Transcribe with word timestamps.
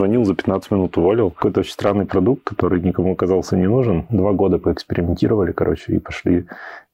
позвонил, 0.00 0.24
за 0.24 0.34
15 0.34 0.70
минут 0.70 0.96
уволил. 0.96 1.30
Какой-то 1.30 1.60
очень 1.60 1.72
странный 1.72 2.06
продукт, 2.06 2.44
который 2.44 2.80
никому 2.80 3.12
оказался 3.12 3.54
не 3.54 3.66
нужен. 3.66 4.06
Два 4.08 4.32
года 4.32 4.56
поэкспериментировали, 4.58 5.52
короче, 5.52 5.92
и 5.92 5.98
пошли 5.98 6.46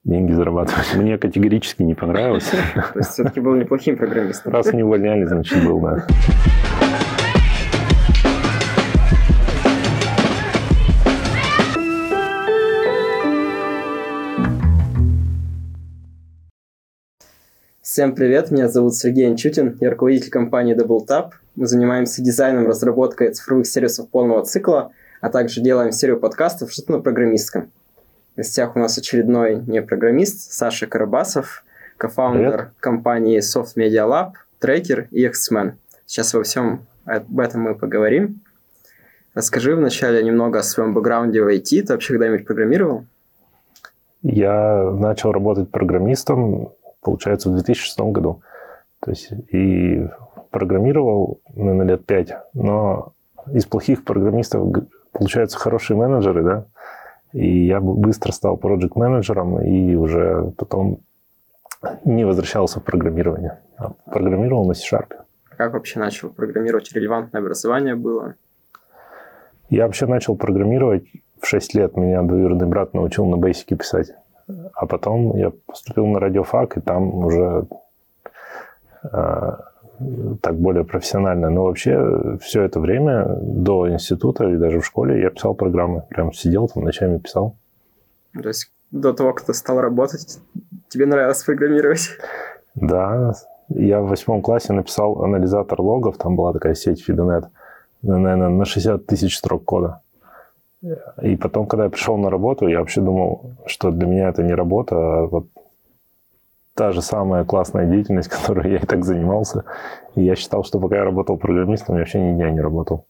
деньги 0.03 0.33
зарабатывать. 0.33 0.93
Мне 0.93 1.17
категорически 1.17 1.83
не 1.83 1.95
понравилось. 1.95 2.49
То 2.93 2.99
есть 2.99 3.11
все-таки 3.11 3.39
был 3.39 3.55
неплохим 3.55 3.95
программистом. 3.95 4.51
Раз 4.51 4.73
не 4.73 4.83
увольняли, 4.83 5.23
значит, 5.23 5.65
был, 5.65 5.79
да. 5.79 6.05
Всем 17.81 18.13
привет, 18.13 18.51
меня 18.51 18.67
зовут 18.67 18.95
Сергей 18.95 19.27
Анчутин, 19.27 19.77
я 19.79 19.91
руководитель 19.91 20.29
компании 20.29 20.75
DoubleTap. 20.75 21.31
Мы 21.57 21.67
занимаемся 21.67 22.21
дизайном, 22.21 22.67
разработкой 22.67 23.33
цифровых 23.33 23.67
сервисов 23.67 24.09
полного 24.09 24.45
цикла, 24.45 24.91
а 25.19 25.29
также 25.29 25.59
делаем 25.59 25.91
серию 25.91 26.19
подкастов 26.19 26.71
что-то 26.71 26.93
на 26.93 26.99
программистском. 26.99 27.69
В 28.33 28.37
гостях 28.37 28.75
у 28.75 28.79
нас 28.79 28.97
очередной 28.97 29.55
не 29.67 29.81
программист 29.81 30.53
Саша 30.53 30.87
Карабасов, 30.87 31.65
кофаундер 31.97 32.71
компании 32.79 33.39
Soft 33.39 33.75
Media 33.75 34.07
Lab, 34.07 34.33
трекер 34.59 35.07
и 35.11 35.27
эксмен. 35.27 35.77
Сейчас 36.05 36.33
во 36.33 36.43
всем 36.43 36.85
об 37.03 37.39
этом 37.39 37.61
мы 37.61 37.75
поговорим. 37.75 38.39
Расскажи 39.33 39.75
вначале 39.75 40.23
немного 40.23 40.59
о 40.59 40.63
своем 40.63 40.93
бэкграунде 40.93 41.41
в 41.41 41.47
IT. 41.47 41.81
Ты 41.81 41.93
вообще 41.93 42.13
когда-нибудь 42.13 42.45
программировал? 42.45 43.05
Я 44.21 44.91
начал 44.91 45.31
работать 45.31 45.69
программистом 45.69 46.71
получается, 47.07 47.49
в 47.49 47.53
2006 47.53 47.99
году. 47.99 48.41
То 48.99 49.11
есть 49.11 49.31
и 49.51 50.07
программировал, 50.49 51.39
наверное, 51.53 51.85
лет 51.85 52.05
пять, 52.05 52.33
но 52.53 53.13
из 53.51 53.65
плохих 53.65 54.03
программистов 54.03 54.67
получаются 55.11 55.57
хорошие 55.57 55.97
менеджеры, 55.97 56.43
да, 56.43 56.65
и 57.33 57.65
я 57.65 57.79
быстро 57.79 58.31
стал 58.31 58.57
проект-менеджером 58.57 59.61
и 59.61 59.95
уже 59.95 60.51
потом 60.57 60.99
не 62.05 62.25
возвращался 62.25 62.79
в 62.79 62.83
программирование, 62.83 63.59
а 63.77 63.91
программировал 64.11 64.65
на 64.65 64.73
C-Sharp. 64.73 65.13
Как 65.57 65.73
вообще 65.73 65.99
начал 65.99 66.29
программировать? 66.29 66.91
Релевантное 66.93 67.41
образование 67.41 67.95
было? 67.95 68.35
Я 69.69 69.85
вообще 69.85 70.05
начал 70.05 70.35
программировать 70.35 71.05
в 71.41 71.47
6 71.47 71.73
лет. 71.73 71.97
Меня 71.97 72.21
двоюродный 72.21 72.67
брат 72.67 72.93
научил 72.93 73.25
на 73.25 73.37
бейсике 73.37 73.75
писать. 73.75 74.11
А 74.73 74.85
потом 74.85 75.35
я 75.35 75.51
поступил 75.65 76.05
на 76.05 76.19
радиофак, 76.19 76.77
и 76.77 76.81
там 76.81 77.25
уже 77.25 77.67
э, 79.03 79.51
так 80.41 80.55
более 80.59 80.83
профессионально. 80.83 81.49
Но 81.49 81.63
вообще 81.63 82.37
все 82.41 82.63
это 82.63 82.79
время 82.79 83.25
до 83.41 83.89
института 83.89 84.49
и 84.49 84.57
даже 84.57 84.79
в 84.79 84.85
школе 84.85 85.21
я 85.21 85.29
писал 85.29 85.55
программы. 85.55 86.03
Прям 86.09 86.33
сидел 86.33 86.67
там 86.67 86.83
ночами 86.83 87.17
писал. 87.17 87.55
То 88.33 88.47
есть 88.47 88.71
до 88.91 89.13
того, 89.13 89.33
как 89.33 89.45
ты 89.45 89.53
стал 89.53 89.81
работать, 89.81 90.39
тебе 90.89 91.05
нравилось 91.05 91.43
программировать? 91.43 92.09
Да. 92.75 93.33
Я 93.69 94.01
в 94.01 94.07
восьмом 94.07 94.41
классе 94.41 94.73
написал 94.73 95.23
анализатор 95.23 95.81
логов. 95.81 96.17
Там 96.17 96.35
была 96.35 96.53
такая 96.53 96.73
сеть 96.73 97.03
FeedNet. 97.07 97.47
Наверное, 98.01 98.49
на 98.49 98.65
60 98.65 99.05
тысяч 99.05 99.37
строк 99.37 99.65
кода. 99.65 100.01
И 101.21 101.35
потом, 101.35 101.65
когда 101.65 101.85
я 101.85 101.89
пришел 101.89 102.17
на 102.17 102.29
работу, 102.29 102.67
я 102.67 102.79
вообще 102.79 103.01
думал, 103.01 103.57
что 103.65 103.91
для 103.91 104.07
меня 104.07 104.29
это 104.29 104.43
не 104.43 104.53
работа, 104.53 104.95
а 104.95 105.27
вот 105.27 105.47
та 106.77 106.91
же 106.91 107.01
самая 107.01 107.43
классная 107.43 107.87
деятельность, 107.87 108.29
которой 108.37 108.71
я 108.71 108.77
и 108.77 108.85
так 108.85 109.03
занимался. 109.03 109.65
И 110.15 110.23
я 110.23 110.35
считал, 110.35 110.63
что 110.63 110.79
пока 110.79 110.97
я 110.97 111.03
работал 111.03 111.37
программистом, 111.37 111.95
я 111.95 112.01
вообще 112.01 112.21
ни 112.21 112.35
дня 112.35 112.51
не 112.51 112.61
работал. 112.61 113.05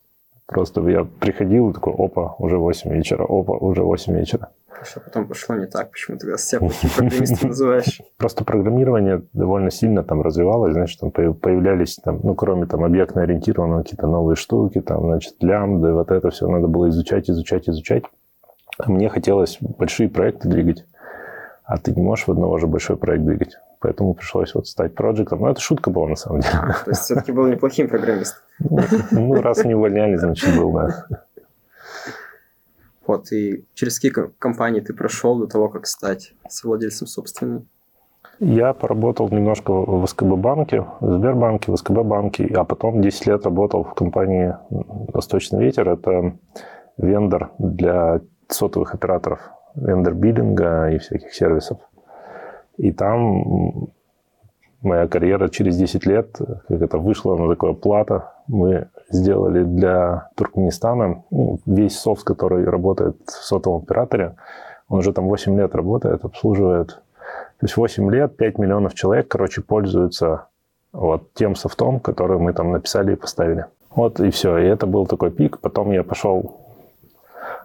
Просто 0.48 0.82
я 0.88 1.04
приходил 1.04 1.70
и 1.70 1.74
такой, 1.74 1.94
опа, 1.94 2.36
уже 2.40 2.58
8 2.58 2.92
вечера, 2.94 3.26
опа, 3.26 3.58
уже 3.58 3.84
8 3.84 4.16
вечера. 4.16 4.50
Что 4.84 5.02
потом 5.02 5.28
пошло 5.28 5.56
не 5.56 5.66
так? 5.66 5.92
Почему 5.92 6.18
ты 6.18 6.38
себя 6.38 6.60
плохим 6.60 6.90
программистом 6.96 7.50
называешь? 7.50 8.02
Просто 8.18 8.46
программирование 8.46 9.24
довольно 9.34 9.72
сильно 9.72 10.04
там 10.04 10.22
развивалось, 10.22 10.74
значит, 10.74 11.02
там 11.02 11.12
появлялись, 11.12 11.98
там, 11.98 12.22
ну, 12.24 12.36
кроме 12.36 12.68
там 12.68 12.86
объектно 12.86 13.24
ориентированного, 13.24 13.82
какие-то 13.82 14.08
новые 14.08 14.36
штуки, 14.36 14.80
там, 14.80 15.02
значит, 15.02 15.36
лямбды, 15.42 15.92
вот 15.92 16.12
это 16.12 16.30
все 16.30 16.48
надо 16.48 16.68
было 16.68 16.88
изучать, 16.90 17.30
изучать, 17.30 17.68
изучать. 17.68 18.04
А 18.78 18.90
мне 18.90 19.10
хотелось 19.10 19.58
большие 19.60 20.08
проекты 20.08 20.48
двигать, 20.48 20.86
а 21.68 21.78
ты 21.78 21.94
не 21.94 22.02
можешь 22.02 22.28
в 22.28 22.32
одного 22.32 22.58
же 22.58 22.66
большой 22.66 22.96
проект 22.96 23.26
двигать. 23.26 23.58
Поэтому 23.80 24.14
пришлось 24.14 24.56
вот 24.56 24.68
стать 24.68 24.96
проектом. 24.96 25.42
Но 25.42 25.50
это 25.50 25.60
шутка 25.60 25.92
была 25.92 26.08
на 26.08 26.16
самом 26.16 26.40
деле. 26.40 26.54
А, 26.56 26.84
то 26.86 26.92
есть 26.92 27.02
все-таки 27.02 27.34
был 27.34 27.46
неплохим 27.48 27.90
программистом. 27.90 28.42
Ну, 29.12 29.42
раз 29.42 29.64
не 29.66 29.76
увольняли, 29.76 30.16
значит, 30.16 30.58
был, 30.58 30.72
да. 30.72 31.08
Вот, 33.06 33.32
и 33.32 33.66
через 33.74 34.00
какие 34.00 34.14
компании 34.40 34.80
ты 34.80 34.94
прошел 34.94 35.38
до 35.40 35.48
того, 35.48 35.70
как 35.70 35.88
стать 35.88 36.34
совладельцем 36.50 37.08
собственной? 37.08 37.66
Я 38.40 38.74
поработал 38.74 39.30
немножко 39.30 39.72
в 39.72 40.06
СКБ 40.08 40.36
банке, 40.38 40.86
в 41.00 41.18
Сбербанке, 41.18 41.72
в 41.72 41.78
СКБ 41.78 42.04
банке, 42.04 42.46
а 42.56 42.64
потом 42.64 43.02
10 43.02 43.28
лет 43.28 43.46
работал 43.46 43.84
в 43.84 43.94
компании 43.94 44.56
«Восточный 44.70 45.64
ветер». 45.64 45.90
Это 45.90 46.38
вендор 46.98 47.52
для 47.58 48.22
сотовых 48.48 48.94
операторов, 48.94 49.40
вендор 49.78 50.14
биллинга 50.14 50.90
и 50.90 50.98
всяких 50.98 51.34
сервисов. 51.34 51.78
И 52.78 52.92
там 52.92 53.90
моя 54.82 55.08
карьера 55.08 55.50
через 55.50 55.78
10 55.78 56.06
лет, 56.06 56.38
как 56.68 56.82
это 56.82 56.98
вышло 56.98 57.36
на 57.36 57.50
такое 57.50 57.74
плата, 57.74 58.34
мы 58.48 58.88
сделали 59.10 59.64
для 59.64 60.30
Туркменистана 60.36 61.24
ну, 61.32 61.60
весь 61.66 61.98
софт, 61.98 62.24
который 62.24 62.66
работает 62.66 63.18
в 63.26 63.44
сотовом 63.44 63.84
операторе. 63.84 64.36
Он 64.90 65.00
уже 65.00 65.14
там 65.14 65.28
8 65.28 65.58
лет 65.58 65.76
работает, 65.76 66.24
обслуживает. 66.24 67.02
То 67.60 67.64
есть 67.64 67.76
8 67.76 68.12
лет, 68.12 68.38
5 68.38 68.58
миллионов 68.58 68.94
человек, 68.94 69.28
короче, 69.28 69.62
пользуются 69.62 70.48
вот 70.94 71.34
тем 71.34 71.56
софтом, 71.56 72.00
который 72.00 72.38
мы 72.38 72.54
там 72.54 72.72
написали 72.72 73.14
и 73.14 73.16
поставили. 73.16 73.66
Вот 73.90 74.20
и 74.20 74.30
все. 74.30 74.58
И 74.58 74.66
это 74.66 74.86
был 74.86 75.06
такой 75.08 75.32
пик. 75.32 75.60
Потом 75.60 75.92
я 75.92 76.04
пошел 76.04 76.62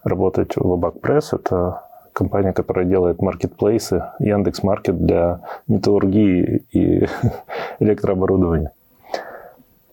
работать 0.03 0.57
в 0.57 0.73
Abak 0.73 1.01
Press. 1.01 1.29
Это 1.33 1.83
компания, 2.13 2.53
которая 2.53 2.85
делает 2.85 3.21
маркетплейсы, 3.21 4.05
Яндекс 4.19 4.63
Маркет 4.63 5.05
для 5.05 5.41
металлургии 5.67 6.67
и 6.71 7.07
электрооборудования. 7.81 8.73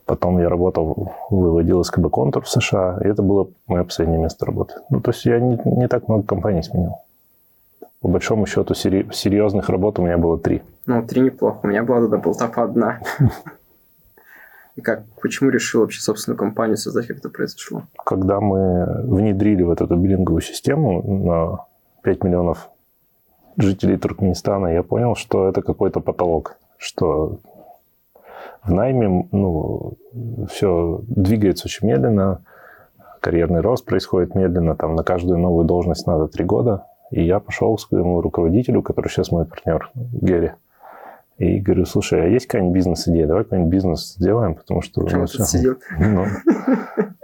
Потом 0.05 0.39
я 0.39 0.49
работал, 0.49 1.13
выводил 1.29 1.83
СКБ 1.83 2.09
Контур 2.09 2.43
в 2.43 2.49
США, 2.49 2.99
и 3.03 3.07
это 3.07 3.21
было 3.21 3.49
мое 3.67 3.83
последнее 3.83 4.19
место 4.19 4.45
работы. 4.45 4.73
Ну, 4.89 5.01
то 5.01 5.11
есть 5.11 5.23
я 5.25 5.39
не, 5.39 5.59
не 5.65 5.87
так 5.87 6.07
много 6.07 6.23
компаний 6.23 6.63
сменил. 6.63 6.95
По 8.01 8.07
большому 8.07 8.45
счету, 8.45 8.73
серьезных 8.73 9.69
работ 9.69 9.99
у 9.99 10.03
меня 10.03 10.17
было 10.17 10.39
три. 10.39 10.63
Ну, 10.85 11.05
три 11.05 11.21
неплохо. 11.21 11.59
У 11.63 11.67
меня 11.67 11.83
была 11.83 11.99
тогда 11.99 12.17
полтапа 12.17 12.63
одна. 12.63 13.01
И 14.77 14.81
как, 14.81 15.03
почему 15.21 15.49
решил 15.49 15.81
вообще 15.81 15.99
собственную 15.99 16.37
компанию 16.37 16.77
создать, 16.77 17.07
как 17.07 17.17
это 17.17 17.29
произошло? 17.29 17.83
Когда 18.05 18.39
мы 18.39 19.03
внедрили 19.03 19.61
вот 19.61 19.81
эту 19.81 19.95
биллинговую 19.97 20.41
систему 20.41 21.03
на 21.03 21.65
5 22.03 22.23
миллионов 22.23 22.69
жителей 23.57 23.97
Туркменистана, 23.97 24.67
я 24.67 24.83
понял, 24.83 25.15
что 25.15 25.49
это 25.49 25.61
какой-то 25.61 25.99
потолок, 25.99 26.57
что 26.77 27.39
в 28.63 28.71
найме 28.71 29.27
ну, 29.31 29.93
все 30.49 31.01
двигается 31.07 31.67
очень 31.67 31.87
медленно, 31.87 32.41
карьерный 33.19 33.61
рост 33.61 33.85
происходит 33.85 34.35
медленно, 34.35 34.75
там 34.75 34.95
на 34.95 35.03
каждую 35.03 35.39
новую 35.39 35.65
должность 35.65 36.07
надо 36.07 36.27
три 36.27 36.45
года. 36.45 36.85
И 37.11 37.25
я 37.25 37.39
пошел 37.39 37.75
к 37.75 37.81
своему 37.81 38.21
руководителю, 38.21 38.83
который 38.83 39.07
сейчас 39.07 39.31
мой 39.31 39.45
партнер, 39.45 39.89
Герри, 39.95 40.53
и 41.37 41.59
говорю, 41.59 41.85
слушай, 41.85 42.21
а 42.21 42.27
есть 42.27 42.45
какая-нибудь 42.45 42.75
бизнес-идея? 42.75 43.25
Давай 43.25 43.43
какой-нибудь 43.45 43.71
бизнес 43.71 44.13
сделаем, 44.13 44.55
потому 44.55 44.81
что... 44.81 45.07
Чем 45.07 45.25
тут 45.25 45.47
сидел? 45.47 45.77
Ну, 45.97 46.25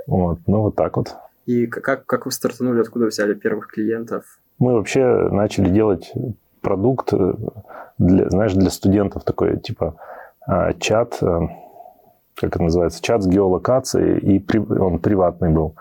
вот, 0.08 0.40
ну, 0.48 0.62
вот 0.62 0.76
так 0.76 0.98
вот. 0.98 1.16
И 1.46 1.68
как, 1.68 2.06
как 2.06 2.26
вы 2.26 2.32
стартанули, 2.32 2.82
откуда 2.82 3.06
взяли 3.08 3.34
первых 3.34 3.68
клиентов? 3.68 4.40
Мы 4.60 4.74
вообще 4.74 5.30
начали 5.32 5.70
делать 5.70 6.14
продукт, 6.62 7.14
для, 7.98 8.30
знаешь, 8.30 8.54
для 8.54 8.70
студентов 8.70 9.24
такой, 9.24 9.60
типа, 9.60 9.96
а, 10.48 10.74
чат, 10.74 11.18
э, 11.22 11.40
как 12.36 12.56
это 12.56 12.64
называется, 12.64 13.02
чат 13.02 13.24
с 13.24 13.28
геолокацией, 13.28 14.20
и 14.20 14.58
он 14.80 15.00
приватный 15.00 15.50
был. 15.50 15.76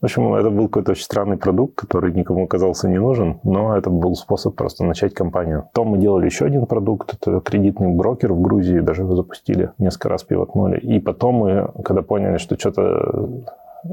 В 0.00 0.06
общем, 0.06 0.34
это 0.34 0.50
был 0.50 0.66
какой-то 0.66 0.92
очень 0.92 1.04
странный 1.04 1.36
продукт, 1.36 1.76
который 1.76 2.12
никому 2.12 2.44
оказался 2.44 2.88
не 2.88 2.98
нужен, 2.98 3.38
но 3.44 3.76
это 3.76 3.88
был 3.88 4.16
способ 4.16 4.56
просто 4.56 4.84
начать 4.84 5.14
компанию. 5.14 5.68
Потом 5.72 5.88
мы 5.88 5.98
делали 5.98 6.24
еще 6.24 6.44
один 6.44 6.66
продукт, 6.66 7.14
это 7.14 7.40
кредитный 7.40 7.94
брокер 7.94 8.32
в 8.32 8.40
Грузии, 8.40 8.80
даже 8.80 9.02
его 9.02 9.14
запустили, 9.14 9.70
несколько 9.78 10.08
раз 10.08 10.24
пивотнули. 10.24 10.78
И 10.78 10.98
потом 10.98 11.36
мы, 11.36 11.70
когда 11.84 12.02
поняли, 12.02 12.38
что 12.38 12.58
что-то 12.58 13.44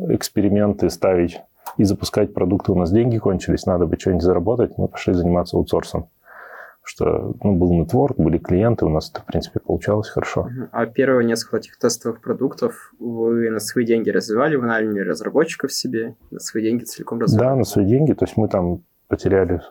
эксперименты 0.09 0.89
ставить 0.89 1.41
и 1.77 1.83
запускать 1.83 2.33
продукты, 2.33 2.71
у 2.71 2.75
нас 2.75 2.91
деньги 2.91 3.17
кончились, 3.17 3.65
надо 3.65 3.85
бы 3.85 3.97
что-нибудь 3.97 4.23
заработать, 4.23 4.77
мы 4.77 4.87
пошли 4.87 5.13
заниматься 5.13 5.57
аутсорсом 5.57 6.09
что 6.89 7.35
ну, 7.43 7.55
был 7.55 7.71
нетворк, 7.73 8.17
были 8.17 8.39
клиенты, 8.39 8.83
у 8.85 8.89
нас 8.89 9.11
это, 9.11 9.21
в 9.21 9.25
принципе, 9.25 9.59
получалось 9.59 10.09
хорошо. 10.09 10.49
А 10.71 10.87
первые 10.87 11.27
несколько 11.27 11.57
этих 11.57 11.77
тестовых 11.77 12.19
продуктов 12.19 12.93
вы 12.97 13.51
на 13.51 13.59
свои 13.59 13.85
деньги 13.85 14.09
развивали, 14.09 14.55
вы 14.55 14.65
наняли 14.65 15.01
разработчиков 15.01 15.71
себе, 15.71 16.15
на 16.31 16.39
свои 16.39 16.63
деньги 16.63 16.85
целиком 16.85 17.19
развивали? 17.19 17.47
Да, 17.47 17.55
на 17.55 17.63
свои 17.63 17.85
деньги, 17.85 18.13
то 18.13 18.25
есть 18.25 18.37
мы 18.37 18.47
там 18.47 18.81
потеряли 19.07 19.61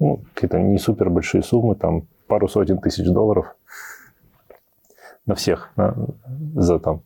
ну, 0.00 0.22
какие-то 0.32 0.58
не 0.58 0.78
супер 0.78 1.10
большие 1.10 1.42
суммы, 1.42 1.74
там 1.74 2.06
пару 2.26 2.48
сотен 2.48 2.78
тысяч 2.78 3.06
долларов 3.10 3.54
на 5.26 5.34
всех 5.34 5.70
на, 5.76 5.94
за 6.54 6.78
там 6.78 7.02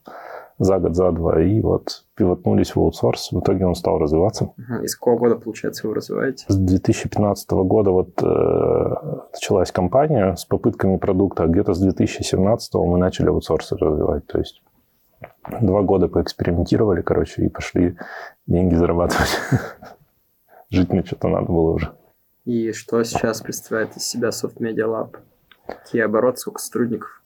за 0.58 0.78
год, 0.78 0.96
за 0.96 1.12
два, 1.12 1.40
и 1.40 1.60
вот 1.60 2.04
пивотнулись 2.14 2.74
в 2.74 2.80
аутсорс. 2.80 3.30
В 3.32 3.40
итоге 3.40 3.64
он 3.64 3.74
стал 3.74 3.98
развиваться. 3.98 4.52
И 4.82 4.86
с 4.86 4.96
какого 4.96 5.18
года, 5.18 5.36
получается, 5.36 5.86
вы 5.86 5.94
развиваете? 5.94 6.44
С 6.48 6.56
2015 6.56 7.50
года 7.50 7.90
вот 7.90 8.20
э, 8.22 8.94
началась 9.32 9.70
компания 9.70 10.34
с 10.34 10.44
попытками 10.44 10.96
продукта. 10.96 11.46
Где-то 11.46 11.74
с 11.74 11.80
2017 11.80 12.74
мы 12.74 12.98
начали 12.98 13.28
аутсорс 13.28 13.72
развивать. 13.72 14.26
То 14.26 14.38
есть 14.38 14.62
два 15.60 15.82
года 15.82 16.08
поэкспериментировали, 16.08 17.02
короче, 17.02 17.44
и 17.44 17.48
пошли 17.48 17.96
деньги 18.46 18.74
зарабатывать. 18.74 19.40
Жить 20.70 20.92
мне 20.92 21.04
что-то 21.04 21.28
надо 21.28 21.46
было 21.46 21.70
уже. 21.72 21.92
И 22.44 22.72
что 22.72 23.02
сейчас 23.04 23.40
представляет 23.42 23.96
из 23.96 24.04
себя 24.04 24.28
Soft 24.30 24.56
Media 24.58 24.86
Lab? 24.86 25.16
Какие 25.66 26.02
обороты, 26.02 26.38
сколько 26.38 26.60
сотрудников? 26.60 27.17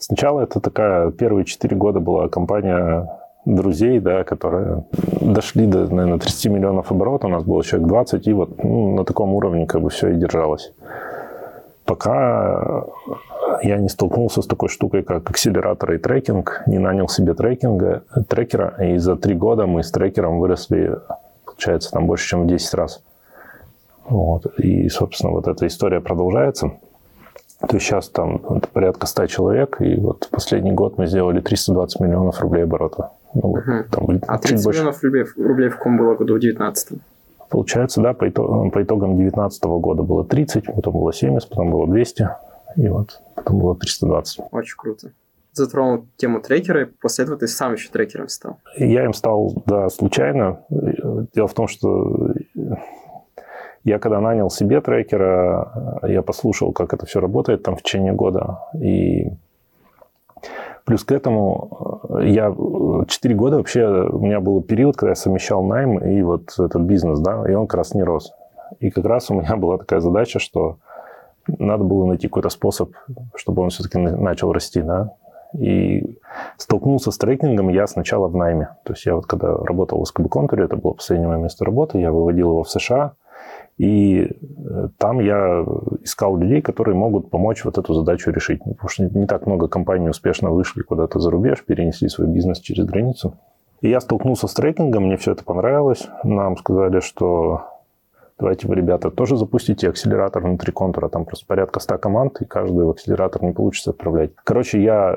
Сначала 0.00 0.40
это 0.40 0.60
такая, 0.60 1.10
первые 1.10 1.44
четыре 1.44 1.76
года 1.76 2.00
была 2.00 2.28
компания 2.28 3.06
друзей, 3.44 4.00
да, 4.00 4.24
которые 4.24 4.84
дошли 5.20 5.66
до, 5.66 5.80
наверное, 5.94 6.18
30 6.18 6.46
миллионов 6.46 6.90
оборотов, 6.90 7.28
у 7.28 7.32
нас 7.32 7.44
было 7.44 7.62
человек 7.62 7.86
20, 7.86 8.26
и 8.26 8.32
вот 8.32 8.64
ну, 8.64 8.96
на 8.96 9.04
таком 9.04 9.34
уровне 9.34 9.66
как 9.66 9.82
бы 9.82 9.90
все 9.90 10.08
и 10.08 10.16
держалось. 10.16 10.72
Пока 11.84 12.86
я 13.62 13.76
не 13.76 13.90
столкнулся 13.90 14.40
с 14.40 14.46
такой 14.46 14.70
штукой, 14.70 15.02
как 15.02 15.28
акселератор 15.28 15.92
и 15.92 15.98
трекинг, 15.98 16.62
не 16.66 16.78
нанял 16.78 17.08
себе 17.08 17.34
трекинга, 17.34 18.02
трекера, 18.26 18.76
и 18.82 18.96
за 18.96 19.16
три 19.16 19.34
года 19.34 19.66
мы 19.66 19.82
с 19.82 19.90
трекером 19.90 20.40
выросли, 20.40 20.96
получается, 21.44 21.90
там 21.90 22.06
больше, 22.06 22.26
чем 22.26 22.44
в 22.44 22.46
10 22.46 22.72
раз. 22.72 23.02
Вот. 24.08 24.46
И, 24.58 24.88
собственно, 24.88 25.32
вот 25.32 25.46
эта 25.46 25.66
история 25.66 26.00
продолжается. 26.00 26.72
То 27.68 27.76
есть 27.76 27.86
сейчас 27.86 28.08
там 28.08 28.38
порядка 28.72 29.06
100 29.06 29.26
человек, 29.26 29.80
и 29.80 29.96
вот 29.96 30.28
последний 30.30 30.72
год 30.72 30.96
мы 30.98 31.06
сделали 31.06 31.40
320 31.40 32.00
миллионов 32.00 32.40
рублей 32.40 32.64
оборота. 32.64 33.10
Ну, 33.34 33.50
угу. 33.50 33.62
там, 33.90 34.20
а 34.26 34.38
30 34.38 34.64
больше. 34.64 34.80
миллионов 34.80 35.02
рублей, 35.02 35.24
рублей 35.36 35.68
в 35.68 35.76
каком 35.76 35.98
было 35.98 36.14
году, 36.14 36.36
в 36.36 36.40
19 36.40 36.98
Получается, 37.50 38.00
да, 38.00 38.14
по, 38.14 38.28
итогам, 38.28 38.70
по 38.70 38.80
итогам 38.82 39.16
2019 39.16 39.64
года 39.64 40.02
было 40.04 40.24
30, 40.24 40.66
потом 40.66 40.94
было 40.94 41.12
70, 41.12 41.48
потом 41.48 41.70
было 41.72 41.86
200, 41.88 42.28
и 42.76 42.88
вот 42.88 43.20
потом 43.34 43.58
было 43.58 43.76
320. 43.76 44.40
Очень 44.52 44.76
круто. 44.76 45.12
Затронул 45.52 46.06
тему 46.16 46.40
трекера, 46.40 46.82
и 46.82 46.84
после 46.84 47.24
этого 47.24 47.36
ты 47.36 47.48
сам 47.48 47.72
еще 47.72 47.90
трекером 47.90 48.28
стал. 48.28 48.58
Я 48.76 49.04
им 49.04 49.12
стал, 49.12 49.52
да, 49.66 49.88
случайно. 49.88 50.60
Дело 51.34 51.48
в 51.48 51.54
том, 51.54 51.66
что 51.66 52.34
я 53.84 53.98
когда 53.98 54.20
нанял 54.20 54.50
себе 54.50 54.80
трекера, 54.80 56.00
я 56.02 56.22
послушал, 56.22 56.72
как 56.72 56.92
это 56.92 57.06
все 57.06 57.20
работает 57.20 57.62
там 57.62 57.76
в 57.76 57.82
течение 57.82 58.12
года. 58.12 58.60
И 58.74 59.28
плюс 60.84 61.04
к 61.04 61.12
этому 61.12 62.02
я 62.20 62.54
4 63.06 63.34
года 63.34 63.56
вообще, 63.56 63.86
у 63.86 64.18
меня 64.18 64.40
был 64.40 64.62
период, 64.62 64.96
когда 64.96 65.10
я 65.10 65.14
совмещал 65.14 65.62
найм 65.64 65.98
и 65.98 66.22
вот 66.22 66.52
этот 66.58 66.82
бизнес, 66.82 67.20
да, 67.20 67.44
и 67.50 67.54
он 67.54 67.66
как 67.66 67.78
раз 67.78 67.94
не 67.94 68.02
рос. 68.02 68.32
И 68.78 68.90
как 68.90 69.04
раз 69.04 69.30
у 69.30 69.34
меня 69.34 69.56
была 69.56 69.78
такая 69.78 70.00
задача, 70.00 70.38
что 70.38 70.76
надо 71.46 71.84
было 71.84 72.04
найти 72.06 72.28
какой-то 72.28 72.50
способ, 72.50 72.92
чтобы 73.34 73.62
он 73.62 73.70
все-таки 73.70 73.98
начал 73.98 74.52
расти, 74.52 74.82
да. 74.82 75.14
И 75.58 76.16
столкнулся 76.58 77.10
с 77.10 77.18
трекингом 77.18 77.70
я 77.70 77.86
сначала 77.88 78.28
в 78.28 78.36
найме. 78.36 78.76
То 78.84 78.92
есть 78.92 79.04
я 79.06 79.16
вот 79.16 79.26
когда 79.26 79.56
работал 79.56 80.00
в 80.00 80.06
СКБ 80.06 80.28
Контуре, 80.30 80.64
это 80.64 80.76
было 80.76 80.92
последнее 80.92 81.28
мое 81.28 81.38
место 81.38 81.64
работы, 81.64 81.98
я 81.98 82.12
выводил 82.12 82.50
его 82.50 82.62
в 82.62 82.70
США, 82.70 83.14
и 83.80 84.24
э, 84.24 84.88
там 84.98 85.20
я 85.20 85.64
искал 86.02 86.36
людей, 86.36 86.60
которые 86.60 86.94
могут 86.94 87.30
помочь 87.30 87.64
вот 87.64 87.78
эту 87.78 87.94
задачу 87.94 88.30
решить. 88.30 88.62
Потому 88.62 88.88
что 88.90 89.04
не 89.04 89.26
так 89.26 89.46
много 89.46 89.68
компаний 89.68 90.10
успешно 90.10 90.50
вышли 90.50 90.82
куда-то 90.82 91.18
за 91.18 91.30
рубеж, 91.30 91.64
перенесли 91.64 92.10
свой 92.10 92.28
бизнес 92.28 92.60
через 92.60 92.84
границу. 92.84 93.38
И 93.80 93.88
я 93.88 94.02
столкнулся 94.02 94.48
с 94.48 94.52
трекингом, 94.52 95.04
мне 95.04 95.16
все 95.16 95.32
это 95.32 95.44
понравилось. 95.44 96.08
Нам 96.24 96.58
сказали, 96.58 97.00
что 97.00 97.62
давайте 98.38 98.68
вы, 98.68 98.74
ребята, 98.74 99.10
тоже 99.10 99.38
запустите 99.38 99.88
акселератор 99.88 100.42
внутри 100.42 100.72
контура. 100.72 101.08
Там 101.08 101.24
просто 101.24 101.46
порядка 101.46 101.80
100 101.80 101.96
команд, 101.96 102.42
и 102.42 102.44
каждый 102.44 102.84
в 102.84 102.90
акселератор 102.90 103.42
не 103.42 103.52
получится 103.52 103.92
отправлять. 103.92 104.32
Короче, 104.44 104.82
я 104.82 105.16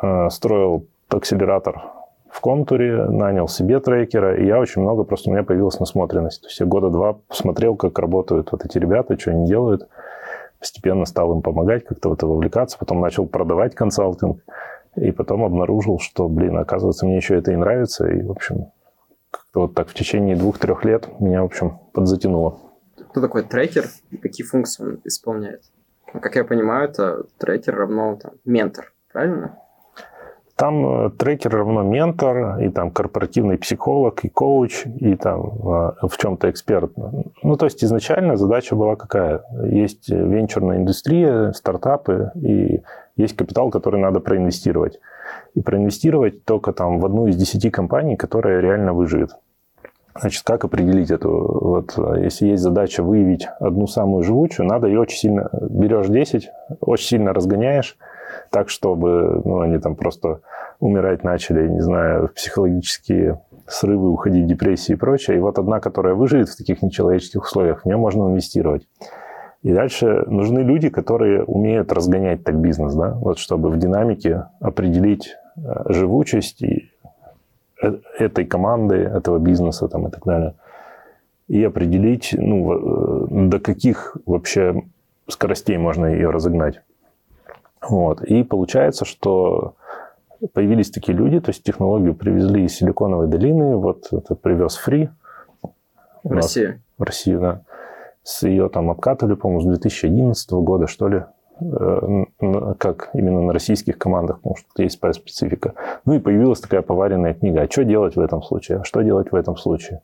э, 0.00 0.30
строил 0.30 0.86
акселератор 1.10 1.82
в 2.30 2.40
контуре, 2.40 3.06
нанял 3.06 3.48
себе 3.48 3.80
трекера, 3.80 4.36
и 4.36 4.46
я 4.46 4.58
очень 4.58 4.82
много, 4.82 5.04
просто 5.04 5.30
у 5.30 5.32
меня 5.32 5.42
появилась 5.42 5.80
насмотренность. 5.80 6.42
То 6.42 6.48
есть 6.48 6.60
я 6.60 6.66
года 6.66 6.88
два 6.90 7.14
посмотрел, 7.14 7.76
как 7.76 7.98
работают 7.98 8.52
вот 8.52 8.64
эти 8.64 8.78
ребята, 8.78 9.18
что 9.18 9.32
они 9.32 9.46
делают. 9.46 9.88
Постепенно 10.58 11.06
стал 11.06 11.32
им 11.34 11.42
помогать, 11.42 11.84
как-то 11.84 12.10
в 12.10 12.12
это 12.12 12.26
вовлекаться. 12.26 12.78
Потом 12.78 13.00
начал 13.00 13.26
продавать 13.26 13.74
консалтинг. 13.74 14.42
И 14.96 15.10
потом 15.12 15.44
обнаружил, 15.44 15.98
что, 15.98 16.28
блин, 16.28 16.56
оказывается, 16.56 17.06
мне 17.06 17.16
еще 17.16 17.36
это 17.36 17.52
и 17.52 17.56
нравится. 17.56 18.08
И, 18.08 18.22
в 18.22 18.30
общем, 18.30 18.66
как-то 19.30 19.60
вот 19.60 19.74
так 19.74 19.88
в 19.88 19.94
течение 19.94 20.36
двух-трех 20.36 20.84
лет 20.84 21.08
меня, 21.20 21.42
в 21.42 21.46
общем, 21.46 21.78
подзатянуло. 21.92 22.58
Кто 23.10 23.20
такой 23.20 23.42
трекер 23.42 23.86
и 24.10 24.16
какие 24.16 24.46
функции 24.46 24.84
он 24.84 25.00
исполняет? 25.04 25.62
Как 26.12 26.36
я 26.36 26.44
понимаю, 26.44 26.88
это 26.88 27.24
трекер 27.38 27.76
равно 27.76 28.16
там, 28.16 28.32
ментор, 28.44 28.92
правильно? 29.12 29.58
Там 30.60 31.06
э, 31.06 31.10
трекер 31.16 31.52
равно 31.52 31.82
ментор, 31.82 32.60
и 32.60 32.68
там 32.68 32.90
корпоративный 32.90 33.56
психолог, 33.56 34.22
и 34.26 34.28
коуч, 34.28 34.84
и 34.84 35.16
там 35.16 35.40
э, 35.46 36.06
в 36.06 36.18
чем-то 36.18 36.50
эксперт. 36.50 36.92
Ну, 37.42 37.56
то 37.56 37.64
есть 37.64 37.82
изначально 37.82 38.36
задача 38.36 38.76
была 38.76 38.94
какая? 38.94 39.42
Есть 39.64 40.10
венчурная 40.10 40.76
индустрия, 40.76 41.52
стартапы, 41.52 42.32
и 42.34 42.82
есть 43.16 43.36
капитал, 43.36 43.70
который 43.70 44.02
надо 44.02 44.20
проинвестировать. 44.20 45.00
И 45.54 45.62
проинвестировать 45.62 46.44
только 46.44 46.74
там 46.74 47.00
в 47.00 47.06
одну 47.06 47.26
из 47.26 47.36
десяти 47.36 47.70
компаний, 47.70 48.16
которая 48.16 48.60
реально 48.60 48.92
выживет. 48.92 49.30
Значит, 50.20 50.42
как 50.42 50.64
определить 50.64 51.10
эту? 51.10 51.30
Вот, 51.30 51.94
если 52.18 52.48
есть 52.48 52.62
задача 52.62 53.02
выявить 53.02 53.48
одну 53.60 53.86
самую 53.86 54.24
живучую, 54.24 54.66
надо 54.66 54.88
ее 54.88 55.00
очень 55.00 55.16
сильно... 55.16 55.48
Берешь 55.70 56.08
10, 56.08 56.50
очень 56.80 57.06
сильно 57.06 57.32
разгоняешь, 57.32 57.96
так, 58.50 58.68
чтобы 58.68 59.42
ну, 59.44 59.60
они 59.60 59.78
там 59.78 59.96
просто 59.96 60.40
умирать 60.78 61.24
начали, 61.24 61.68
не 61.68 61.80
знаю, 61.80 62.30
психологические 62.34 63.40
срывы, 63.66 64.10
уходить 64.10 64.46
депрессии 64.46 64.92
и 64.92 64.96
прочее. 64.96 65.36
И 65.36 65.40
вот 65.40 65.58
одна, 65.58 65.80
которая 65.80 66.14
выживет 66.14 66.48
в 66.48 66.56
таких 66.56 66.82
нечеловеческих 66.82 67.42
условиях, 67.42 67.82
в 67.82 67.84
нее 67.86 67.96
можно 67.96 68.22
инвестировать. 68.24 68.86
И 69.62 69.72
дальше 69.72 70.24
нужны 70.26 70.60
люди, 70.60 70.88
которые 70.88 71.44
умеют 71.44 71.92
разгонять 71.92 72.44
так 72.44 72.56
бизнес, 72.56 72.94
да, 72.94 73.12
вот 73.12 73.38
чтобы 73.38 73.68
в 73.68 73.78
динамике 73.78 74.46
определить 74.58 75.36
э, 75.56 75.92
живучесть 75.92 76.62
э, 76.62 76.88
этой 78.18 78.46
команды, 78.46 78.96
этого 78.96 79.38
бизнеса 79.38 79.86
там, 79.88 80.08
и 80.08 80.10
так 80.10 80.24
далее. 80.24 80.54
И 81.48 81.62
определить, 81.62 82.34
ну, 82.38 82.72
э, 82.72 83.48
до 83.48 83.60
каких 83.60 84.16
вообще 84.24 84.82
скоростей 85.28 85.76
можно 85.76 86.06
ее 86.06 86.30
разогнать. 86.30 86.80
Вот. 87.82 88.22
И 88.22 88.42
получается, 88.42 89.04
что 89.04 89.74
появились 90.52 90.90
такие 90.90 91.16
люди, 91.16 91.40
то 91.40 91.50
есть 91.50 91.62
технологию 91.62 92.14
привезли 92.14 92.64
из 92.64 92.74
Силиконовой 92.74 93.28
долины, 93.28 93.76
вот 93.76 94.08
это 94.12 94.34
привез 94.34 94.78
Free. 94.84 95.08
В 96.22 96.32
Россию? 96.32 96.80
В 96.98 97.02
Россию, 97.02 97.40
да. 97.40 97.60
С 98.22 98.42
ее 98.42 98.68
там 98.68 98.90
обкатывали, 98.90 99.34
по-моему, 99.34 99.62
с 99.62 99.64
2011 99.64 100.50
года, 100.52 100.86
что 100.86 101.08
ли, 101.08 101.24
э, 101.60 102.24
как 102.78 103.10
именно 103.14 103.40
на 103.42 103.52
российских 103.52 103.96
командах, 103.98 104.36
потому 104.36 104.56
что 104.56 104.82
есть 104.82 104.98
своя 104.98 105.14
специфика. 105.14 105.74
Ну 106.04 106.14
и 106.14 106.18
появилась 106.18 106.60
такая 106.60 106.82
поваренная 106.82 107.34
книга. 107.34 107.62
А 107.62 107.70
что 107.70 107.84
делать 107.84 108.16
в 108.16 108.20
этом 108.20 108.42
случае? 108.42 108.78
А 108.78 108.84
что 108.84 109.00
делать 109.00 109.32
в 109.32 109.34
этом 109.34 109.56
случае? 109.56 110.02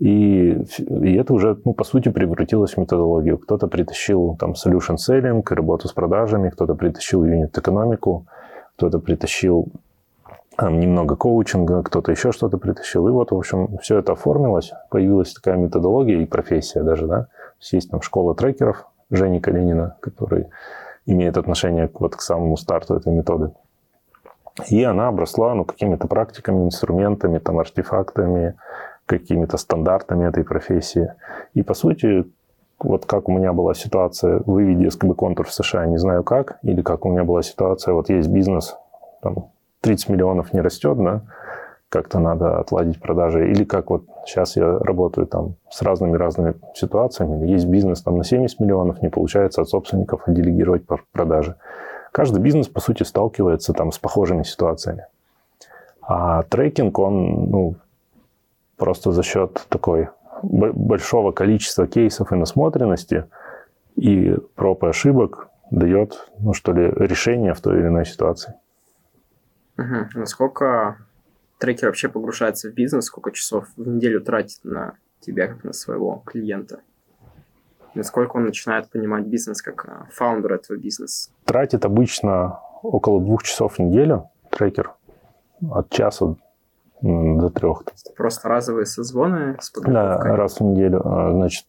И, 0.00 0.64
и 0.78 1.14
это 1.14 1.34
уже, 1.34 1.58
ну, 1.64 1.74
по 1.74 1.84
сути, 1.84 2.08
превратилось 2.08 2.72
в 2.72 2.78
методологию. 2.78 3.36
Кто-то 3.36 3.68
притащил 3.68 4.34
там 4.40 4.52
solution 4.52 4.96
selling, 4.96 5.44
работу 5.54 5.88
с 5.88 5.92
продажами, 5.92 6.48
кто-то 6.48 6.74
притащил 6.74 7.22
юнит-экономику, 7.22 8.26
кто-то 8.76 8.98
притащил 8.98 9.68
там, 10.56 10.80
немного 10.80 11.16
коучинга, 11.16 11.82
кто-то 11.82 12.12
еще 12.12 12.32
что-то 12.32 12.56
притащил. 12.56 13.06
И 13.08 13.10
вот, 13.10 13.30
в 13.30 13.36
общем, 13.36 13.76
все 13.78 13.98
это 13.98 14.12
оформилось, 14.12 14.72
появилась 14.88 15.34
такая 15.34 15.58
методология 15.58 16.22
и 16.22 16.26
профессия 16.26 16.82
даже, 16.82 17.06
да. 17.06 17.26
Есть 17.70 17.90
там 17.90 18.00
школа 18.00 18.34
трекеров 18.34 18.86
Жени 19.10 19.38
Калинина, 19.38 19.96
который 20.00 20.46
имеет 21.04 21.36
отношение 21.36 21.90
вот 21.92 22.16
к 22.16 22.22
самому 22.22 22.56
старту 22.56 22.94
этой 22.94 23.12
методы. 23.12 23.52
И 24.68 24.82
она 24.82 25.08
обросла 25.08 25.54
ну, 25.54 25.64
какими-то 25.64 26.08
практиками, 26.08 26.64
инструментами, 26.64 27.38
там, 27.38 27.58
артефактами, 27.58 28.54
какими-то 29.10 29.56
стандартами 29.56 30.28
этой 30.28 30.44
профессии. 30.44 31.12
И, 31.54 31.62
по 31.62 31.74
сути, 31.74 32.24
вот 32.78 33.06
как 33.06 33.28
у 33.28 33.32
меня 33.32 33.52
была 33.52 33.74
ситуация, 33.74 34.40
выведи 34.46 34.88
СКБ 34.88 35.16
контур 35.16 35.46
в 35.46 35.52
США, 35.52 35.86
не 35.86 35.98
знаю 35.98 36.22
как, 36.22 36.58
или 36.62 36.80
как 36.80 37.04
у 37.04 37.10
меня 37.10 37.24
была 37.24 37.42
ситуация, 37.42 37.92
вот 37.92 38.08
есть 38.08 38.28
бизнес, 38.28 38.76
там 39.20 39.50
30 39.80 40.10
миллионов 40.10 40.52
не 40.52 40.60
растет, 40.60 40.96
да, 40.98 41.22
как-то 41.88 42.20
надо 42.20 42.60
отладить 42.60 43.00
продажи, 43.00 43.50
или 43.50 43.64
как 43.64 43.90
вот 43.90 44.04
сейчас 44.24 44.56
я 44.56 44.78
работаю 44.78 45.26
там 45.26 45.54
с 45.70 45.82
разными-разными 45.82 46.54
ситуациями, 46.74 47.48
есть 47.48 47.66
бизнес 47.66 48.02
там 48.02 48.16
на 48.16 48.24
70 48.24 48.60
миллионов, 48.60 49.02
не 49.02 49.08
получается 49.08 49.62
от 49.62 49.68
собственников 49.68 50.22
делегировать 50.28 50.84
продажи. 51.10 51.56
Каждый 52.12 52.40
бизнес, 52.40 52.68
по 52.68 52.80
сути, 52.80 53.02
сталкивается 53.02 53.72
там 53.72 53.90
с 53.90 53.98
похожими 53.98 54.44
ситуациями. 54.44 55.06
А 56.00 56.42
трекинг, 56.44 56.98
он 56.98 57.50
ну, 57.50 57.74
просто 58.80 59.12
за 59.12 59.22
счет 59.22 59.66
такой 59.68 60.08
большого 60.42 61.32
количества 61.32 61.86
кейсов 61.86 62.32
и 62.32 62.34
насмотренности 62.34 63.26
и 63.94 64.34
проб 64.56 64.82
и 64.84 64.88
ошибок 64.88 65.50
дает, 65.70 66.30
ну 66.38 66.54
что 66.54 66.72
ли, 66.72 66.90
решение 66.96 67.52
в 67.54 67.60
той 67.60 67.78
или 67.78 67.86
иной 67.86 68.06
ситуации. 68.06 68.54
Угу. 69.76 70.18
Насколько 70.18 70.96
трекер 71.58 71.88
вообще 71.88 72.08
погружается 72.08 72.70
в 72.70 72.74
бизнес, 72.74 73.04
сколько 73.04 73.30
часов 73.32 73.66
в 73.76 73.86
неделю 73.86 74.20
тратит 74.22 74.60
на 74.64 74.94
тебя, 75.20 75.48
как 75.48 75.62
на 75.62 75.72
своего 75.72 76.22
клиента? 76.24 76.80
Насколько 77.94 78.36
он 78.36 78.44
начинает 78.44 78.88
понимать 78.88 79.26
бизнес 79.26 79.62
как 79.62 79.84
а, 79.84 80.08
фаундер 80.12 80.54
этого 80.54 80.78
бизнеса? 80.78 81.30
Тратит 81.44 81.84
обычно 81.84 82.60
около 82.82 83.20
двух 83.20 83.42
часов 83.42 83.74
в 83.74 83.78
неделю 83.80 84.30
трекер. 84.50 84.92
От 85.70 85.90
часа 85.90 86.36
до 87.02 87.50
трех. 87.50 87.84
Просто 88.16 88.48
разовые 88.48 88.86
созвоны 88.86 89.56
с 89.60 89.72
Да, 89.80 90.18
раз 90.18 90.60
в 90.60 90.64
неделю. 90.64 91.02
А, 91.04 91.32
значит, 91.32 91.66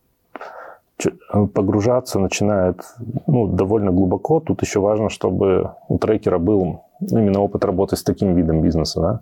погружаться 1.53 2.19
начинает 2.19 2.81
ну, 3.27 3.47
довольно 3.47 3.91
глубоко. 3.91 4.39
Тут 4.39 4.61
еще 4.61 4.79
важно, 4.79 5.09
чтобы 5.09 5.71
у 5.87 5.97
трекера 5.97 6.37
был 6.37 6.83
именно 6.99 7.41
опыт 7.41 7.65
работы 7.65 7.95
с 7.95 8.03
таким 8.03 8.35
видом 8.35 8.61
бизнеса. 8.61 9.01
Да? 9.01 9.21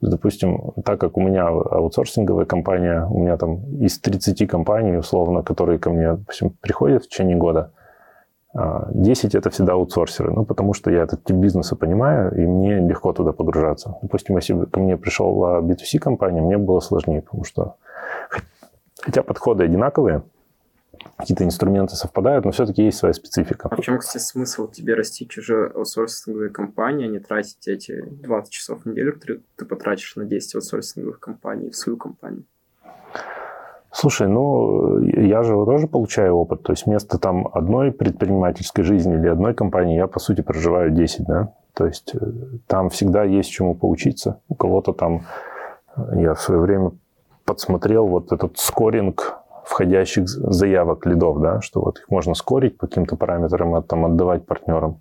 Допустим, 0.00 0.72
так 0.84 0.98
как 1.00 1.16
у 1.16 1.20
меня 1.20 1.46
аутсорсинговая 1.48 2.46
компания, 2.46 3.06
у 3.10 3.20
меня 3.20 3.36
там 3.36 3.60
из 3.80 3.98
30 3.98 4.48
компаний, 4.48 4.96
условно, 4.96 5.42
которые 5.42 5.78
ко 5.78 5.90
мне 5.90 6.12
допустим, 6.12 6.50
приходят 6.60 7.04
в 7.04 7.08
течение 7.08 7.36
года, 7.36 7.70
10 8.54 9.34
а, 9.34 9.38
это 9.38 9.50
всегда 9.50 9.74
аутсорсеры, 9.74 10.32
ну, 10.32 10.44
потому 10.44 10.74
что 10.74 10.90
я 10.90 11.04
этот 11.04 11.24
тип 11.24 11.36
бизнеса 11.36 11.76
понимаю, 11.76 12.36
и 12.36 12.44
мне 12.46 12.80
легко 12.80 13.12
туда 13.12 13.32
погружаться. 13.32 13.94
Допустим, 14.02 14.36
если 14.36 14.54
бы 14.54 14.66
ко 14.66 14.80
мне 14.80 14.96
пришла 14.96 15.60
B2C 15.60 15.98
компания, 15.98 16.40
мне 16.40 16.58
было 16.58 16.80
сложнее, 16.80 17.22
потому 17.22 17.44
что 17.44 17.76
хотя 19.00 19.22
подходы 19.22 19.64
одинаковые, 19.64 20.22
какие-то 21.16 21.44
инструменты 21.44 21.94
совпадают, 21.94 22.44
но 22.44 22.50
все-таки 22.50 22.82
есть 22.82 22.98
своя 22.98 23.14
специфика. 23.14 23.68
А 23.70 23.76
в 23.76 23.80
чем, 23.80 23.98
кстати, 23.98 24.22
смысл 24.22 24.68
тебе 24.68 24.94
расти 24.94 25.28
чужую 25.28 25.76
аутсорсинговую 25.76 26.52
компанию, 26.52 27.08
а 27.08 27.12
не 27.12 27.20
тратить 27.20 27.68
эти 27.68 28.02
20 28.02 28.52
часов 28.52 28.82
в 28.82 28.86
неделю, 28.86 29.12
которые 29.12 29.42
ты 29.56 29.64
потратишь 29.64 30.16
на 30.16 30.24
10 30.24 30.56
аутсорсинговых 30.56 31.20
компаний 31.20 31.70
в 31.70 31.76
свою 31.76 31.96
компанию? 31.96 32.44
Слушай, 33.92 34.28
ну, 34.28 35.00
я 35.00 35.42
же 35.42 35.52
тоже 35.52 35.88
получаю 35.88 36.36
опыт. 36.36 36.62
То 36.62 36.72
есть 36.72 36.86
вместо 36.86 37.18
там 37.18 37.48
одной 37.52 37.90
предпринимательской 37.90 38.82
жизни 38.82 39.14
или 39.14 39.28
одной 39.28 39.52
компании 39.52 39.96
я, 39.96 40.06
по 40.06 40.20
сути, 40.20 40.42
проживаю 40.42 40.90
10, 40.92 41.26
да. 41.26 41.52
То 41.74 41.86
есть 41.86 42.14
э, 42.14 42.18
там 42.66 42.88
всегда 42.90 43.24
есть 43.24 43.50
чему 43.50 43.74
поучиться. 43.74 44.40
У 44.48 44.54
кого-то 44.54 44.92
там, 44.92 45.22
э, 45.96 46.20
я 46.20 46.34
в 46.34 46.40
свое 46.40 46.60
время 46.60 46.92
подсмотрел 47.44 48.06
вот 48.06 48.32
этот 48.32 48.58
скоринг 48.58 49.38
входящих 49.64 50.28
заявок 50.28 51.06
лидов, 51.06 51.40
да, 51.40 51.60
что 51.60 51.80
вот 51.80 51.98
их 51.98 52.10
можно 52.10 52.34
скорить 52.34 52.78
по 52.78 52.86
каким-то 52.86 53.16
параметрам, 53.16 53.82
там, 53.82 54.04
отдавать 54.04 54.46
партнерам. 54.46 55.00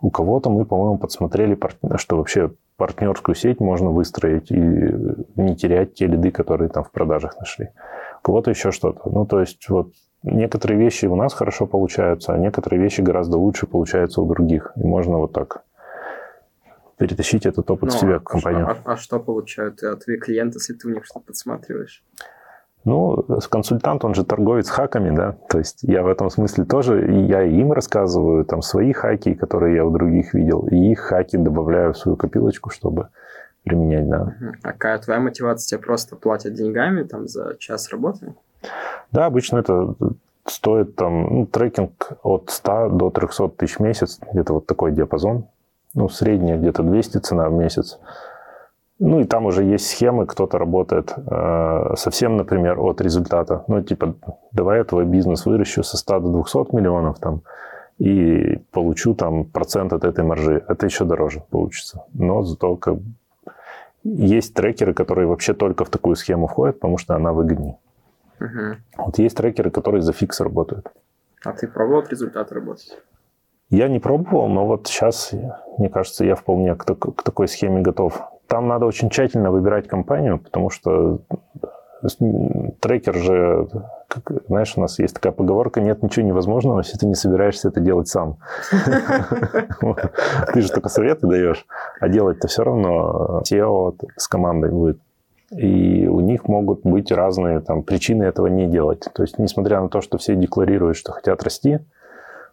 У 0.00 0.10
кого-то 0.10 0.50
мы, 0.50 0.64
по-моему, 0.66 0.98
подсмотрели, 0.98 1.58
что 1.96 2.16
вообще 2.16 2.50
партнерскую 2.76 3.34
сеть 3.34 3.60
можно 3.60 3.90
выстроить 3.90 4.50
и 4.50 4.56
не 5.36 5.56
терять 5.56 5.94
те 5.94 6.06
лиды, 6.06 6.30
которые 6.30 6.70
там 6.70 6.84
в 6.84 6.90
продажах 6.90 7.38
нашли 7.38 7.70
кого-то 8.22 8.50
еще 8.50 8.70
что-то. 8.72 9.08
Ну, 9.08 9.26
то 9.26 9.40
есть 9.40 9.68
вот 9.68 9.92
некоторые 10.22 10.78
вещи 10.78 11.06
у 11.06 11.16
нас 11.16 11.34
хорошо 11.34 11.66
получаются, 11.66 12.32
а 12.32 12.38
некоторые 12.38 12.82
вещи 12.82 13.00
гораздо 13.00 13.38
лучше 13.38 13.66
получаются 13.66 14.20
у 14.20 14.26
других. 14.26 14.72
И 14.76 14.86
можно 14.86 15.18
вот 15.18 15.32
так 15.32 15.64
перетащить 16.98 17.46
этот 17.46 17.70
опыт 17.70 17.90
ну, 17.90 17.96
в 17.96 17.98
себя 17.98 18.18
в 18.18 18.24
компанию. 18.24 18.66
А, 18.66 18.76
а, 18.84 18.92
а 18.92 18.96
что 18.96 19.18
получают 19.18 19.82
а 19.82 19.96
твои 19.96 20.18
клиенты, 20.18 20.58
если 20.58 20.74
ты 20.74 20.88
у 20.88 20.90
них 20.90 21.04
что-то 21.06 21.26
подсматриваешь? 21.26 22.04
Ну, 22.84 23.22
консультант, 23.50 24.04
он 24.04 24.14
же 24.14 24.24
торговец 24.24 24.70
хаками, 24.70 25.14
да, 25.14 25.36
то 25.50 25.58
есть 25.58 25.82
я 25.82 26.02
в 26.02 26.08
этом 26.08 26.30
смысле 26.30 26.64
тоже, 26.64 27.12
я 27.28 27.42
им 27.42 27.72
рассказываю 27.72 28.46
там 28.46 28.62
свои 28.62 28.92
хаки, 28.94 29.34
которые 29.34 29.76
я 29.76 29.84
у 29.84 29.90
других 29.90 30.32
видел, 30.32 30.66
и 30.66 30.76
их 30.92 31.00
хаки 31.00 31.36
добавляю 31.36 31.92
в 31.92 31.98
свою 31.98 32.16
копилочку, 32.16 32.70
чтобы 32.70 33.08
применять, 33.64 34.08
да. 34.08 34.34
А 34.62 34.72
какая 34.72 34.98
твоя 34.98 35.20
мотивация? 35.20 35.78
Тебе 35.78 35.86
просто 35.86 36.16
платят 36.16 36.54
деньгами 36.54 37.02
там 37.02 37.28
за 37.28 37.56
час 37.58 37.90
работы? 37.90 38.34
Да, 39.12 39.26
обычно 39.26 39.58
это 39.58 39.94
стоит 40.46 40.96
там 40.96 41.34
ну, 41.34 41.46
трекинг 41.46 42.12
от 42.22 42.50
100 42.50 42.90
до 42.90 43.10
300 43.10 43.48
тысяч 43.50 43.76
в 43.76 43.80
месяц, 43.80 44.18
где-то 44.32 44.54
вот 44.54 44.66
такой 44.66 44.92
диапазон. 44.92 45.46
Ну, 45.94 46.08
средняя 46.08 46.56
где-то 46.56 46.82
200 46.82 47.18
цена 47.18 47.48
в 47.48 47.52
месяц. 47.52 47.98
Ну, 49.00 49.20
и 49.20 49.24
там 49.24 49.46
уже 49.46 49.64
есть 49.64 49.88
схемы, 49.88 50.26
кто-то 50.26 50.58
работает 50.58 51.14
э, 51.16 51.94
совсем, 51.96 52.36
например, 52.36 52.78
от 52.78 53.00
результата. 53.00 53.64
Ну, 53.66 53.82
типа, 53.82 54.14
давай 54.52 54.78
я 54.78 54.84
твой 54.84 55.06
бизнес 55.06 55.46
выращу 55.46 55.82
со 55.82 55.96
100 55.96 56.20
до 56.20 56.28
200 56.28 56.74
миллионов 56.76 57.18
там, 57.18 57.42
и 57.98 58.58
получу 58.72 59.14
там 59.14 59.44
процент 59.44 59.92
от 59.94 60.04
этой 60.04 60.22
маржи. 60.22 60.62
Это 60.68 60.86
еще 60.86 61.04
дороже 61.04 61.42
получится. 61.50 62.04
Но 62.12 62.42
зато 62.42 62.76
как 62.76 62.96
есть 64.04 64.54
трекеры, 64.54 64.94
которые 64.94 65.26
вообще 65.26 65.54
только 65.54 65.84
в 65.84 65.90
такую 65.90 66.16
схему 66.16 66.46
входят, 66.46 66.80
потому 66.80 66.98
что 66.98 67.14
она 67.14 67.32
выгоднее. 67.32 67.78
Угу. 68.40 69.04
Вот 69.06 69.18
есть 69.18 69.36
трекеры, 69.36 69.70
которые 69.70 70.02
за 70.02 70.12
фикс 70.12 70.40
работают. 70.40 70.90
А 71.44 71.52
ты 71.52 71.68
пробовал 71.68 72.00
от 72.00 72.10
результата 72.10 72.54
работать? 72.54 72.98
Я 73.70 73.88
не 73.88 74.00
пробовал, 74.00 74.48
но 74.48 74.66
вот 74.66 74.88
сейчас, 74.88 75.32
мне 75.78 75.88
кажется, 75.88 76.24
я 76.24 76.34
вполне 76.34 76.74
к, 76.74 76.84
к 76.84 77.22
такой 77.22 77.46
схеме 77.46 77.82
готов. 77.82 78.20
Там 78.48 78.66
надо 78.66 78.86
очень 78.86 79.10
тщательно 79.10 79.52
выбирать 79.52 79.86
компанию, 79.86 80.38
потому 80.38 80.70
что 80.70 81.20
трекер 82.80 83.14
же, 83.14 83.68
как, 84.08 84.46
знаешь, 84.48 84.74
у 84.76 84.80
нас 84.80 84.98
есть 84.98 85.14
такая 85.14 85.32
поговорка, 85.32 85.80
нет 85.80 86.02
ничего 86.02 86.26
невозможного, 86.26 86.78
если 86.78 86.96
ты 86.96 87.06
не 87.06 87.14
собираешься 87.14 87.68
это 87.68 87.80
делать 87.80 88.08
сам. 88.08 88.38
Ты 90.52 90.60
же 90.60 90.70
только 90.70 90.88
советы 90.88 91.26
даешь, 91.26 91.66
а 92.00 92.08
делать-то 92.08 92.48
все 92.48 92.64
равно 92.64 93.42
SEO 93.48 93.96
с 94.16 94.28
командой 94.28 94.70
будет. 94.70 94.98
И 95.50 96.06
у 96.06 96.20
них 96.20 96.46
могут 96.46 96.82
быть 96.84 97.10
разные 97.10 97.60
там, 97.60 97.82
причины 97.82 98.22
этого 98.22 98.46
не 98.46 98.66
делать. 98.66 99.08
То 99.12 99.22
есть, 99.22 99.38
несмотря 99.38 99.80
на 99.80 99.88
то, 99.88 100.00
что 100.00 100.16
все 100.16 100.36
декларируют, 100.36 100.96
что 100.96 101.12
хотят 101.12 101.42
расти, 101.42 101.80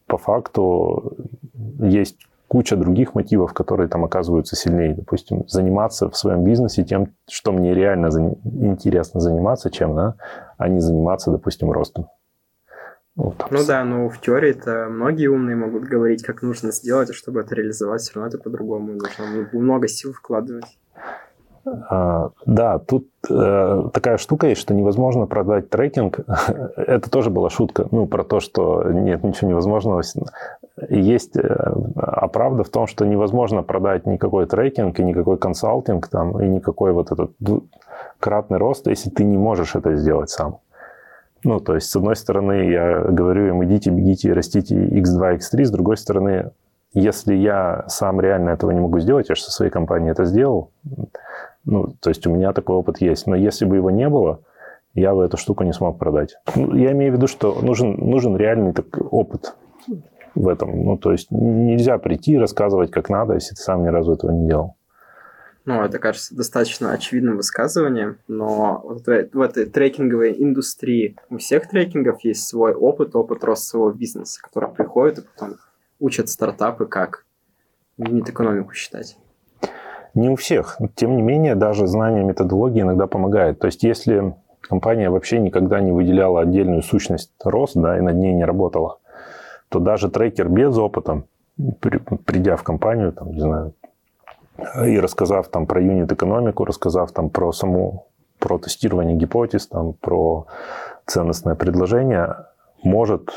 по 0.08 0.18
факту 0.18 1.16
есть 1.80 2.18
куча 2.48 2.75
других 2.75 3.16
мотивов, 3.16 3.54
которые 3.54 3.89
там 3.89 4.06
оказываются 4.06 4.56
сильнее. 4.56 4.96
Допустим, 4.96 5.48
заниматься 5.48 6.10
в 6.10 6.18
своем 6.18 6.44
бизнесе 6.44 6.84
тем, 6.84 7.13
что 7.30 7.51
мне 7.51 7.74
реально 7.74 8.08
интересно 8.44 9.20
заниматься, 9.20 9.70
чем, 9.70 9.96
да, 9.96 10.16
а 10.58 10.68
не 10.70 10.80
заниматься, 10.80 11.32
допустим, 11.32 11.72
ростом. 11.72 12.08
Вот. 13.16 13.48
Ну 13.50 13.66
да, 13.66 13.84
но 13.84 14.10
в 14.10 14.22
теории 14.22 14.51
это 14.51 14.88
многие 14.89 15.27
умные 15.27 15.56
могут 15.56 15.86
говорить, 15.86 16.24
как 16.24 16.44
нужно 16.44 16.72
сделать, 16.72 17.10
а 17.10 17.13
чтобы 17.13 17.42
это 17.42 17.56
реализовать, 17.56 18.01
все 18.01 18.13
равно 18.13 18.27
это 18.27 18.38
по-другому. 18.38 18.94
Нужно 18.94 19.50
много 19.54 19.88
сил 19.88 20.13
вкладывать. 20.13 20.77
А, 21.89 22.30
да, 22.46 22.80
тут 22.80 23.10
э, 23.30 23.84
такая 23.94 24.18
штука 24.18 24.48
есть, 24.48 24.62
что 24.62 24.74
невозможно 24.74 25.25
продать 25.25 25.70
трекинг. 25.70 26.20
Это 26.77 27.10
тоже 27.10 27.30
была 27.30 27.50
шутка, 27.50 27.88
ну, 27.92 28.08
про 28.08 28.24
то, 28.24 28.39
что 28.39 28.84
нет 28.84 29.24
ничего 29.24 29.50
невозможного. 29.50 30.01
Есть, 30.90 31.36
э, 31.38 31.42
а 31.96 32.28
в 32.28 32.70
том, 32.70 32.86
что 32.86 33.06
невозможно 33.06 33.64
продать 33.64 34.06
никакой 34.06 34.46
трекинг 34.46 35.00
и 35.00 35.04
никакой 35.04 35.38
консалтинг 35.38 36.08
там, 36.08 36.40
и 36.42 36.48
никакой 36.48 36.92
вот 36.92 37.12
этот 37.12 37.32
кратный 38.20 38.58
рост, 38.60 38.88
если 38.88 39.10
ты 39.10 39.24
не 39.24 39.38
можешь 39.38 39.76
это 39.76 39.96
сделать 39.96 40.30
сам. 40.30 40.60
Ну, 41.44 41.60
то 41.60 41.76
есть, 41.76 41.90
с 41.90 41.96
одной 41.96 42.16
стороны, 42.16 42.70
я 42.70 43.00
говорю 43.00 43.48
им, 43.48 43.64
идите, 43.66 43.90
бегите, 43.90 44.34
растите 44.34 44.76
x2, 44.76 45.38
x3, 45.38 45.66
с 45.66 45.72
другой 45.72 45.98
стороны, 45.98 46.52
если 46.94 47.34
я 47.34 47.86
сам 47.88 48.22
реально 48.22 48.52
этого 48.52 48.72
не 48.72 48.80
могу 48.80 49.00
сделать, 49.00 49.30
я 49.30 49.36
же 49.36 49.42
со 49.42 49.52
своей 49.52 49.72
компанией 49.72 50.12
это 50.12 50.26
сделал, 50.26 50.72
ну, 51.66 51.94
то 52.00 52.10
есть 52.10 52.26
у 52.28 52.32
меня 52.32 52.54
такой 52.54 52.76
опыт 52.76 53.02
есть. 53.02 53.28
Но 53.28 53.36
если 53.36 53.66
бы 53.66 53.76
его 53.76 53.92
не 53.92 54.10
было, 54.10 54.40
я 54.94 55.14
бы 55.14 55.24
эту 55.24 55.38
штуку 55.38 55.64
не 55.64 55.74
смог 55.74 56.00
продать. 56.00 56.38
Ну, 56.56 56.76
я 56.76 56.92
имею 56.92 57.14
в 57.14 57.16
виду, 57.16 57.28
что 57.28 57.62
нужен, 57.62 57.98
нужен 57.98 58.38
реальный 58.38 58.74
так, 58.74 58.86
опыт 59.12 59.54
в 60.38 60.48
этом. 60.48 60.84
Ну, 60.84 60.98
то 60.98 61.12
есть 61.12 61.32
нельзя 61.32 61.98
прийти 61.98 62.34
и 62.34 62.38
рассказывать, 62.38 62.91
как 62.91 63.10
надо, 63.10 63.34
если 63.34 63.56
ты 63.56 63.62
сам 63.62 63.84
ни 63.84 63.88
разу 63.88 64.13
этого 64.13 64.32
не 64.32 64.48
делал. 64.48 64.75
Ну, 65.65 65.82
это 65.82 66.00
кажется 66.00 66.34
достаточно 66.34 66.94
очевидным 66.94 67.36
высказыванием, 67.36 68.20
но 68.29 68.82
вот 68.86 69.06
в 69.06 69.41
этой 69.41 69.65
трекинговой 69.65 70.34
индустрии 70.41 71.17
у 71.29 71.39
всех 71.39 71.67
трекингов 71.67 72.24
есть 72.24 72.48
свой 72.48 72.74
опыт, 72.74 73.17
опыт 73.17 73.44
роста 73.44 73.65
своего 73.65 73.91
бизнеса, 73.91 74.39
который 74.41 74.70
приходит 74.70 75.20
и 75.20 75.22
потом 75.24 75.58
учат 76.00 76.29
стартапы, 76.29 76.86
как 76.86 77.25
юнит-экономику 77.98 78.74
считать. 78.74 79.17
Не 80.13 80.29
у 80.29 80.36
всех. 80.36 80.77
Тем 80.96 81.17
не 81.17 81.22
менее, 81.22 81.56
даже 81.56 81.86
знание 81.86 82.24
методологии 82.24 82.82
иногда 82.82 83.06
помогает. 83.06 83.60
То 83.60 83.67
есть, 83.67 83.84
если 83.84 84.36
компания 84.62 85.10
вообще 85.10 85.39
никогда 85.39 85.82
не 85.82 85.91
выделяла 85.91 86.41
отдельную 86.41 86.82
сущность 86.82 87.34
рост, 87.44 87.75
да, 87.75 87.98
и 87.98 88.01
над 88.01 88.15
ней 88.15 88.34
не 88.34 88.46
работала, 88.46 89.00
то 89.70 89.80
даже 89.80 90.10
трекер 90.10 90.50
без 90.50 90.78
опыта, 90.78 91.24
придя 92.26 92.56
в 92.56 92.64
компанию, 92.64 93.12
там, 93.12 93.32
не 93.32 93.42
знаю, 93.42 93.74
и 94.86 95.00
рассказав 95.00 95.50
там 95.50 95.68
про 95.68 95.82
юнит-экономику, 95.82 96.66
рассказав 96.66 97.12
там 97.12 97.30
про 97.30 97.52
саму, 97.52 98.08
про 98.40 98.58
тестирование 98.58 99.16
гипотез, 99.16 99.68
там, 99.68 99.94
про 99.94 100.48
ценностное 101.06 101.56
предложение, 101.56 102.48
может, 102.84 103.30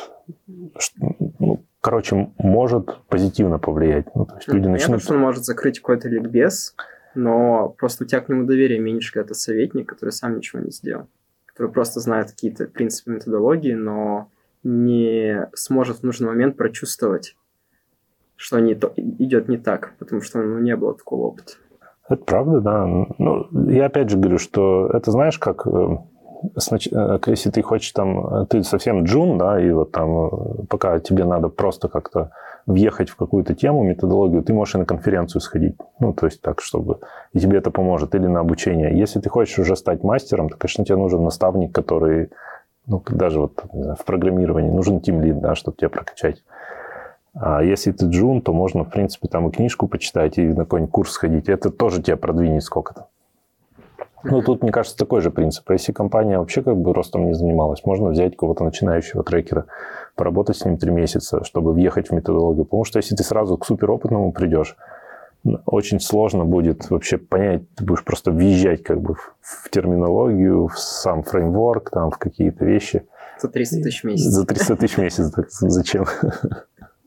ну, 1.38 1.62
короче, 1.80 2.30
может 2.38 2.98
позитивно 3.08 3.58
повлиять. 3.58 4.14
Ну, 4.14 4.26
то 4.26 4.36
есть 4.36 4.48
люди 4.48 4.64
Понятно, 4.64 4.70
начнут... 4.72 5.02
что 5.02 5.14
он 5.14 5.20
может 5.20 5.44
закрыть 5.44 5.80
какой-то 5.80 6.08
ликбез, 6.08 6.74
но 7.14 7.74
просто 7.78 8.04
у 8.04 8.06
тебя 8.06 8.20
к 8.20 8.28
нему 8.28 8.44
доверие 8.44 8.78
меньше, 8.78 9.12
когда 9.12 9.26
это 9.26 9.34
советник, 9.34 9.88
который 9.88 10.10
сам 10.10 10.36
ничего 10.36 10.62
не 10.62 10.70
сделал, 10.70 11.06
который 11.46 11.70
просто 11.70 12.00
знает 12.00 12.30
какие-то 12.30 12.66
принципы 12.66 13.10
методологии, 13.10 13.74
но 13.74 14.28
не 14.62 15.48
сможет 15.54 15.98
в 15.98 16.02
нужный 16.02 16.28
момент 16.28 16.56
прочувствовать 16.56 17.34
что 18.40 18.58
не 18.58 18.74
то, 18.74 18.90
идет 18.96 19.48
не 19.48 19.58
так, 19.58 19.92
потому 19.98 20.22
что 20.22 20.38
ну, 20.38 20.60
не 20.60 20.74
было 20.74 20.94
такого 20.94 21.26
опыта. 21.26 21.52
Это 22.08 22.24
правда, 22.24 22.60
да. 22.60 22.86
Ну, 23.18 23.46
я 23.68 23.84
опять 23.84 24.08
же 24.08 24.16
говорю, 24.16 24.38
что 24.38 24.88
это 24.94 25.10
знаешь, 25.10 25.38
как 25.38 25.66
э, 25.66 25.98
э, 26.70 27.18
если 27.26 27.50
ты 27.50 27.60
хочешь 27.60 27.92
там, 27.92 28.46
ты 28.46 28.62
совсем 28.62 29.04
джун, 29.04 29.36
да, 29.36 29.60
и 29.60 29.70
вот 29.70 29.92
там, 29.92 30.26
э, 30.26 30.30
пока 30.70 30.98
тебе 31.00 31.24
надо 31.24 31.48
просто 31.48 31.88
как-то 31.88 32.30
въехать 32.64 33.10
в 33.10 33.16
какую-то 33.16 33.54
тему, 33.54 33.84
методологию, 33.84 34.42
ты 34.42 34.54
можешь 34.54 34.74
и 34.74 34.78
на 34.78 34.86
конференцию 34.86 35.42
сходить. 35.42 35.76
Ну, 35.98 36.14
то 36.14 36.24
есть 36.24 36.40
так, 36.40 36.62
чтобы... 36.62 37.00
И 37.34 37.40
тебе 37.40 37.58
это 37.58 37.70
поможет. 37.70 38.14
Или 38.14 38.26
на 38.26 38.40
обучение. 38.40 38.98
Если 38.98 39.20
ты 39.20 39.28
хочешь 39.28 39.58
уже 39.58 39.76
стать 39.76 40.02
мастером, 40.02 40.48
то, 40.48 40.56
конечно, 40.56 40.84
тебе 40.84 40.96
нужен 40.96 41.22
наставник, 41.22 41.74
который, 41.74 42.30
ну, 42.90 43.02
даже 43.08 43.40
вот 43.40 43.62
знаю, 43.72 43.96
в 43.96 44.04
программировании, 44.04 44.70
нужен 44.70 45.00
тимлид, 45.00 45.40
да, 45.40 45.54
чтобы 45.54 45.76
тебя 45.76 45.88
прокачать. 45.88 46.42
А 47.34 47.62
если 47.62 47.92
ты 47.92 48.06
джун, 48.06 48.42
то 48.42 48.52
можно, 48.52 48.84
в 48.84 48.90
принципе, 48.90 49.28
там 49.28 49.48
и 49.48 49.52
книжку 49.52 49.86
почитать, 49.86 50.36
и 50.38 50.48
на 50.48 50.64
какой-нибудь 50.64 50.92
курс 50.92 51.12
сходить. 51.12 51.48
Это 51.48 51.70
тоже 51.70 52.02
тебя 52.02 52.16
продвинет 52.16 52.64
сколько-то. 52.64 53.06
Ну, 54.24 54.42
тут, 54.42 54.62
мне 54.62 54.72
кажется, 54.72 54.98
такой 54.98 55.20
же 55.20 55.30
принцип. 55.30 55.70
Если 55.70 55.92
компания 55.92 56.38
вообще 56.38 56.62
как 56.62 56.76
бы 56.76 56.92
ростом 56.92 57.26
не 57.26 57.32
занималась, 57.32 57.84
можно 57.86 58.10
взять 58.10 58.36
кого-то 58.36 58.64
начинающего 58.64 59.22
трекера, 59.22 59.66
поработать 60.16 60.56
с 60.56 60.64
ним 60.64 60.76
три 60.76 60.90
месяца, 60.90 61.44
чтобы 61.44 61.72
въехать 61.72 62.08
в 62.08 62.12
методологию. 62.12 62.64
Потому 62.64 62.84
что 62.84 62.98
если 62.98 63.14
ты 63.14 63.22
сразу 63.22 63.56
к 63.56 63.64
суперопытному 63.64 64.32
придешь, 64.32 64.76
очень 65.66 66.00
сложно 66.00 66.44
будет 66.44 66.90
вообще 66.90 67.18
понять, 67.18 67.62
ты 67.74 67.84
будешь 67.84 68.04
просто 68.04 68.30
въезжать 68.30 68.82
как 68.82 69.00
бы 69.00 69.14
в 69.40 69.70
терминологию, 69.70 70.68
в 70.68 70.78
сам 70.78 71.22
фреймворк, 71.22 71.90
там, 71.90 72.10
в 72.10 72.18
какие-то 72.18 72.64
вещи. 72.64 73.06
За 73.40 73.48
300 73.48 73.82
тысяч 73.82 74.02
в 74.02 74.04
месяц. 74.04 74.24
За 74.26 74.46
300 74.46 74.76
тысяч 74.76 74.96
в 74.96 75.00
месяц, 75.00 75.32
зачем? 75.60 76.04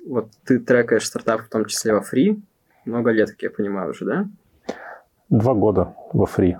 вот 0.07 0.29
ты 0.45 0.59
трекаешь 0.59 1.05
стартап 1.05 1.41
в 1.41 1.49
том 1.49 1.65
числе 1.65 1.93
во 1.93 2.01
фри, 2.01 2.41
много 2.85 3.11
лет, 3.11 3.31
как 3.31 3.41
я 3.43 3.49
понимаю, 3.49 3.91
уже, 3.91 4.05
да? 4.05 4.27
Два 5.29 5.53
года 5.53 5.95
во 6.11 6.25
фри. 6.25 6.57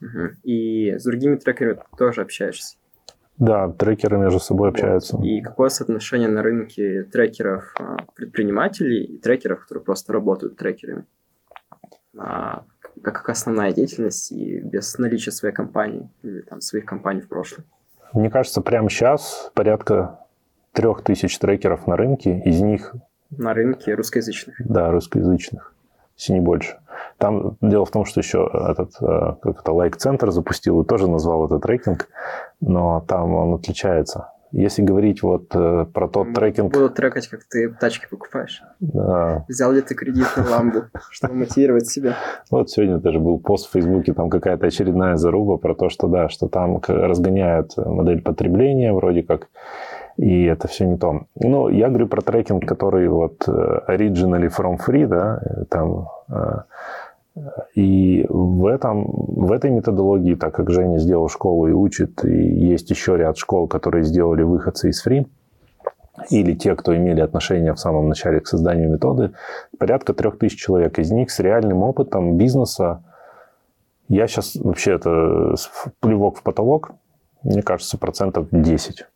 Угу. 0.00 0.36
И 0.44 0.92
с 0.92 1.04
другими 1.04 1.36
трекерами 1.36 1.80
тоже 1.98 2.22
общаешься? 2.22 2.76
Да, 3.38 3.68
трекеры 3.70 4.16
между 4.18 4.40
собой 4.40 4.70
вот. 4.70 4.76
общаются. 4.76 5.18
И 5.22 5.42
какое 5.42 5.68
соотношение 5.68 6.28
на 6.28 6.42
рынке 6.42 7.02
трекеров 7.02 7.74
а, 7.78 7.98
предпринимателей 8.14 9.04
и 9.04 9.18
трекеров, 9.18 9.60
которые 9.60 9.84
просто 9.84 10.12
работают 10.14 10.56
трекерами? 10.56 11.04
А, 12.18 12.64
как 13.02 13.28
основная 13.28 13.72
деятельность 13.72 14.32
и 14.32 14.58
без 14.60 14.96
наличия 14.98 15.30
своей 15.30 15.54
компании 15.54 16.08
или 16.22 16.40
там 16.40 16.60
своих 16.60 16.84
компаний 16.84 17.20
в 17.20 17.28
прошлом? 17.28 17.64
Мне 18.12 18.30
кажется, 18.30 18.60
прямо 18.60 18.88
сейчас 18.88 19.50
порядка 19.54 20.20
трех 20.72 21.02
тысяч 21.02 21.38
трекеров 21.38 21.86
на 21.86 21.96
рынке, 21.96 22.40
из 22.44 22.60
них... 22.60 22.94
На 23.30 23.54
рынке 23.54 23.94
русскоязычных? 23.94 24.56
Да, 24.60 24.90
русскоязычных, 24.90 25.74
если 26.16 26.34
не 26.34 26.40
больше. 26.40 26.78
Там 27.18 27.56
дело 27.60 27.84
в 27.84 27.90
том, 27.90 28.04
что 28.04 28.20
еще 28.20 28.48
этот, 28.70 28.92
э, 29.00 29.36
как 29.42 29.60
это, 29.60 29.72
лайк-центр 29.72 30.30
запустил 30.30 30.82
и 30.82 30.86
тоже 30.86 31.08
назвал 31.08 31.46
это 31.46 31.58
трекинг, 31.58 32.08
но 32.60 33.04
там 33.06 33.34
он 33.34 33.54
отличается. 33.54 34.28
Если 34.52 34.82
говорить 34.82 35.22
вот 35.22 35.54
э, 35.54 35.86
про 35.92 36.08
тот 36.08 36.32
трекинг... 36.34 36.72
Буду 36.72 36.90
трекать, 36.90 37.28
как 37.28 37.44
ты 37.44 37.68
тачки 37.68 38.06
покупаешь. 38.10 38.62
Да. 38.80 39.44
Взял 39.48 39.72
ли 39.72 39.80
ты 39.82 39.94
кредит 39.94 40.26
на 40.36 40.48
ламбу, 40.48 40.84
чтобы 41.10 41.34
мотивировать 41.34 41.88
себя? 41.88 42.16
Вот 42.50 42.70
сегодня 42.70 42.98
даже 42.98 43.18
был 43.18 43.38
пост 43.38 43.68
в 43.68 43.72
Фейсбуке, 43.72 44.12
там 44.12 44.30
какая-то 44.30 44.66
очередная 44.66 45.16
заруба 45.16 45.56
про 45.56 45.74
то, 45.74 45.88
что 45.88 46.06
да, 46.08 46.28
что 46.28 46.48
там 46.48 46.80
разгоняют 46.86 47.76
модель 47.76 48.22
потребления, 48.22 48.92
вроде 48.92 49.22
как 49.22 49.48
и 50.16 50.44
это 50.44 50.66
все 50.66 50.86
не 50.86 50.96
то. 50.96 51.26
Ну, 51.34 51.68
я 51.68 51.88
говорю 51.88 52.08
про 52.08 52.22
трекинг, 52.22 52.66
который 52.66 53.08
вот 53.08 53.46
э, 53.48 53.80
originally 53.88 54.48
from 54.48 54.78
free, 54.78 55.06
да, 55.06 55.42
там, 55.68 56.08
э, 56.30 56.60
и 57.74 58.24
в, 58.28 58.66
этом, 58.66 59.04
в 59.06 59.52
этой 59.52 59.70
методологии, 59.70 60.34
так 60.34 60.54
как 60.54 60.70
Женя 60.70 60.98
сделал 60.98 61.28
школу 61.28 61.68
и 61.68 61.72
учит, 61.72 62.24
и 62.24 62.30
есть 62.30 62.90
еще 62.90 63.16
ряд 63.16 63.36
школ, 63.36 63.68
которые 63.68 64.04
сделали 64.04 64.42
выходцы 64.42 64.88
из 64.88 65.06
free, 65.06 65.26
или 66.30 66.54
те, 66.54 66.74
кто 66.74 66.96
имели 66.96 67.20
отношение 67.20 67.74
в 67.74 67.78
самом 67.78 68.08
начале 68.08 68.40
к 68.40 68.46
созданию 68.46 68.90
методы, 68.90 69.32
порядка 69.78 70.14
трех 70.14 70.38
тысяч 70.38 70.58
человек. 70.58 70.98
Из 70.98 71.10
них 71.10 71.30
с 71.30 71.38
реальным 71.40 71.82
опытом 71.82 72.38
бизнеса, 72.38 73.04
я 74.08 74.26
сейчас 74.26 74.56
вообще 74.56 74.94
это 74.94 75.54
плевок 76.00 76.38
в 76.38 76.42
потолок, 76.42 76.92
мне 77.42 77.62
кажется, 77.62 77.98
процентов 77.98 78.48
10 78.50 79.06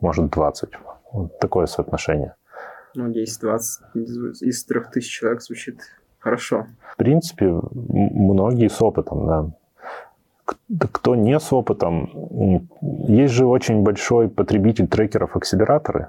может 0.00 0.30
20. 0.30 0.70
Вот 1.12 1.38
такое 1.38 1.66
соотношение. 1.66 2.34
Ну, 2.94 3.10
10-20 3.10 3.58
из 4.40 4.64
3000 4.64 5.08
человек 5.08 5.42
звучит 5.42 5.80
хорошо. 6.20 6.66
В 6.92 6.96
принципе, 6.96 7.46
многие 7.72 8.68
с 8.68 8.80
опытом, 8.80 9.26
да. 9.26 9.46
Кто 10.92 11.14
не 11.14 11.38
с 11.38 11.52
опытом, 11.52 12.10
есть 13.08 13.34
же 13.34 13.46
очень 13.46 13.82
большой 13.82 14.28
потребитель 14.28 14.88
трекеров 14.88 15.36
акселераторы. 15.36 16.08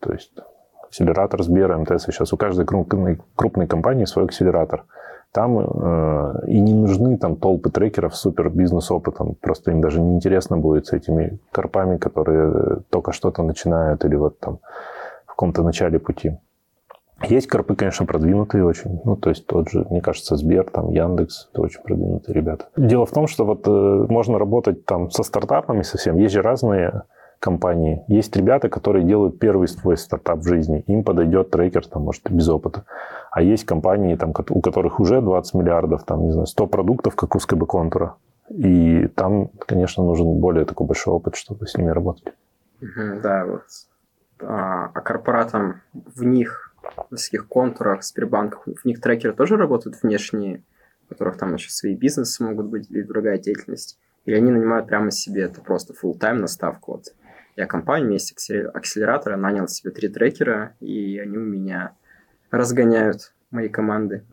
То 0.00 0.12
есть 0.12 0.32
акселератор 0.82 1.42
Сбера, 1.42 1.76
МТС, 1.78 2.04
сейчас 2.04 2.32
у 2.32 2.36
каждой 2.36 2.64
крупной, 2.66 3.18
крупной 3.34 3.66
компании 3.66 4.04
свой 4.04 4.26
акселератор. 4.26 4.84
Там 5.32 5.58
э, 5.58 6.46
и 6.46 6.60
не 6.60 6.72
нужны 6.74 7.18
там 7.18 7.34
толпы 7.34 7.68
трекеров 7.68 8.14
с 8.14 8.20
супер 8.20 8.50
бизнес-опытом. 8.50 9.34
Просто 9.40 9.72
им 9.72 9.80
даже 9.80 10.00
неинтересно 10.00 10.56
будет 10.56 10.86
с 10.86 10.92
этими 10.92 11.38
корпами, 11.50 11.96
которые 11.96 12.82
только 12.90 13.12
что-то 13.12 13.42
начинают 13.42 14.04
или 14.04 14.14
вот 14.14 14.38
там 14.38 14.60
в 15.26 15.30
каком-то 15.30 15.64
начале 15.64 15.98
пути. 15.98 16.38
Есть 17.28 17.48
корпы, 17.48 17.76
конечно, 17.76 18.06
продвинутые 18.06 18.64
очень. 18.64 19.00
Ну, 19.04 19.16
то 19.16 19.30
есть 19.30 19.46
тот 19.46 19.68
же, 19.70 19.86
мне 19.90 20.00
кажется, 20.00 20.36
Сбер, 20.36 20.64
там, 20.70 20.90
Яндекс, 20.90 21.48
это 21.52 21.62
очень 21.62 21.82
продвинутые 21.82 22.34
ребята. 22.34 22.66
Дело 22.76 23.06
в 23.06 23.10
том, 23.10 23.26
что 23.26 23.44
вот 23.44 23.66
э, 23.66 23.70
можно 23.70 24.38
работать 24.38 24.84
там 24.84 25.10
со 25.10 25.22
стартапами 25.22 25.82
совсем. 25.82 26.16
Есть 26.16 26.34
же 26.34 26.42
разные 26.42 27.02
компании. 27.44 28.04
Есть 28.08 28.34
ребята, 28.36 28.68
которые 28.68 29.04
делают 29.04 29.38
первый 29.38 29.68
свой 29.68 29.96
стартап 29.96 30.38
в 30.38 30.48
жизни. 30.48 30.82
Им 30.86 31.04
подойдет 31.04 31.50
трекер, 31.50 31.86
там, 31.86 32.02
может, 32.02 32.30
без 32.30 32.48
опыта. 32.48 32.84
А 33.30 33.42
есть 33.42 33.64
компании, 33.64 34.14
там, 34.16 34.32
у 34.48 34.60
которых 34.60 35.00
уже 35.00 35.20
20 35.20 35.54
миллиардов, 35.54 36.04
там, 36.04 36.24
не 36.24 36.30
знаю, 36.30 36.46
100 36.46 36.66
продуктов, 36.68 37.16
как 37.16 37.34
у 37.34 37.38
СКБ 37.38 37.66
контура. 37.66 38.16
И 38.48 39.08
там, 39.08 39.48
конечно, 39.66 40.04
нужен 40.04 40.38
более 40.38 40.64
такой 40.64 40.86
большой 40.86 41.14
опыт, 41.14 41.36
чтобы 41.36 41.66
с 41.66 41.76
ними 41.76 41.90
работать. 41.90 42.32
Да, 43.22 43.44
вот. 43.46 43.62
А, 44.42 44.90
а 44.94 45.00
корпоратам 45.00 45.82
в 45.92 46.24
них, 46.24 46.63
в 47.10 47.16
таких 47.16 47.48
контурах, 47.48 48.02
Сбербанках, 48.02 48.66
в 48.66 48.84
них 48.84 49.00
трекеры 49.00 49.34
тоже 49.34 49.56
работают 49.56 50.02
внешние, 50.02 50.62
у 51.04 51.08
которых 51.08 51.36
там 51.38 51.54
еще 51.54 51.70
свои 51.70 51.94
бизнесы 51.94 52.42
могут 52.44 52.66
быть 52.66 52.90
или 52.90 53.02
другая 53.02 53.38
деятельность? 53.38 53.98
Или 54.24 54.36
они 54.36 54.50
нанимают 54.50 54.86
прямо 54.86 55.10
себе, 55.10 55.42
это 55.42 55.60
просто 55.60 55.92
full 55.92 56.18
тайм 56.18 56.40
наставку, 56.40 56.92
вот 56.92 57.14
я 57.56 57.66
компанию 57.66 58.08
вместе 58.08 58.62
акселератора 58.66 59.36
нанял 59.36 59.68
себе 59.68 59.92
три 59.92 60.08
трекера, 60.08 60.74
и 60.80 61.18
они 61.18 61.36
у 61.38 61.44
меня 61.44 61.92
разгоняют 62.50 63.32
мои 63.50 63.68
команды. 63.68 64.24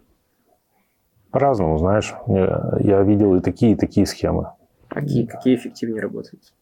По-разному, 1.30 1.78
знаешь. 1.78 2.14
Я 2.28 3.04
видел 3.04 3.36
и 3.36 3.42
такие, 3.42 3.74
и 3.74 3.76
такие 3.76 4.06
схемы. 4.06 4.54
Какие, 4.90 5.26
какие 5.26 5.56
эффективнее 5.56 6.02
работают? 6.02 6.54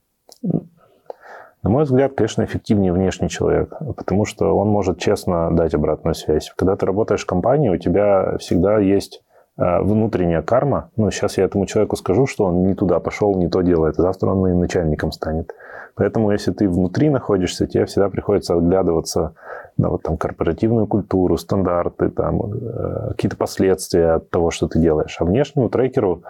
На 1.62 1.70
мой 1.70 1.84
взгляд, 1.84 2.14
конечно, 2.16 2.44
эффективнее 2.44 2.94
внешний 2.94 3.28
человек, 3.28 3.74
потому 3.98 4.24
что 4.24 4.56
он 4.58 4.70
может 4.70 4.98
честно 4.98 5.52
дать 5.52 5.74
обратную 5.74 6.16
связь. 6.16 6.54
Когда 6.56 6.78
ты 6.78 6.86
работаешь 6.86 7.24
в 7.24 7.26
компании, 7.26 7.70
у 7.70 7.78
тебя 7.78 8.38
всегда 8.40 8.80
есть 8.80 9.22
э, 9.58 9.82
внутренняя 9.82 10.42
карма. 10.42 10.90
Ну, 10.96 11.12
сейчас 11.12 11.38
я 11.38 11.44
этому 11.44 11.66
человеку 11.66 11.98
скажу, 11.98 12.28
что 12.28 12.46
он 12.46 12.64
не 12.66 12.76
туда 12.76 13.02
пошел, 13.02 13.36
не 13.36 13.50
то 13.50 13.62
делает, 13.62 14.00
а 14.00 14.04
завтра 14.04 14.30
он 14.30 14.40
моим 14.40 14.60
начальником 14.62 15.12
станет. 15.12 15.54
Поэтому, 15.96 16.32
если 16.32 16.54
ты 16.54 16.70
внутри 16.70 17.10
находишься, 17.10 17.68
тебе 17.68 17.86
всегда 17.86 18.08
приходится 18.08 18.54
оглядываться 18.54 19.34
на 19.76 19.90
вот 19.90 20.04
там 20.04 20.16
корпоративную 20.16 20.88
культуру, 20.88 21.36
стандарты, 21.36 22.08
там, 22.08 22.54
э, 22.54 23.08
какие-то 23.10 23.36
последствия 23.36 24.12
от 24.12 24.30
того, 24.30 24.50
что 24.50 24.70
ты 24.70 24.80
делаешь. 24.80 25.18
А 25.20 25.26
внешнему 25.26 25.68
трекеру 25.68 26.24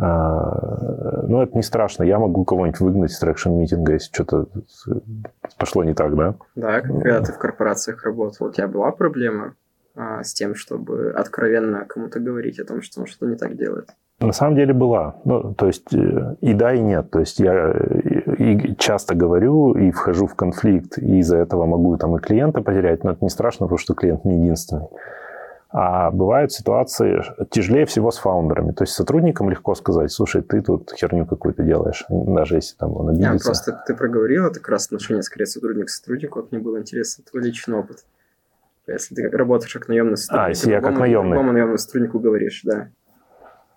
а, 0.00 1.24
ну, 1.28 1.42
это 1.42 1.56
не 1.56 1.62
страшно. 1.62 2.04
Я 2.04 2.18
могу 2.18 2.44
кого-нибудь 2.44 2.80
выгнать 2.80 3.12
с 3.12 3.20
traction-митинга, 3.20 3.92
если 3.92 4.12
что-то 4.12 4.46
пошло 5.58 5.84
не 5.84 5.94
так, 5.94 6.16
да? 6.16 6.34
Да, 6.54 6.80
когда 6.80 7.20
ты 7.20 7.32
в 7.32 7.38
корпорациях 7.38 8.02
работал, 8.04 8.46
у 8.46 8.52
тебя 8.52 8.66
была 8.66 8.92
проблема 8.92 9.54
а, 9.94 10.22
с 10.22 10.32
тем, 10.32 10.54
чтобы 10.54 11.10
откровенно 11.10 11.84
кому-то 11.84 12.18
говорить 12.18 12.58
о 12.58 12.64
том, 12.64 12.80
что 12.80 13.00
он 13.00 13.06
что-то 13.06 13.26
не 13.26 13.36
так 13.36 13.56
делает? 13.56 13.90
На 14.20 14.32
самом 14.32 14.56
деле 14.56 14.74
была. 14.74 15.16
Ну, 15.24 15.54
то 15.54 15.66
есть 15.66 15.94
э, 15.94 16.36
и 16.40 16.52
да, 16.52 16.74
и 16.74 16.80
нет. 16.80 17.10
То 17.10 17.20
есть 17.20 17.38
я 17.40 17.70
и 18.38 18.74
часто 18.76 19.14
говорю 19.14 19.72
и 19.72 19.90
вхожу 19.90 20.26
в 20.26 20.34
конфликт, 20.34 20.98
и 20.98 21.18
из-за 21.18 21.38
этого 21.38 21.64
могу 21.64 21.96
там 21.96 22.16
и 22.16 22.20
клиента 22.20 22.60
потерять, 22.60 23.02
но 23.02 23.12
это 23.12 23.24
не 23.24 23.30
страшно, 23.30 23.66
потому 23.66 23.78
что 23.78 23.94
клиент 23.94 24.24
не 24.24 24.42
единственный. 24.42 24.88
А 25.72 26.10
бывают 26.10 26.50
ситуации 26.50 27.22
тяжелее 27.50 27.86
всего 27.86 28.10
с 28.10 28.18
фаундерами. 28.18 28.72
То 28.72 28.82
есть 28.82 28.92
сотрудникам 28.94 29.50
легко 29.50 29.76
сказать, 29.76 30.10
слушай, 30.10 30.42
ты 30.42 30.62
тут 30.62 30.92
херню 30.92 31.26
какую-то 31.26 31.62
делаешь, 31.62 32.04
даже 32.08 32.56
если 32.56 32.76
там 32.76 32.96
он 32.96 33.10
обидится. 33.10 33.32
Я 33.32 33.38
просто 33.38 33.84
ты 33.86 33.94
проговорил, 33.94 34.46
это 34.46 34.58
как 34.58 34.70
раз 34.70 34.86
отношение 34.86 35.22
скорее 35.22 35.46
сотрудник 35.46 35.86
к 35.86 35.90
сотруднику. 35.90 36.40
Вот 36.40 36.50
мне 36.50 36.60
было 36.60 36.80
интересно 36.80 37.22
твой 37.30 37.44
личный 37.44 37.78
опыт. 37.78 38.04
Если 38.88 39.14
ты 39.14 39.28
работаешь 39.28 39.72
как 39.72 39.86
наемный 39.86 40.16
сотрудник, 40.16 40.46
а, 40.46 40.48
если 40.48 40.70
я 40.72 40.80
как 40.80 40.98
наемный. 40.98 41.30
Другому 41.30 41.52
наемному 41.52 41.78
сотруднику 41.78 42.18
говоришь, 42.18 42.62
да. 42.64 42.88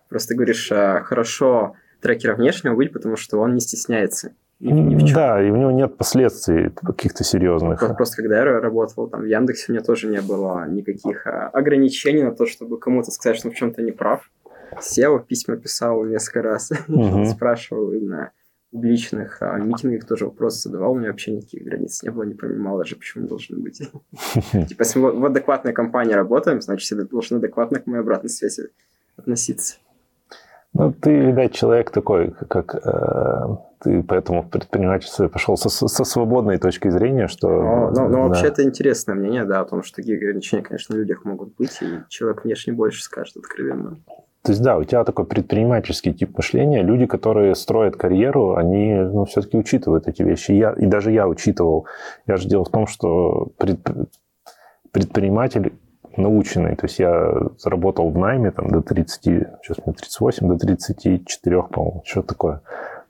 Просто 0.09 0.33
говоришь, 0.33 0.71
а, 0.71 1.03
хорошо 1.03 1.75
трекера 2.01 2.33
внешнего 2.33 2.75
быть, 2.75 2.91
потому 2.91 3.17
что 3.17 3.39
он 3.39 3.53
не 3.53 3.59
стесняется. 3.59 4.33
Ни, 4.59 4.71
ни 4.71 4.95
в 4.95 5.05
чем. 5.05 5.15
Да, 5.15 5.45
и 5.45 5.49
у 5.49 5.55
него 5.55 5.71
нет 5.71 5.97
последствий 5.97 6.69
каких-то 6.69 7.23
серьезных. 7.23 7.79
Просто, 7.79 7.95
просто 7.95 8.17
когда 8.17 8.37
я 8.37 8.45
работал 8.45 9.09
там 9.09 9.21
в 9.21 9.25
Яндексе, 9.25 9.65
у 9.69 9.71
меня 9.73 9.83
тоже 9.83 10.07
не 10.07 10.21
было 10.21 10.65
никаких 10.67 11.27
а, 11.27 11.49
ограничений 11.49 12.23
на 12.23 12.33
то, 12.33 12.45
чтобы 12.45 12.79
кому-то 12.79 13.11
сказать, 13.11 13.37
что 13.37 13.49
он 13.49 13.53
в 13.53 13.57
чем-то 13.57 13.81
не 13.81 13.91
прав. 13.91 14.31
Сел, 14.81 15.19
письма 15.19 15.57
писал 15.57 16.03
несколько 16.05 16.41
раз, 16.41 16.71
угу. 16.87 17.25
спрашивал 17.29 17.91
на 17.91 18.31
публичных 18.73 19.37
а, 19.41 19.57
митингах 19.59 20.05
тоже 20.05 20.25
вопросы 20.25 20.69
задавал, 20.69 20.93
у 20.93 20.95
меня 20.95 21.09
вообще 21.09 21.31
никаких 21.31 21.63
границ 21.63 22.01
не 22.01 22.09
было, 22.09 22.23
не 22.23 22.33
понимал 22.33 22.79
даже, 22.79 22.95
почему 22.95 23.27
должны 23.27 23.57
быть. 23.59 23.77
Типа, 24.51 24.81
если 24.81 24.99
мы 24.99 25.11
в 25.11 25.25
адекватной 25.25 25.73
компании 25.73 26.13
работаем, 26.13 26.59
значит, 26.59 26.85
все 26.85 26.95
должны 26.95 27.37
адекватно 27.37 27.79
к 27.79 27.85
моей 27.85 28.01
обратной 28.01 28.31
связи 28.31 28.69
относиться. 29.15 29.75
Ну, 30.73 30.91
ты, 30.91 31.15
видать, 31.15 31.53
человек 31.53 31.91
такой, 31.91 32.31
как 32.49 32.75
э, 32.75 33.55
ты 33.83 34.01
поэтому 34.01 34.41
в 34.41 34.49
предпринимательстве 34.49 35.29
пошел 35.29 35.55
со, 35.55 35.69
со 35.69 36.03
свободной 36.03 36.57
точки 36.57 36.89
зрения, 36.89 37.27
что... 37.27 37.47
Но, 37.47 37.91
но, 37.91 38.07
но 38.07 38.09
да. 38.09 38.27
вообще 38.27 38.47
это 38.47 38.63
интересное 38.63 39.13
мнение, 39.13 39.45
да, 39.45 39.59
о 39.59 39.65
том, 39.65 39.83
что 39.83 39.97
такие 39.97 40.17
ограничения, 40.17 40.63
конечно, 40.63 40.95
в 40.95 40.97
людях 40.97 41.25
могут 41.25 41.55
быть, 41.55 41.77
и 41.81 41.99
человек 42.09 42.43
внешне 42.43 42.73
больше 42.73 43.03
скажет 43.03 43.37
откровенно. 43.37 43.97
То 44.43 44.51
есть, 44.51 44.61
да, 44.61 44.77
у 44.77 44.83
тебя 44.83 45.03
такой 45.05 45.25
предпринимательский 45.25 46.13
тип 46.13 46.35
мышления. 46.35 46.81
Люди, 46.81 47.05
которые 47.05 47.55
строят 47.55 47.95
карьеру, 47.95 48.55
они 48.55 48.93
ну, 48.93 49.23
все-таки 49.23 49.57
учитывают 49.57 50.07
эти 50.07 50.21
вещи. 50.21 50.51
Я, 50.51 50.73
и 50.73 50.85
даже 50.85 51.13
я 51.13 51.29
учитывал. 51.29 51.87
Я 52.27 52.35
же 52.35 52.49
дело 52.49 52.65
в 52.65 52.69
том, 52.69 52.85
что 52.85 53.53
пред, 53.57 53.79
предприниматель 54.91 55.73
наученный. 56.17 56.75
То 56.75 56.85
есть 56.85 56.99
я 56.99 57.33
работал 57.65 58.09
в 58.09 58.17
найме 58.17 58.51
там, 58.51 58.69
до 58.69 58.81
30, 58.81 59.21
сейчас 59.21 59.77
мне 59.85 59.93
38, 59.93 60.47
до 60.47 60.57
34, 60.57 61.63
по-моему, 61.63 62.01
что 62.05 62.21
такое. 62.21 62.61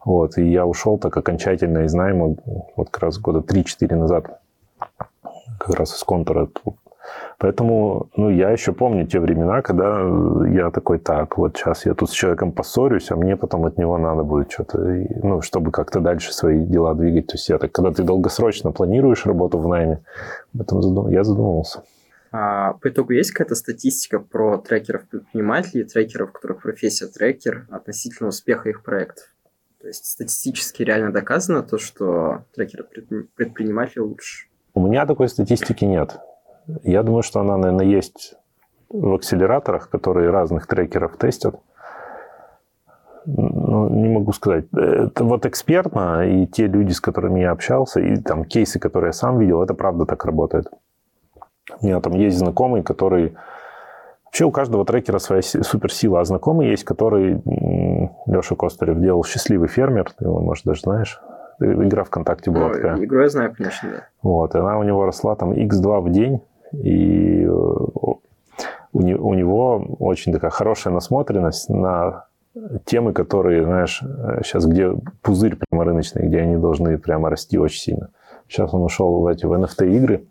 Вот, 0.06 0.38
и 0.38 0.50
я 0.50 0.66
ушел 0.66 0.98
так 0.98 1.16
окончательно 1.16 1.80
из 1.80 1.94
найма 1.94 2.36
вот 2.76 2.89
как 2.89 3.04
раз 3.04 3.20
года 3.20 3.39
3-4 3.39 3.96
назад, 3.96 4.39
как 5.60 5.76
раз 5.76 5.96
из 5.96 6.04
контура. 6.04 6.50
Поэтому, 7.38 8.08
ну, 8.16 8.30
я 8.30 8.50
еще 8.52 8.72
помню 8.72 9.06
те 9.06 9.20
времена, 9.20 9.62
когда 9.62 10.00
я 10.48 10.72
такой, 10.72 11.00
так, 11.00 11.38
вот 11.38 11.58
сейчас 11.58 11.86
я 11.86 11.94
тут 11.94 12.10
с 12.10 12.13
человеком 12.13 12.52
поссорюсь, 12.54 13.12
а 13.12 13.16
мне 13.16 13.36
потом 13.36 13.66
от 13.66 13.78
него 13.78 13.98
надо 13.98 14.24
будет 14.24 14.52
что-то, 14.52 14.78
ну, 15.22 15.42
чтобы 15.42 15.72
как-то 15.72 16.00
дальше 16.00 16.34
свои 16.34 16.66
дела 16.66 16.94
двигать. 16.94 17.28
То 17.28 17.34
есть 17.34 17.50
я 17.50 17.58
так, 17.58 17.72
когда 17.72 17.92
ты 17.92 18.04
долгосрочно 18.04 18.72
планируешь 18.72 19.26
работу 19.26 19.58
в 19.58 19.68
найме, 19.68 20.00
об 20.54 20.62
этом 20.62 20.82
задум... 20.82 21.10
я 21.10 21.24
задумывался. 21.24 21.84
А, 22.34 22.74
по 22.74 22.89
итогу 22.89 23.13
есть 23.13 23.32
какая-то 23.32 23.54
статистика 23.54 24.19
про 24.19 24.58
трекеров-предпринимателей, 24.58 25.84
трекеров, 25.84 26.32
у 26.32 26.34
которых 26.34 26.63
профессия 26.63 27.06
трекер, 27.06 27.67
относительно 27.69 28.30
успеха 28.30 28.69
их 28.69 28.82
проектов? 28.82 29.26
То 29.80 29.88
есть 29.88 30.06
статистически 30.06 30.82
реально 30.82 31.12
доказано 31.12 31.62
то, 31.62 31.78
что 31.78 32.46
трекеры-предприниматели 32.56 34.00
лучше? 34.00 34.48
У 34.74 34.88
меня 34.88 35.06
такой 35.06 35.30
статистики 35.30 35.86
нет. 35.86 36.17
Я 36.82 37.04
думаю, 37.04 37.22
что 37.22 37.39
она, 37.39 37.56
наверное, 37.56 37.86
есть 37.86 38.34
в 38.89 39.13
акселераторах, 39.13 39.91
которые 39.91 40.32
разных 40.32 40.65
трекеров 40.65 41.17
тестят. 41.17 41.60
Ну, 43.28 43.89
не 43.89 44.10
могу 44.10 44.32
сказать. 44.34 44.65
Это 44.74 45.24
вот 45.24 45.46
экспертно, 45.46 46.28
и 46.28 46.48
те 46.48 46.65
люди, 46.65 46.93
с 46.93 47.00
которыми 47.00 47.41
я 47.41 47.52
общался, 47.52 48.00
и 48.00 48.15
там 48.15 48.43
кейсы, 48.43 48.80
которые 48.80 49.10
я 49.10 49.13
сам 49.13 49.38
видел, 49.38 49.62
это 49.62 49.76
правда 49.76 50.08
так 50.08 50.26
работает. 50.26 50.65
У 51.80 51.86
меня 51.86 51.99
там 51.99 52.13
есть 52.13 52.38
знакомый, 52.38 52.84
который... 52.84 53.36
Вообще 54.26 54.45
у 54.45 54.52
каждого 54.52 54.84
трекера 54.84 55.19
своя 55.19 55.41
суперсила, 55.43 56.19
а 56.19 56.26
знакомый 56.26 56.69
есть, 56.69 56.84
который 56.84 57.41
Леша 58.26 58.56
Костарев 58.56 58.99
делал 58.99 59.23
«Счастливый 59.23 59.67
фермер», 59.67 60.12
ты 60.17 60.26
его, 60.26 60.39
может, 60.39 60.65
даже 60.65 60.82
знаешь. 60.82 61.21
Игра 61.60 62.04
ВКонтакте 62.04 62.49
была 62.49 62.69
ну, 62.69 62.73
такая. 62.73 62.97
Игру 62.97 63.21
я 63.21 63.30
знаю, 63.30 63.54
конечно, 63.56 63.89
да. 63.91 64.08
Вот, 64.23 64.56
и 64.56 64.58
она 64.58 64.80
у 64.80 64.84
него 64.84 65.06
росла 65.06 65.36
там 65.36 65.54
x2 65.54 66.02
в 66.02 66.12
день, 66.12 66.41
и 66.71 67.43
э, 67.43 67.47
у, 67.47 67.99
у 68.91 69.34
него 69.34 69.86
очень 69.99 70.34
такая 70.34 70.49
хорошая 70.49 70.93
насмотренность 70.93 71.69
на 71.69 72.26
темы, 72.86 73.13
которые, 73.13 73.63
знаешь, 73.63 74.02
сейчас 74.43 74.65
где 74.65 74.93
пузырь 75.21 75.58
прямо 75.58 75.86
рыночный, 75.86 76.28
где 76.28 76.39
они 76.39 76.58
должны 76.58 76.97
прямо 76.97 77.30
расти 77.30 77.58
очень 77.58 77.80
сильно. 77.80 78.10
Сейчас 78.47 78.73
он 78.73 78.84
ушел 78.84 79.21
в 79.21 79.28
эти 79.28 79.45
в 79.45 79.54
NFT-игры, 79.54 80.26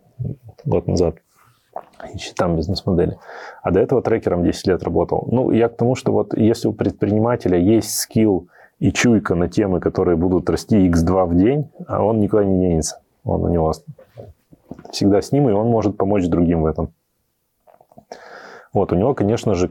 год 0.64 0.86
назад. 0.86 1.16
Ищет 2.14 2.34
там 2.34 2.56
бизнес-модели. 2.56 3.18
А 3.62 3.70
до 3.70 3.80
этого 3.80 4.02
трекером 4.02 4.44
10 4.44 4.66
лет 4.66 4.82
работал. 4.82 5.28
Ну, 5.30 5.50
я 5.50 5.68
к 5.68 5.76
тому, 5.76 5.94
что 5.94 6.12
вот 6.12 6.36
если 6.36 6.68
у 6.68 6.72
предпринимателя 6.72 7.58
есть 7.58 7.94
скилл 7.94 8.48
и 8.78 8.92
чуйка 8.92 9.34
на 9.34 9.48
темы, 9.48 9.80
которые 9.80 10.16
будут 10.16 10.50
расти 10.50 10.88
x2 10.88 11.26
в 11.26 11.36
день, 11.36 11.70
а 11.86 12.02
он 12.02 12.20
никуда 12.20 12.44
не 12.44 12.58
денется. 12.58 13.00
Он 13.24 13.44
у 13.44 13.48
него 13.48 13.72
всегда 14.90 15.22
с 15.22 15.32
ним, 15.32 15.48
и 15.48 15.52
он 15.52 15.68
может 15.68 15.96
помочь 15.96 16.26
другим 16.26 16.62
в 16.62 16.66
этом. 16.66 16.92
Вот, 18.72 18.92
у 18.92 18.96
него, 18.96 19.14
конечно 19.14 19.54
же, 19.54 19.70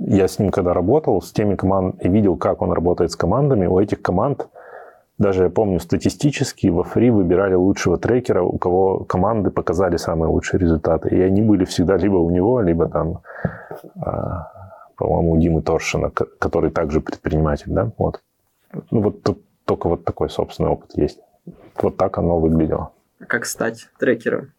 я 0.00 0.28
с 0.28 0.38
ним 0.38 0.50
когда 0.50 0.74
работал, 0.74 1.20
с 1.22 1.32
теми 1.32 1.56
командами, 1.56 2.00
и 2.02 2.08
видел, 2.08 2.36
как 2.36 2.62
он 2.62 2.72
работает 2.72 3.10
с 3.10 3.16
командами, 3.16 3.66
у 3.66 3.78
этих 3.78 4.02
команд– 4.02 4.48
даже 5.18 5.44
я 5.44 5.50
помню, 5.50 5.78
статистически 5.78 6.68
во 6.68 6.84
фри 6.84 7.10
выбирали 7.10 7.54
лучшего 7.54 7.98
трекера, 7.98 8.42
у 8.42 8.58
кого 8.58 9.04
команды 9.04 9.50
показали 9.50 9.96
самые 9.96 10.30
лучшие 10.30 10.60
результаты. 10.60 11.10
И 11.10 11.20
они 11.20 11.42
были 11.42 11.64
всегда 11.64 11.96
либо 11.96 12.16
у 12.16 12.30
него, 12.30 12.60
либо 12.60 12.88
там, 12.88 13.20
а, 14.00 14.50
по-моему, 14.96 15.32
у 15.32 15.36
Димы 15.38 15.62
Торшина, 15.62 16.10
который 16.10 16.70
также 16.70 17.00
предприниматель, 17.00 17.70
да, 17.72 17.90
вот. 17.98 18.22
Ну, 18.90 19.02
вот 19.02 19.22
тут 19.22 19.42
только 19.64 19.88
вот 19.88 20.04
такой 20.04 20.30
собственный 20.30 20.70
опыт 20.70 20.92
есть. 20.96 21.20
Вот 21.76 21.96
так 21.96 22.18
оно 22.18 22.38
выглядело. 22.38 22.92
А 23.20 23.24
как 23.26 23.44
стать 23.46 23.88
трекером? 23.98 24.52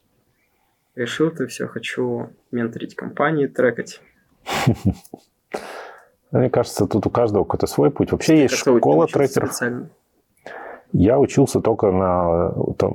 Решил 0.95 1.31
ты 1.31 1.47
все, 1.47 1.67
хочу 1.67 2.29
менторить 2.51 2.95
компании, 2.95 3.47
трекать. 3.47 4.01
Мне 6.31 6.49
кажется, 6.49 6.87
тут 6.87 7.05
у 7.05 7.09
каждого 7.09 7.43
какой-то 7.43 7.67
свой 7.67 7.91
путь. 7.91 8.11
Вообще 8.11 8.43
есть 8.43 8.55
школа 8.55 9.07
трекеров. 9.07 9.51
Я 10.93 11.19
учился 11.19 11.59
только 11.59 11.91
на 11.91 12.53
там, 12.77 12.93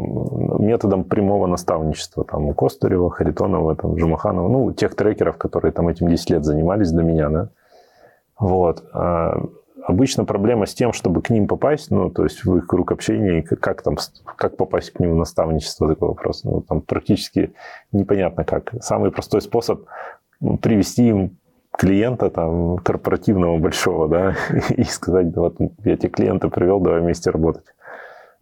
методом 0.64 1.02
прямого 1.02 1.48
наставничества. 1.48 2.24
Там 2.24 2.46
у 2.46 2.54
Костырева, 2.54 3.10
Харитонова, 3.10 3.74
там, 3.74 3.98
Жумаханова, 3.98 4.48
ну, 4.48 4.72
тех 4.72 4.94
трекеров, 4.94 5.36
которые 5.36 5.72
там 5.72 5.88
этим 5.88 6.08
10 6.08 6.30
лет 6.30 6.44
занимались 6.44 6.92
для 6.92 7.02
меня, 7.02 7.28
да. 7.28 7.48
Вот. 8.38 8.84
А 8.92 9.40
обычно 9.82 10.24
проблема 10.24 10.66
с 10.66 10.74
тем, 10.74 10.92
чтобы 10.92 11.22
к 11.22 11.30
ним 11.30 11.48
попасть, 11.48 11.90
ну, 11.90 12.08
то 12.08 12.22
есть 12.22 12.44
в 12.44 12.56
их 12.56 12.68
круг 12.68 12.92
общения, 12.92 13.42
как 13.42 13.82
там, 13.82 13.96
как 14.36 14.56
попасть 14.56 14.92
к 14.92 15.00
ним 15.00 15.14
в 15.14 15.16
наставничество, 15.16 15.88
такой 15.88 16.08
вопрос. 16.08 16.44
Ну, 16.44 16.60
там 16.60 16.82
практически 16.82 17.52
непонятно 17.90 18.44
как. 18.44 18.74
Самый 18.80 19.10
простой 19.10 19.40
способ 19.40 19.86
привести 20.62 21.08
им 21.08 21.36
клиента 21.76 22.30
там 22.30 22.78
корпоративного 22.78 23.58
большого, 23.58 24.08
да, 24.08 24.34
и 24.76 24.84
сказать, 24.84 25.34
вот 25.34 25.56
я 25.84 25.96
тебе 25.96 26.10
клиента 26.10 26.48
привел, 26.48 26.78
давай 26.80 27.00
вместе 27.00 27.30
работать. 27.30 27.64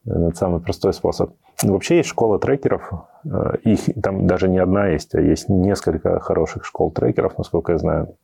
Это 0.06 0.36
самый 0.36 0.60
простой 0.60 0.92
способ. 0.92 1.32
Вообще 1.62 1.98
есть 1.98 2.08
школа 2.08 2.38
трекеров. 2.38 2.90
Э, 3.24 3.56
их 3.64 3.80
там 4.02 4.26
даже 4.26 4.48
не 4.48 4.58
одна 4.58 4.88
есть, 4.88 5.14
а 5.14 5.20
есть 5.20 5.48
несколько 5.48 6.20
хороших 6.20 6.64
школ 6.64 6.92
трекеров, 6.92 7.36
насколько 7.38 7.72
я 7.72 7.78
знаю. 7.78 8.16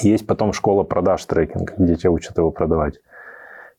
Есть 0.00 0.26
потом 0.26 0.52
школа 0.52 0.82
продаж 0.82 1.24
трекинга, 1.24 1.72
где 1.78 1.96
тебя 1.96 2.10
учат 2.10 2.36
его 2.36 2.50
продавать. 2.50 3.00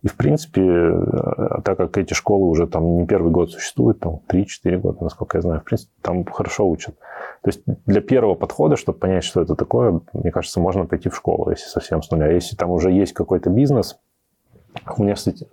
И, 0.01 0.07
в 0.07 0.17
принципе, 0.17 0.61
э, 0.61 1.61
так 1.63 1.77
как 1.77 1.97
эти 1.97 2.13
школы 2.13 2.47
уже 2.47 2.67
там 2.67 2.97
не 2.97 3.07
первый 3.07 3.31
год 3.31 3.51
существуют, 3.51 3.99
там 3.99 4.21
3-4 4.27 4.77
года, 4.77 5.03
насколько 5.03 5.37
я 5.37 5.41
знаю, 5.41 5.61
в 5.61 5.63
принципе, 5.63 5.91
там 6.01 6.23
хорошо 6.25 6.69
учат. 6.69 6.95
То 7.41 7.49
есть 7.49 7.63
для 7.85 8.01
первого 8.01 8.35
подхода, 8.35 8.75
чтобы 8.75 8.99
понять, 8.99 9.23
что 9.23 9.41
это 9.41 9.55
такое, 9.55 10.01
мне 10.13 10.31
кажется, 10.31 10.59
можно 10.59 10.85
пойти 10.85 11.09
в 11.09 11.15
школу, 11.15 11.49
если 11.49 11.67
совсем 11.67 12.01
с 12.01 12.11
нуля. 12.11 12.31
Если 12.31 12.55
там 12.55 12.69
уже 12.69 12.91
есть 12.91 13.13
какой-то 13.13 13.49
бизнес, 13.49 13.97
у 14.97 15.03
меня, 15.03 15.15
кстати, 15.15 15.47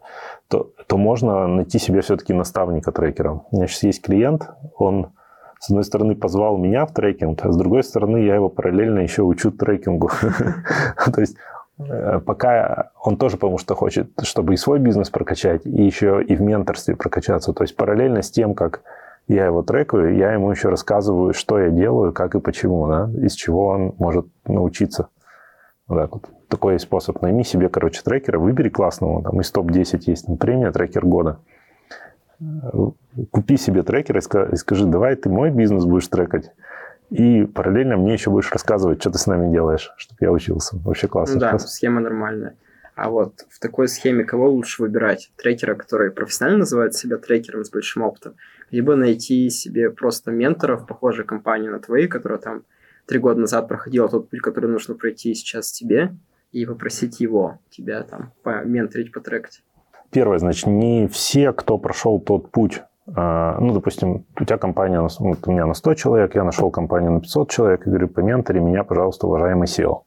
то, 0.48 0.70
то 0.86 0.96
можно 0.96 1.46
найти 1.46 1.78
себе 1.78 2.00
все-таки 2.02 2.32
наставника 2.32 2.92
трекера. 2.92 3.42
У 3.50 3.56
меня 3.56 3.66
сейчас 3.66 3.82
есть 3.84 4.02
клиент, 4.02 4.48
он, 4.76 5.12
с 5.58 5.70
одной 5.70 5.84
стороны, 5.84 6.14
позвал 6.14 6.58
меня 6.58 6.86
в 6.86 6.92
трекинг, 6.92 7.44
а 7.44 7.52
с 7.52 7.56
другой 7.56 7.84
стороны, 7.84 8.18
я 8.18 8.34
его 8.34 8.48
параллельно 8.48 9.00
еще 9.00 9.22
учу 9.22 9.50
трекингу. 9.50 10.10
То 11.14 11.20
есть 11.20 11.36
э, 11.78 12.20
пока 12.20 12.90
он 13.02 13.16
тоже 13.16 13.36
потому 13.36 13.58
что 13.58 13.74
хочет, 13.74 14.10
чтобы 14.22 14.54
и 14.54 14.56
свой 14.56 14.78
бизнес 14.78 15.10
прокачать, 15.10 15.64
и 15.64 15.82
еще 15.82 16.22
и 16.22 16.36
в 16.36 16.42
менторстве 16.42 16.96
прокачаться. 16.96 17.52
То 17.52 17.64
есть 17.64 17.76
параллельно 17.76 18.22
с 18.22 18.30
тем, 18.30 18.54
как 18.54 18.82
я 19.28 19.46
его 19.46 19.62
трекаю, 19.62 20.16
я 20.16 20.32
ему 20.32 20.50
еще 20.50 20.68
рассказываю, 20.68 21.32
что 21.32 21.58
я 21.58 21.70
делаю, 21.70 22.12
как 22.12 22.34
и 22.34 22.40
почему, 22.40 22.86
да, 22.88 23.10
из 23.22 23.34
чего 23.34 23.66
он 23.68 23.94
может 23.98 24.26
научиться. 24.44 25.08
Вот 25.86 25.98
так 25.98 26.12
вот 26.12 26.28
такой 26.52 26.78
способ. 26.78 27.22
Найми 27.22 27.44
себе, 27.44 27.68
короче, 27.68 28.02
трекера, 28.04 28.38
выбери 28.38 28.68
классного, 28.68 29.22
там 29.22 29.40
из 29.40 29.50
топ-10 29.50 30.02
есть 30.06 30.26
там, 30.26 30.36
премия 30.36 30.70
трекер 30.70 31.04
года. 31.06 31.38
Купи 33.30 33.56
себе 33.56 33.82
трекер 33.82 34.18
и 34.18 34.56
скажи, 34.56 34.86
давай 34.86 35.16
ты 35.16 35.28
мой 35.28 35.50
бизнес 35.50 35.84
будешь 35.84 36.08
трекать, 36.08 36.52
и 37.10 37.44
параллельно 37.44 37.96
мне 37.96 38.12
еще 38.12 38.30
будешь 38.30 38.52
рассказывать, 38.52 39.00
что 39.00 39.10
ты 39.10 39.18
с 39.18 39.26
нами 39.26 39.50
делаешь, 39.50 39.92
чтобы 39.96 40.18
я 40.20 40.32
учился. 40.32 40.76
Вообще 40.84 41.08
классно. 41.08 41.34
Ну 41.34 41.40
да, 41.40 41.58
схема 41.58 42.00
нормальная. 42.00 42.54
А 42.94 43.08
вот 43.08 43.46
в 43.48 43.58
такой 43.58 43.88
схеме 43.88 44.24
кого 44.24 44.50
лучше 44.50 44.82
выбирать? 44.82 45.30
Трекера, 45.36 45.74
который 45.74 46.10
профессионально 46.10 46.60
называет 46.60 46.94
себя 46.94 47.16
трекером 47.16 47.64
с 47.64 47.70
большим 47.70 48.02
опытом, 48.02 48.34
либо 48.70 48.96
найти 48.96 49.48
себе 49.50 49.90
просто 49.90 50.30
менторов, 50.30 50.86
похожей 50.86 51.24
компании 51.24 51.68
на 51.68 51.78
твои, 51.80 52.06
которая 52.06 52.38
там 52.38 52.62
три 53.06 53.18
года 53.18 53.40
назад 53.40 53.68
проходила 53.68 54.08
тот 54.08 54.28
путь, 54.28 54.40
который 54.40 54.70
нужно 54.70 54.94
пройти 54.94 55.34
сейчас 55.34 55.72
тебе, 55.72 56.12
и 56.52 56.64
попросить 56.66 57.20
его 57.20 57.58
тебя 57.70 58.02
там 58.02 58.32
поменторить, 58.42 59.12
потрекать? 59.12 59.62
Первое, 60.10 60.38
значит, 60.38 60.66
не 60.66 61.08
все, 61.08 61.52
кто 61.52 61.78
прошел 61.78 62.20
тот 62.20 62.50
путь, 62.50 62.82
а, 63.14 63.58
ну, 63.58 63.72
допустим, 63.74 64.26
у 64.38 64.44
тебя 64.44 64.58
компания, 64.58 65.00
вот 65.00 65.18
у 65.20 65.50
меня 65.50 65.66
на 65.66 65.74
100 65.74 65.94
человек, 65.94 66.34
я 66.34 66.44
нашел 66.44 66.70
компанию 66.70 67.12
на 67.12 67.20
500 67.20 67.50
человек 67.50 67.86
и 67.86 67.90
говорю, 67.90 68.08
поментори 68.08 68.60
меня, 68.60 68.84
пожалуйста, 68.84 69.26
уважаемый 69.26 69.66
SEO 69.66 70.02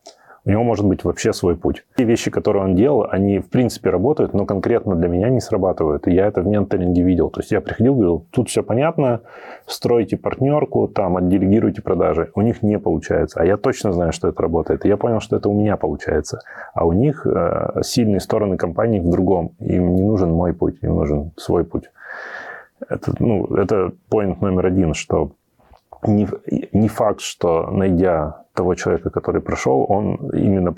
у 0.45 0.49
него 0.51 0.63
может 0.63 0.85
быть 0.85 1.03
вообще 1.03 1.33
свой 1.33 1.57
путь. 1.57 1.83
Те 1.97 2.03
вещи, 2.03 2.29
которые 2.29 2.63
он 2.63 2.75
делал, 2.75 3.07
они 3.09 3.39
в 3.39 3.49
принципе 3.49 3.89
работают, 3.89 4.33
но 4.33 4.45
конкретно 4.45 4.95
для 4.95 5.07
меня 5.07 5.29
не 5.29 5.41
срабатывают. 5.41 6.07
И 6.07 6.13
я 6.13 6.27
это 6.27 6.41
в 6.41 6.47
менторинге 6.47 7.01
видел. 7.01 7.31
То 7.31 7.39
есть 7.39 7.51
я 7.51 7.61
приходил, 7.61 7.95
говорил, 7.95 8.25
тут 8.29 8.49
все 8.49 8.61
понятно, 8.61 9.21
стройте 9.65 10.17
партнерку, 10.17 10.87
там, 10.87 11.17
отделегируйте 11.17 11.81
продажи. 11.81 12.29
У 12.35 12.41
них 12.41 12.61
не 12.61 12.77
получается. 12.77 13.39
А 13.41 13.45
я 13.45 13.57
точно 13.57 13.91
знаю, 13.91 14.11
что 14.11 14.27
это 14.27 14.39
работает. 14.41 14.85
И 14.85 14.87
я 14.87 14.97
понял, 14.97 15.19
что 15.19 15.35
это 15.35 15.49
у 15.49 15.53
меня 15.53 15.77
получается. 15.77 16.41
А 16.75 16.85
у 16.85 16.93
них 16.93 17.25
э, 17.25 17.81
сильные 17.81 18.19
стороны 18.19 18.57
компании 18.57 18.99
в 18.99 19.09
другом. 19.09 19.53
Им 19.59 19.95
не 19.95 20.03
нужен 20.03 20.29
мой 20.29 20.53
путь, 20.53 20.77
им 20.83 20.95
нужен 20.95 21.31
свой 21.37 21.63
путь. 21.63 21.89
Это, 22.87 23.13
ну, 23.17 23.45
это 23.55 23.93
point 24.11 24.37
номер 24.41 24.67
один, 24.67 24.93
что 24.93 25.31
не, 26.07 26.27
не 26.73 26.87
факт, 26.87 27.21
что 27.21 27.69
найдя 27.71 28.45
того 28.53 28.75
человека, 28.75 29.09
который 29.09 29.41
прошел, 29.41 29.85
он 29.87 30.15
именно 30.33 30.73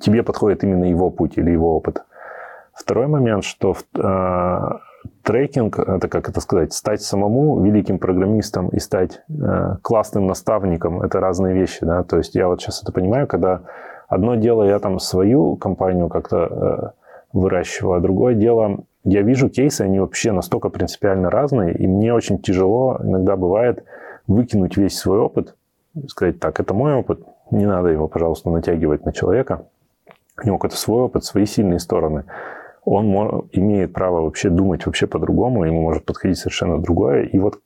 тебе 0.00 0.22
подходит 0.22 0.64
именно 0.64 0.84
его 0.84 1.10
путь 1.10 1.38
или 1.38 1.50
его 1.50 1.76
опыт. 1.76 2.04
Второй 2.72 3.06
момент, 3.06 3.44
что 3.44 3.74
э, 3.94 4.58
трекинг, 5.22 5.78
это 5.78 6.08
как 6.08 6.28
это 6.28 6.40
сказать, 6.40 6.72
стать 6.72 7.02
самому 7.02 7.60
великим 7.62 7.98
программистом 7.98 8.68
и 8.68 8.78
стать 8.78 9.22
э, 9.28 9.76
классным 9.82 10.26
наставником, 10.26 11.02
это 11.02 11.20
разные 11.20 11.54
вещи, 11.54 11.84
да. 11.84 12.02
То 12.02 12.16
есть 12.16 12.34
я 12.34 12.48
вот 12.48 12.60
сейчас 12.60 12.82
это 12.82 12.92
понимаю, 12.92 13.26
когда 13.26 13.62
одно 14.08 14.36
дело 14.36 14.62
я 14.64 14.78
там 14.78 14.98
свою 14.98 15.56
компанию 15.56 16.08
как-то 16.08 16.36
э, 16.36 16.90
выращиваю, 17.32 17.98
а 17.98 18.00
другое 18.00 18.34
дело 18.34 18.84
я 19.04 19.22
вижу 19.22 19.48
кейсы, 19.48 19.82
они 19.82 20.00
вообще 20.00 20.32
настолько 20.32 20.68
принципиально 20.68 21.28
разные, 21.28 21.74
и 21.74 21.86
мне 21.86 22.14
очень 22.14 22.38
тяжело 22.38 22.98
иногда 23.02 23.36
бывает 23.36 23.84
выкинуть 24.26 24.76
весь 24.76 24.98
свой 24.98 25.18
опыт 25.18 25.54
сказать, 26.08 26.40
так, 26.40 26.60
это 26.60 26.74
мой 26.74 26.94
опыт, 26.94 27.20
не 27.50 27.66
надо 27.66 27.88
его, 27.88 28.08
пожалуйста, 28.08 28.50
натягивать 28.50 29.04
на 29.04 29.12
человека. 29.12 29.66
У 30.42 30.46
него 30.46 30.58
какой-то 30.58 30.76
свой 30.76 31.02
опыт, 31.02 31.24
свои 31.24 31.44
сильные 31.44 31.78
стороны. 31.78 32.24
Он 32.84 33.46
имеет 33.52 33.92
право 33.92 34.22
вообще 34.22 34.48
думать 34.48 34.86
вообще 34.86 35.06
по-другому, 35.06 35.64
ему 35.64 35.82
может 35.82 36.04
подходить 36.04 36.38
совершенно 36.38 36.80
другое. 36.80 37.24
И 37.24 37.38
вот, 37.38 37.60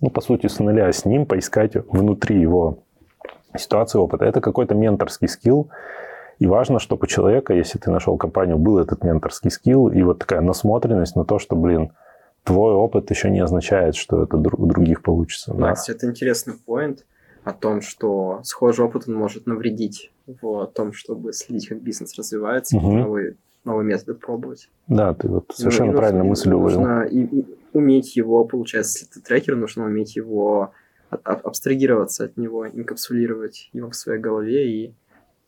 ну, 0.00 0.10
по 0.10 0.20
сути, 0.20 0.48
с 0.48 0.58
нуля 0.58 0.92
с 0.92 1.04
ним 1.04 1.26
поискать 1.26 1.74
внутри 1.74 2.40
его 2.40 2.78
ситуации 3.56 3.98
опыта. 3.98 4.24
Это 4.24 4.40
какой-то 4.40 4.74
менторский 4.74 5.28
скилл, 5.28 5.70
и 6.40 6.46
важно, 6.46 6.80
чтобы 6.80 7.04
у 7.04 7.06
человека, 7.06 7.54
если 7.54 7.78
ты 7.78 7.90
нашел 7.92 8.16
компанию, 8.16 8.58
был 8.58 8.78
этот 8.78 9.04
менторский 9.04 9.50
скилл 9.50 9.88
и 9.88 10.02
вот 10.02 10.18
такая 10.18 10.40
насмотренность 10.40 11.14
на 11.14 11.24
то, 11.24 11.38
что, 11.38 11.54
блин, 11.54 11.92
твой 12.44 12.74
опыт 12.74 13.10
еще 13.10 13.30
не 13.30 13.40
означает, 13.40 13.96
что 13.96 14.22
это 14.22 14.36
у 14.36 14.66
других 14.66 15.02
получится. 15.02 15.52
Да, 15.54 15.74
да. 15.74 15.92
это 15.92 16.06
интересный 16.06 16.54
поинт 16.54 17.04
о 17.42 17.52
том, 17.52 17.80
что 17.80 18.40
схожий 18.44 18.84
опыт 18.84 19.04
он 19.06 19.14
может 19.14 19.46
навредить 19.46 20.12
в 20.26 20.66
том, 20.74 20.92
чтобы 20.92 21.32
следить, 21.32 21.68
как 21.68 21.82
бизнес 21.82 22.16
развивается, 22.16 22.76
угу. 22.76 22.92
новые, 22.92 23.36
новые 23.64 23.86
методы 23.86 24.14
пробовать. 24.14 24.68
Да, 24.88 25.14
ты 25.14 25.28
вот 25.28 25.52
совершенно 25.54 25.92
ну, 25.92 25.98
правильно 25.98 26.24
мысль 26.24 26.52
увидел. 26.52 26.80
Нужно 26.80 27.02
и, 27.04 27.24
и 27.24 27.46
уметь 27.72 28.16
его, 28.16 28.44
получается, 28.44 29.00
если 29.00 29.12
ты 29.14 29.20
трекер, 29.20 29.56
нужно 29.56 29.84
уметь 29.84 30.16
его 30.16 30.72
абстрагироваться 31.10 32.24
от 32.24 32.36
него, 32.36 32.66
инкапсулировать 32.66 33.70
его 33.72 33.90
в 33.90 33.94
своей 33.94 34.20
голове 34.20 34.68
и 34.70 34.94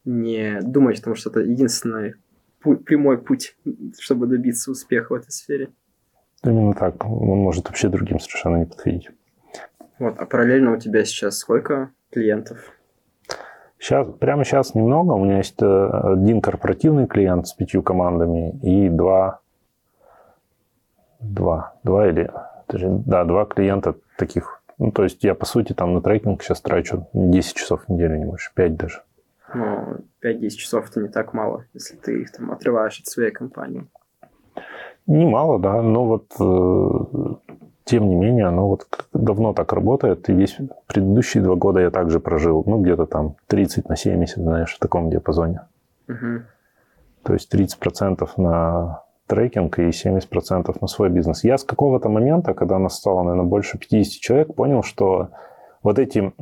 не 0.05 0.61
думать 0.63 1.01
о 1.01 1.03
том, 1.03 1.15
что 1.15 1.31
это 1.31 1.41
единственный 1.41 2.15
путь, 2.61 2.85
прямой 2.85 3.19
путь, 3.19 3.57
чтобы 3.99 4.27
добиться 4.27 4.71
успеха 4.71 5.13
в 5.13 5.17
этой 5.17 5.31
сфере. 5.31 5.71
Именно 6.47 6.75
так. 6.75 7.05
Он 7.05 7.39
может 7.39 7.69
вообще 7.69 7.89
другим 7.89 8.21
совершенно 8.21 8.57
не 8.57 8.67
подходить. 8.67 9.11
Вот, 9.99 10.19
а 10.19 10.27
параллельно 10.27 10.73
у 10.73 10.77
тебя 10.77 11.05
сейчас 11.05 11.39
сколько 11.39 11.91
клиентов? 12.11 12.73
Сейчас, 13.79 14.07
прямо 14.21 14.45
сейчас 14.45 14.75
немного. 14.75 15.13
У 15.13 15.25
меня 15.25 15.39
есть 15.39 15.61
э, 15.61 15.67
один 15.67 16.41
корпоративный 16.41 17.07
клиент 17.07 17.47
с 17.47 17.53
пятью 17.53 17.83
командами 17.83 18.59
и 18.63 18.89
два, 18.89 19.41
два, 21.21 21.75
два 21.83 22.09
или, 22.09 22.31
да, 22.69 23.25
два 23.25 23.45
клиента 23.45 23.97
таких. 24.17 24.63
Ну, 24.79 24.93
то 24.93 25.05
есть 25.05 25.25
я, 25.25 25.35
по 25.35 25.47
сути, 25.47 25.73
там 25.73 25.95
на 25.95 26.01
трекинг 26.01 26.43
сейчас 26.43 26.61
трачу 26.61 27.09
10 27.13 27.55
часов 27.55 27.85
в 27.85 27.89
неделю, 27.93 28.17
не 28.17 28.25
больше, 28.25 28.53
5 28.55 28.77
даже. 28.77 29.03
Ну, 29.55 29.99
5-10 30.23 30.51
часов 30.51 30.91
это 30.91 31.01
не 31.01 31.09
так 31.09 31.33
мало, 31.33 31.65
если 31.73 31.97
ты 31.97 32.23
их 32.23 32.33
там 32.33 32.53
отрываешь 32.53 33.01
от 33.01 33.07
своей 33.07 33.31
компании. 33.31 33.87
Немало, 35.07 35.59
да. 35.59 35.83
Но 35.83 36.05
вот 36.05 36.27
э, 36.41 37.35
тем 37.85 38.09
не 38.09 38.17
менее, 38.17 38.47
оно 38.47 38.69
вот 38.69 38.87
давно 39.13 39.53
так 39.53 39.73
работает, 39.73 40.29
и 40.29 40.33
весь 40.33 40.59
предыдущие 40.89 41.43
два 41.43 41.55
года 41.55 41.81
я 41.81 41.91
также 41.91 42.19
прожил, 42.19 42.65
ну, 42.67 42.83
где-то 42.83 43.07
там 43.07 43.37
30 43.47 43.89
на 43.89 43.97
70, 43.97 44.39
знаешь, 44.39 44.75
в 44.75 44.79
таком 44.81 45.09
диапазоне. 45.09 45.61
Угу. 46.09 46.43
То 47.23 47.33
есть 47.33 47.55
30% 47.55 48.29
на 48.39 49.03
трекинг 49.29 49.79
и 49.79 49.89
70% 49.89 50.77
на 50.81 50.87
свой 50.89 51.11
бизнес. 51.11 51.45
Я 51.45 51.59
с 51.59 51.65
какого-то 51.65 52.09
момента, 52.09 52.55
когда 52.55 52.79
нас 52.79 52.97
стало, 52.97 53.23
наверное, 53.23 53.49
больше 53.49 53.79
50 53.79 54.21
человек, 54.21 54.55
понял, 54.55 54.83
что 54.83 55.29
вот 55.85 56.01
эти, 56.01 56.33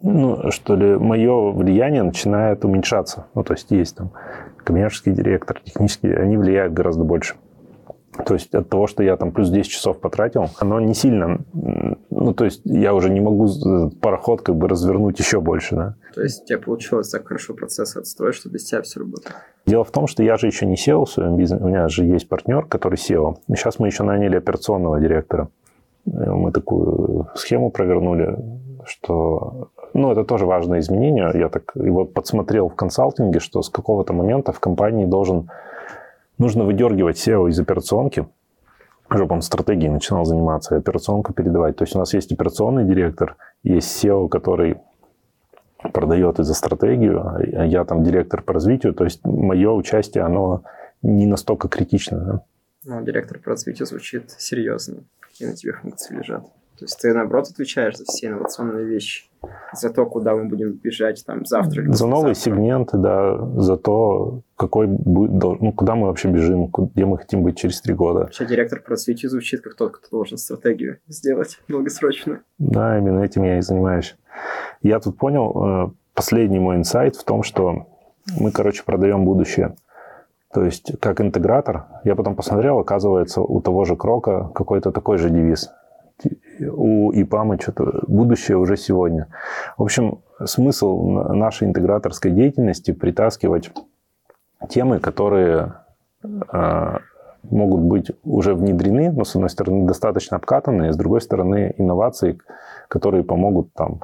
ну, 0.00 0.50
что 0.52 0.76
ли, 0.76 0.96
мое 0.96 1.50
влияние 1.50 2.04
начинает 2.04 2.64
уменьшаться. 2.64 3.26
Ну, 3.34 3.42
то 3.42 3.54
есть 3.54 3.72
есть 3.72 3.96
там 3.96 4.12
коммерческий 4.58 5.12
директор, 5.12 5.60
технический, 5.60 6.12
они 6.12 6.36
влияют 6.36 6.72
гораздо 6.72 7.02
больше. 7.02 7.34
То 8.24 8.34
есть 8.34 8.54
от 8.54 8.68
того, 8.68 8.86
что 8.86 9.02
я 9.02 9.16
там 9.16 9.32
плюс 9.32 9.50
10 9.50 9.70
часов 9.70 10.00
потратил, 10.00 10.46
оно 10.58 10.80
не 10.80 10.94
сильно... 10.94 11.40
Ну, 12.10 12.32
то 12.32 12.44
есть 12.44 12.62
я 12.64 12.94
уже 12.94 13.10
не 13.10 13.20
могу 13.20 13.46
пароход 14.00 14.42
как 14.42 14.56
бы 14.56 14.68
развернуть 14.68 15.18
еще 15.18 15.40
больше, 15.40 15.76
да. 15.76 15.94
То 16.14 16.22
есть 16.22 16.44
у 16.44 16.46
тебя 16.46 16.58
получилось 16.58 17.10
так 17.10 17.26
хорошо 17.26 17.54
процесс 17.54 17.96
отстроить, 17.96 18.34
что 18.34 18.48
без 18.48 18.64
тебя 18.64 18.82
все 18.82 19.00
работает? 19.00 19.34
Дело 19.66 19.84
в 19.84 19.90
том, 19.90 20.06
что 20.06 20.22
я 20.22 20.36
же 20.36 20.46
еще 20.46 20.64
не 20.64 20.76
SEO 20.76 21.04
в 21.04 21.10
своем 21.10 21.36
бизнесе. 21.36 21.62
У 21.62 21.68
меня 21.68 21.88
же 21.88 22.04
есть 22.04 22.28
партнер, 22.28 22.64
который. 22.64 22.94
И 22.94 22.98
сейчас 22.98 23.78
мы 23.78 23.88
еще 23.88 24.02
наняли 24.02 24.36
операционного 24.36 24.98
директора. 25.00 25.48
Мы 26.06 26.52
такую 26.52 27.28
схему 27.34 27.70
провернули, 27.70 28.38
что... 28.84 29.68
Ну, 29.92 30.12
это 30.12 30.24
тоже 30.24 30.46
важное 30.46 30.78
изменение. 30.80 31.30
Я 31.34 31.48
так 31.48 31.72
его 31.74 32.04
подсмотрел 32.04 32.68
в 32.68 32.74
консалтинге, 32.74 33.40
что 33.40 33.62
с 33.62 33.68
какого-то 33.68 34.12
момента 34.12 34.52
в 34.52 34.60
компании 34.60 35.04
должен 35.04 35.50
нужно 36.38 36.64
выдергивать 36.64 37.16
SEO 37.16 37.48
из 37.48 37.58
операционки, 37.58 38.26
жопом 39.10 39.40
стратегии 39.42 39.88
начинал 39.88 40.24
заниматься, 40.24 40.76
операционку 40.76 41.32
передавать. 41.32 41.76
То 41.76 41.84
есть 41.84 41.94
у 41.94 41.98
нас 41.98 42.12
есть 42.14 42.32
операционный 42.32 42.84
директор, 42.84 43.36
есть 43.62 44.04
SEO, 44.04 44.28
который 44.28 44.78
продает 45.92 46.38
из-за 46.40 46.54
стратегию, 46.54 47.24
а 47.24 47.64
я 47.64 47.84
там 47.84 48.02
директор 48.02 48.42
по 48.42 48.52
развитию. 48.52 48.94
То 48.94 49.04
есть 49.04 49.24
мое 49.24 49.70
участие, 49.70 50.24
оно 50.24 50.64
не 51.02 51.26
настолько 51.26 51.68
критично. 51.68 52.18
Да? 52.18 52.44
Ну, 52.84 53.04
директор 53.04 53.38
по 53.38 53.50
развитию 53.50 53.86
звучит 53.86 54.30
серьезно. 54.30 55.04
Какие 55.20 55.48
на 55.48 55.54
тебе 55.54 55.72
функции 55.72 56.14
лежат? 56.14 56.44
То 56.78 56.84
есть 56.84 57.00
ты, 57.00 57.14
наоборот, 57.14 57.48
отвечаешь 57.50 57.96
за 57.96 58.04
все 58.04 58.28
инновационные 58.28 58.84
вещи, 58.84 59.24
за 59.72 59.88
то, 59.88 60.04
куда 60.04 60.34
мы 60.34 60.44
будем 60.44 60.72
бежать 60.72 61.24
там 61.26 61.46
завтра. 61.46 61.82
Или 61.82 61.92
за 61.92 62.06
новые 62.06 62.34
сегменты, 62.34 62.98
да, 62.98 63.38
за 63.56 63.78
то, 63.78 64.42
какой 64.56 64.86
будет, 64.86 65.32
ну, 65.60 65.72
куда 65.72 65.94
мы 65.94 66.08
вообще 66.08 66.28
бежим, 66.28 66.66
где 66.66 67.06
мы 67.06 67.16
хотим 67.16 67.42
быть 67.42 67.56
через 67.56 67.80
три 67.80 67.94
года. 67.94 68.20
Вообще 68.20 68.44
директор 68.44 68.82
по 68.82 68.90
развитию 68.90 69.30
звучит 69.30 69.62
как 69.62 69.74
тот, 69.74 69.96
кто 69.96 70.08
должен 70.10 70.36
стратегию 70.36 70.98
сделать 71.08 71.58
долгосрочно. 71.68 72.42
Да, 72.58 72.98
именно 72.98 73.20
этим 73.20 73.44
я 73.44 73.58
и 73.58 73.62
занимаюсь. 73.62 74.14
Я 74.82 75.00
тут 75.00 75.16
понял, 75.16 75.86
э, 75.86 75.90
последний 76.12 76.58
мой 76.58 76.76
инсайт 76.76 77.16
в 77.16 77.24
том, 77.24 77.42
что 77.42 77.86
мы, 78.38 78.50
короче, 78.50 78.82
продаем 78.84 79.24
будущее. 79.24 79.76
То 80.52 80.64
есть, 80.64 80.92
как 81.00 81.20
интегратор, 81.20 81.86
я 82.04 82.14
потом 82.14 82.36
посмотрел, 82.36 82.78
оказывается, 82.78 83.40
у 83.40 83.60
того 83.60 83.84
же 83.84 83.96
Крока 83.96 84.50
какой-то 84.54 84.90
такой 84.90 85.16
же 85.16 85.30
девиз 85.30 85.70
у 86.60 87.12
ИПАМа 87.12 87.60
что-то 87.60 88.04
будущее 88.06 88.56
уже 88.56 88.76
сегодня. 88.76 89.28
В 89.76 89.82
общем, 89.82 90.20
смысл 90.44 91.02
нашей 91.02 91.68
интеграторской 91.68 92.30
деятельности 92.30 92.92
притаскивать 92.92 93.70
темы, 94.68 95.00
которые 95.00 95.74
э, 96.22 96.98
могут 97.42 97.80
быть 97.82 98.10
уже 98.24 98.54
внедрены, 98.54 99.12
но, 99.12 99.24
с 99.24 99.34
одной 99.34 99.50
стороны, 99.50 99.86
достаточно 99.86 100.36
обкатанные, 100.36 100.92
с 100.92 100.96
другой 100.96 101.20
стороны, 101.20 101.74
инновации, 101.76 102.38
которые 102.88 103.24
помогут 103.24 103.72
там, 103.74 104.00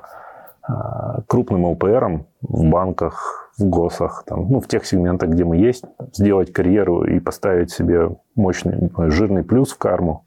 э, 0.68 0.72
крупным 1.26 1.64
ЛПРам 1.66 2.26
в 2.42 2.64
банках, 2.68 3.50
в 3.58 3.64
ГОСах, 3.64 4.24
там, 4.26 4.48
ну, 4.50 4.60
в 4.60 4.68
тех 4.68 4.86
сегментах, 4.86 5.30
где 5.30 5.44
мы 5.44 5.56
есть, 5.56 5.84
сделать 6.12 6.52
карьеру 6.52 7.04
и 7.04 7.20
поставить 7.20 7.70
себе 7.70 8.16
мощный, 8.34 8.90
жирный 9.10 9.44
плюс 9.44 9.72
в 9.72 9.78
карму, 9.78 10.24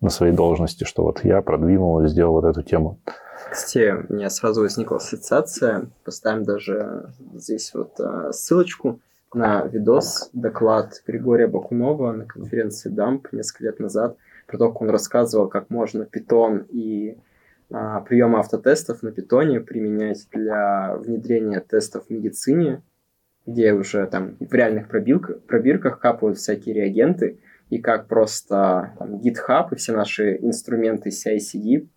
на 0.00 0.10
своей 0.10 0.32
должности, 0.32 0.84
что 0.84 1.02
вот 1.02 1.24
я 1.24 1.42
продвинул 1.42 2.00
и 2.02 2.08
сделал 2.08 2.34
вот 2.34 2.44
эту 2.44 2.62
тему. 2.62 3.00
Кстати, 3.50 3.94
у 4.08 4.14
меня 4.14 4.30
сразу 4.30 4.60
возникла 4.62 4.98
ассоциация, 4.98 5.90
поставим 6.04 6.44
даже 6.44 7.12
здесь 7.34 7.72
вот 7.74 7.98
а, 7.98 8.32
ссылочку 8.32 9.00
на 9.34 9.62
видос, 9.62 10.30
доклад 10.32 11.02
Григория 11.06 11.46
Бакунова 11.46 12.12
на 12.12 12.24
конференции 12.26 12.92
DAMP 12.92 13.28
несколько 13.32 13.64
лет 13.64 13.80
назад, 13.80 14.16
про 14.46 14.58
то, 14.58 14.68
как 14.70 14.82
он 14.82 14.90
рассказывал, 14.90 15.48
как 15.48 15.70
можно 15.70 16.04
питон 16.04 16.66
и 16.70 17.18
а, 17.70 18.00
приемы 18.00 18.38
автотестов 18.38 19.02
на 19.02 19.12
питоне 19.12 19.60
применять 19.60 20.26
для 20.32 20.96
внедрения 20.96 21.60
тестов 21.60 22.06
в 22.06 22.10
медицине, 22.10 22.82
где 23.46 23.72
уже 23.72 24.06
там 24.06 24.36
в 24.40 24.52
реальных 24.52 24.88
пробирках, 24.88 25.42
пробирках 25.42 26.00
капают 26.00 26.38
всякие 26.38 26.74
реагенты, 26.74 27.38
и 27.70 27.78
как 27.78 28.08
просто 28.08 28.94
там, 28.98 29.16
GitHub 29.16 29.68
и 29.72 29.76
все 29.76 29.92
наши 29.92 30.36
инструменты 30.36 31.10
CI-CD 31.10 31.88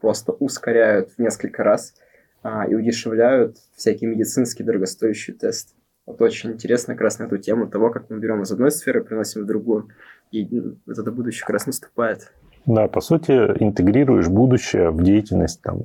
просто 0.00 0.32
ускоряют 0.32 1.10
в 1.12 1.18
несколько 1.18 1.64
раз 1.64 1.94
а, 2.42 2.66
и 2.66 2.74
удешевляют 2.74 3.56
всякие 3.74 4.10
медицинские 4.10 4.66
дорогостоящие 4.66 5.34
тесты. 5.34 5.74
Вот 6.06 6.20
очень 6.20 6.52
интересно 6.52 6.94
как 6.94 7.02
раз 7.02 7.18
на 7.18 7.24
эту 7.24 7.38
тему 7.38 7.66
того, 7.66 7.90
как 7.90 8.10
мы 8.10 8.18
берем 8.18 8.42
из 8.42 8.52
одной 8.52 8.70
сферы, 8.70 9.02
приносим 9.02 9.42
в 9.42 9.46
другую. 9.46 9.88
И 10.30 10.46
ну, 10.50 10.76
это 10.86 11.10
будущее 11.10 11.40
как 11.40 11.54
раз 11.54 11.66
наступает. 11.66 12.32
Да, 12.66 12.88
по 12.88 13.00
сути, 13.00 13.30
интегрируешь 13.32 14.28
будущее 14.28 14.90
в 14.90 15.02
деятельность 15.02 15.62
там, 15.62 15.84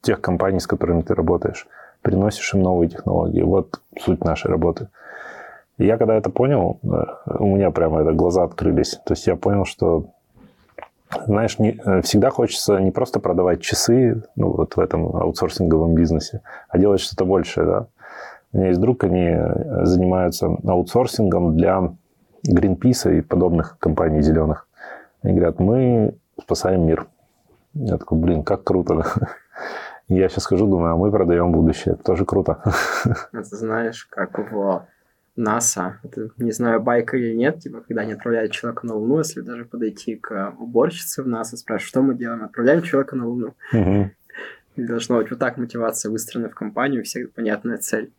тех 0.00 0.20
компаний, 0.20 0.58
с 0.58 0.66
которыми 0.66 1.02
ты 1.02 1.14
работаешь. 1.14 1.68
Приносишь 2.02 2.54
им 2.54 2.62
новые 2.62 2.88
технологии. 2.88 3.42
Вот 3.42 3.80
суть 3.98 4.24
нашей 4.24 4.50
работы. 4.50 4.88
Я 5.78 5.98
когда 5.98 6.14
это 6.14 6.30
понял, 6.30 6.78
э, 6.82 6.86
у 7.38 7.46
меня 7.46 7.70
прямо 7.70 8.00
это 8.00 8.12
глаза 8.12 8.44
открылись. 8.44 9.00
То 9.04 9.12
есть 9.14 9.26
я 9.26 9.36
понял, 9.36 9.64
что 9.64 10.06
знаешь, 11.26 11.58
не, 11.58 11.78
э, 11.84 12.02
всегда 12.02 12.30
хочется 12.30 12.78
не 12.78 12.90
просто 12.90 13.20
продавать 13.20 13.60
часы 13.60 14.22
ну, 14.36 14.50
вот 14.50 14.76
в 14.76 14.80
этом 14.80 15.16
аутсорсинговом 15.16 15.94
бизнесе, 15.94 16.42
а 16.68 16.78
делать 16.78 17.00
что-то 17.00 17.24
большее. 17.24 17.66
Да? 17.66 17.86
У 18.52 18.58
меня 18.58 18.68
есть 18.68 18.80
друг, 18.80 19.04
они 19.04 19.26
э, 19.26 19.84
занимаются 19.84 20.46
аутсорсингом 20.46 21.56
для 21.56 21.92
Greenpeace 22.48 23.18
и 23.18 23.20
подобных 23.20 23.78
компаний 23.78 24.22
зеленых. 24.22 24.68
Они 25.22 25.34
говорят, 25.34 25.58
мы 25.58 26.14
спасаем 26.40 26.86
мир. 26.86 27.06
Я 27.74 27.96
такой, 27.96 28.18
блин, 28.18 28.44
как 28.44 28.62
круто. 28.64 29.04
Я 30.08 30.28
сейчас 30.28 30.46
хожу, 30.46 30.66
думаю, 30.66 30.92
а 30.92 30.96
мы 30.96 31.10
продаем 31.10 31.50
будущее. 31.50 31.94
Это 31.94 32.04
тоже 32.04 32.24
круто. 32.24 32.62
Это 33.32 33.42
знаешь, 33.56 34.04
как 34.04 34.38
в 34.52 34.86
НАСА. 35.36 36.00
Это, 36.02 36.30
не 36.38 36.52
знаю, 36.52 36.80
байка 36.80 37.16
или 37.16 37.34
нет, 37.34 37.60
типа, 37.60 37.80
когда 37.80 38.02
они 38.02 38.12
отправляют 38.12 38.52
человека 38.52 38.86
на 38.86 38.94
Луну, 38.94 39.18
если 39.18 39.40
даже 39.40 39.64
подойти 39.64 40.16
к 40.16 40.54
уборщице 40.58 41.22
в 41.22 41.28
НАСА, 41.28 41.56
спрашивать, 41.56 41.88
что 41.88 42.02
мы 42.02 42.14
делаем, 42.14 42.44
отправляем 42.44 42.82
человека 42.82 43.16
на 43.16 43.26
Луну. 43.26 43.54
Угу. 43.72 44.10
И 44.76 44.82
должна 44.82 45.16
быть 45.16 45.30
вот 45.30 45.38
так 45.38 45.56
мотивация 45.56 46.10
выстроена 46.10 46.48
в 46.48 46.54
компанию, 46.54 47.04
всех 47.04 47.32
понятная 47.32 47.78
цель. 47.78 48.12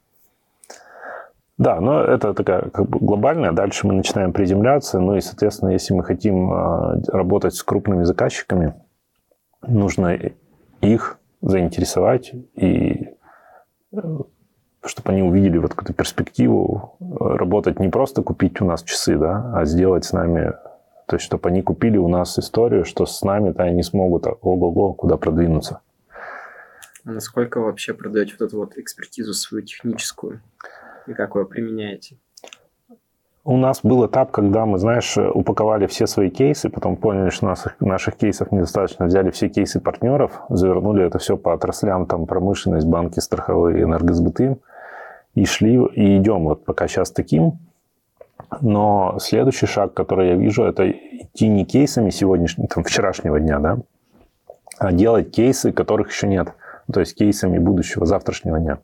Да, 1.58 1.80
но 1.80 2.04
это 2.04 2.34
такая 2.34 2.70
как 2.70 2.90
бы 2.90 3.00
глобальная. 3.00 3.54
Дальше 3.54 3.88
мы 3.88 3.94
начинаем 3.94 4.34
приземляться. 4.34 5.00
Ну 5.00 5.16
и, 5.16 5.22
соответственно, 5.22 5.70
если 5.70 5.94
мы 5.94 6.04
хотим 6.04 6.52
а, 6.52 7.02
работать 7.08 7.56
с 7.56 7.64
крупными 7.64 8.04
заказчиками, 8.04 8.74
нужно 9.62 10.20
их 10.82 11.18
заинтересовать 11.42 12.34
и 12.56 13.10
э, 13.94 13.98
чтобы 14.88 15.12
они 15.12 15.24
увидели 15.24 15.58
вот 15.58 15.74
эту 15.74 15.94
перспективу 15.94 16.98
э, 17.00 17.06
работать 17.36 17.80
не 17.80 17.90
просто 17.90 18.22
купить 18.22 18.62
у 18.62 18.66
нас 18.66 18.84
часы, 18.84 19.18
да, 19.18 19.52
а 19.56 19.66
сделать 19.66 20.06
с 20.06 20.14
нами, 20.14 20.54
то 21.08 21.16
есть 21.16 21.26
чтобы 21.26 21.50
они 21.50 21.62
купили 21.62 21.98
у 21.98 22.08
нас 22.08 22.38
историю, 22.40 22.86
что 22.86 23.06
с 23.06 23.22
нами-то 23.22 23.64
они 23.64 23.84
смогут 23.84 24.28
ого-го 24.28 24.94
куда 24.94 25.18
продвинуться. 25.18 25.82
А 27.06 27.12
насколько 27.12 27.60
вы 27.60 27.66
вообще 27.66 27.94
продаете 27.94 28.34
вот 28.40 28.48
эту 28.48 28.58
вот 28.58 28.78
экспертизу 28.78 29.34
свою 29.34 29.64
техническую? 29.64 30.42
И 31.08 31.14
как 31.14 31.36
вы 31.36 31.42
ее 31.42 31.46
применяете? 31.46 32.18
У 33.48 33.58
нас 33.58 33.82
был 33.84 34.04
этап, 34.08 34.32
когда 34.32 34.66
мы, 34.66 34.80
знаешь, 34.80 35.16
упаковали 35.20 35.86
все 35.86 36.08
свои 36.08 36.32
кейсы, 36.32 36.68
потом 36.68 36.98
поняли, 36.98 37.30
что 37.30 37.46
наших, 37.46 37.80
наших 37.80 38.16
кейсов 38.16 38.52
недостаточно, 38.52 39.06
взяли 39.06 39.30
все 39.30 39.50
кейсы 39.50 39.80
партнеров, 39.80 40.42
завернули 40.50 41.06
это 41.06 41.20
все 41.20 41.38
по 41.38 41.54
отраслям, 41.54 42.08
там, 42.08 42.26
промышленность, 42.26 42.88
банки, 42.88 43.20
страховые, 43.20 43.84
энергосбыты, 43.84 44.58
и 45.36 45.46
шли, 45.46 45.76
и 45.94 46.18
идем 46.18 46.46
вот 46.46 46.66
пока 46.66 46.88
сейчас 46.88 47.12
таким. 47.12 47.60
Но 48.62 49.18
следующий 49.20 49.66
шаг, 49.66 49.94
который 49.94 50.30
я 50.30 50.36
вижу, 50.36 50.64
это 50.64 50.90
идти 50.90 51.48
не 51.48 51.66
кейсами 51.66 52.10
сегодняшнего, 52.10 52.68
там, 52.68 52.84
вчерашнего 52.84 53.40
дня, 53.40 53.60
да, 53.60 53.78
а 54.78 54.92
делать 54.92 55.32
кейсы, 55.32 55.72
которых 55.72 56.10
еще 56.10 56.28
нет. 56.28 56.50
То 56.92 57.00
есть 57.00 57.16
кейсами 57.16 57.58
будущего, 57.58 58.06
завтрашнего 58.06 58.60
дня. 58.60 58.80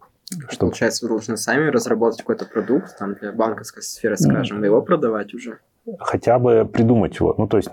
Что... 0.49 0.67
Получается, 0.67 1.05
вы 1.05 1.09
должны 1.09 1.37
сами 1.37 1.67
разработать 1.67 2.19
какой-то 2.19 2.45
продукт 2.45 2.97
там, 2.97 3.15
для 3.15 3.31
банковской 3.31 3.83
сферы, 3.83 4.17
скажем, 4.17 4.61
mm. 4.61 4.65
его 4.65 4.81
продавать 4.81 5.33
уже? 5.33 5.59
Хотя 5.99 6.39
бы 6.39 6.65
придумать 6.65 7.15
его. 7.19 7.35
Ну, 7.37 7.47
то 7.47 7.57
есть 7.57 7.69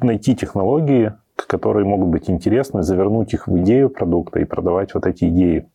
найти 0.00 0.36
технологии, 0.36 1.12
которые 1.34 1.84
могут 1.84 2.08
быть 2.08 2.30
интересны, 2.30 2.82
завернуть 2.82 3.34
их 3.34 3.48
в 3.48 3.58
идею 3.58 3.90
продукта 3.90 4.38
и 4.38 4.44
продавать 4.44 4.94
вот 4.94 5.06
эти 5.06 5.28
идеи 5.28 5.66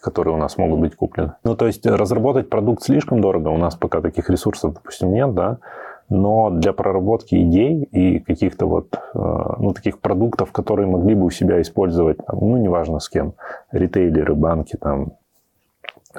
которые 0.00 0.34
у 0.34 0.38
нас 0.38 0.58
могут 0.58 0.80
быть 0.80 0.96
куплены. 0.96 1.34
Ну, 1.44 1.56
то 1.56 1.66
есть 1.66 1.86
разработать 1.86 2.48
продукт 2.48 2.82
слишком 2.82 3.20
дорого, 3.20 3.48
у 3.48 3.58
нас 3.58 3.74
пока 3.74 4.00
таких 4.00 4.30
ресурсов, 4.30 4.74
допустим, 4.74 5.12
нет, 5.12 5.34
да, 5.34 5.58
но 6.08 6.50
для 6.50 6.72
проработки 6.72 7.36
идей 7.36 7.84
и 7.84 8.18
каких-то 8.18 8.66
вот, 8.66 8.94
э, 8.94 8.98
ну, 9.14 9.72
таких 9.72 10.00
продуктов, 10.00 10.50
которые 10.50 10.88
могли 10.88 11.14
бы 11.14 11.26
у 11.26 11.30
себя 11.30 11.60
использовать, 11.60 12.18
там, 12.18 12.38
ну, 12.40 12.56
неважно 12.56 12.98
с 12.98 13.08
кем, 13.08 13.34
ритейлеры, 13.70 14.34
банки, 14.34 14.76
там, 14.76 15.12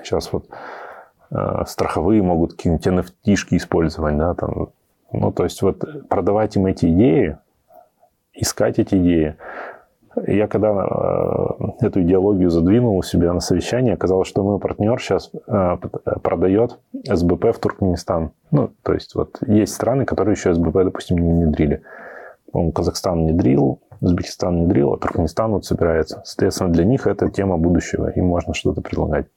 сейчас 0.01 0.31
вот 0.31 0.47
э, 1.31 1.63
страховые 1.67 2.21
могут 2.21 2.53
какие-нибудь 2.53 2.87
nft 2.87 3.45
использовать, 3.57 4.17
да, 4.17 4.33
там, 4.33 4.69
ну, 5.11 5.31
то 5.33 5.43
есть 5.43 5.61
вот 5.61 6.07
продавать 6.07 6.55
им 6.55 6.67
эти 6.67 6.85
идеи, 6.85 7.37
искать 8.33 8.79
эти 8.79 8.95
идеи, 8.95 9.35
я 10.27 10.47
когда 10.47 10.69
э, 10.69 11.85
эту 11.85 12.01
идеологию 12.01 12.49
задвинул 12.49 12.97
у 12.97 13.03
себя 13.03 13.33
на 13.33 13.39
совещании, 13.39 13.93
оказалось, 13.93 14.27
что 14.27 14.43
мой 14.43 14.59
партнер 14.59 14.99
сейчас 14.99 15.31
э, 15.47 15.77
продает 16.21 16.79
СБП 17.05 17.55
в 17.55 17.59
Туркменистан. 17.59 18.31
Ну, 18.51 18.71
то 18.83 18.93
есть 18.93 19.15
вот 19.15 19.37
есть 19.47 19.73
страны, 19.73 20.05
которые 20.05 20.33
еще 20.33 20.53
СБП, 20.53 20.83
допустим, 20.83 21.17
не 21.17 21.31
внедрили. 21.31 21.81
по 22.51 22.71
Казахстан 22.71 23.23
внедрил, 23.23 23.79
Узбекистан 24.01 24.63
внедрил, 24.63 24.93
а 24.93 24.97
Туркменистан 24.97 25.51
вот 25.51 25.65
собирается. 25.65 26.21
Соответственно, 26.25 26.71
для 26.71 26.83
них 26.83 27.07
это 27.07 27.29
тема 27.29 27.57
будущего, 27.57 28.09
им 28.09 28.25
можно 28.25 28.53
что-то 28.53 28.81
предлагать. 28.81 29.27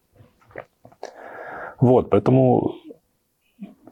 Вот, 1.80 2.10
поэтому 2.10 2.72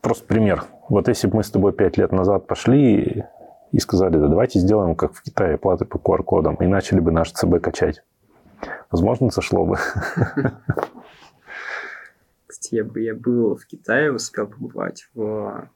просто 0.01 0.25
пример. 0.27 0.65
Вот 0.89 1.09
если 1.09 1.29
бы 1.29 1.37
мы 1.37 1.45
с 1.45 1.51
тобой 1.51 1.73
пять 1.73 1.97
лет 1.97 2.11
назад 2.11 2.47
пошли 2.47 3.25
и 3.73 3.79
сказали, 3.79 4.19
да 4.19 4.29
давайте 4.29 4.61
сделаем, 4.61 4.95
как 4.95 5.15
в 5.15 5.23
Китае, 5.23 5.57
платы 5.57 5.87
по 5.87 5.97
QR-кодам, 5.97 6.57
и 6.57 6.67
начали 6.67 7.01
бы 7.01 7.11
наш 7.11 7.33
ЦБ 7.33 7.61
качать. 7.61 8.05
Возможно, 8.91 9.31
сошло 9.31 9.65
бы. 9.65 9.77
Кстати, 12.47 12.75
я, 12.75 12.87
я 12.97 13.15
был 13.15 13.57
в 13.57 13.67
Китае, 13.67 14.13
успел 14.13 14.47
побывать 14.47 15.09
в 15.15 15.69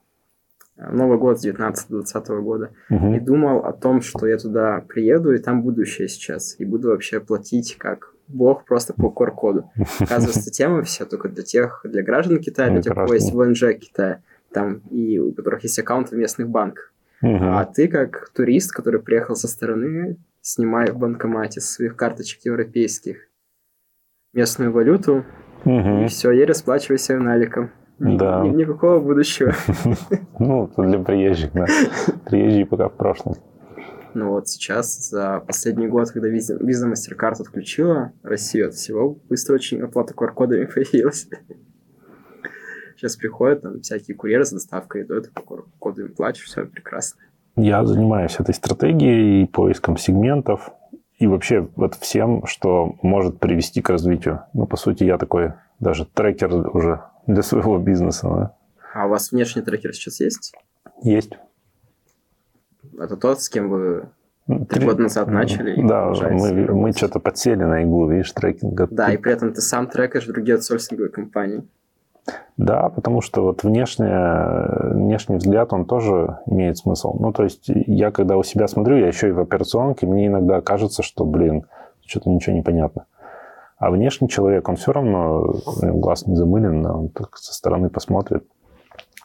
э, 0.76 0.90
Новый 0.90 1.18
год 1.18 1.38
19-20 1.42 2.40
года 2.42 2.70
угу. 2.90 3.14
и 3.14 3.20
думал 3.20 3.64
о 3.64 3.72
том, 3.72 4.03
что 4.03 4.26
я 4.26 4.36
туда 4.36 4.84
приеду, 4.86 5.32
и 5.32 5.38
там 5.38 5.62
будущее 5.62 6.09
сейчас, 6.09 6.61
и 6.61 6.66
буду 6.66 6.90
вообще 6.90 7.18
платить 7.18 7.76
как 7.78 8.12
бог 8.28 8.66
просто 8.66 8.92
по 8.92 9.07
QR-коду. 9.07 9.70
Оказывается, 10.01 10.51
тема 10.51 10.82
вся 10.82 11.07
только 11.07 11.30
для 11.30 11.44
тех, 11.44 11.80
для 11.84 12.03
граждан 12.03 12.40
Китая, 12.40 12.70
для 12.70 12.82
тех, 12.82 12.92
у 12.92 12.97
кого 12.97 13.14
есть 13.14 13.32
ВНЖ 13.32 13.78
Китая, 13.80 14.22
там, 14.53 14.82
и 14.90 15.18
у 15.18 15.32
которых 15.32 15.62
есть 15.62 15.78
аккаунт 15.78 16.11
в 16.11 16.16
местных 16.16 16.51
банках. 16.51 16.92
Угу. 17.35 17.45
А 17.45 17.64
ты 17.64 17.89
как 17.89 18.31
турист, 18.35 18.72
который 18.72 19.01
приехал 19.01 19.35
со 19.37 19.49
стороны, 19.49 20.16
снимая 20.41 20.93
в 20.93 20.99
банкомате 20.99 21.61
своих 21.61 21.97
карточек 21.97 22.45
европейских 22.45 23.29
местную 24.33 24.70
валюту, 24.70 25.24
угу. 25.64 26.05
и 26.05 26.07
все, 26.07 26.31
и 26.33 26.45
расплачивайся 26.45 27.18
наликом. 27.18 27.70
Да. 27.99 28.43
Ни, 28.45 28.51
никакого 28.51 29.01
будущего. 29.01 29.55
Ну, 30.39 30.70
для 30.77 30.99
приезжих, 30.99 31.53
да. 31.55 31.64
Приезжие 32.27 32.66
пока 32.66 32.91
в 32.91 32.97
прошлом. 32.97 33.37
Ну 34.12 34.31
вот 34.31 34.49
сейчас, 34.49 35.09
за 35.11 35.43
последний 35.47 35.89
год, 35.89 36.11
когда 36.11 36.29
виза, 36.29 36.59
виза 36.61 36.89
MasterCard 36.89 37.41
отключила 37.41 38.12
Россию 38.22 38.68
от 38.68 38.74
всего, 38.74 39.18
быстро 39.29 39.55
очень 39.55 39.81
оплата 39.81 40.14
QR-кодами 40.14 40.64
появилась. 40.74 41.29
Сейчас 42.97 43.16
приходят 43.16 43.62
там 43.62 43.80
всякие 43.82 44.16
курьеры 44.16 44.44
с 44.44 44.53
доставкой, 44.53 45.03
идут, 45.03 45.30
по 45.32 45.40
QR-коду 45.40 46.07
им 46.07 46.14
плачешь, 46.14 46.47
все 46.47 46.64
прекрасно. 46.64 47.20
Я 47.57 47.84
занимаюсь 47.84 48.36
этой 48.38 48.55
стратегией, 48.55 49.47
поиском 49.47 49.97
сегментов 49.97 50.70
и 51.18 51.26
вообще 51.26 51.68
вот 51.76 51.94
всем, 51.94 52.47
что 52.47 52.97
может 53.03 53.38
привести 53.38 53.82
к 53.82 53.90
развитию. 53.90 54.42
Ну, 54.55 54.66
по 54.66 54.76
сути, 54.76 55.05
я 55.05 55.18
такой 55.18 55.53
даже 55.78 56.07
трекер 56.07 56.55
уже 56.55 57.03
для 57.26 57.42
своего 57.42 57.78
бизнеса. 57.78 58.28
Да. 58.28 58.57
А 58.94 59.07
у 59.07 59.11
вас 59.11 59.30
внешний 59.30 59.62
трекер 59.62 59.94
сейчас 59.94 60.20
есть? 60.20 60.55
Есть. 61.03 61.32
Это 62.99 63.16
тот, 63.16 63.42
с 63.42 63.49
кем 63.51 63.68
вы 63.68 64.09
три 64.68 64.84
года 64.84 65.03
назад 65.03 65.28
начали? 65.28 65.86
Да, 65.86 66.12
мы, 66.30 66.72
мы 66.72 66.92
что-то 66.92 67.20
подсели 67.20 67.64
на 67.64 67.82
иглу, 67.82 68.11
видишь, 68.11 68.32
трекинга. 68.32 68.88
Да, 68.90 69.12
и 69.12 69.16
при 69.18 69.32
этом 69.32 69.53
ты 69.53 69.61
сам 69.61 69.86
трекаешь 69.86 70.26
другие 70.26 70.55
аутсорсинговые 70.55 71.11
компании. 71.11 71.66
Да, 72.57 72.89
потому 72.89 73.20
что 73.20 73.43
вот 73.43 73.62
внешне, 73.62 74.09
внешний 74.95 75.37
взгляд, 75.37 75.72
он 75.72 75.85
тоже 75.85 76.39
имеет 76.47 76.79
смысл. 76.79 77.16
Ну, 77.18 77.33
то 77.33 77.45
есть 77.45 77.64
я, 77.68 78.11
когда 78.11 78.37
у 78.37 78.43
себя 78.43 78.66
смотрю, 78.66 78.97
я 78.97 79.07
еще 79.07 79.29
и 79.29 79.33
в 79.33 79.41
операционке, 79.41 80.07
мне 80.07 80.27
иногда 80.27 80.61
кажется, 80.61 81.03
что, 81.03 81.24
блин, 81.24 81.66
что-то 82.05 82.31
ничего 82.31 82.57
не 82.57 82.62
понятно. 82.62 83.07
А 83.79 83.91
внешний 83.91 84.29
человек, 84.29 84.68
он 84.68 84.77
все 84.77 84.93
равно, 84.93 85.61
глаз 85.83 86.27
не 86.27 86.35
замылен, 86.35 86.87
он 86.87 87.09
так 87.11 87.37
со 87.37 87.53
стороны 87.53 87.91
посмотрит. 87.91 88.45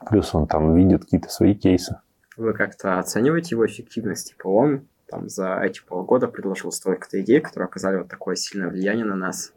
Плюс 0.09 0.35
он 0.35 0.47
там 0.47 0.75
видит 0.75 1.03
какие-то 1.03 1.29
свои 1.29 1.53
кейсы. 1.53 1.97
Вы 2.35 2.53
как-то 2.53 2.99
оцениваете 2.99 3.55
его 3.55 3.65
эффективность? 3.65 4.31
Типа 4.31 4.47
он 4.47 4.87
там 5.07 5.29
за 5.29 5.59
эти 5.61 5.81
полгода 5.85 6.27
предложил 6.27 6.71
столько-то 6.71 7.21
идей, 7.21 7.39
которые 7.39 7.67
оказали 7.67 7.97
вот 7.97 8.07
такое 8.07 8.35
сильное 8.35 8.69
влияние 8.69 9.05
на 9.05 9.15
нас. 9.15 9.53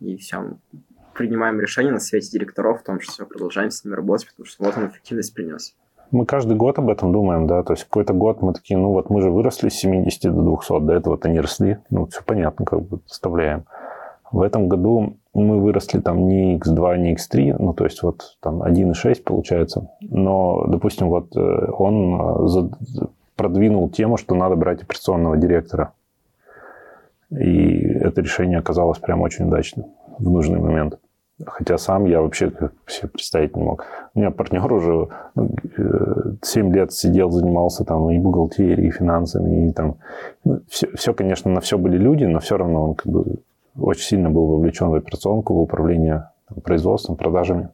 И 0.00 0.16
все, 0.16 0.44
принимаем 1.14 1.60
решение 1.60 1.92
на 1.92 2.00
свете 2.00 2.30
директоров 2.30 2.80
в 2.80 2.84
том, 2.84 3.00
что 3.00 3.26
продолжаем 3.26 3.70
с 3.70 3.84
ними 3.84 3.94
работать, 3.94 4.28
потому 4.28 4.46
что 4.46 4.64
вот 4.64 4.76
он 4.76 4.88
эффективность 4.88 5.34
принес. 5.34 5.74
Мы 6.10 6.26
каждый 6.26 6.56
год 6.56 6.78
об 6.78 6.88
этом 6.88 7.12
думаем, 7.12 7.46
да, 7.46 7.62
то 7.62 7.72
есть 7.72 7.84
какой-то 7.84 8.12
год 8.12 8.42
мы 8.42 8.52
такие, 8.52 8.76
ну 8.76 8.90
вот 8.90 9.10
мы 9.10 9.22
же 9.22 9.30
выросли 9.30 9.68
с 9.68 9.74
70 9.74 10.34
до 10.34 10.42
200, 10.42 10.80
до 10.80 10.92
этого-то 10.94 11.28
не 11.28 11.40
росли, 11.40 11.78
ну 11.88 12.06
все 12.06 12.22
понятно, 12.24 12.64
как 12.64 12.82
бы 12.82 13.00
оставляем. 13.08 13.64
В 14.32 14.42
этом 14.42 14.68
году 14.68 15.16
мы 15.34 15.60
выросли 15.60 16.00
там 16.00 16.26
не 16.26 16.58
x2, 16.58 16.98
не 16.98 17.14
x3, 17.14 17.56
ну 17.58 17.74
то 17.74 17.84
есть 17.84 18.02
вот 18.02 18.36
там 18.40 18.62
1,6 18.62 19.22
получается, 19.22 19.90
но, 20.00 20.66
допустим, 20.66 21.08
вот 21.08 21.36
э, 21.36 21.70
он 21.72 22.46
э, 22.46 23.06
продвинул 23.36 23.88
тему, 23.88 24.16
что 24.16 24.34
надо 24.34 24.56
брать 24.56 24.82
операционного 24.82 25.36
директора. 25.36 25.92
И 27.30 27.86
это 27.86 28.20
решение 28.20 28.58
оказалось 28.58 28.98
прям 28.98 29.20
очень 29.20 29.46
удачным 29.46 29.86
в 30.20 30.30
нужный 30.30 30.58
момент. 30.58 30.98
Хотя 31.46 31.78
сам 31.78 32.04
я 32.04 32.20
вообще 32.20 32.52
себе 32.86 33.08
представить 33.08 33.56
не 33.56 33.62
мог. 33.62 33.86
У 34.14 34.18
меня 34.18 34.30
партнер 34.30 34.70
уже 34.72 35.08
7 35.34 35.36
ну, 35.36 36.70
э, 36.70 36.74
лет 36.74 36.92
сидел, 36.92 37.30
занимался 37.30 37.84
там 37.84 38.10
и 38.10 38.18
бухгалтерией, 38.18 38.88
и 38.88 38.90
финансами, 38.90 39.68
и 39.68 39.72
там... 39.72 39.96
Ну, 40.44 40.60
все, 40.68 40.88
все, 40.94 41.14
конечно, 41.14 41.50
на 41.50 41.60
все 41.60 41.78
были 41.78 41.96
люди, 41.96 42.24
но 42.24 42.40
все 42.40 42.58
равно 42.58 42.90
он 42.90 42.94
как 42.94 43.10
бы 43.10 43.38
очень 43.78 44.02
сильно 44.02 44.30
был 44.30 44.46
вовлечен 44.48 44.90
в 44.90 44.94
операционку, 44.94 45.54
в 45.54 45.60
управление 45.60 46.30
там, 46.48 46.60
производством, 46.60 47.16
продажами. 47.16 47.70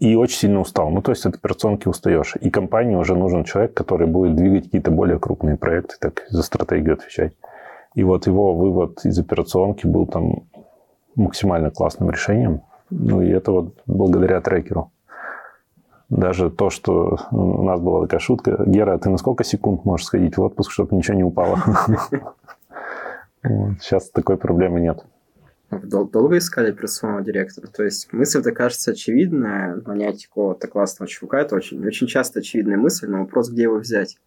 И 0.00 0.16
очень 0.16 0.38
сильно 0.38 0.60
устал. 0.60 0.90
Ну, 0.90 1.02
то 1.02 1.12
есть 1.12 1.26
от 1.26 1.36
операционки 1.36 1.86
устаешь. 1.86 2.34
И 2.40 2.50
компании 2.50 2.96
уже 2.96 3.14
нужен 3.14 3.44
человек, 3.44 3.74
который 3.74 4.06
будет 4.06 4.34
двигать 4.34 4.64
какие-то 4.64 4.90
более 4.90 5.18
крупные 5.18 5.56
проекты, 5.56 5.96
так 6.00 6.24
за 6.28 6.42
стратегию 6.42 6.94
отвечать. 6.94 7.34
И 7.94 8.02
вот 8.02 8.26
его 8.26 8.54
вывод 8.54 9.04
из 9.04 9.18
операционки 9.18 9.86
был 9.86 10.06
там 10.06 10.44
максимально 11.14 11.70
классным 11.70 12.10
решением. 12.10 12.62
Ну, 12.90 13.22
и 13.22 13.28
это 13.28 13.52
вот 13.52 13.74
благодаря 13.86 14.40
трекеру. 14.40 14.90
Даже 16.08 16.50
то, 16.50 16.70
что 16.70 17.18
у 17.30 17.62
нас 17.62 17.80
была 17.80 18.02
такая 18.02 18.18
шутка. 18.18 18.64
Гера, 18.66 18.98
ты 18.98 19.10
на 19.10 19.16
сколько 19.16 19.44
секунд 19.44 19.84
можешь 19.84 20.06
сходить 20.06 20.36
в 20.36 20.42
отпуск, 20.42 20.72
чтобы 20.72 20.96
ничего 20.96 21.16
не 21.16 21.24
упало? 21.24 21.58
Сейчас 23.80 24.10
такой 24.10 24.36
проблемы 24.36 24.80
нет. 24.80 25.04
Долго 25.70 26.36
искали 26.36 26.70
операционного 26.70 27.22
директора? 27.22 27.68
То 27.68 27.84
есть 27.84 28.12
мысль-то 28.12 28.50
кажется 28.50 28.90
очевидная, 28.90 29.76
нанять 29.86 30.26
какого-то 30.26 30.66
классного 30.66 31.08
чувака, 31.08 31.42
это 31.42 31.54
очень, 31.54 31.86
очень 31.86 32.08
часто 32.08 32.40
очевидная 32.40 32.76
мысль, 32.76 33.06
но 33.08 33.20
вопрос, 33.20 33.50
где 33.50 33.62
его 33.62 33.76
взять. 33.76 34.18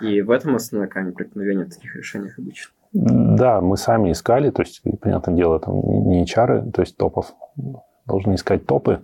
И 0.00 0.20
в 0.20 0.30
этом 0.30 0.54
основной 0.54 0.88
камень 0.88 1.14
преткновения 1.14 1.64
таких 1.64 1.96
решениях 1.96 2.38
обычно. 2.38 2.75
Да, 2.92 3.60
мы 3.60 3.76
сами 3.76 4.12
искали, 4.12 4.50
то 4.50 4.62
есть, 4.62 4.82
понятное 5.00 5.34
дело, 5.34 5.58
там 5.60 5.74
не 6.08 6.24
HR, 6.24 6.70
то 6.70 6.82
есть 6.82 6.96
топов, 6.96 7.34
должны 8.06 8.34
искать 8.34 8.66
топы. 8.66 9.02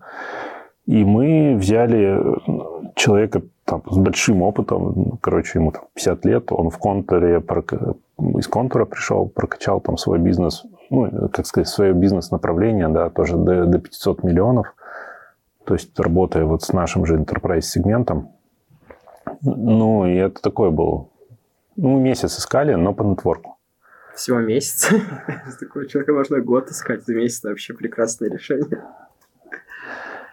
И 0.87 1.05
мы 1.05 1.55
взяли 1.57 2.21
человека 2.95 3.43
там, 3.65 3.83
с 3.89 3.97
большим 3.97 4.43
опытом, 4.43 5.19
короче, 5.21 5.59
ему 5.59 5.73
там 5.73 5.85
50 5.95 6.25
лет, 6.25 6.53
он 6.53 6.71
в 6.71 6.79
контуре, 6.79 7.43
из 8.37 8.49
контура 8.49 8.85
пришел, 8.85 9.29
прокачал 9.29 9.81
там 9.81 9.97
свой 9.97 10.19
бизнес, 10.19 10.65
ну, 10.91 11.29
как 11.29 11.47
сказать, 11.47 11.69
свое 11.69 11.93
бизнес-направление, 11.93 12.89
да, 12.89 13.11
тоже 13.11 13.37
до, 13.37 13.67
до 13.67 13.79
500 13.79 14.25
миллионов, 14.25 14.75
то 15.65 15.75
есть 15.75 15.99
работая 15.99 16.45
вот 16.45 16.63
с 16.63 16.73
нашим 16.73 17.07
же 17.07 17.17
enterprise-сегментом. 17.17 18.29
Ну, 19.43 20.07
и 20.07 20.17
это 20.17 20.43
такой 20.43 20.71
был, 20.71 21.11
ну, 21.77 21.99
месяц 22.01 22.39
искали, 22.39 22.75
но 22.75 22.93
по 22.93 23.03
нетворку. 23.03 23.52
Всего 24.15 24.41
месяц. 24.41 24.91
Такого 25.61 25.87
человека 25.87 26.13
можно 26.13 26.41
год 26.41 26.71
искать. 26.71 27.05
За 27.05 27.15
месяц 27.15 27.43
вообще 27.45 27.75
прекрасное 27.75 28.31
решение. 28.31 28.83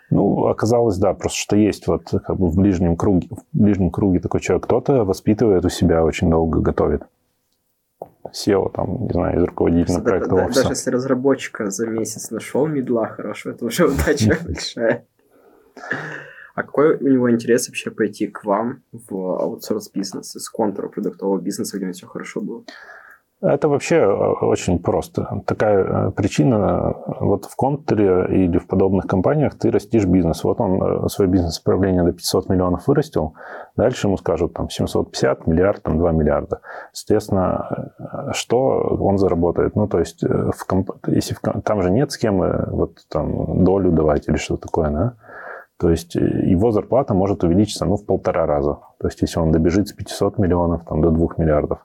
Ну, 0.10 0.48
оказалось, 0.48 0.98
да, 0.98 1.14
просто 1.14 1.38
что 1.38 1.56
есть 1.56 1.86
вот 1.88 2.10
как 2.10 2.36
бы 2.36 2.48
в 2.48 2.56
ближнем 2.56 2.98
круге, 2.98 3.28
в 3.30 3.58
ближнем 3.58 3.92
круге 3.92 4.20
такой 4.20 4.42
человек. 4.42 4.66
Кто-то 4.66 5.04
воспитывает 5.04 5.64
у 5.66 5.70
себя, 5.70 6.04
очень 6.04 6.30
долго 6.30 6.62
готовит. 6.62 7.04
SEO, 8.34 8.72
там, 8.74 9.06
не 9.06 9.12
знаю, 9.12 9.38
из 9.40 9.44
руководителя 9.44 10.02
проекта 10.02 10.30
да. 10.30 10.48
Даже 10.48 10.70
если 10.70 10.90
разработчика 10.90 11.70
за 11.70 11.88
месяц 11.88 12.32
нашел 12.32 12.68
медла 12.68 13.08
хорошо, 13.08 13.52
это 13.52 13.66
уже 13.66 13.88
удача 13.88 14.38
большая. 14.44 15.06
А 16.56 16.64
какой 16.64 16.98
у 16.98 17.08
него 17.08 17.32
интерес 17.32 17.70
вообще 17.70 17.90
пойти 17.90 18.28
к 18.28 18.44
вам 18.44 18.82
в 18.92 19.16
аутсорс-бизнес 19.16 20.36
из 20.36 20.50
контура 20.50 20.90
продуктового 20.90 21.40
бизнеса, 21.40 21.78
где 21.78 21.86
у 21.86 21.88
него 21.88 21.94
все 21.94 22.08
хорошо 22.08 22.42
было? 22.42 22.64
Это 23.42 23.70
вообще 23.70 23.96
э, 23.96 24.06
очень 24.06 24.80
просто. 24.80 25.44
Такая 25.46 25.84
э, 25.84 26.12
причина, 26.12 26.94
вот 27.22 27.46
в 27.46 27.56
Контуре 27.56 28.26
или 28.44 28.58
в 28.58 28.68
подобных 28.68 29.08
компаниях 29.08 29.58
ты 29.58 29.72
растишь 29.72 30.06
бизнес. 30.06 30.44
Вот 30.44 30.60
он 30.60 30.84
э, 30.84 31.08
свой 31.08 31.30
бизнес-управление 31.30 32.04
до 32.04 32.12
500 32.12 32.50
миллионов 32.50 32.88
вырастил, 32.88 33.36
дальше 33.78 34.08
ему 34.08 34.18
скажут 34.18 34.54
там 34.54 34.70
750, 34.70 35.48
миллиард, 35.48 35.84
там 35.84 36.00
2 36.00 36.12
миллиарда. 36.12 36.60
Соответственно, 36.92 37.94
что 38.34 38.58
он 39.00 39.18
заработает? 39.18 39.74
Ну, 39.74 39.88
то 39.88 40.00
есть, 40.00 40.22
в 40.22 40.66
комп... 40.68 40.92
если 41.08 41.34
в... 41.34 41.40
там 41.40 41.82
же 41.82 41.92
нет 41.92 42.12
схемы 42.12 42.68
вот 42.72 42.98
там 43.10 43.64
долю 43.64 43.92
давать 43.92 44.28
или 44.28 44.36
что-то 44.36 44.64
такое, 44.64 44.90
да? 44.90 45.14
То 45.80 45.90
есть 45.90 46.16
его 46.16 46.72
зарплата 46.72 47.14
может 47.14 47.46
увеличиться 47.46 47.86
ну, 47.86 47.96
в 47.96 48.06
полтора 48.06 48.46
раза. 48.46 48.80
То 49.00 49.08
есть 49.08 49.22
если 49.22 49.40
он 49.40 49.54
добежит 49.54 49.88
с 49.88 49.94
500 49.94 50.38
миллионов 50.38 50.84
там, 50.84 51.02
до 51.02 51.10
2 51.10 51.28
миллиардов. 51.38 51.80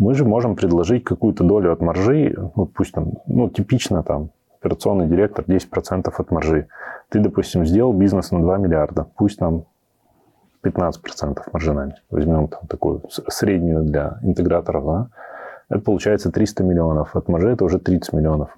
Мы 0.00 0.14
же 0.14 0.24
можем 0.24 0.56
предложить 0.56 1.04
какую-то 1.04 1.44
долю 1.44 1.72
от 1.72 1.82
маржи, 1.82 2.34
ну, 2.56 2.64
пусть 2.64 2.92
там, 2.92 3.12
ну, 3.26 3.50
типично 3.50 4.02
там 4.02 4.30
операционный 4.58 5.06
директор 5.06 5.44
10% 5.44 6.10
от 6.16 6.30
маржи. 6.30 6.68
Ты, 7.10 7.20
допустим, 7.20 7.66
сделал 7.66 7.92
бизнес 7.92 8.30
на 8.30 8.40
2 8.40 8.56
миллиарда, 8.56 9.06
пусть 9.16 9.38
там 9.38 9.64
15% 10.64 11.42
маржинами. 11.52 11.96
Возьмем 12.10 12.48
там 12.48 12.60
такую 12.66 13.02
среднюю 13.28 13.82
для 13.82 14.18
интеграторов, 14.22 14.86
да? 14.86 15.08
Это 15.68 15.80
получается 15.80 16.32
300 16.32 16.64
миллионов. 16.64 17.14
От 17.14 17.28
маржи 17.28 17.50
это 17.50 17.64
уже 17.66 17.78
30 17.78 18.14
миллионов. 18.14 18.56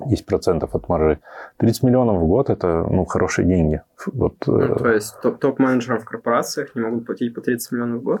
10% 0.00 0.68
от 0.72 0.88
маржи. 0.88 1.20
30 1.58 1.84
миллионов 1.84 2.20
в 2.20 2.26
год– 2.26 2.50
это 2.50 2.84
ну, 2.90 3.04
хорошие 3.04 3.46
деньги. 3.46 3.82
Вот, 4.06 4.34
ну, 4.46 4.74
то 4.74 4.90
есть 4.90 5.20
топ-менеджерам 5.20 6.00
в 6.00 6.04
корпорациях 6.04 6.74
не 6.74 6.82
могут 6.82 7.06
платить 7.06 7.32
по 7.32 7.40
30 7.40 7.72
миллионов 7.72 8.00
в 8.00 8.02
год? 8.02 8.20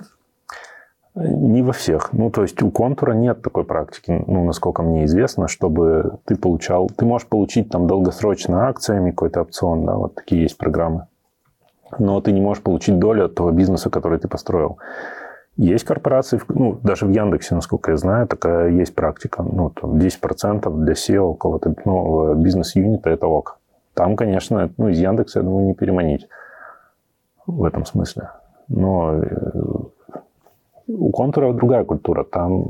Не 1.20 1.62
во 1.62 1.72
всех. 1.72 2.12
Ну, 2.12 2.30
то 2.30 2.42
есть 2.42 2.62
у 2.62 2.70
контура 2.70 3.12
нет 3.12 3.42
такой 3.42 3.64
практики, 3.64 4.22
ну, 4.26 4.44
насколько 4.44 4.82
мне 4.82 5.04
известно, 5.04 5.48
чтобы 5.48 6.18
ты 6.24 6.36
получал... 6.36 6.88
Ты 6.96 7.04
можешь 7.06 7.26
получить 7.26 7.70
там 7.70 7.88
долгосрочно 7.88 8.68
акциями 8.68 9.10
какой-то 9.10 9.42
опцион, 9.42 9.84
да, 9.84 9.96
вот 9.96 10.14
такие 10.14 10.42
есть 10.42 10.56
программы. 10.56 11.08
Но 11.98 12.20
ты 12.20 12.30
не 12.30 12.40
можешь 12.40 12.62
получить 12.62 13.00
долю 13.00 13.24
от 13.24 13.34
того 13.34 13.50
бизнеса, 13.50 13.90
который 13.90 14.20
ты 14.20 14.28
построил. 14.28 14.78
Есть 15.56 15.84
корпорации, 15.84 16.40
ну, 16.48 16.78
даже 16.84 17.04
в 17.06 17.10
Яндексе, 17.10 17.56
насколько 17.56 17.90
я 17.90 17.96
знаю, 17.96 18.28
такая 18.28 18.70
есть 18.70 18.94
практика. 18.94 19.42
Ну, 19.42 19.70
там 19.70 19.96
10% 19.96 20.84
для 20.84 20.92
SEO 20.92 21.32
какого-то 21.32 21.74
ну, 21.84 22.34
бизнес-юнита– 22.34 23.10
это 23.12 23.26
ок. 23.26 23.58
Там, 23.94 24.14
конечно, 24.14 24.70
ну, 24.76 24.88
из 24.88 25.00
Яндекса, 25.00 25.40
я 25.40 25.44
думаю, 25.44 25.66
не 25.66 25.74
переманить 25.74 26.28
в 27.46 27.64
этом 27.64 27.84
смысле. 27.84 28.30
Но 28.68 29.14
э, 29.14 29.24
у 30.88 31.10
контура 31.10 31.52
другая 31.52 31.84
культура. 31.84 32.24
Там 32.24 32.64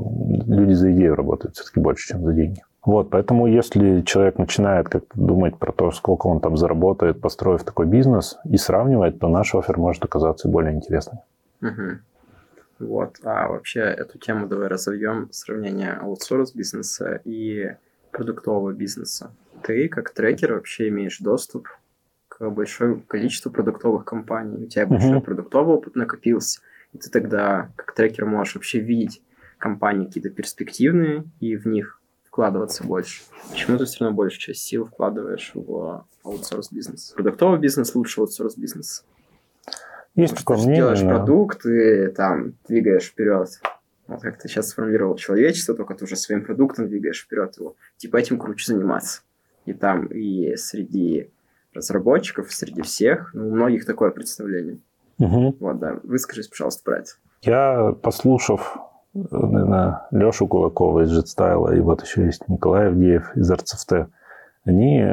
люди 0.47 0.73
за 0.73 0.91
идею 0.91 1.15
работают 1.15 1.55
все-таки 1.55 1.79
больше, 1.79 2.09
чем 2.09 2.23
за 2.23 2.33
деньги. 2.33 2.61
Вот, 2.85 3.09
поэтому 3.09 3.47
если 3.47 4.01
человек 4.01 4.37
начинает 4.37 4.87
как 4.87 5.03
думать 5.13 5.57
про 5.57 5.71
то, 5.71 5.91
сколько 5.91 6.27
он 6.27 6.39
там 6.39 6.55
заработает, 6.55 7.19
построив 7.19 7.63
такой 7.63 7.85
бизнес, 7.85 8.37
и 8.45 8.57
сравнивать, 8.57 9.19
то 9.19 9.27
наш 9.27 9.53
офер 9.53 9.77
может 9.77 10.03
оказаться 10.05 10.47
более 10.47 10.73
интересным. 10.73 11.19
Угу. 11.61 12.87
Вот. 12.87 13.17
А 13.23 13.49
вообще 13.49 13.81
эту 13.81 14.17
тему 14.17 14.47
давай 14.47 14.69
разовьем 14.69 15.27
сравнение 15.31 15.91
аутсорс 15.91 16.53
бизнеса 16.53 17.21
и 17.25 17.75
продуктового 18.11 18.71
бизнеса. 18.71 19.31
Ты 19.63 19.89
как 19.89 20.11
трекер 20.11 20.53
вообще 20.53 20.87
имеешь 20.87 21.19
доступ 21.19 21.67
к 22.29 22.49
большому 22.49 23.01
количеству 23.01 23.51
продуктовых 23.51 24.05
компаний. 24.05 24.63
У 24.63 24.67
тебя 24.67 24.87
большой 24.87 25.17
uh-huh. 25.17 25.21
продуктовый 25.21 25.75
опыт 25.75 25.95
накопился, 25.95 26.61
и 26.93 26.97
ты 26.97 27.09
тогда 27.09 27.71
как 27.75 27.93
трекер 27.93 28.25
можешь 28.25 28.55
вообще 28.55 28.79
видеть 28.79 29.21
компании 29.57 30.05
какие-то 30.05 30.29
перспективные 30.29 31.25
и 31.39 31.55
в 31.55 31.65
них 31.65 31.99
вкладываться 32.23 32.83
больше. 32.83 33.23
Почему 33.51 33.77
ты 33.77 33.85
все 33.85 34.05
равно 34.05 34.15
большую 34.15 34.39
часть 34.39 34.61
сил 34.61 34.85
вкладываешь 34.85 35.51
в 35.53 36.05
аутсорс 36.23 36.71
бизнес? 36.71 37.11
Продуктовый 37.15 37.59
бизнес 37.59 37.93
лучше 37.95 38.21
аутсорс 38.21 38.55
бизнес. 38.55 39.05
Есть 40.15 40.35
такое 40.35 40.57
мнение. 40.57 40.75
Ты 40.75 40.77
делаешь 40.77 41.01
но... 41.01 41.09
продукт, 41.09 41.65
и 41.65 42.07
там 42.07 42.53
двигаешь 42.67 43.05
вперед. 43.05 43.49
Вот 44.07 44.21
как 44.21 44.39
ты 44.39 44.47
сейчас 44.47 44.69
сформулировал 44.69 45.15
человечество, 45.15 45.75
только 45.75 45.93
ты 45.93 46.05
уже 46.05 46.15
своим 46.15 46.43
продуктом 46.43 46.87
двигаешь 46.87 47.21
вперед 47.21 47.55
его. 47.57 47.75
Типа 47.97 48.17
этим 48.17 48.39
круче 48.39 48.73
заниматься. 48.73 49.21
И 49.65 49.73
там 49.73 50.07
и 50.07 50.55
среди 50.55 51.29
разработчиков, 51.73 52.51
среди 52.51 52.81
всех, 52.81 53.31
ну, 53.33 53.49
у 53.49 53.51
многих 53.51 53.85
такое 53.85 54.09
представление. 54.09 54.79
Угу. 55.19 55.57
Вот, 55.59 55.79
да. 55.79 55.95
Выскажись, 56.03 56.47
пожалуйста, 56.47 56.83
про 56.83 56.99
это. 56.99 57.11
Я, 57.41 57.93
послушав, 58.01 58.77
наверное, 59.13 60.07
Лешу 60.11 60.47
Кулакова 60.47 61.01
из 61.01 61.17
JetStyle, 61.17 61.77
и 61.77 61.81
вот 61.81 62.03
еще 62.03 62.25
есть 62.25 62.47
Николай 62.47 62.87
Авдеев 62.87 63.35
из 63.35 63.51
RCFT, 63.51 64.07
они 64.65 65.05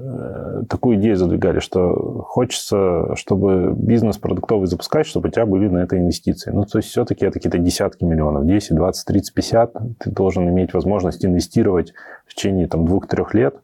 Э, 0.00 0.62
такую 0.68 0.96
идею 0.98 1.16
задвигали, 1.16 1.60
что 1.60 2.22
хочется, 2.26 3.14
чтобы 3.16 3.74
бизнес 3.74 4.18
продуктовый 4.18 4.66
запускать, 4.66 5.06
чтобы 5.06 5.28
у 5.28 5.32
тебя 5.32 5.46
были 5.46 5.68
на 5.68 5.78
это 5.78 5.96
инвестиции. 5.96 6.50
Ну, 6.50 6.64
то 6.64 6.78
есть 6.78 6.90
все-таки 6.90 7.24
это 7.24 7.34
какие-то 7.34 7.58
десятки 7.58 8.04
миллионов, 8.04 8.46
10, 8.46 8.76
20, 8.76 9.06
30, 9.06 9.34
50. 9.34 9.72
Ты 9.98 10.10
должен 10.10 10.48
иметь 10.48 10.74
возможность 10.74 11.24
инвестировать 11.24 11.94
в 12.26 12.34
течение 12.34 12.68
там, 12.68 12.86
двух-трех 12.86 13.34
лет, 13.34 13.56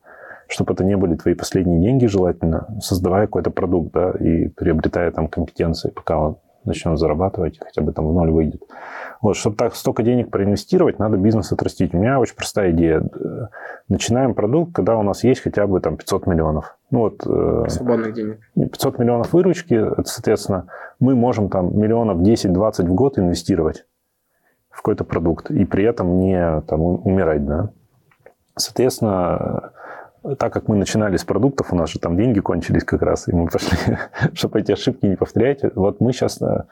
чтобы 0.54 0.72
это 0.72 0.84
не 0.84 0.96
были 0.96 1.16
твои 1.16 1.34
последние 1.34 1.80
деньги 1.80 2.06
желательно, 2.06 2.68
создавая 2.80 3.26
какой-то 3.26 3.50
продукт, 3.50 3.92
да, 3.92 4.12
и 4.12 4.48
приобретая 4.48 5.10
там 5.10 5.26
компетенции, 5.26 5.90
пока 5.90 6.18
он 6.18 6.36
начнет 6.64 6.96
зарабатывать, 6.98 7.58
хотя 7.58 7.82
бы 7.82 7.92
там 7.92 8.06
в 8.06 8.14
ноль 8.14 8.30
выйдет. 8.30 8.62
Вот, 9.20 9.36
чтобы 9.36 9.56
так 9.56 9.74
столько 9.74 10.02
денег 10.02 10.30
проинвестировать, 10.30 10.98
надо 10.98 11.16
бизнес 11.16 11.50
отрастить. 11.50 11.92
У 11.92 11.98
меня 11.98 12.20
очень 12.20 12.36
простая 12.36 12.70
идея. 12.70 13.02
Начинаем 13.88 14.34
продукт, 14.34 14.72
когда 14.72 14.96
у 14.96 15.02
нас 15.02 15.24
есть 15.24 15.42
хотя 15.42 15.66
бы 15.66 15.80
там 15.80 15.96
500 15.96 16.26
миллионов. 16.26 16.78
Ну, 16.90 17.00
вот, 17.00 17.26
э, 17.26 17.68
Свободных 17.68 18.14
денег. 18.14 18.38
500 18.54 18.98
миллионов 18.98 19.32
выручки, 19.32 19.74
это, 19.74 20.04
соответственно, 20.04 20.68
мы 21.00 21.16
можем 21.16 21.48
там 21.48 21.76
миллионов 21.76 22.18
10-20 22.18 22.86
в 22.86 22.94
год 22.94 23.18
инвестировать 23.18 23.86
в 24.70 24.76
какой-то 24.76 25.04
продукт 25.04 25.50
и 25.50 25.64
при 25.64 25.84
этом 25.84 26.18
не 26.18 26.60
там, 26.62 26.80
умирать, 26.80 27.44
да. 27.44 27.70
Соответственно, 28.56 29.72
так 30.38 30.52
как 30.52 30.68
мы 30.68 30.76
начинали 30.76 31.16
с 31.16 31.24
продуктов, 31.24 31.72
у 31.72 31.76
нас 31.76 31.90
же 31.90 31.98
там 31.98 32.16
деньги 32.16 32.40
кончились 32.40 32.84
как 32.84 33.02
раз, 33.02 33.28
и 33.28 33.32
мы 33.32 33.46
пошли, 33.48 33.98
чтобы 34.32 34.60
эти 34.60 34.72
ошибки 34.72 35.06
не 35.06 35.16
повторять. 35.16 35.60
Вот 35.74 36.00
мы 36.00 36.12
сейчас 36.12 36.40
э, 36.40 36.64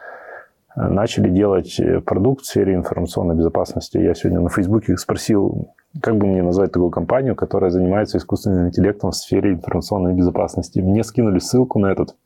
начали 0.75 1.29
делать 1.29 1.79
э, 1.79 2.01
продукт 2.01 2.45
в 2.45 2.47
сфере 2.47 2.75
информационной 2.75 3.35
безопасности. 3.35 3.99
Я 3.99 4.15
сегодня 4.15 4.41
на 4.41 4.49
Фейсбуке 4.49 4.97
спросил, 4.97 5.69
как 6.01 6.17
бы 6.17 6.27
мне 6.27 6.43
назвать 6.43 6.73
такую 6.73 6.91
компанию, 6.91 7.37
которая 7.37 7.71
занимается 7.71 8.17
искусственным 8.17 8.69
интеллектом 8.69 9.11
в 9.11 9.17
сфере 9.17 9.53
информационной 9.53 10.15
безопасности. 10.15 10.81
Мне 10.81 11.05
скинули 11.05 11.39
ссылку 11.39 11.79
на 11.79 11.93
этот, 11.93 12.17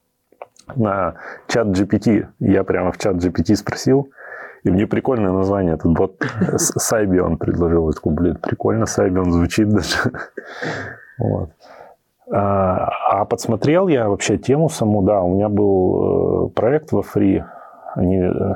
на 0.76 1.14
чат 1.48 1.66
GPT. 1.68 2.28
Я 2.38 2.62
прямо 2.62 2.92
в 2.92 2.98
чат 2.98 3.16
GPT 3.16 3.56
спросил, 3.56 4.10
и 4.62 4.70
мне 4.70 4.86
прикольное 4.86 5.32
название, 5.32 5.74
этот 5.74 5.92
бот 5.92 6.24
Сайбион 6.56 7.38
предложил. 7.38 7.88
Я 7.88 7.92
такой, 7.92 8.14
блин, 8.14 8.38
прикольно, 8.40 8.86
Сайбион 8.86 9.32
звучит 9.32 9.68
даже. 9.68 9.96
Вот. 11.18 11.50
А, 12.30 12.88
а 13.10 13.24
подсмотрел 13.24 13.88
я 13.88 14.08
вообще 14.08 14.36
тему 14.36 14.68
саму, 14.68 15.02
да, 15.02 15.22
у 15.22 15.34
меня 15.34 15.48
был 15.48 16.48
э, 16.48 16.50
проект 16.50 16.90
во 16.90 17.02
Free, 17.02 17.44
они 17.94 18.16
э, 18.16 18.54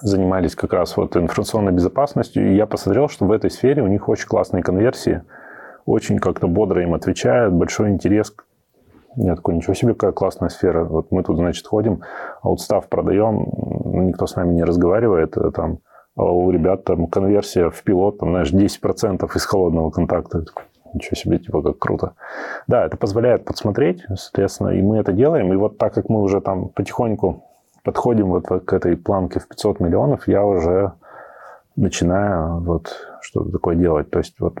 занимались 0.00 0.56
как 0.56 0.72
раз 0.72 0.96
вот 0.96 1.16
информационной 1.16 1.72
безопасностью, 1.72 2.50
и 2.50 2.56
я 2.56 2.66
посмотрел, 2.66 3.08
что 3.08 3.26
в 3.26 3.32
этой 3.32 3.50
сфере 3.50 3.82
у 3.82 3.86
них 3.86 4.08
очень 4.08 4.26
классные 4.26 4.64
конверсии, 4.64 5.22
очень 5.86 6.18
как-то 6.18 6.48
бодро 6.48 6.82
им 6.82 6.94
отвечают, 6.94 7.54
большой 7.54 7.90
интерес. 7.90 8.34
Я 9.14 9.36
такой, 9.36 9.54
ничего 9.54 9.74
себе, 9.74 9.92
какая 9.92 10.12
классная 10.12 10.48
сфера. 10.48 10.84
Вот 10.84 11.12
мы 11.12 11.22
тут, 11.22 11.36
значит, 11.36 11.66
ходим, 11.66 12.00
аутстав 12.40 12.88
продаем, 12.88 13.46
никто 14.06 14.26
с 14.26 14.36
нами 14.36 14.54
не 14.54 14.64
разговаривает, 14.64 15.36
э, 15.36 15.52
там, 15.52 15.78
а 16.16 16.24
у 16.24 16.50
ребят 16.50 16.84
там 16.84 17.06
конверсия 17.06 17.70
в 17.70 17.82
пилот, 17.84 18.18
там, 18.18 18.30
знаешь, 18.30 18.52
10% 18.52 19.30
из 19.36 19.44
холодного 19.44 19.90
контакта. 19.90 20.44
Ничего 20.94 21.16
себе, 21.16 21.38
типа, 21.38 21.62
как 21.62 21.78
круто. 21.78 22.14
Да, 22.66 22.84
это 22.84 22.96
позволяет 22.96 23.44
подсмотреть, 23.44 24.04
соответственно, 24.14 24.70
и 24.70 24.82
мы 24.82 24.98
это 24.98 25.12
делаем. 25.12 25.52
И 25.52 25.56
вот 25.56 25.78
так 25.78 25.94
как 25.94 26.08
мы 26.08 26.20
уже 26.20 26.40
там 26.40 26.68
потихоньку 26.68 27.44
подходим 27.82 28.28
вот 28.28 28.46
к 28.46 28.72
этой 28.72 28.96
планке 28.96 29.40
в 29.40 29.48
500 29.48 29.80
миллионов, 29.80 30.28
я 30.28 30.44
уже 30.44 30.92
начинаю 31.76 32.60
вот 32.60 33.08
что-то 33.20 33.50
такое 33.50 33.76
делать. 33.76 34.10
То 34.10 34.18
есть 34.18 34.38
вот 34.40 34.58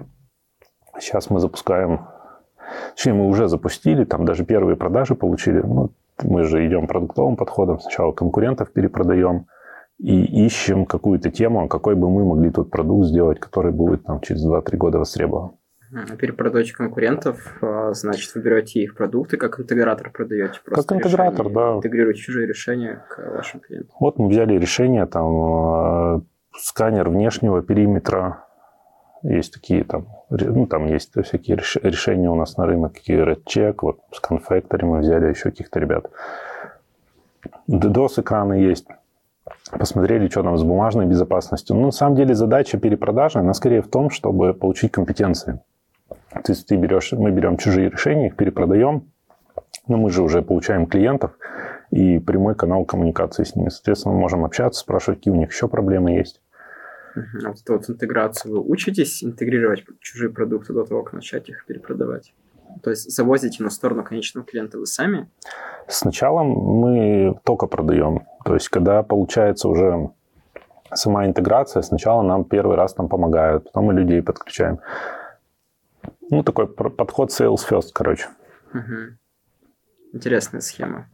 сейчас 0.98 1.30
мы 1.30 1.40
запускаем, 1.40 2.06
точнее, 2.94 3.14
мы 3.14 3.26
уже 3.28 3.48
запустили, 3.48 4.04
там 4.04 4.24
даже 4.24 4.44
первые 4.44 4.76
продажи 4.76 5.14
получили. 5.14 5.60
Ну, 5.60 5.90
мы 6.22 6.44
же 6.44 6.66
идем 6.66 6.86
продуктовым 6.86 7.36
подходом. 7.36 7.80
Сначала 7.80 8.12
конкурентов 8.12 8.72
перепродаем 8.72 9.46
и 9.98 10.46
ищем 10.46 10.84
какую-то 10.86 11.30
тему, 11.30 11.68
какой 11.68 11.94
бы 11.94 12.10
мы 12.10 12.24
могли 12.24 12.50
тут 12.50 12.70
продукт 12.70 13.06
сделать, 13.06 13.38
который 13.38 13.72
будет 13.72 14.04
там 14.04 14.20
через 14.20 14.46
2-3 14.46 14.76
года 14.76 14.98
востребован. 14.98 15.52
Перепродача 16.18 16.74
конкурентов, 16.74 17.58
а, 17.60 17.92
значит, 17.92 18.34
вы 18.34 18.40
берете 18.40 18.80
их 18.80 18.94
продукты, 18.94 19.36
как 19.36 19.60
интегратор 19.60 20.10
продаете 20.10 20.58
просто 20.64 20.88
Как 20.88 20.96
интегратор, 20.96 21.50
да. 21.50 21.74
Интегрируете 21.76 22.20
чужие 22.20 22.46
решения 22.46 23.04
к 23.10 23.18
вашим 23.18 23.60
клиентам. 23.60 23.94
Вот 24.00 24.18
мы 24.18 24.28
взяли 24.28 24.54
решение, 24.58 25.04
там, 25.04 25.26
а, 25.26 26.22
сканер 26.56 27.10
внешнего 27.10 27.62
периметра, 27.62 28.44
есть 29.22 29.52
такие 29.52 29.84
там, 29.84 30.06
ну, 30.30 30.66
там 30.66 30.86
есть 30.86 31.12
всякие 31.24 31.56
решения 31.56 32.30
у 32.30 32.34
нас 32.34 32.56
на 32.56 32.66
рынок, 32.66 32.94
какие 32.94 33.22
RedCheck, 33.22 33.76
вот 33.82 34.00
с 34.12 34.20
Confactory 34.20 34.84
мы 34.84 34.98
взяли 35.00 35.28
еще 35.28 35.50
каких-то 35.50 35.78
ребят. 35.78 36.10
DDoS 37.68 38.20
экраны 38.20 38.54
есть. 38.54 38.86
Посмотрели, 39.70 40.28
что 40.28 40.42
там 40.42 40.56
с 40.56 40.62
бумажной 40.62 41.06
безопасностью. 41.06 41.76
Ну, 41.76 41.86
на 41.86 41.90
самом 41.90 42.16
деле 42.16 42.34
задача 42.34 42.78
перепродажи, 42.78 43.38
она 43.38 43.54
скорее 43.54 43.82
в 43.82 43.88
том, 43.88 44.10
чтобы 44.10 44.54
получить 44.54 44.92
компетенции. 44.92 45.60
То 46.34 46.52
есть 46.52 46.66
ты 46.66 46.76
берешь, 46.76 47.12
мы 47.12 47.30
берем 47.30 47.56
чужие 47.56 47.90
решения, 47.90 48.28
их 48.28 48.36
перепродаем, 48.36 49.10
но 49.86 49.96
мы 49.96 50.10
же 50.10 50.22
уже 50.22 50.42
получаем 50.42 50.86
клиентов 50.86 51.32
и 51.90 52.18
прямой 52.18 52.54
канал 52.54 52.84
коммуникации 52.84 53.44
с 53.44 53.54
ними. 53.54 53.68
Соответственно, 53.68 54.14
мы 54.14 54.20
можем 54.20 54.44
общаться, 54.44 54.80
спрашивать, 54.80 55.18
какие 55.20 55.34
у 55.34 55.36
них 55.36 55.50
еще 55.50 55.68
проблемы 55.68 56.12
есть. 56.12 56.40
А 57.14 57.48
вот 57.48 57.58
эту 57.62 57.72
вот 57.74 57.90
интеграцию 57.90 58.54
вы 58.54 58.60
учитесь 58.60 59.22
интегрировать 59.22 59.84
чужие 60.00 60.30
продукты 60.30 60.72
до 60.72 60.84
того, 60.84 61.02
как 61.02 61.12
начать 61.12 61.48
их 61.48 61.66
перепродавать? 61.66 62.32
То 62.82 62.90
есть 62.90 63.10
завозите 63.10 63.62
на 63.62 63.70
сторону 63.70 64.02
конечного 64.02 64.46
клиента 64.46 64.78
вы 64.78 64.86
сами? 64.86 65.28
Сначала 65.88 66.42
мы 66.42 67.38
только 67.44 67.66
продаем. 67.66 68.22
То 68.44 68.54
есть 68.54 68.70
когда 68.70 69.02
получается 69.02 69.68
уже 69.68 70.10
сама 70.94 71.26
интеграция, 71.26 71.82
сначала 71.82 72.22
нам 72.22 72.44
первый 72.44 72.76
раз 72.76 72.94
там 72.94 73.08
помогают, 73.08 73.64
потом 73.64 73.86
мы 73.86 73.94
людей 73.94 74.22
подключаем. 74.22 74.78
Ну, 76.32 76.42
такой 76.42 76.66
подход 76.66 77.28
sales 77.28 77.60
first, 77.70 77.90
короче. 77.92 78.28
Угу. 78.72 80.14
Интересная 80.14 80.62
схема. 80.62 81.06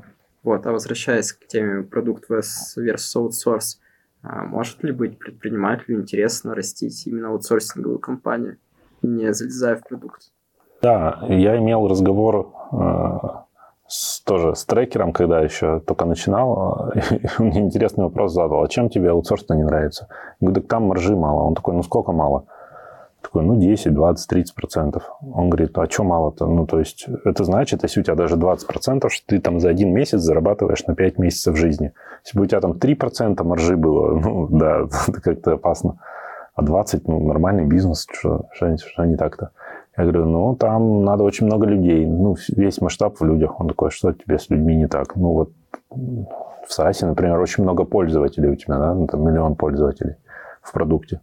Вот, 0.45 0.65
а 0.65 0.71
возвращаясь 0.71 1.33
к 1.33 1.45
теме 1.49 1.83
продукт 1.83 2.31
versus 2.31 3.03
outsource, 3.17 3.79
а 4.23 4.45
может 4.45 4.85
ли 4.85 4.93
быть 4.93 5.19
предпринимателю 5.19 6.01
интересно 6.01 6.55
растить 6.55 7.05
именно 7.09 7.31
аутсорсинговую 7.31 7.99
компанию, 7.99 8.59
не 9.03 9.35
залезая 9.35 9.75
в 9.75 9.89
продукт? 9.89 10.31
Да, 10.83 11.19
я 11.29 11.59
имел 11.59 11.89
разговор 11.89 12.55
э, 12.71 13.19
с, 13.89 14.21
тоже 14.23 14.55
с 14.55 14.65
трекером, 14.67 15.13
когда 15.13 15.41
еще 15.41 15.81
только 15.81 16.05
начинал. 16.05 16.93
И 16.95 17.01
мне 17.43 17.59
интересный 17.59 18.05
вопрос 18.05 18.35
задал. 18.35 18.63
А 18.63 18.69
чем 18.69 18.89
тебе 18.89 19.11
аутсорс 19.11 19.49
не 19.49 19.65
нравится? 19.65 20.07
Я 20.39 20.47
говорю, 20.47 20.61
так 20.61 20.71
там 20.71 20.85
маржи 20.85 21.17
мало. 21.17 21.43
Он 21.43 21.57
такой, 21.57 21.75
ну 21.75 21.83
сколько 21.83 22.13
мало? 22.13 22.47
Такой, 23.29 23.45
ну 23.45 23.61
10, 23.61 23.93
20, 23.93 24.27
30 24.27 24.55
процентов. 24.55 25.03
Он 25.21 25.51
говорит, 25.51 25.77
а 25.77 25.87
что 25.91 26.03
мало-то? 26.03 26.47
Ну, 26.47 26.67
то 26.67 26.79
есть, 26.79 27.07
это 27.27 27.45
значит, 27.45 27.83
если 27.83 28.01
у 28.01 28.03
тебя 28.03 28.15
даже 28.15 28.37
20 28.37 28.67
процентов, 28.67 29.13
что 29.13 29.27
ты 29.27 29.39
там 29.39 29.61
за 29.61 29.69
один 29.69 29.93
месяц 29.93 30.21
зарабатываешь 30.21 30.87
на 30.87 30.95
5 30.95 31.19
месяцев 31.19 31.55
жизни. 31.55 31.93
Если 32.25 32.39
бы 32.39 32.45
у 32.45 32.47
тебя 32.47 32.63
там 32.63 32.79
3 32.79 32.95
процента 32.95 33.45
маржи 33.45 33.77
было, 33.77 34.15
ну, 34.19 34.49
да, 34.49 34.81
это 34.81 35.13
как-то 35.21 35.53
опасно. 35.53 35.99
А 36.55 36.63
20, 36.63 37.07
ну, 37.07 37.21
нормальный 37.21 37.67
бизнес, 37.67 38.07
что, 38.11 38.47
что, 38.55 38.75
что 38.79 39.05
не 39.05 39.17
так-то? 39.17 39.51
Я 39.99 40.05
говорю, 40.05 40.25
ну, 40.25 40.57
там 40.57 41.05
надо 41.05 41.25
очень 41.25 41.45
много 41.45 41.67
людей. 41.67 42.07
Ну, 42.07 42.35
весь 42.57 42.81
масштаб 42.81 43.21
в 43.21 43.25
людях. 43.25 43.61
Он 43.61 43.69
такой, 43.69 43.91
что 43.91 44.15
тебе 44.15 44.39
с 44.39 44.49
людьми 44.49 44.75
не 44.75 44.89
так? 44.89 45.17
Ну, 45.17 45.33
вот 45.33 45.51
в 45.91 46.73
САСе, 46.73 47.05
например, 47.05 47.39
очень 47.41 47.63
много 47.63 47.85
пользователей 47.85 48.49
у 48.49 48.57
тебя, 48.57 48.79
да? 48.79 48.95
Ну, 48.95 49.07
там 49.07 49.23
миллион 49.23 49.55
пользователей 49.55 50.15
в 50.63 50.73
продукте. 50.73 51.21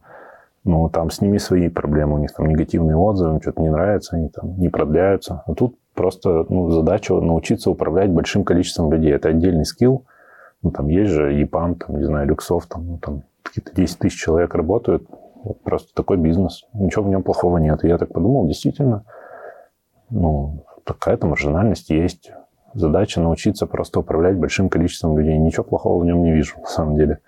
Ну, 0.66 0.90
там 0.90 1.12
с 1.12 1.22
ними 1.22 1.38
свои 1.38 1.70
проблемы. 1.70 2.16
У 2.16 2.18
них 2.18 2.34
там 2.34 2.48
негативные 2.48 2.98
отзывы, 2.98 3.36
им 3.36 3.42
что-то 3.42 3.62
не 3.62 3.70
нравится, 3.70 4.16
они 4.16 4.30
там 4.30 4.60
не 4.60 4.70
продляются. 4.70 5.44
А 5.46 5.54
тут 5.54 5.78
просто 5.94 6.46
ну, 6.50 6.72
задача 6.72 7.14
научиться 7.14 7.70
управлять 7.70 8.10
большим 8.10 8.44
количеством 8.44 8.92
людей. 8.92 9.14
Это 9.14 9.30
отдельный 9.30 9.66
скилл. 9.66 10.06
Ну, 10.64 10.72
там 10.72 10.88
есть 10.88 11.12
же 11.12 11.40
EPAM, 11.40 11.76
там, 11.76 11.98
не 11.98 12.04
знаю, 12.04 12.28
Люксофт, 12.28 12.70
там, 12.70 12.88
ну, 12.88 12.98
там 12.98 13.22
какие-то 13.44 13.74
10 13.76 14.00
тысяч 14.00 14.20
человек 14.20 14.56
работают 14.56 15.08
вот 15.44 15.62
просто 15.62 15.94
такой 15.94 16.18
бизнес. 16.18 16.66
Ничего 16.74 17.04
в 17.04 17.10
нем 17.10 17.22
плохого 17.22 17.60
нет. 17.60 17.84
И 17.84 17.88
я 17.88 18.00
так 18.00 18.12
подумал, 18.12 18.48
действительно, 18.48 19.06
ну, 20.10 20.66
такая-то 20.84 21.28
маржинальность 21.28 21.92
есть. 21.92 22.32
Задача 22.74 23.22
научиться 23.22 23.68
просто 23.68 24.00
управлять 24.00 24.36
большим 24.36 24.70
количеством 24.70 25.18
людей. 25.18 25.38
Ничего 25.38 25.64
плохого 25.64 26.02
в 26.02 26.06
нем 26.06 26.24
не 26.24 26.32
вижу, 26.32 26.60
на 26.60 26.68
самом 26.68 26.96
деле. 26.96 27.20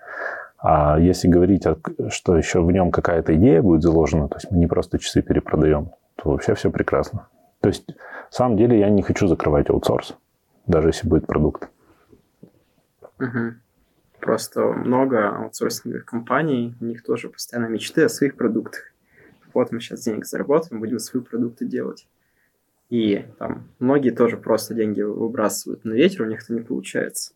А 0.58 0.98
если 0.98 1.28
говорить, 1.28 1.64
что 2.10 2.36
еще 2.36 2.62
в 2.62 2.70
нем 2.70 2.90
какая-то 2.90 3.34
идея 3.36 3.62
будет 3.62 3.82
заложена, 3.82 4.28
то 4.28 4.36
есть 4.36 4.50
мы 4.50 4.58
не 4.58 4.66
просто 4.66 4.98
часы 4.98 5.22
перепродаем, 5.22 5.90
то 6.16 6.30
вообще 6.30 6.54
все 6.54 6.70
прекрасно. 6.70 7.28
То 7.60 7.68
есть, 7.68 7.88
на 7.88 8.30
самом 8.30 8.56
деле, 8.56 8.78
я 8.78 8.90
не 8.90 9.02
хочу 9.02 9.28
закрывать 9.28 9.70
аутсорс, 9.70 10.16
даже 10.66 10.88
если 10.88 11.08
будет 11.08 11.26
продукт. 11.26 11.68
Угу. 13.20 13.54
Просто 14.20 14.62
много 14.62 15.28
аутсорсинговых 15.28 16.04
компаний, 16.04 16.74
у 16.80 16.84
них 16.84 17.04
тоже 17.04 17.28
постоянно 17.28 17.66
мечты 17.66 18.02
о 18.02 18.08
своих 18.08 18.36
продуктах. 18.36 18.92
Вот 19.54 19.70
мы 19.70 19.80
сейчас 19.80 20.02
денег 20.02 20.26
заработаем, 20.26 20.80
будем 20.80 20.98
свои 20.98 21.22
продукты 21.22 21.66
делать. 21.66 22.06
И 22.90 23.24
там 23.38 23.68
многие 23.78 24.10
тоже 24.10 24.36
просто 24.36 24.74
деньги 24.74 25.02
выбрасывают 25.02 25.84
на 25.84 25.92
ветер, 25.92 26.22
у 26.22 26.26
них 26.26 26.42
это 26.42 26.52
не 26.52 26.60
получается. 26.60 27.32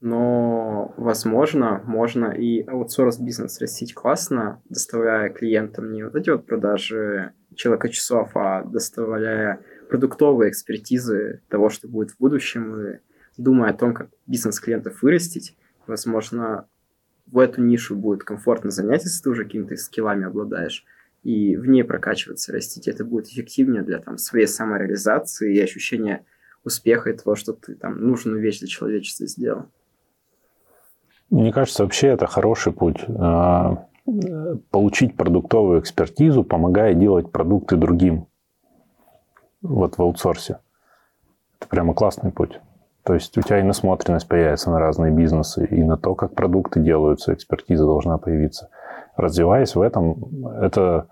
Но, 0.00 0.94
возможно, 0.96 1.82
можно 1.84 2.26
и 2.26 2.62
аутсорс-бизнес 2.62 3.60
растить 3.60 3.92
классно, 3.92 4.62
доставляя 4.70 5.28
клиентам 5.28 5.92
не 5.92 6.04
вот 6.04 6.14
эти 6.14 6.30
вот 6.30 6.46
продажи 6.46 7.32
человека 7.54 7.90
часов, 7.90 8.30
а 8.34 8.64
доставляя 8.64 9.60
продуктовые 9.90 10.50
экспертизы 10.50 11.42
того, 11.48 11.68
что 11.68 11.86
будет 11.86 12.12
в 12.12 12.18
будущем, 12.18 12.80
и 12.80 12.98
думая 13.36 13.72
о 13.72 13.76
том, 13.76 13.92
как 13.92 14.08
бизнес 14.26 14.58
клиентов 14.58 15.02
вырастить, 15.02 15.56
возможно, 15.86 16.66
в 17.26 17.38
эту 17.38 17.60
нишу 17.62 17.94
будет 17.94 18.24
комфортно 18.24 18.70
занять, 18.70 19.04
если 19.04 19.22
ты 19.22 19.30
уже 19.30 19.44
какими-то 19.44 19.76
скиллами 19.76 20.26
обладаешь, 20.26 20.84
и 21.22 21.56
в 21.56 21.66
ней 21.66 21.84
прокачиваться, 21.84 22.52
растить. 22.52 22.88
Это 22.88 23.04
будет 23.04 23.26
эффективнее 23.26 23.82
для 23.82 23.98
там, 23.98 24.16
своей 24.16 24.46
самореализации 24.46 25.54
и 25.54 25.60
ощущения 25.60 26.24
успеха 26.64 27.10
и 27.10 27.16
того, 27.16 27.36
что 27.36 27.52
ты 27.52 27.74
там 27.74 28.00
нужную 28.00 28.40
вещь 28.40 28.60
для 28.60 28.68
человечества 28.68 29.26
сделал. 29.26 29.66
Мне 31.30 31.52
кажется, 31.52 31.84
вообще 31.84 32.08
это 32.08 32.26
хороший 32.26 32.72
путь. 32.72 33.04
А, 33.08 33.86
получить 34.70 35.16
продуктовую 35.16 35.80
экспертизу, 35.80 36.42
помогая 36.44 36.94
делать 36.94 37.30
продукты 37.30 37.76
другим. 37.76 38.26
Вот 39.62 39.96
в 39.96 40.02
аутсорсе. 40.02 40.58
Это 41.58 41.68
прямо 41.68 41.94
классный 41.94 42.32
путь. 42.32 42.60
То 43.04 43.14
есть 43.14 43.36
у 43.38 43.42
тебя 43.42 43.60
и 43.60 43.62
насмотренность 43.62 44.28
появится 44.28 44.70
на 44.70 44.78
разные 44.78 45.12
бизнесы, 45.12 45.66
и 45.66 45.82
на 45.82 45.96
то, 45.96 46.14
как 46.14 46.34
продукты 46.34 46.80
делаются, 46.80 47.32
экспертиза 47.32 47.84
должна 47.84 48.18
появиться. 48.18 48.68
Развиваясь 49.16 49.74
в 49.74 49.80
этом, 49.80 50.46
это 50.60 51.06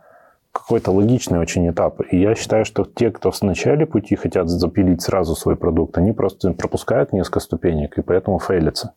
какой-то 0.52 0.90
логичный 0.90 1.38
очень 1.38 1.68
этап. 1.70 2.00
И 2.10 2.20
я 2.20 2.34
считаю, 2.34 2.64
что 2.64 2.84
те, 2.84 3.10
кто 3.10 3.30
в 3.30 3.42
начале 3.42 3.86
пути 3.86 4.16
хотят 4.16 4.48
запилить 4.48 5.02
сразу 5.02 5.34
свой 5.34 5.56
продукт, 5.56 5.96
они 5.98 6.12
просто 6.12 6.52
пропускают 6.52 7.12
несколько 7.12 7.40
ступенек 7.40 7.96
и 7.98 8.02
поэтому 8.02 8.38
фейлятся. 8.38 8.94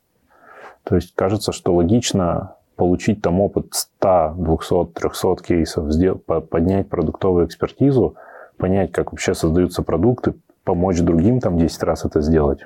То 0.84 0.96
есть 0.96 1.14
кажется, 1.16 1.52
что 1.52 1.76
логично 1.76 2.56
получить 2.76 3.22
там 3.22 3.40
опыт 3.42 3.68
100, 3.72 4.36
200, 4.38 4.86
300 4.94 5.36
кейсов, 5.44 6.50
поднять 6.50 6.90
продуктовую 6.90 7.46
экспертизу, 7.46 8.16
понять, 8.58 8.92
как 8.92 9.12
вообще 9.12 9.34
создаются 9.34 9.84
продукты, 9.84 10.34
помочь 10.64 11.00
другим 11.02 11.40
там 11.40 11.58
10 11.58 11.84
раз 11.84 12.06
это 12.06 12.22
сделать 12.22 12.66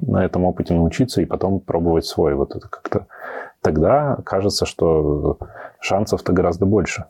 на 0.00 0.24
этом 0.24 0.44
опыте 0.44 0.74
научиться 0.74 1.22
и 1.22 1.26
потом 1.26 1.60
пробовать 1.60 2.06
свой. 2.06 2.34
Вот 2.34 2.56
это 2.56 2.68
как-то 2.68 3.06
тогда 3.60 4.18
кажется, 4.24 4.66
что 4.66 5.38
шансов-то 5.80 6.32
гораздо 6.32 6.66
больше. 6.66 7.06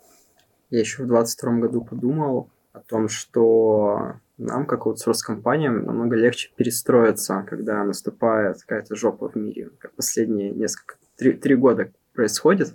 Я 0.70 0.80
еще 0.80 1.04
в 1.04 1.06
2022 1.06 1.52
году 1.60 1.84
подумал 1.84 2.48
о 2.72 2.80
том, 2.80 3.08
что 3.08 4.14
нам, 4.38 4.66
как 4.66 4.86
аутсорс-компаниям, 4.86 5.84
намного 5.84 6.16
легче 6.16 6.50
перестроиться, 6.56 7.44
когда 7.48 7.84
наступает 7.84 8.60
какая-то 8.62 8.96
жопа 8.96 9.28
в 9.28 9.36
мире. 9.36 9.70
Как 9.78 9.92
последние 9.92 10.50
несколько, 10.50 10.96
три, 11.16 11.32
три 11.32 11.54
года 11.54 11.92
происходит. 12.14 12.74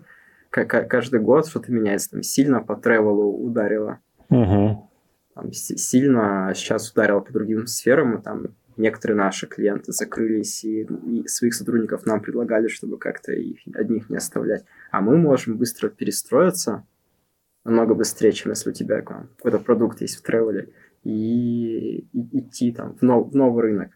Как, 0.49 0.89
каждый 0.89 1.19
год 1.19 1.47
что-то 1.47 1.71
меняется. 1.71 2.11
Там 2.11 2.23
сильно 2.23 2.61
по 2.61 2.75
тревелу 2.75 3.31
ударило. 3.43 3.99
Угу. 4.29 4.89
Там, 5.33 5.51
сильно 5.51 6.51
сейчас 6.55 6.91
ударило 6.91 7.19
по 7.19 7.33
другим 7.33 7.67
сферам. 7.67 8.17
И 8.17 8.21
там 8.21 8.47
некоторые 8.77 9.17
наши 9.17 9.47
клиенты 9.47 9.91
закрылись 9.91 10.63
и, 10.63 10.83
и 10.83 11.27
своих 11.27 11.53
сотрудников 11.53 12.05
нам 12.05 12.21
предлагали, 12.21 12.67
чтобы 12.67 12.97
как-то 12.97 13.33
их 13.33 13.59
одних 13.73 14.09
не 14.09 14.17
оставлять. 14.17 14.63
А 14.91 15.01
мы 15.01 15.17
можем 15.17 15.57
быстро 15.57 15.89
перестроиться, 15.89 16.85
намного 17.65 17.95
быстрее, 17.95 18.31
чем 18.31 18.51
если 18.51 18.69
у 18.69 18.73
тебя 18.73 19.01
какой-то 19.01 19.59
продукт 19.59 20.01
есть 20.01 20.17
в 20.17 20.21
тревеле, 20.21 20.69
и, 21.07 22.07
и 22.11 22.39
идти 22.39 22.71
там 22.71 22.95
в, 22.95 23.01
нов, 23.01 23.31
в 23.31 23.35
новый 23.35 23.63
рынок. 23.63 23.91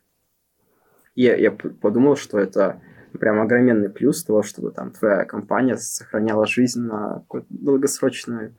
И 1.16 1.24
я, 1.24 1.36
я 1.36 1.51
подумал, 1.51 2.16
что 2.16 2.39
это 2.39 2.82
прям 3.20 3.41
огроменный 3.41 3.89
плюс 3.89 4.24
того, 4.24 4.43
чтобы 4.43 4.72
там 4.72 4.91
твоя 4.91 5.26
компания 5.26 5.76
сохраняла 5.76 6.45
жизнь 6.47 6.82
на 6.82 7.16
какой-то 7.16 7.47
долгосрочной 7.49 8.53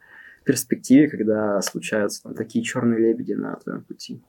перспективе, 0.44 1.09
когда 1.09 1.62
случаются 1.62 2.24
там 2.24 2.34
такие 2.34 2.62
черные 2.62 2.98
лебеди 2.98 3.32
на 3.32 3.57
твоем 3.57 3.84
пути. 3.84 4.22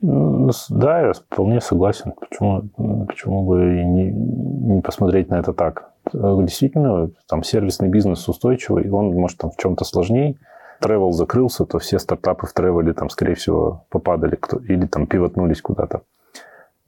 Да, 0.00 1.06
я 1.06 1.12
вполне 1.12 1.60
согласен. 1.60 2.12
Почему, 2.18 3.06
почему 3.06 3.44
бы 3.44 3.60
не, 3.60 4.10
не 4.10 4.80
посмотреть 4.80 5.28
на 5.28 5.38
это 5.38 5.52
так? 5.52 5.92
Действительно, 6.12 7.10
там 7.28 7.44
сервисный 7.44 7.88
бизнес 7.88 8.26
устойчивый, 8.28 8.90
он 8.90 9.12
может 9.12 9.38
там 9.38 9.50
в 9.50 9.56
чем-то 9.58 9.84
сложнее. 9.84 10.38
Travel 10.82 11.12
закрылся, 11.12 11.64
то 11.64 11.78
все 11.78 11.98
стартапы 11.98 12.46
в 12.46 12.52
тревеле 12.52 12.92
там, 12.92 13.10
скорее 13.10 13.34
всего, 13.34 13.86
попадали 13.88 14.36
кто, 14.36 14.58
или 14.58 14.86
там 14.86 15.06
пивотнулись 15.06 15.62
куда-то. 15.62 16.02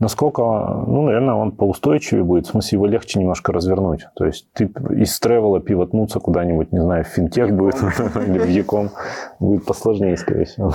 Насколько, 0.00 0.42
ну, 0.42 1.02
наверное, 1.02 1.34
он 1.34 1.52
поустойчивее 1.52 2.24
будет, 2.24 2.46
в 2.46 2.50
смысле, 2.50 2.76
его 2.76 2.86
легче 2.86 3.20
немножко 3.20 3.52
развернуть. 3.52 4.06
То 4.16 4.24
есть 4.24 4.48
ты 4.52 4.64
из 4.90 5.18
тревела 5.20 5.60
пивотнуться 5.60 6.18
куда-нибудь, 6.18 6.72
не 6.72 6.80
знаю, 6.80 7.04
в 7.04 7.08
финтех 7.08 7.52
будет, 7.52 7.76
или 8.26 8.38
в 8.38 8.48
Яком, 8.48 8.90
будет 9.38 9.64
посложнее, 9.64 10.16
скорее 10.16 10.46
всего 10.46 10.74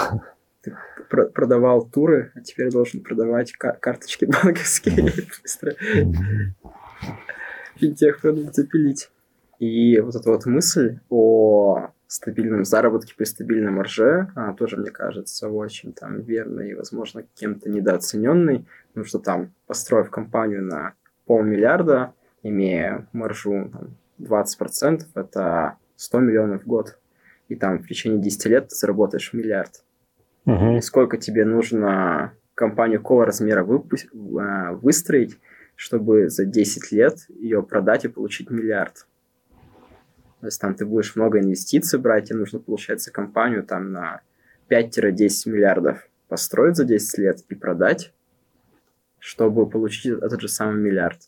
продавал 1.10 1.86
туры, 1.86 2.32
а 2.36 2.42
теперь 2.42 2.72
должен 2.72 3.02
продавать 3.02 3.52
кар- 3.54 3.78
карточки 3.78 4.26
банковские 4.26 5.12
быстро. 5.42 5.74
Финтех 7.76 8.22
продукт 8.22 8.56
запилить. 8.56 9.10
И 9.60 10.00
вот 10.00 10.16
эта 10.16 10.30
вот 10.30 10.46
мысль 10.46 11.00
о 11.10 11.90
стабильном 12.12 12.66
заработке 12.66 13.14
при 13.16 13.26
стабильном 13.26 13.76
марже, 13.76 14.32
она 14.36 14.54
тоже, 14.54 14.78
мне 14.78 14.90
кажется, 14.90 15.48
очень 15.48 15.94
там 15.94 16.22
верной 16.22 16.72
и, 16.72 16.74
возможно, 16.74 17.24
кем-то 17.36 17.70
недооцененной, 17.70 18.66
потому 18.88 19.06
что 19.06 19.20
там, 19.20 19.54
построив 19.68 20.10
компанию 20.10 20.64
на 20.64 20.94
полмиллиарда, 21.28 22.14
имея 22.42 23.08
маржу 23.14 23.72
там, 23.72 23.96
20%, 24.20 25.02
это 25.14 25.78
100 25.98 26.20
миллионов 26.20 26.64
в 26.64 26.68
год. 26.68 26.98
И 27.48 27.56
там 27.56 27.78
в 27.78 27.88
течение 27.88 28.20
10 28.20 28.46
лет 28.48 28.70
ты 28.70 28.76
заработаешь 28.76 29.32
миллиард. 29.34 29.84
Угу. 30.46 30.78
И 30.78 30.82
сколько 30.82 31.18
тебе 31.18 31.46
нужно 31.46 32.34
компанию 32.56 33.00
какого 33.00 33.26
размера 33.26 33.64
выпу- 33.64 34.40
а, 34.40 34.74
выстроить, 34.74 35.38
чтобы 35.76 36.30
за 36.30 36.46
10 36.46 36.92
лет 36.92 37.20
ее 37.30 37.62
продать 37.62 38.06
и 38.06 38.08
получить 38.08 38.50
миллиард. 38.50 39.06
То 40.40 40.46
есть 40.48 40.60
там 40.62 40.74
ты 40.74 40.86
будешь 40.86 41.16
много 41.16 41.40
инвестиций 41.40 42.00
брать, 42.00 42.30
тебе 42.30 42.40
нужно, 42.40 42.60
получается, 42.60 43.12
компанию 43.12 43.64
там 43.64 43.92
на 43.92 44.22
5-10 44.70 45.50
миллиардов 45.50 46.08
построить 46.28 46.76
за 46.76 46.86
10 46.86 47.18
лет 47.18 47.42
и 47.50 47.56
продать, 47.56 48.14
чтобы 49.18 49.70
получить 49.70 50.14
этот 50.14 50.40
же 50.42 50.48
самый 50.48 50.80
миллиард. 50.80 51.20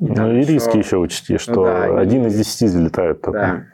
И 0.00 0.06
ну 0.06 0.32
и 0.32 0.44
риски 0.44 0.76
еще 0.78 0.96
учти, 0.96 1.38
что 1.38 1.54
ну, 1.54 1.64
да, 1.64 1.98
один 1.98 2.24
и... 2.24 2.28
из 2.28 2.36
десяти 2.36 2.66
взлетает 2.66 3.20
только. 3.20 3.38
Да. 3.38 3.66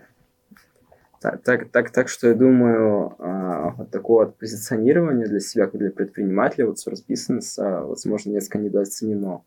Так, 1.21 1.43
так, 1.43 1.68
так, 1.68 1.91
так 1.91 2.09
что 2.09 2.29
я 2.29 2.35
думаю, 2.35 3.14
а, 3.18 3.75
вот 3.77 3.91
такое 3.91 4.27
вот 4.27 4.39
позиционирование 4.39 5.27
для 5.27 5.41
себя, 5.41 5.66
как 5.66 5.79
для 5.79 5.91
предпринимателя, 5.91 6.66
вот 6.66 6.77
source 6.77 7.05
бизнеса, 7.07 7.83
возможно, 7.83 8.31
несколько 8.31 8.59
недооценено 8.59 9.43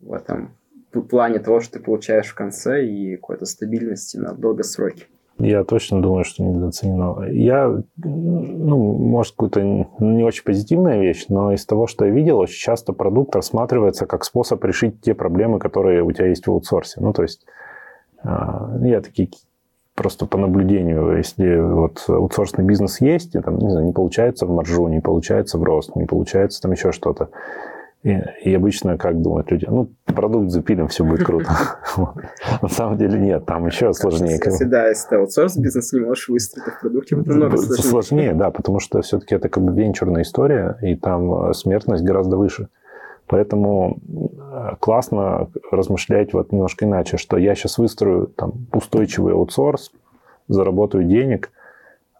в 0.00 0.12
этом 0.12 0.56
плане 0.90 1.38
того, 1.38 1.60
что 1.60 1.74
ты 1.74 1.80
получаешь 1.80 2.28
в 2.28 2.34
конце 2.34 2.86
и 2.86 3.16
какой-то 3.16 3.46
стабильности 3.46 4.16
на 4.16 4.32
долгосроке. 4.32 5.06
Я 5.38 5.64
точно 5.64 6.00
думаю, 6.00 6.24
что 6.24 6.42
недооценено. 6.42 7.28
Я, 7.30 7.82
ну, 7.96 8.92
может, 8.94 9.34
какая-то 9.36 9.86
не 10.00 10.24
очень 10.24 10.44
позитивная 10.44 10.98
вещь, 10.98 11.26
но 11.28 11.52
из 11.52 11.66
того, 11.66 11.86
что 11.86 12.06
я 12.06 12.10
видел, 12.10 12.38
очень 12.38 12.58
часто 12.58 12.94
продукт 12.94 13.36
рассматривается 13.36 14.06
как 14.06 14.24
способ 14.24 14.64
решить 14.64 15.02
те 15.02 15.14
проблемы, 15.14 15.58
которые 15.58 16.02
у 16.02 16.10
тебя 16.10 16.28
есть 16.28 16.46
в 16.46 16.50
аутсорсе. 16.50 17.00
Ну, 17.02 17.12
то 17.12 17.22
есть 17.22 17.44
а, 18.22 18.78
я 18.80 19.02
такие 19.02 19.28
просто 19.94 20.24
по 20.24 20.38
наблюдению, 20.38 21.16
если 21.16 21.58
вот 21.58 22.04
аутсорсный 22.08 22.64
бизнес 22.64 23.02
есть, 23.02 23.34
и 23.34 23.40
там, 23.40 23.58
не 23.58 23.70
знаю, 23.70 23.86
не 23.86 23.92
получается 23.92 24.46
в 24.46 24.50
маржу, 24.50 24.88
не 24.88 25.00
получается 25.00 25.58
в 25.58 25.62
рост, 25.64 25.96
не 25.96 26.06
получается 26.06 26.62
там 26.62 26.72
еще 26.72 26.92
что-то, 26.92 27.28
и, 28.02 28.22
и 28.44 28.54
обычно, 28.54 28.96
как 28.98 29.20
думают 29.20 29.50
люди, 29.50 29.66
ну, 29.68 29.88
продукт 30.04 30.50
запилим, 30.50 30.86
все 30.88 31.04
будет 31.04 31.24
круто. 31.24 31.50
На 32.62 32.68
самом 32.68 32.98
деле 32.98 33.18
нет, 33.18 33.46
там 33.46 33.66
еще 33.66 33.92
сложнее. 33.92 34.38
Если, 34.44 34.64
да, 34.64 34.88
если 34.88 35.08
ты 35.08 35.16
аутсорс 35.16 35.56
бизнес 35.56 35.92
не 35.92 36.00
можешь 36.00 36.28
выстроить 36.28 36.68
в 36.68 36.80
продукте, 36.80 37.16
это 37.16 37.28
намного 37.30 37.56
сложнее. 37.56 37.90
Сложнее, 37.90 38.34
да, 38.34 38.50
потому 38.50 38.78
что 38.78 39.02
все-таки 39.02 39.34
это 39.34 39.48
как 39.48 39.64
бы 39.64 39.72
венчурная 39.72 40.22
история, 40.22 40.78
и 40.82 40.94
там 40.94 41.48
э, 41.50 41.54
смертность 41.54 42.04
гораздо 42.04 42.36
выше. 42.36 42.68
Поэтому 43.26 43.98
э, 44.08 44.76
классно 44.78 45.48
размышлять 45.72 46.32
вот 46.32 46.52
немножко 46.52 46.84
иначе, 46.84 47.16
что 47.16 47.36
я 47.36 47.54
сейчас 47.56 47.78
выстрою 47.78 48.28
там 48.28 48.66
устойчивый 48.72 49.32
аутсорс, 49.34 49.90
заработаю 50.46 51.04
денег, 51.04 51.50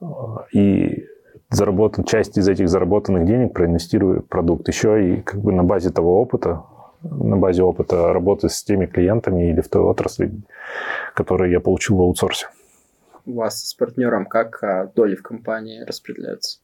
э, 0.01 0.07
и 0.53 1.07
заработан, 1.51 2.05
часть 2.05 2.38
из 2.38 2.49
этих 2.49 2.68
заработанных 2.68 3.26
денег 3.26 3.53
проинвестирую 3.53 4.22
в 4.22 4.26
продукт. 4.26 4.68
Еще 4.68 5.14
и 5.14 5.22
как 5.22 5.40
бы 5.40 5.53
на 5.53 5.62
базе 5.62 5.90
того 5.90 6.20
опыта, 6.20 6.62
на 7.03 7.36
базе 7.36 7.62
опыта 7.62 8.12
работы 8.12 8.49
с 8.49 8.62
теми 8.62 8.86
клиентами 8.86 9.51
или 9.51 9.61
в 9.61 9.68
той 9.68 9.82
отрасли, 9.82 10.32
которые 11.14 11.53
я 11.53 11.61
получил 11.61 11.97
в 11.97 12.01
аутсорсе. 12.01 12.49
У 13.24 13.34
вас 13.34 13.64
с 13.64 13.74
партнером 13.74 14.26
как 14.26 14.62
а, 14.62 14.86
доли 14.94 15.16
в 15.16 15.22
компании 15.22 15.82
распределяются? 15.82 16.61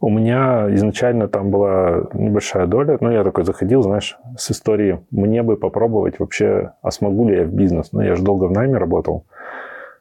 У 0.00 0.08
меня 0.08 0.74
изначально 0.74 1.28
там 1.28 1.50
была 1.50 2.08
небольшая 2.12 2.66
доля, 2.66 2.98
но 3.00 3.12
я 3.12 3.22
такой 3.22 3.44
заходил, 3.44 3.82
знаешь, 3.82 4.18
с 4.36 4.50
истории, 4.50 5.04
мне 5.12 5.44
бы 5.44 5.56
попробовать 5.56 6.18
вообще, 6.18 6.72
а 6.82 6.90
смогу 6.90 7.28
ли 7.28 7.36
я 7.36 7.44
в 7.44 7.52
бизнес. 7.52 7.92
Ну, 7.92 8.00
я 8.00 8.16
же 8.16 8.24
долго 8.24 8.46
в 8.46 8.50
найме 8.50 8.78
работал. 8.78 9.26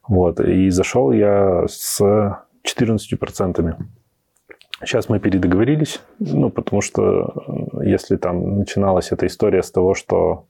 Вот, 0.07 0.39
и 0.39 0.69
зашел 0.71 1.11
я 1.11 1.65
с 1.67 2.01
14%. 2.65 3.75
Сейчас 4.83 5.09
мы 5.09 5.19
передоговорились, 5.19 6.01
ну, 6.19 6.49
потому 6.49 6.81
что 6.81 7.33
э, 7.81 7.87
если 7.87 8.17
там 8.17 8.59
начиналась 8.59 9.11
эта 9.11 9.27
история 9.27 9.61
с 9.61 9.71
того, 9.71 9.93
что 9.93 10.47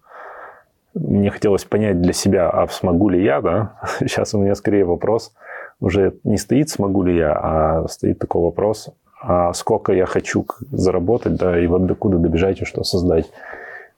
мне 0.93 1.29
хотелось 1.29 1.65
понять 1.65 2.01
для 2.01 2.13
себя, 2.13 2.49
а 2.49 2.67
смогу 2.67 3.09
ли 3.09 3.23
я, 3.23 3.41
да, 3.41 3.79
сейчас 3.99 4.33
у 4.33 4.39
меня 4.39 4.55
скорее 4.55 4.85
вопрос 4.85 5.33
уже 5.79 6.13
не 6.23 6.37
стоит, 6.37 6.69
смогу 6.69 7.03
ли 7.03 7.17
я, 7.17 7.33
а 7.33 7.87
стоит 7.87 8.19
такой 8.19 8.43
вопрос, 8.43 8.89
а 9.21 9.51
сколько 9.53 9.91
я 9.93 10.05
хочу 10.05 10.45
заработать, 10.71 11.35
да, 11.35 11.59
и 11.59 11.67
вот 11.67 11.85
докуда 11.85 12.17
добежать 12.17 12.61
и 12.61 12.65
что 12.65 12.83
создать. 12.83 13.29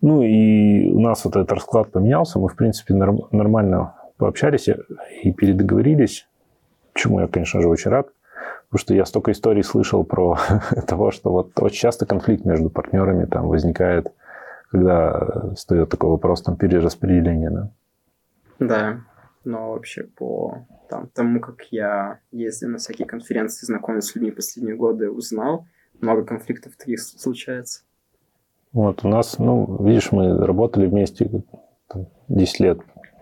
Ну, 0.01 0.23
и 0.23 0.91
у 0.91 0.99
нас 0.99 1.23
вот 1.25 1.35
этот 1.35 1.51
расклад 1.51 1.91
поменялся, 1.91 2.39
мы, 2.39 2.49
в 2.49 2.55
принципе, 2.55 2.93
нормально 2.93 3.93
пообщались 4.17 4.67
и 5.23 5.31
передоговорились 5.31 6.27
чему 6.93 7.19
я, 7.19 7.27
конечно 7.27 7.61
же, 7.61 7.67
очень 7.67 7.91
рад. 7.91 8.09
Потому 8.69 8.79
что 8.79 8.93
я 8.95 9.05
столько 9.05 9.31
историй 9.31 9.63
слышал 9.63 10.03
про 10.03 10.37
того, 10.87 11.11
что 11.11 11.31
вот 11.31 11.51
очень 11.59 11.77
часто 11.79 12.05
конфликт 12.05 12.45
между 12.45 12.69
партнерами 12.69 13.25
там 13.25 13.47
возникает, 13.47 14.11
когда 14.71 15.53
стоит 15.55 15.89
такой 15.89 16.09
вопрос 16.09 16.41
там 16.41 16.55
перераспределения, 16.55 17.51
да? 17.51 17.69
Да, 18.59 18.99
но 19.43 19.71
вообще 19.71 20.03
по 20.03 20.65
там, 20.89 21.09
тому, 21.13 21.39
как 21.39 21.63
я 21.71 22.19
ездил 22.31 22.69
на 22.69 22.77
всякие 22.77 23.07
конференции, 23.07 23.65
знакомился 23.65 24.09
с 24.09 24.15
людьми 24.15 24.31
последние 24.31 24.75
годы, 24.75 25.09
узнал, 25.09 25.65
много 26.01 26.23
конфликтов 26.23 26.75
таких 26.75 27.01
случается. 27.01 27.81
Вот, 28.71 29.03
у 29.05 29.07
нас, 29.07 29.37
ну, 29.37 29.83
видишь, 29.83 30.11
мы 30.11 30.45
работали 30.45 30.87
вместе 30.87 31.29
там, 31.87 32.07
10 32.27 32.59
лет, 32.59 32.79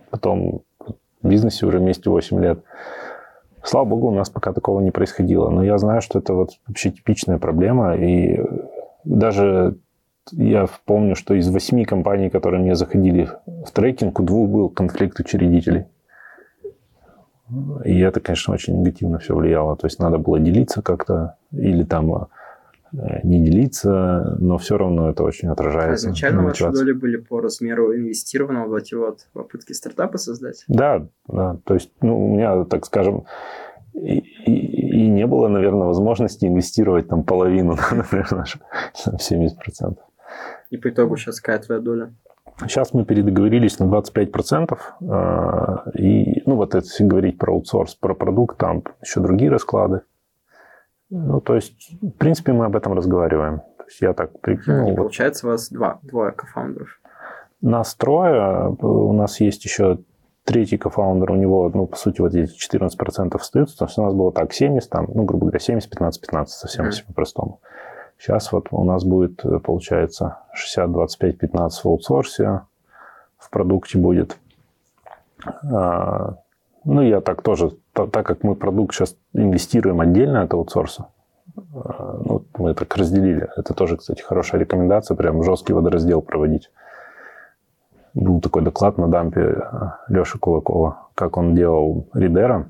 потом 0.09 0.63
в 1.21 1.27
бизнесе 1.27 1.65
уже 1.65 1.79
вместе 1.79 2.09
8 2.09 2.41
лет. 2.41 2.63
Слава 3.63 3.85
богу, 3.85 4.07
у 4.07 4.11
нас 4.11 4.29
пока 4.29 4.53
такого 4.53 4.81
не 4.81 4.91
происходило. 4.91 5.49
Но 5.49 5.63
я 5.63 5.77
знаю, 5.77 6.01
что 6.01 6.19
это 6.19 6.33
вот 6.33 6.51
вообще 6.67 6.91
типичная 6.91 7.37
проблема. 7.37 7.95
И 7.95 8.39
даже 9.03 9.75
я 10.31 10.67
помню, 10.85 11.15
что 11.15 11.33
из 11.33 11.49
восьми 11.49 11.85
компаний, 11.85 12.29
которые 12.29 12.61
мне 12.61 12.75
заходили 12.75 13.29
в 13.45 13.71
трекинг, 13.71 14.19
у 14.19 14.23
двух 14.23 14.49
был 14.49 14.69
конфликт 14.69 15.19
учредителей. 15.19 15.85
И 17.83 17.99
это, 17.99 18.19
конечно, 18.19 18.53
очень 18.53 18.79
негативно 18.79 19.19
все 19.19 19.35
влияло. 19.35 19.75
То 19.75 19.87
есть 19.87 19.99
надо 19.99 20.17
было 20.17 20.39
делиться 20.39 20.81
как-то 20.81 21.35
или 21.51 21.83
там 21.83 22.15
э, 22.15 22.25
не 23.23 23.43
делиться, 23.43 24.35
но 24.39 24.57
все 24.57 24.77
равно 24.77 25.09
это 25.09 25.23
очень 25.23 25.49
отражается. 25.49 26.07
Изначально 26.07 26.43
ваши 26.43 26.69
доли 26.69 26.93
были 26.93 27.17
по 27.17 27.39
размеру 27.39 27.95
инвестированного 27.95 28.67
вот 28.67 28.81
эти 28.81 28.95
вот 28.95 29.27
попытки 29.33 29.73
стартапа 29.73 30.17
создать? 30.17 30.63
Да, 30.67 31.07
да. 31.27 31.57
То 31.65 31.73
есть, 31.73 31.91
ну, 32.01 32.31
у 32.31 32.35
меня, 32.35 32.65
так 32.65 32.85
скажем, 32.85 33.25
и, 33.93 34.19
и, 34.19 35.05
и 35.05 35.07
не 35.07 35.25
было, 35.27 35.47
наверное, 35.47 35.87
возможности 35.87 36.45
инвестировать 36.45 37.07
там 37.07 37.23
половину, 37.23 37.77
например, 37.91 38.31
нашу, 38.31 38.59
70%. 39.05 39.97
И 40.69 40.77
по 40.77 40.89
итогу 40.89 41.17
сейчас 41.17 41.41
какая 41.41 41.59
твоя 41.59 41.81
доля? 41.81 42.13
Сейчас 42.61 42.93
мы 42.93 43.05
передоговорились 43.05 43.79
на 43.79 43.85
25%. 43.85 44.77
А, 45.09 45.83
и, 45.97 46.43
ну, 46.45 46.55
вот 46.55 46.75
если 46.75 47.03
говорить 47.03 47.37
про 47.37 47.53
аутсорс, 47.53 47.95
про 47.95 48.13
продукт, 48.13 48.57
там 48.57 48.83
еще 49.01 49.19
другие 49.19 49.51
расклады. 49.51 50.01
Ну, 51.11 51.41
то 51.41 51.55
есть, 51.55 51.91
в 52.01 52.11
принципе, 52.11 52.53
мы 52.53 52.65
об 52.65 52.75
этом 52.75 52.93
разговариваем. 52.93 53.59
То 53.77 53.83
есть 53.85 54.01
я 54.01 54.13
так 54.13 54.39
прикинул. 54.39 54.91
И 54.91 54.95
получается, 54.95 55.45
у 55.45 55.49
вас 55.49 55.69
два, 55.69 55.99
двое 56.01 56.31
кофаундеров. 56.31 56.99
Нас 57.61 57.93
трое. 57.95 58.75
У 58.79 59.13
нас 59.13 59.39
есть 59.41 59.63
еще 59.65 59.99
третий 60.45 60.77
кофаундер, 60.77 61.31
у 61.31 61.35
него, 61.35 61.69
ну, 61.73 61.85
по 61.85 61.95
сути, 61.97 62.21
вот 62.21 62.33
эти 62.33 62.51
14% 62.51 63.35
остаются. 63.35 63.77
То 63.77 63.85
есть 63.85 63.97
у 63.97 64.03
нас 64.03 64.13
было 64.13 64.31
так, 64.31 64.53
70, 64.53 64.89
там, 64.89 65.07
ну, 65.13 65.23
грубо 65.23 65.45
говоря, 65.45 65.59
70, 65.59 65.89
15, 65.89 66.21
15, 66.21 66.53
совсем 66.53 66.85
mm-hmm. 66.85 67.05
по-простому. 67.07 67.59
Сейчас 68.17 68.51
вот 68.51 68.67
у 68.71 68.83
нас 68.83 69.03
будет, 69.03 69.43
получается, 69.63 70.37
60, 70.53 70.91
25, 70.91 71.37
15 71.37 71.83
в 71.83 71.87
аутсорсе, 71.87 72.61
в 73.37 73.49
продукте 73.49 73.97
будет. 73.97 74.37
А, 75.71 76.35
ну, 76.83 77.01
я 77.01 77.21
так 77.21 77.41
тоже, 77.41 77.71
так 77.93 78.25
как 78.25 78.43
мы 78.43 78.55
продукт 78.55 78.93
сейчас 78.93 79.15
инвестируем 79.33 79.99
отдельно 79.99 80.41
от 80.43 80.53
аутсорса, 80.53 81.07
а, 81.73 82.19
ну, 82.23 82.45
мы 82.57 82.73
так 82.73 82.95
разделили. 82.95 83.49
Это 83.57 83.73
тоже, 83.73 83.97
кстати, 83.97 84.21
хорошая 84.21 84.61
рекомендация, 84.61 85.15
прям 85.15 85.43
жесткий 85.43 85.73
водораздел 85.73 86.21
проводить 86.21 86.69
был 88.13 88.41
такой 88.41 88.63
доклад 88.63 88.97
на 88.97 89.07
дампе 89.07 89.41
э, 89.41 89.61
Леши 90.09 90.37
Кулакова, 90.37 91.07
как 91.15 91.37
он 91.37 91.55
делал 91.55 92.07
Ридера, 92.13 92.69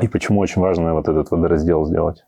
и 0.00 0.08
почему 0.08 0.40
очень 0.40 0.60
важно 0.60 0.94
вот 0.94 1.08
этот 1.08 1.30
водораздел 1.30 1.84
сделать. 1.84 2.24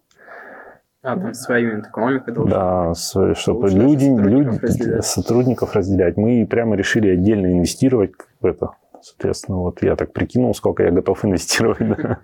А, 1.02 1.16
там 1.16 1.34
свою 1.34 1.80
экономику 1.80 2.44
Да, 2.46 2.94
свою, 2.94 3.34
чтобы 3.34 3.68
люди, 3.70 4.04
сотрудников, 4.04 4.26
люди 4.26 4.58
разделять. 4.62 5.04
сотрудников 5.04 5.74
разделять. 5.74 6.16
Мы 6.16 6.46
прямо 6.48 6.76
решили 6.76 7.08
отдельно 7.08 7.52
инвестировать 7.52 8.12
в 8.40 8.46
это, 8.46 8.70
Соответственно, 9.02 9.58
вот 9.58 9.82
я 9.82 9.96
так 9.96 10.12
прикинул, 10.12 10.54
сколько 10.54 10.82
я 10.82 10.90
готов 10.90 11.24
инвестировать. 11.24 11.78
Да. 12.02 12.20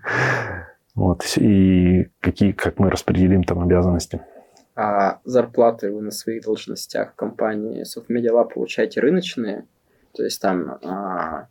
Вот, 0.95 1.23
и 1.37 2.09
какие, 2.19 2.51
как 2.51 2.77
мы 2.79 2.89
распределим 2.89 3.43
там 3.43 3.61
обязанности. 3.61 4.21
А 4.75 5.19
зарплаты 5.23 5.91
вы 5.93 6.01
на 6.01 6.11
своих 6.11 6.43
должностях 6.43 7.13
в 7.13 7.15
компании 7.15 7.83
Softmedia 7.83 8.33
Lab 8.33 8.53
получаете 8.53 8.99
рыночные? 8.99 9.65
То 10.13 10.23
есть 10.23 10.41
там 10.41 10.77
а, 10.83 11.47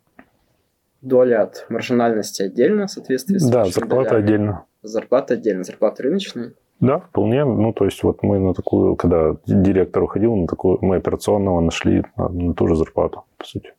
доля 1.01 1.43
от 1.43 1.65
маржинальности 1.69 2.43
отдельно 2.43 2.87
в 2.87 2.91
соответствии 2.91 3.37
с 3.37 3.49
Да, 3.49 3.65
зарплата 3.65 4.09
долями. 4.11 4.25
отдельно. 4.25 4.65
Зарплата 4.83 5.33
отдельно, 5.35 5.63
зарплаты 5.63 6.03
рыночные? 6.03 6.53
Да, 6.79 6.99
вполне. 6.99 7.43
Ну, 7.43 7.73
то 7.73 7.85
есть 7.85 8.03
вот 8.03 8.23
мы 8.23 8.39
на 8.39 8.53
такую, 8.53 8.95
когда 8.95 9.35
директор 9.45 10.03
уходил, 10.03 10.35
на 10.35 10.47
такую, 10.47 10.77
мы 10.81 10.97
операционного 10.97 11.59
нашли 11.59 12.05
на, 12.15 12.29
на 12.29 12.53
ту 12.53 12.67
же 12.67 12.75
зарплату, 12.75 13.25
по 13.37 13.45
сути. 13.45 13.73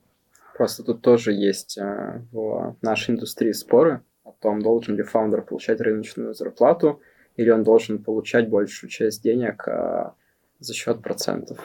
Просто 0.61 0.83
тут 0.83 1.01
тоже 1.01 1.33
есть 1.33 1.79
а, 1.79 2.21
в 2.33 2.77
нашей 2.83 3.13
индустрии 3.13 3.53
споры 3.53 4.03
о 4.25 4.33
том, 4.33 4.61
должен 4.61 4.95
ли 4.95 5.03
фаундер 5.03 5.41
получать 5.41 5.81
рыночную 5.81 6.35
зарплату, 6.35 7.01
или 7.37 7.49
он 7.49 7.63
должен 7.63 7.99
получать 7.99 8.51
большую 8.51 8.91
часть 8.91 9.23
денег 9.23 9.67
а, 9.67 10.13
за 10.59 10.75
счет 10.75 11.01
процентов. 11.01 11.57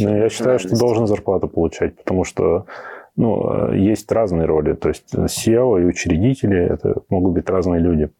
Ну, 0.00 0.16
я 0.16 0.28
считаю, 0.30 0.58
что 0.58 0.76
должен 0.76 1.06
зарплату 1.06 1.46
получать, 1.46 1.94
потому 1.94 2.24
что 2.24 2.66
ну, 3.14 3.72
есть 3.72 4.10
разные 4.10 4.46
роли. 4.46 4.72
То 4.72 4.88
есть 4.88 5.14
SEO 5.14 5.80
и 5.80 5.84
учредители– 5.84 6.58
это 6.74 7.02
могут 7.08 7.34
быть 7.34 7.48
разные 7.48 7.80
люди. 7.80 8.10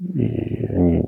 И 0.00 0.64
они, 0.70 1.04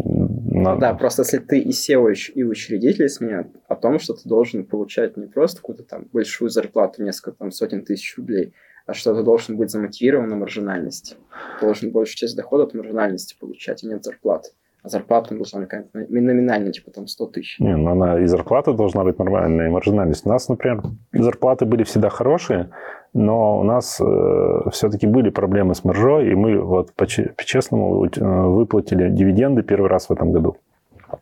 надо... 0.67 0.81
Да, 0.81 0.95
просто 0.95 1.23
если 1.23 1.39
ты 1.39 1.59
и 1.59 1.71
SEO, 1.71 2.13
и 2.13 2.45
учредитель 2.45 3.09
сменят 3.09 3.49
о 3.69 3.75
том, 3.77 3.99
что 3.99 4.15
ты 4.15 4.29
должен 4.29 4.65
получать 4.65 5.17
не 5.17 5.27
просто 5.27 5.59
какую-то 5.59 5.83
там 5.83 6.07
большую 6.13 6.51
зарплату, 6.51 7.03
несколько 7.03 7.33
там 7.33 7.51
сотен 7.51 7.85
тысяч 7.85 8.17
рублей, 8.17 8.53
а 8.87 8.95
что 8.95 9.15
ты 9.15 9.23
должен 9.23 9.57
быть 9.57 9.71
замотивирован 9.71 10.29
на 10.29 10.37
маржинальности. 10.37 11.17
Ты 11.61 11.67
должен 11.67 11.91
большую 11.91 12.17
часть 12.17 12.37
дохода 12.37 12.65
от 12.65 12.75
маржинальности 12.75 13.37
получать, 13.39 13.83
и 13.83 13.87
нет 13.87 14.05
зарплаты. 14.05 14.51
А 14.83 14.89
зарплата 14.89 15.35
должна 15.35 15.61
быть 15.63 15.71
номинальная, 16.09 16.71
типа 16.71 16.93
там 16.93 17.09
100 17.09 17.27
тысяч. 17.27 17.59
Не, 17.59 17.77
ну 17.77 17.91
она 17.91 18.21
и 18.21 18.27
зарплата 18.27 18.73
должна 18.73 19.03
быть 19.03 19.19
нормальная, 19.19 19.67
и 19.67 19.71
маржинальность. 19.71 20.25
У 20.25 20.29
нас, 20.29 20.49
например, 20.49 20.83
зарплаты 21.13 21.65
были 21.65 21.83
всегда 21.83 22.09
хорошие, 22.09 22.71
но 23.17 23.59
у 23.61 23.63
нас 23.65 23.99
э, 23.99 24.71
все-таки 24.73 25.07
были 25.07 25.31
проблемы 25.31 25.75
с 25.75 25.85
маржой, 25.85 26.31
и 26.31 26.35
мы 26.35 26.61
вот 26.61 26.93
по-честному 26.93 28.05
э, 28.05 28.11
выплатили 28.21 29.09
дивиденды 29.09 29.63
первый 29.63 29.89
раз 29.89 30.11
в 30.11 30.13
этом 30.13 30.33
году. 30.33 30.59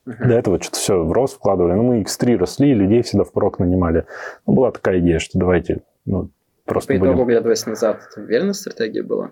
До 0.05 0.35
этого 0.35 0.61
что-то 0.61 0.77
все 0.77 1.05
в 1.05 1.13
рост 1.13 1.37
вкладывали. 1.37 1.75
Ну, 1.75 1.85
мы 1.85 2.01
X3 2.01 2.37
росли, 2.37 2.75
людей 2.75 3.03
всегда 3.03 3.23
в 3.23 3.31
прок 3.31 3.61
нанимали. 3.61 4.07
Ну, 4.45 4.55
была 4.55 4.73
такая 4.73 4.99
идея, 4.99 5.21
что 5.21 5.39
давайте 5.39 5.83
ну, 6.05 6.31
просто 6.65 6.95
По 6.95 6.97
итогу, 6.97 7.13
будем... 7.13 7.23
оглядываясь 7.23 7.65
назад, 7.65 8.01
это 8.11 8.21
верная 8.23 8.55
стратегия 8.55 9.05
была? 9.05 9.31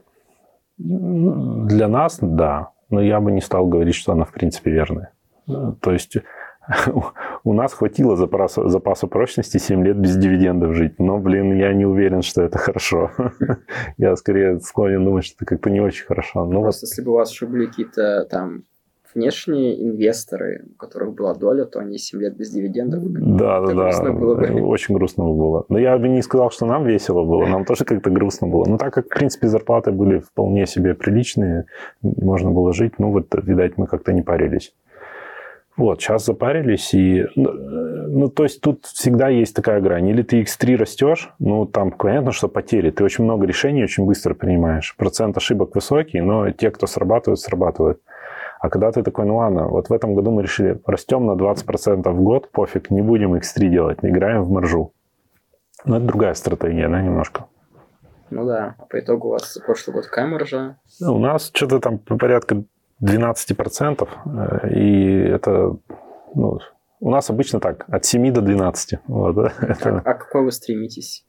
Для 0.78 1.88
нас, 1.88 2.18
да. 2.20 2.68
Но 2.90 3.00
я 3.00 3.18
бы 3.20 3.32
не 3.32 3.40
стал 3.40 3.66
говорить, 3.66 3.96
что 3.96 4.12
она, 4.12 4.24
в 4.24 4.32
принципе, 4.32 4.70
верная. 4.70 5.10
То 5.46 5.90
есть 5.90 6.16
у 7.44 7.52
нас 7.52 7.72
хватило 7.72 8.16
запаса, 8.16 8.68
запаса 8.68 9.06
прочности 9.06 9.58
7 9.58 9.84
лет 9.84 9.96
без 9.96 10.16
дивидендов 10.16 10.74
жить. 10.74 10.98
Но, 10.98 11.18
блин, 11.18 11.56
я 11.56 11.72
не 11.72 11.84
уверен, 11.84 12.22
что 12.22 12.42
это 12.42 12.58
хорошо. 12.58 13.10
я 13.98 14.14
скорее 14.16 14.60
склонен 14.60 15.04
думать, 15.04 15.24
что 15.24 15.36
это 15.38 15.46
как-то 15.46 15.70
не 15.70 15.80
очень 15.80 16.06
хорошо. 16.06 16.44
Но 16.44 16.62
Просто 16.62 16.86
вот... 16.86 16.90
если 16.90 17.02
бы 17.02 17.12
у 17.12 17.14
вас 17.14 17.30
еще 17.30 17.46
были 17.46 17.66
какие-то 17.66 18.26
там 18.30 18.64
внешние 19.14 19.82
инвесторы, 19.82 20.64
у 20.72 20.76
которых 20.76 21.14
была 21.14 21.34
доля, 21.34 21.64
то 21.64 21.80
они 21.80 21.98
7 21.98 22.20
лет 22.20 22.36
без 22.36 22.50
дивидендов. 22.50 23.02
Да, 23.04 23.60
да, 23.60 23.74
да. 23.74 24.12
Было 24.12 24.34
бы. 24.36 24.62
Очень 24.62 24.94
грустно 24.94 25.24
было. 25.24 25.66
Но 25.68 25.78
я 25.78 25.98
бы 25.98 26.08
не 26.08 26.22
сказал, 26.22 26.50
что 26.50 26.66
нам 26.66 26.86
весело 26.86 27.24
было, 27.24 27.46
нам 27.46 27.64
тоже 27.64 27.84
как-то 27.84 28.10
грустно 28.10 28.46
было. 28.46 28.64
Но 28.66 28.78
так 28.78 28.94
как, 28.94 29.06
в 29.06 29.08
принципе, 29.08 29.48
зарплаты 29.48 29.90
были 29.90 30.20
вполне 30.20 30.66
себе 30.66 30.94
приличные, 30.94 31.66
можно 32.02 32.50
было 32.50 32.72
жить, 32.72 32.94
ну 32.98 33.12
вот, 33.12 33.26
видать, 33.42 33.76
мы 33.76 33.86
как-то 33.86 34.12
не 34.12 34.22
парились. 34.22 34.74
Вот, 35.76 36.00
сейчас 36.00 36.26
запарились, 36.26 36.92
и, 36.92 37.26
ну, 37.34 37.52
ну, 37.52 38.28
то 38.28 38.42
есть 38.42 38.60
тут 38.60 38.84
всегда 38.84 39.28
есть 39.28 39.56
такая 39.56 39.80
грань. 39.80 40.06
Или 40.08 40.22
ты 40.22 40.42
X3 40.42 40.76
растешь, 40.76 41.30
ну, 41.38 41.64
там 41.64 41.92
понятно, 41.92 42.32
что 42.32 42.48
потери. 42.48 42.90
Ты 42.90 43.04
очень 43.04 43.24
много 43.24 43.46
решений 43.46 43.82
очень 43.82 44.04
быстро 44.04 44.34
принимаешь. 44.34 44.94
Процент 44.98 45.36
ошибок 45.36 45.74
высокий, 45.74 46.20
но 46.20 46.50
те, 46.50 46.70
кто 46.70 46.86
срабатывают, 46.86 47.40
срабатывают. 47.40 48.02
А 48.60 48.68
когда 48.68 48.92
ты 48.92 49.02
такой, 49.02 49.24
ну 49.24 49.36
ладно, 49.38 49.66
вот 49.66 49.88
в 49.88 49.92
этом 49.92 50.14
году 50.14 50.30
мы 50.30 50.42
решили, 50.42 50.78
растем 50.86 51.26
на 51.26 51.32
20% 51.32 52.08
в 52.08 52.22
год, 52.22 52.50
пофиг, 52.52 52.90
не 52.90 53.02
будем 53.02 53.34
X3 53.34 53.68
делать, 53.68 53.98
играем 54.02 54.42
в 54.42 54.50
маржу. 54.50 54.92
Но 55.84 55.96
это 55.96 56.06
другая 56.06 56.34
стратегия, 56.34 56.88
да, 56.88 57.00
немножко. 57.00 57.46
Ну 58.30 58.46
да, 58.46 58.76
по 58.88 59.00
итогу 59.00 59.28
у 59.28 59.30
вас 59.32 59.58
прошлый 59.66 59.94
год 59.94 60.06
какая 60.06 60.26
маржа? 60.26 60.76
У 61.00 61.18
нас 61.18 61.50
что-то 61.52 61.80
там 61.80 61.98
порядка 61.98 62.62
12%, 63.02 64.08
э, 64.24 64.74
и 64.74 65.16
это, 65.28 65.76
ну, 66.34 66.58
у 67.00 67.10
нас 67.10 67.30
обычно 67.30 67.58
так, 67.58 67.84
от 67.88 68.04
7 68.04 68.32
до 68.32 68.40
12. 68.40 69.00
Вот, 69.08 69.34
да? 69.34 69.52
а, 69.58 69.66
это... 69.66 70.02
а 70.04 70.14
какой 70.14 70.44
вы 70.44 70.52
стремитесь? 70.52 71.26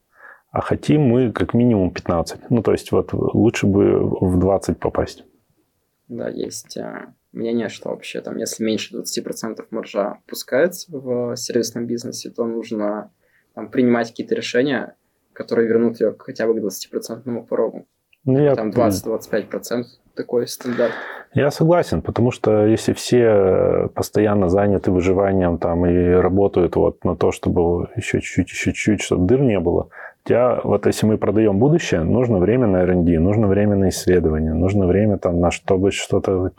А 0.52 0.62
хотим 0.62 1.02
мы 1.02 1.32
как 1.32 1.56
минимум 1.56 1.92
15. 1.92 2.52
Ну, 2.52 2.62
то 2.62 2.74
есть 2.74 2.92
вот 2.92 3.12
лучше 3.14 3.66
бы 3.66 4.08
в 4.08 4.38
20 4.38 4.80
попасть. 4.80 5.26
Да, 6.10 6.30
есть 6.30 6.78
а, 6.78 7.14
мнение, 7.32 7.70
что 7.70 7.90
вообще 7.90 8.22
там, 8.22 8.38
если 8.38 8.64
меньше 8.64 8.96
20% 8.96 9.66
маржа 9.72 10.12
опускается 10.12 10.96
в 10.96 11.36
сервисном 11.36 11.88
бизнесе, 11.88 12.30
то 12.30 12.46
нужно 12.46 13.12
там, 13.56 13.70
принимать 13.70 14.10
какие-то 14.10 14.36
решения, 14.36 14.96
которые 15.34 15.68
вернут 15.68 16.00
ее 16.00 16.16
хотя 16.20 16.46
бы 16.46 16.54
к 16.54 16.64
20% 16.64 17.48
порогу. 17.48 17.88
Ну, 18.24 18.40
я... 18.40 18.56
Там 18.56 18.70
20-25% 18.70 19.86
такой 20.16 20.48
стандарт. 20.48 20.94
Я 21.34 21.50
согласен, 21.50 22.02
потому 22.02 22.32
что 22.32 22.66
если 22.66 22.94
все 22.94 23.90
постоянно 23.96 24.50
заняты 24.50 24.92
выживанием 24.92 25.58
там 25.58 25.86
и 25.86 26.12
работают 26.12 26.76
вот 26.76 27.04
на 27.04 27.16
то, 27.16 27.32
чтобы 27.32 27.90
еще 27.96 28.22
чуть-чуть, 28.22 28.50
еще 28.50 28.72
чуть-чуть, 28.72 29.02
чтобы 29.02 29.26
дыр 29.26 29.42
не 29.42 29.60
было, 29.60 29.90
тебя, 30.24 30.62
вот 30.64 30.86
если 30.86 31.08
мы 31.08 31.18
продаем 31.18 31.58
будущее, 31.58 32.04
нужно 32.04 32.38
время 32.38 32.68
на 32.68 32.84
R&D, 32.84 33.20
нужно 33.20 33.48
время 33.48 33.76
на 33.76 33.90
исследование, 33.90 34.54
нужно 34.54 34.86
время 34.86 35.18
там 35.18 35.40
на 35.40 35.50
чтобы 35.50 35.92
что-то 35.92 36.52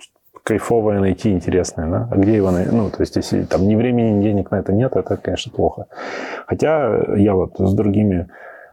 кайфовое 0.43 1.01
найти, 1.01 1.31
интересное, 1.31 1.89
да? 1.89 2.09
А 2.11 2.17
где 2.17 2.35
его 2.35 2.51
найти? 2.51 2.71
Ну, 2.71 2.91
то 2.91 3.01
есть, 3.01 3.17
если 3.17 3.45
там 3.45 3.67
ни 3.67 3.77
времени, 3.77 4.11
ни 4.11 4.23
денег 4.23 4.51
на 4.51 4.57
это 4.57 4.73
нет, 4.73 4.97
это, 4.97 5.17
конечно, 5.17 5.51
плохо. 5.53 5.87
Хотя 6.47 7.15
я 7.17 7.35
вот 7.35 7.55
с 7.59 7.73
другими 7.73 8.27
Э, 8.27 8.29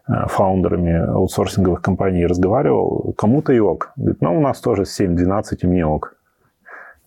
фаундерами 0.08 1.12
аутсорсинговых 1.12 1.82
компаний 1.82 2.26
разговаривал, 2.26 3.14
кому-то 3.18 3.54
и 3.54 3.60
ок. 3.60 3.92
Говорит, 3.96 4.22
ну, 4.22 4.38
у 4.38 4.42
нас 4.42 4.60
тоже 4.60 4.84
7-12, 4.84 5.58
и 5.62 5.68
мне 5.68 5.86
ок. 5.86 6.16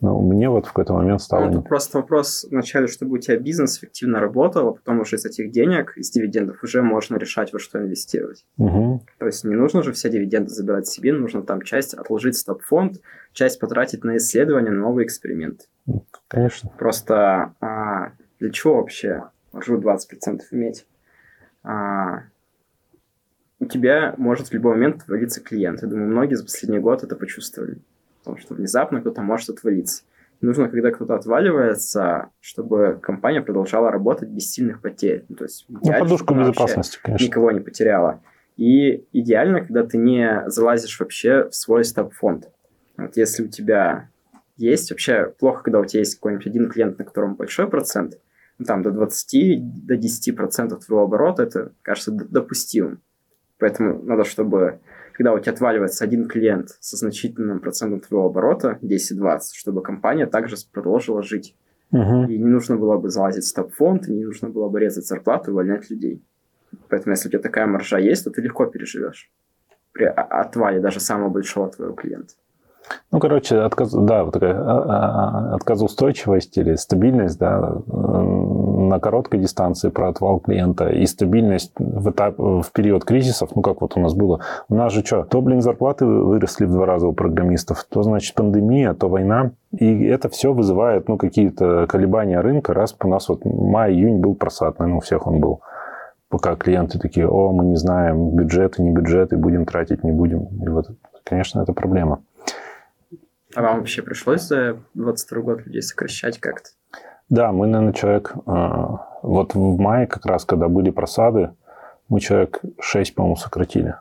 Но 0.04 0.20
мне 0.20 0.50
вот 0.50 0.66
в 0.66 0.68
какой-то 0.68 0.92
момент 0.92 1.22
стало... 1.22 1.48
Это 1.48 1.60
просто 1.62 1.98
вопрос 1.98 2.44
вначале, 2.50 2.88
чтобы 2.88 3.14
у 3.14 3.18
тебя 3.18 3.38
бизнес 3.38 3.78
эффективно 3.78 4.20
работал, 4.20 4.68
а 4.68 4.72
потом 4.72 5.00
уже 5.00 5.16
из 5.16 5.24
этих 5.24 5.50
денег, 5.50 5.96
из 5.96 6.10
дивидендов 6.10 6.62
уже 6.62 6.82
можно 6.82 7.16
решать, 7.16 7.54
во 7.54 7.58
что 7.58 7.78
инвестировать. 7.78 8.44
Угу. 8.58 9.02
То 9.18 9.26
есть 9.26 9.44
не 9.44 9.54
нужно 9.54 9.82
же 9.82 9.92
все 9.92 10.10
дивиденды 10.10 10.50
забирать 10.50 10.86
себе, 10.86 11.14
нужно 11.14 11.42
там 11.42 11.62
часть 11.62 11.94
отложить 11.94 12.34
в 12.34 12.38
стоп-фонд, 12.38 13.00
часть 13.32 13.58
потратить 13.58 14.04
на 14.04 14.18
исследования, 14.18 14.70
на 14.70 14.80
новые 14.80 15.06
эксперименты. 15.06 15.64
Конечно. 16.28 16.70
Просто 16.76 17.54
а, 17.60 18.12
для 18.40 18.50
чего 18.50 18.76
вообще 18.76 19.24
маржу 19.52 19.78
20% 19.78 20.40
иметь? 20.50 20.86
А, 21.62 22.24
у 23.60 23.66
тебя 23.66 24.14
может 24.18 24.48
в 24.48 24.52
любой 24.52 24.74
момент 24.74 25.02
отвалиться 25.02 25.40
клиент. 25.40 25.82
Я 25.82 25.88
думаю, 25.88 26.08
многие 26.08 26.34
за 26.34 26.44
последний 26.44 26.78
год 26.78 27.02
это 27.02 27.16
почувствовали. 27.16 27.78
Потому 28.18 28.38
что 28.38 28.54
внезапно 28.54 29.00
кто-то 29.00 29.22
может 29.22 29.50
отвалиться. 29.50 30.02
нужно, 30.40 30.68
когда 30.68 30.90
кто-то 30.90 31.14
отваливается, 31.14 32.30
чтобы 32.40 32.98
компания 33.02 33.42
продолжала 33.42 33.90
работать 33.90 34.28
без 34.28 34.50
сильных 34.50 34.80
потерь. 34.80 35.24
Ну, 35.28 35.36
то 35.36 35.44
есть, 35.44 35.66
ну, 35.68 35.80
подушку 35.80 36.34
безопасности, 36.34 36.98
конечно. 37.02 37.26
Никого 37.26 37.50
не 37.50 37.60
потеряла. 37.60 38.22
И 38.56 39.04
идеально, 39.12 39.60
когда 39.60 39.84
ты 39.84 39.98
не 39.98 40.44
залазишь 40.46 40.98
вообще 41.00 41.48
в 41.48 41.54
свой 41.54 41.84
стоп-фонд. 41.84 42.50
Вот 42.96 43.16
если 43.16 43.44
у 43.44 43.48
тебя 43.48 44.10
есть, 44.56 44.90
вообще 44.90 45.34
плохо, 45.38 45.64
когда 45.64 45.80
у 45.80 45.84
тебя 45.84 46.00
есть 46.00 46.14
какой-нибудь 46.16 46.46
один 46.46 46.68
клиент, 46.68 46.98
на 46.98 47.04
котором 47.04 47.34
большой 47.34 47.68
процент, 47.68 48.18
ну, 48.58 48.64
там 48.64 48.82
до 48.82 48.92
20, 48.92 49.86
до 49.86 49.96
10 49.96 50.36
процентов 50.36 50.84
твоего 50.84 51.04
оборота, 51.04 51.42
это 51.42 51.72
кажется 51.82 52.12
допустимым. 52.12 53.00
Поэтому 53.64 54.02
надо, 54.02 54.24
чтобы 54.24 54.80
когда 55.14 55.32
у 55.32 55.38
тебя 55.38 55.54
отваливается 55.54 56.04
один 56.04 56.28
клиент 56.28 56.76
со 56.80 56.98
значительным 56.98 57.60
процентом 57.60 58.00
твоего 58.00 58.26
оборота, 58.26 58.78
10-20, 58.82 59.38
чтобы 59.54 59.80
компания 59.80 60.26
также 60.26 60.56
продолжила 60.70 61.22
жить. 61.22 61.56
Угу. 61.90 62.24
И 62.24 62.36
не 62.36 62.50
нужно 62.50 62.76
было 62.76 62.98
бы 62.98 63.08
залазить 63.08 63.44
в 63.44 63.48
стоп-фонд, 63.48 64.06
не 64.08 64.22
нужно 64.22 64.50
было 64.50 64.68
бы 64.68 64.80
резать 64.80 65.06
зарплату 65.06 65.50
и 65.50 65.52
увольнять 65.52 65.88
людей. 65.88 66.22
Поэтому, 66.90 67.12
если 67.12 67.28
у 67.28 67.30
тебя 67.30 67.40
такая 67.40 67.66
маржа 67.66 67.96
есть, 67.96 68.24
то 68.24 68.30
ты 68.30 68.42
легко 68.42 68.66
переживешь 68.66 69.30
при 69.92 70.04
отвале 70.04 70.80
даже 70.80 71.00
самого 71.00 71.30
большого 71.30 71.70
твоего 71.70 71.94
клиента. 71.94 72.34
Ну, 73.10 73.18
короче, 73.18 73.60
отказ, 73.60 73.92
да, 73.92 74.24
вот 74.24 74.34
такая 74.34 74.52
а, 74.52 74.60
а, 74.60 75.52
а, 75.52 75.54
отказоустойчивость 75.54 76.58
или 76.58 76.74
стабильность, 76.74 77.38
да, 77.38 77.80
на 78.94 79.00
короткой 79.00 79.40
дистанции 79.40 79.88
про 79.90 80.08
отвал 80.08 80.38
клиента 80.38 80.88
и 80.88 81.04
стабильность 81.06 81.72
в, 81.78 82.10
этап, 82.10 82.38
в 82.38 82.66
период 82.72 83.04
кризисов, 83.04 83.50
ну 83.56 83.62
как 83.62 83.80
вот 83.80 83.96
у 83.96 84.00
нас 84.00 84.14
было. 84.14 84.40
У 84.68 84.74
нас 84.74 84.92
же 84.92 85.04
что, 85.04 85.24
то, 85.24 85.40
блин, 85.40 85.60
зарплаты 85.60 86.06
выросли 86.06 86.64
в 86.64 86.70
два 86.70 86.86
раза 86.86 87.08
у 87.08 87.12
программистов, 87.12 87.84
то, 87.84 88.02
значит, 88.02 88.34
пандемия, 88.34 88.94
то 88.94 89.08
война. 89.08 89.50
И 89.72 90.04
это 90.04 90.28
все 90.28 90.52
вызывает, 90.52 91.08
ну, 91.08 91.16
какие-то 91.16 91.86
колебания 91.88 92.40
рынка. 92.40 92.72
Раз 92.72 92.94
у 93.02 93.08
нас 93.08 93.28
вот 93.28 93.44
май-июнь 93.44 94.20
был 94.20 94.36
просад, 94.36 94.78
наверное, 94.78 94.98
у 94.98 95.00
всех 95.00 95.26
он 95.26 95.40
был. 95.40 95.60
Пока 96.28 96.54
клиенты 96.54 96.98
такие, 96.98 97.28
о, 97.28 97.52
мы 97.52 97.64
не 97.64 97.76
знаем, 97.76 98.30
бюджеты, 98.30 98.82
не 98.82 98.90
бюджеты, 98.90 99.36
будем 99.36 99.66
тратить, 99.66 100.04
не 100.04 100.12
будем. 100.12 100.46
И 100.62 100.68
вот, 100.68 100.86
конечно, 101.24 101.60
это 101.60 101.72
проблема. 101.72 102.22
А 103.54 103.62
вам 103.62 103.78
вообще 103.78 104.02
пришлось 104.02 104.42
за 104.42 104.78
22 104.94 105.42
год 105.42 105.66
людей 105.66 105.82
сокращать 105.82 106.38
как-то? 106.38 106.70
Да, 107.28 107.52
мы, 107.52 107.66
наверное, 107.66 107.92
человек... 107.92 108.34
А, 108.46 109.08
вот 109.22 109.54
в 109.54 109.80
мае 109.80 110.06
как 110.06 110.26
раз, 110.26 110.44
когда 110.44 110.68
были 110.68 110.90
просады, 110.90 111.52
мы 112.08 112.20
человек 112.20 112.60
6, 112.78 113.14
по-моему, 113.14 113.36
сократили. 113.36 113.94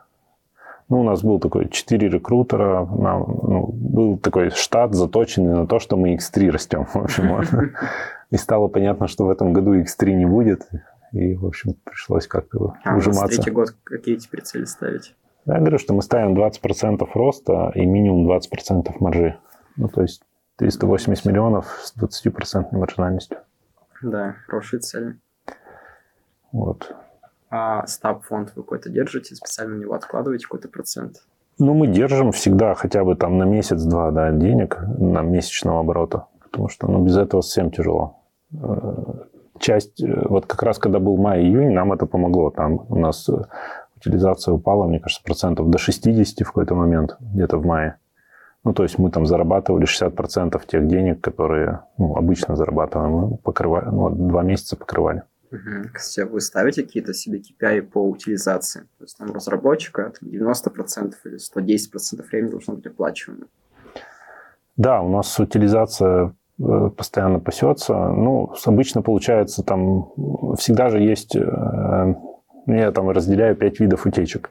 Ну, 0.90 1.00
у 1.00 1.02
нас 1.02 1.22
был 1.22 1.40
такой 1.40 1.70
4 1.70 2.08
рекрутера, 2.08 2.84
нам, 2.84 3.40
ну, 3.42 3.66
был 3.72 4.18
такой 4.18 4.50
штат, 4.50 4.94
заточенный 4.94 5.54
на 5.54 5.66
то, 5.66 5.78
что 5.78 5.96
мы 5.96 6.14
X3 6.14 6.50
растем. 6.50 6.84
В 6.92 6.96
общем, 6.96 7.72
и 8.30 8.36
стало 8.36 8.68
понятно, 8.68 9.08
что 9.08 9.24
в 9.24 9.30
этом 9.30 9.54
году 9.54 9.74
X3 9.74 10.12
не 10.12 10.26
будет. 10.26 10.68
И, 11.12 11.34
в 11.34 11.46
общем, 11.46 11.74
пришлось 11.84 12.26
как-то 12.26 12.74
а, 12.84 12.96
ужиматься. 12.96 13.24
А 13.24 13.28
третий 13.28 13.50
год 13.50 13.74
какие 13.84 14.16
теперь 14.16 14.42
цели 14.42 14.64
ставить? 14.64 15.14
Я 15.46 15.58
говорю, 15.58 15.78
что 15.78 15.94
мы 15.94 16.02
ставим 16.02 16.36
20% 16.36 17.06
роста 17.14 17.72
и 17.74 17.86
минимум 17.86 18.30
20% 18.30 18.94
маржи. 18.98 19.36
Ну, 19.76 19.88
то 19.88 20.02
есть 20.02 20.22
380 20.56 21.24
миллионов 21.24 21.80
с 21.82 21.96
20% 21.96 22.68
маржинальностью. 22.72 23.38
Да, 24.02 24.36
хорошие 24.46 24.80
цели. 24.80 25.18
Вот. 26.52 26.94
А 27.50 27.86
стаб-фонд 27.86 28.52
вы 28.54 28.62
какой-то 28.62 28.90
держите, 28.90 29.34
специально 29.34 29.76
на 29.76 29.80
него 29.80 29.94
откладываете 29.94 30.46
какой-то 30.46 30.68
процент? 30.68 31.24
Ну, 31.58 31.74
мы 31.74 31.86
держим 31.86 32.32
всегда 32.32 32.74
хотя 32.74 33.04
бы 33.04 33.14
там 33.14 33.38
на 33.38 33.44
месяц-два 33.44 34.10
да, 34.10 34.32
денег 34.32 34.78
на 34.98 35.22
месячного 35.22 35.80
оборота, 35.80 36.26
потому 36.42 36.68
что 36.68 36.88
ну, 36.88 37.04
без 37.04 37.16
этого 37.16 37.42
совсем 37.42 37.70
тяжело. 37.70 38.20
Э, 38.52 39.24
часть, 39.60 40.02
э, 40.02 40.26
вот 40.28 40.46
как 40.46 40.62
раз 40.62 40.78
когда 40.78 40.98
был 40.98 41.16
май-июнь, 41.16 41.72
нам 41.72 41.92
это 41.92 42.06
помогло. 42.06 42.50
Там 42.50 42.86
у 42.88 42.98
нас 42.98 43.28
э, 43.28 43.44
утилизация 43.96 44.52
упала, 44.52 44.86
мне 44.86 44.98
кажется, 44.98 45.22
процентов 45.22 45.70
до 45.70 45.78
60 45.78 46.40
в 46.40 46.50
какой-то 46.50 46.74
момент, 46.74 47.16
где-то 47.20 47.58
в 47.58 47.64
мае. 47.64 47.98
Ну, 48.64 48.72
то 48.72 48.82
есть 48.82 48.98
мы 48.98 49.10
там 49.10 49.26
зарабатывали 49.26 49.86
60% 49.86 50.60
тех 50.66 50.86
денег, 50.86 51.20
которые 51.20 51.80
ну, 51.98 52.16
обычно 52.16 52.56
зарабатываем. 52.56 53.12
Мы 53.12 53.36
покрывали, 53.36 53.84
ну, 53.86 54.08
два 54.08 54.42
месяца 54.42 54.76
покрывали. 54.76 55.22
Угу. 55.50 55.90
Кстати, 55.92 56.26
вы 56.26 56.40
ставите 56.40 56.82
какие-то 56.82 57.12
себе 57.12 57.40
KPI 57.40 57.82
по 57.82 58.08
утилизации? 58.08 58.80
То 58.98 59.04
есть 59.04 59.18
там 59.18 59.32
разработчика 59.32 60.12
90% 60.22 61.14
или 61.24 61.36
110% 61.36 62.26
времени 62.26 62.50
должно 62.50 62.74
быть 62.74 62.86
оплачиваемо? 62.86 63.44
Да, 64.76 65.02
у 65.02 65.10
нас 65.10 65.38
утилизация 65.38 66.34
э, 66.58 66.90
постоянно 66.96 67.40
пасется. 67.40 67.94
Ну, 67.94 68.54
обычно 68.64 69.02
получается 69.02 69.62
там 69.62 70.10
всегда 70.56 70.88
же 70.88 71.00
есть... 71.00 71.36
Э, 71.36 72.14
я 72.66 72.92
там 72.92 73.10
разделяю 73.10 73.56
пять 73.56 73.78
видов 73.78 74.06
утечек. 74.06 74.50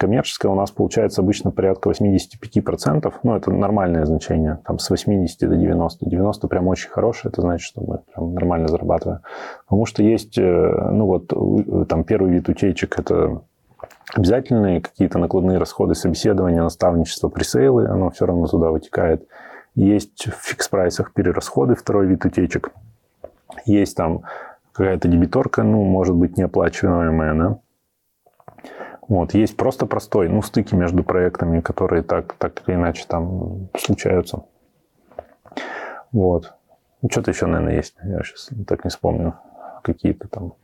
Коммерческая 0.00 0.50
у 0.50 0.54
нас 0.54 0.70
получается 0.70 1.20
обычно 1.20 1.50
порядка 1.50 1.90
85%. 1.90 3.12
Ну, 3.22 3.36
это 3.36 3.50
нормальное 3.50 4.06
значение. 4.06 4.58
Там 4.64 4.78
с 4.78 4.88
80 4.88 5.46
до 5.46 5.56
90. 5.56 6.08
90 6.08 6.48
прям 6.48 6.68
очень 6.68 6.88
хорошее. 6.88 7.30
Это 7.30 7.42
значит, 7.42 7.66
что 7.66 7.82
мы 7.82 7.98
прям 7.98 8.32
нормально 8.32 8.68
зарабатываем. 8.68 9.20
Потому 9.66 9.84
что 9.84 10.02
есть, 10.02 10.38
э, 10.38 10.42
ну 10.42 11.04
вот, 11.04 11.88
там 11.90 12.04
первый 12.04 12.32
вид 12.32 12.48
утечек– 12.48 12.98
это 12.98 13.42
обязательные 14.14 14.80
какие-то 14.80 15.18
накладные 15.18 15.58
расходы 15.58 15.94
собеседования, 15.94 16.62
наставничество, 16.62 17.28
пресейлы. 17.28 17.86
Оно 17.86 18.08
все 18.08 18.24
равно 18.24 18.46
туда 18.46 18.70
вытекает. 18.70 19.28
Есть 19.74 20.28
в 20.28 20.50
фикс-прайсах 20.50 21.12
перерасходы, 21.12 21.74
второй 21.74 22.06
вид 22.06 22.24
утечек. 22.24 22.72
Есть 23.66 23.98
там 23.98 24.22
какая-то 24.72 25.08
дебиторка, 25.08 25.62
ну, 25.62 25.84
может 25.84 26.16
быть, 26.16 26.38
неоплачиваемая, 26.38 27.34
да? 27.34 27.58
Вот, 29.10 29.34
есть 29.34 29.56
просто 29.56 29.86
простой, 29.86 30.28
ну, 30.28 30.40
стыки 30.40 30.76
между 30.76 31.02
проектами, 31.02 31.60
которые 31.60 32.04
так, 32.04 32.34
так 32.34 32.62
или 32.68 32.76
иначе 32.76 33.04
там 33.08 33.68
случаются. 33.76 34.44
Вот. 36.12 36.54
Ну, 37.02 37.08
что-то 37.10 37.32
еще, 37.32 37.46
наверное, 37.46 37.74
есть. 37.74 37.96
Я 38.04 38.22
сейчас 38.22 38.50
так 38.68 38.84
не 38.84 38.90
вспомню. 38.90 39.34
Какие-то 39.82 40.28
там 40.28 40.44
угу. 40.44 40.54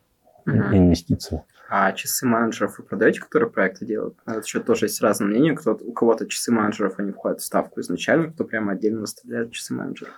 инвестиции. 0.46 1.42
А 1.68 1.90
часы 1.90 2.24
менеджеров 2.24 2.78
вы 2.78 2.84
продаете, 2.84 3.18
которые 3.18 3.50
проекты 3.50 3.84
делают? 3.84 4.16
На 4.26 4.34
этот 4.34 4.46
счет 4.46 4.64
тоже 4.64 4.86
есть 4.86 5.02
разное 5.02 5.26
мнение. 5.26 5.56
Кто 5.56 5.72
у 5.72 5.92
кого-то 5.92 6.28
часы 6.28 6.52
менеджеров, 6.52 7.00
они 7.00 7.10
входят 7.10 7.40
в 7.40 7.44
ставку 7.44 7.80
изначально, 7.80 8.30
кто 8.30 8.44
прямо 8.44 8.74
отдельно 8.74 9.00
выставляет 9.00 9.50
часы 9.50 9.74
менеджеров. 9.74 10.14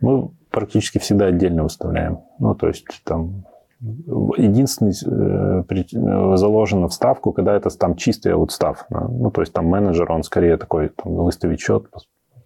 Мы 0.00 0.30
практически 0.50 0.98
всегда 0.98 1.26
отдельно 1.26 1.62
выставляем. 1.62 2.22
Ну, 2.40 2.56
то 2.56 2.66
есть 2.66 2.88
там 3.04 3.46
единственный 3.80 4.92
э, 4.92 5.62
э, 5.68 6.36
заложено 6.36 6.88
в 6.88 6.94
ставку, 6.94 7.32
когда 7.32 7.56
это 7.56 7.70
там 7.70 7.96
чистый 7.96 8.32
аутстав. 8.32 8.86
Ну, 8.90 9.30
то 9.30 9.42
есть 9.42 9.52
там 9.52 9.66
менеджер, 9.66 10.10
он 10.10 10.22
скорее 10.22 10.56
такой, 10.56 10.88
там, 10.88 11.14
выставить 11.14 11.60
счет 11.60 11.86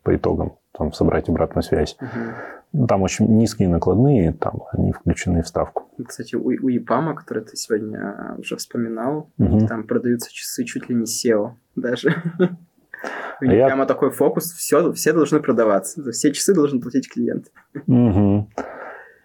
по, 0.02 0.14
итогам, 0.14 0.56
там, 0.76 0.92
собрать 0.92 1.28
обратную 1.28 1.62
связь. 1.62 1.96
Угу. 2.00 2.86
Там 2.86 3.02
очень 3.02 3.26
низкие 3.36 3.68
накладные, 3.68 4.32
там 4.32 4.62
они 4.72 4.92
включены 4.92 5.42
в 5.42 5.48
ставку. 5.48 5.84
Кстати, 6.06 6.34
у, 6.34 6.46
у 6.46 6.68
ИПАМа, 6.68 7.14
который 7.14 7.44
ты 7.44 7.56
сегодня 7.56 8.34
уже 8.38 8.56
вспоминал, 8.56 9.30
угу. 9.38 9.66
там 9.66 9.84
продаются 9.84 10.30
часы 10.32 10.64
чуть 10.64 10.88
ли 10.88 10.94
не 10.94 11.04
SEO 11.04 11.52
даже. 11.76 12.14
У 13.40 13.44
них 13.44 13.60
а 13.64 13.66
прямо 13.66 13.82
я... 13.82 13.86
такой 13.86 14.10
фокус, 14.10 14.52
все, 14.52 14.92
все 14.92 15.12
должны 15.12 15.40
продаваться, 15.40 16.12
все 16.12 16.32
часы 16.32 16.54
должен 16.54 16.80
платить 16.80 17.12
клиент. 17.12 17.50
Угу. 17.88 18.48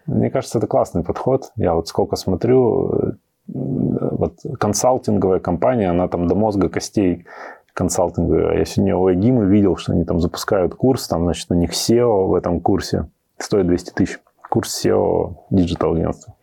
Мне 0.08 0.30
кажется, 0.30 0.56
это 0.56 0.66
классный 0.66 1.04
подход. 1.04 1.52
Я 1.56 1.74
вот 1.74 1.86
сколько 1.86 2.16
смотрю, 2.16 2.90
э, 2.90 3.12
вот 3.46 4.38
консалтинговая 4.58 5.38
компания, 5.38 5.90
она 5.90 6.08
там 6.08 6.26
до 6.26 6.34
мозга 6.34 6.70
костей 6.70 7.26
консалтинговая. 7.74 8.56
Я 8.56 8.64
сегодня 8.64 8.96
у 8.96 9.12
Эгимы 9.12 9.44
видел, 9.44 9.76
что 9.76 9.92
они 9.92 10.04
там 10.04 10.18
запускают 10.18 10.74
курс, 10.74 11.06
там, 11.08 11.24
значит, 11.24 11.50
у 11.50 11.54
них 11.54 11.72
CEO 11.72 12.26
в 12.26 12.34
этом 12.34 12.60
курсе 12.60 13.10
стоит 13.36 13.66
200 13.66 13.92
тысяч. 13.92 14.18
Курс 14.48 14.82
CEO 14.82 15.36
digital 15.50 15.92
агентства. 15.92 16.34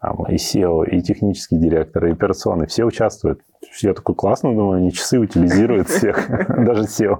Там 0.00 0.26
и 0.26 0.34
CEO, 0.34 0.84
и 0.84 1.00
технический 1.00 1.58
директор, 1.58 2.06
и 2.06 2.12
операционный. 2.12 2.66
Все 2.66 2.84
участвуют. 2.84 3.40
Я 3.80 3.94
такой 3.94 4.16
классно, 4.16 4.52
думаю, 4.52 4.78
они 4.78 4.92
часы 4.92 5.20
утилизируют 5.20 5.88
всех, 5.88 6.28
даже 6.48 6.82
SEO. 6.82 7.18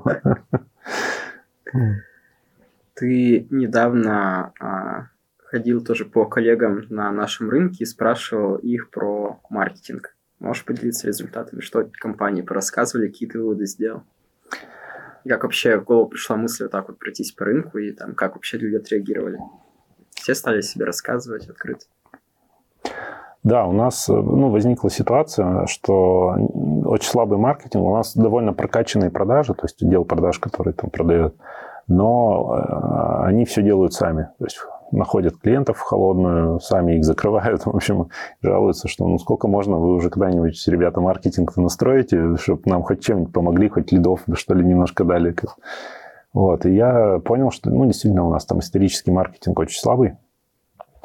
Ты 2.95 3.47
недавно 3.51 4.53
а, 4.61 5.09
ходил 5.47 5.83
тоже 5.83 6.05
по 6.05 6.27
коллегам 6.27 6.83
на 6.91 7.11
нашем 7.13 7.49
рынке 7.51 7.85
и 7.85 7.87
спрашивал 7.87 8.57
их 8.57 8.91
про 8.91 9.41
маркетинг. 9.49 10.17
Можешь 10.39 10.65
поделиться 10.65 11.07
результатами, 11.07 11.61
что 11.61 11.89
компании 11.99 12.43
порассказывали, 12.43 13.09
какие 13.09 13.29
ты 13.29 13.39
выводы 13.39 13.67
сделал? 13.67 14.03
И 15.25 15.29
как 15.29 15.45
вообще 15.45 15.79
в 15.79 15.85
голову 15.85 16.09
пришла 16.09 16.37
мысль 16.37 16.65
вот 16.65 16.73
так 16.73 16.89
вот 16.89 16.99
пройтись 16.99 17.33
по 17.33 17.45
рынку, 17.45 17.79
и 17.79 17.93
там 17.93 18.15
как 18.15 18.35
вообще 18.35 18.59
люди 18.59 18.77
отреагировали? 18.77 19.39
Все 20.11 20.35
стали 20.35 20.61
себе 20.61 20.85
рассказывать 20.85 21.49
открыто? 21.49 21.87
Да, 23.43 23.65
у 23.67 23.73
нас 23.73 24.09
ну, 24.09 24.51
возникла 24.51 24.91
ситуация, 24.91 25.67
что 25.67 26.35
очень 26.85 27.09
слабый 27.09 27.39
маркетинг, 27.39 27.85
у 27.85 27.95
нас 27.95 28.17
довольно 28.17 28.53
прокачанные 28.53 29.11
продажи, 29.11 29.55
то 29.55 29.65
есть 29.65 29.81
отдел 29.83 30.05
продаж, 30.05 30.41
который 30.41 30.73
там 30.73 30.91
продает, 30.91 31.37
но 31.87 32.57
э, 32.57 33.27
они 33.27 33.45
все 33.45 33.63
делают 33.63 33.93
сами. 33.93 34.29
То 34.39 34.45
есть 34.45 34.59
находят 34.93 35.37
клиентов 35.39 35.79
в 35.79 35.83
холодную, 35.83 36.61
сами 36.61 36.97
их 36.97 37.05
закрывают, 37.05 37.63
в 37.67 37.75
общем, 37.75 38.09
жалуются, 38.43 38.89
что 38.89 39.07
ну 39.07 39.19
сколько 39.19 39.49
можно, 39.49 39.77
вы 39.77 39.95
уже 39.95 40.11
когда-нибудь, 40.11 40.63
ребята, 40.69 41.01
маркетинг 41.01 41.57
настроите, 41.57 42.37
чтобы 42.37 42.63
нам 42.67 42.83
хоть 42.83 43.05
чем-нибудь 43.05 43.33
помогли, 43.33 43.69
хоть 43.69 43.93
лидов, 43.93 44.25
что 44.35 44.55
ли, 44.55 44.65
немножко 44.65 45.05
дали. 45.05 45.35
Вот, 46.33 46.67
и 46.67 46.75
я 46.75 47.19
понял, 47.25 47.51
что, 47.51 47.71
ну, 47.71 47.87
действительно, 47.87 48.27
у 48.27 48.31
нас 48.31 48.45
там 48.45 48.59
исторический 48.59 49.11
маркетинг 49.11 49.59
очень 49.59 49.81
слабый. 49.81 50.17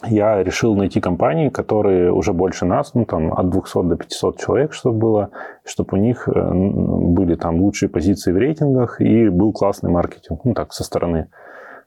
Я 0.03 0.43
решил 0.43 0.75
найти 0.75 0.99
компании, 0.99 1.49
которые 1.49 2.11
уже 2.11 2.33
больше 2.33 2.65
нас, 2.65 2.93
ну, 2.95 3.05
там, 3.05 3.31
от 3.31 3.49
200 3.49 3.83
до 3.83 3.95
500 3.95 4.39
человек, 4.39 4.73
чтобы 4.73 4.97
было, 4.97 5.29
чтобы 5.63 5.97
у 5.97 6.01
них 6.01 6.27
э, 6.27 6.51
были 6.53 7.35
там 7.35 7.61
лучшие 7.61 7.87
позиции 7.87 8.31
в 8.31 8.37
рейтингах 8.37 8.99
и 8.99 9.29
был 9.29 9.53
классный 9.53 9.91
маркетинг, 9.91 10.41
ну, 10.43 10.53
так, 10.53 10.73
со 10.73 10.83
стороны. 10.83 11.27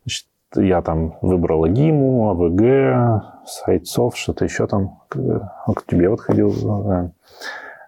Значит, 0.04 0.26
я 0.56 0.82
там 0.82 1.16
выбрал 1.20 1.64
Агиму, 1.64 2.30
АВГ, 2.30 3.46
Сайтсов, 3.46 4.16
что-то 4.16 4.44
еще 4.44 4.66
там. 4.66 5.00
К 5.08 5.82
тебе 5.86 6.08
вот 6.08 6.20
ходил. 6.20 6.52
Да. 6.84 7.10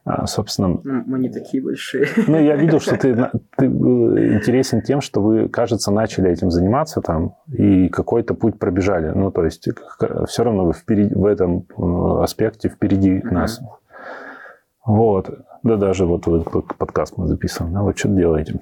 А, 0.07 0.25
собственно... 0.29 0.79
Ну, 0.85 1.03
мы 1.07 1.19
не 1.19 1.29
такие 1.29 1.61
большие. 1.61 2.07
Ну, 2.29 2.39
я 2.39 2.55
видел, 2.55 2.79
что 2.79 2.97
ты, 2.97 3.29
ты 3.57 3.69
был 3.69 4.17
интересен 4.17 4.81
тем, 4.81 5.01
что 5.01 5.21
вы, 5.21 5.49
кажется, 5.49 5.91
начали 5.91 6.31
этим 6.31 6.53
заниматься 6.53 7.01
там 7.01 7.35
и 7.53 7.89
какой-то 7.89 8.35
путь 8.35 8.57
пробежали. 8.57 9.11
Ну, 9.13 9.33
то 9.33 9.45
есть 9.45 9.69
все 10.29 10.45
равно 10.45 10.65
вы 10.65 10.75
впереди, 10.75 11.13
в 11.13 11.27
этом 11.27 11.67
э, 11.77 12.23
аспекте 12.23 12.69
впереди 12.69 13.19
uh-huh. 13.19 13.31
нас. 13.33 13.61
Вот. 14.85 15.29
Да 15.65 15.77
даже 15.77 16.07
вот, 16.07 16.27
вот 16.27 16.77
подкаст 16.79 17.15
мы 17.17 17.27
записываем. 17.27 17.75
Да, 17.75 17.83
вот 17.83 17.99
что 17.99 18.09
делаете. 18.09 18.61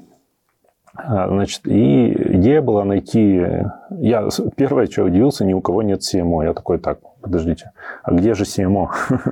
А, 0.95 1.29
значит, 1.29 1.67
и 1.67 2.13
идея 2.37 2.63
была 2.63 2.85
найти... 2.85 3.45
Я 3.91 4.29
первое, 4.57 4.87
что 4.87 5.05
удивился, 5.05 5.45
ни 5.45 5.53
у 5.53 5.61
кого 5.61 5.83
нет 5.83 6.01
CMO. 6.01 6.45
Я 6.45 6.55
такой, 6.55 6.79
так, 6.79 6.99
подождите, 7.21 7.73
а 8.03 8.13
где 8.13 8.35
же 8.35 8.45
CMO? 8.45 8.89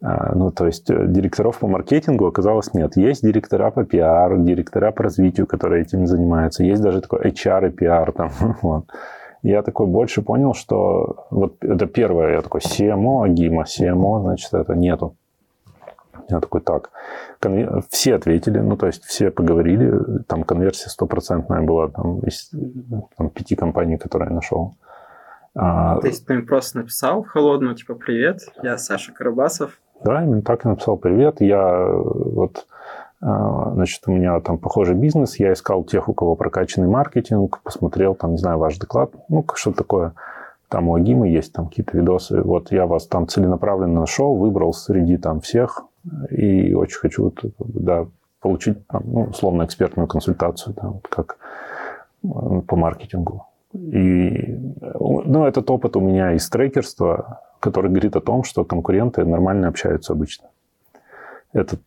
А, 0.00 0.32
ну, 0.32 0.52
то 0.52 0.66
есть 0.66 0.88
э, 0.90 1.06
директоров 1.08 1.58
по 1.58 1.66
маркетингу 1.66 2.26
оказалось 2.26 2.72
нет. 2.72 2.96
Есть 2.96 3.22
директора 3.22 3.72
по 3.72 3.84
пиар, 3.84 4.38
директора 4.38 4.92
по 4.92 5.02
развитию, 5.02 5.48
которые 5.48 5.82
этим 5.82 6.06
занимаются. 6.06 6.62
Есть 6.62 6.82
даже 6.82 7.00
такой 7.00 7.22
HR 7.22 7.66
и 7.66 7.70
пиар 7.72 8.12
там. 8.12 8.30
вот. 8.62 8.84
Я 9.42 9.62
такой 9.62 9.88
больше 9.88 10.22
понял, 10.22 10.54
что 10.54 11.26
вот 11.30 11.56
это 11.64 11.86
первое, 11.86 12.34
я 12.34 12.42
такой 12.42 12.60
CMO, 12.60 13.24
Агима, 13.24 13.64
CMO, 13.64 14.20
значит, 14.20 14.54
это 14.54 14.76
нету. 14.76 15.16
Я 16.28 16.40
такой, 16.40 16.60
так, 16.60 16.90
конвер... 17.40 17.82
все 17.88 18.14
ответили, 18.14 18.58
ну, 18.58 18.76
то 18.76 18.86
есть 18.86 19.04
все 19.04 19.30
поговорили, 19.30 20.22
там 20.26 20.44
конверсия 20.44 20.90
стопроцентная 20.90 21.62
была 21.62 21.88
там, 21.88 22.20
из 22.20 22.50
там, 23.16 23.30
пяти 23.30 23.56
компаний, 23.56 23.96
которые 23.96 24.28
я 24.28 24.34
нашел. 24.34 24.74
А... 25.54 25.98
То 26.00 26.06
есть 26.06 26.26
ты 26.26 26.34
им 26.34 26.46
просто 26.46 26.78
написал 26.78 27.22
в 27.22 27.28
холодную, 27.28 27.74
типа, 27.74 27.94
привет, 27.94 28.40
я 28.62 28.76
Саша 28.78 29.12
Карабасов, 29.12 29.78
да, 30.04 30.22
именно 30.22 30.42
так 30.42 30.64
я 30.64 30.70
написал 30.70 30.96
привет. 30.96 31.40
Я 31.40 31.86
вот 31.90 32.66
а, 33.20 33.72
Значит, 33.74 34.02
у 34.06 34.12
меня 34.12 34.38
там 34.40 34.58
похожий 34.58 34.94
бизнес, 34.94 35.40
я 35.40 35.52
искал 35.52 35.84
тех, 35.84 36.08
у 36.08 36.14
кого 36.14 36.36
прокачанный 36.36 36.88
маркетинг, 36.88 37.60
посмотрел 37.64 38.14
там, 38.14 38.32
не 38.32 38.38
знаю, 38.38 38.58
ваш 38.58 38.78
доклад, 38.78 39.10
ну, 39.28 39.44
что 39.54 39.72
такое, 39.72 40.12
там 40.68 40.88
у 40.88 40.94
Агимы 40.94 41.28
есть 41.28 41.52
там 41.52 41.68
какие-то 41.68 41.96
видосы, 41.96 42.40
вот 42.42 42.70
я 42.70 42.86
вас 42.86 43.06
там 43.06 43.26
целенаправленно 43.26 44.00
нашел, 44.00 44.36
выбрал 44.36 44.72
среди 44.72 45.16
там 45.16 45.40
всех, 45.40 45.82
и 46.30 46.74
очень 46.74 46.98
хочу, 46.98 47.32
да, 47.58 48.06
получить, 48.40 48.86
там, 48.86 49.02
ну, 49.06 49.22
условно, 49.24 49.64
экспертную 49.64 50.06
консультацию, 50.06 50.74
там, 50.74 51.00
как 51.08 51.38
по 52.22 52.76
маркетингу. 52.76 53.46
И, 53.74 54.58
ну, 54.82 55.44
этот 55.44 55.70
опыт 55.70 55.96
у 55.96 56.00
меня 56.00 56.32
из 56.32 56.48
трекерства, 56.48 57.40
который 57.60 57.90
говорит 57.90 58.16
о 58.16 58.20
том, 58.20 58.44
что 58.44 58.64
конкуренты 58.64 59.24
нормально 59.24 59.68
общаются 59.68 60.12
обычно. 60.12 60.48
Это 61.52 61.76
э, 61.76 61.78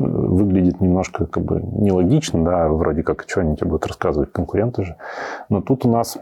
выглядит 0.00 0.80
немножко 0.80 1.26
как 1.26 1.44
бы 1.44 1.60
нелогично, 1.60 2.44
да, 2.44 2.68
вроде 2.68 3.02
как, 3.02 3.24
что 3.28 3.40
они 3.40 3.56
тебе 3.56 3.68
будут 3.68 3.86
рассказывать, 3.86 4.32
конкуренты 4.32 4.84
же. 4.84 4.96
Но 5.48 5.60
тут 5.60 5.84
у 5.84 5.90
нас 5.90 6.18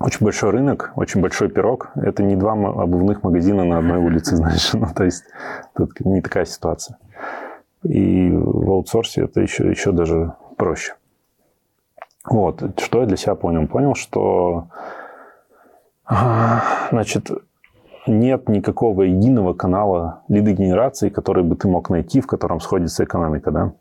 очень 0.00 0.24
большой 0.24 0.50
рынок, 0.50 0.92
очень 0.96 1.20
большой 1.20 1.48
пирог. 1.50 1.90
Это 1.94 2.22
не 2.22 2.34
два 2.34 2.52
обувных 2.52 3.22
магазина 3.22 3.64
на 3.64 3.78
одной 3.78 3.98
улице, 3.98 4.36
знаешь. 4.36 4.72
Ну, 4.72 4.86
то 4.94 5.04
есть 5.04 5.24
тут 5.76 6.00
не 6.00 6.22
такая 6.22 6.46
ситуация. 6.46 6.98
И 7.82 8.30
в 8.30 8.70
аутсорсе 8.70 9.24
это 9.24 9.40
еще, 9.40 9.70
еще 9.70 9.92
даже 9.92 10.34
проще. 10.56 10.94
Вот, 12.24 12.62
что 12.80 13.00
я 13.00 13.06
для 13.06 13.16
себя 13.16 13.34
понял? 13.34 13.66
Понял, 13.66 13.94
что 13.94 14.68
значит, 16.90 17.30
нет 18.06 18.48
никакого 18.48 19.02
единого 19.02 19.54
канала 19.54 20.22
лидогенерации, 20.28 21.08
который 21.08 21.44
бы 21.44 21.56
ты 21.56 21.68
мог 21.68 21.88
найти, 21.88 22.20
в 22.20 22.26
котором 22.26 22.60
сходится 22.60 23.04
экономика, 23.04 23.50
да? 23.50 23.72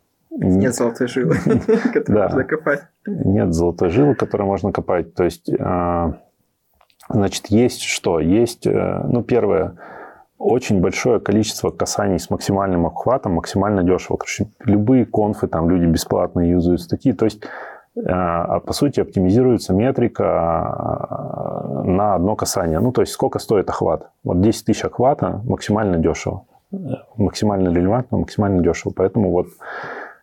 Нет 0.42 0.74
золотой 0.74 1.08
жилы, 1.08 1.36
которую 1.94 2.24
можно 2.24 2.44
копать. 2.44 2.82
Нет 3.06 3.54
золотой 3.54 3.90
жилы, 3.90 4.16
которую 4.16 4.48
можно 4.48 4.72
копать. 4.72 5.14
То 5.14 5.26
есть, 5.26 5.52
а, 5.60 6.14
значит, 7.10 7.48
есть 7.48 7.82
что? 7.82 8.20
Есть, 8.20 8.66
э, 8.66 9.02
ну, 9.08 9.22
первое, 9.22 9.76
очень 10.38 10.80
большое 10.80 11.20
количество 11.20 11.70
касаний 11.70 12.20
с 12.20 12.30
максимальным 12.30 12.86
обхватом, 12.86 13.34
максимально 13.34 13.84
дешево. 13.84 14.16
Короче, 14.16 14.48
любые 14.64 15.06
конфы, 15.06 15.48
там 15.48 15.70
люди 15.70 15.86
бесплатно 15.86 16.40
юзают 16.40 16.82
статьи. 16.82 17.12
То 17.12 17.26
есть, 17.26 17.44
а, 18.08 18.46
а 18.46 18.60
по 18.62 18.72
сути 18.72 19.02
оптимизируется 19.02 19.74
метрика 19.74 21.84
на 21.84 22.16
одно 22.16 22.38
касание. 22.38 22.80
Ну, 22.80 22.94
то 22.94 23.02
есть 23.02 23.12
сколько 23.12 23.40
стоит 23.40 23.70
охват. 23.70 24.10
Вот 24.24 24.40
10 24.40 24.66
тысяч 24.66 24.86
охвата 24.86 25.42
максимально 25.44 25.98
дешево. 25.98 26.46
Максимально 27.18 27.70
релевантно, 27.70 28.20
максимально 28.20 28.64
дешево. 28.64 28.94
Поэтому 28.96 29.32
вот 29.32 29.48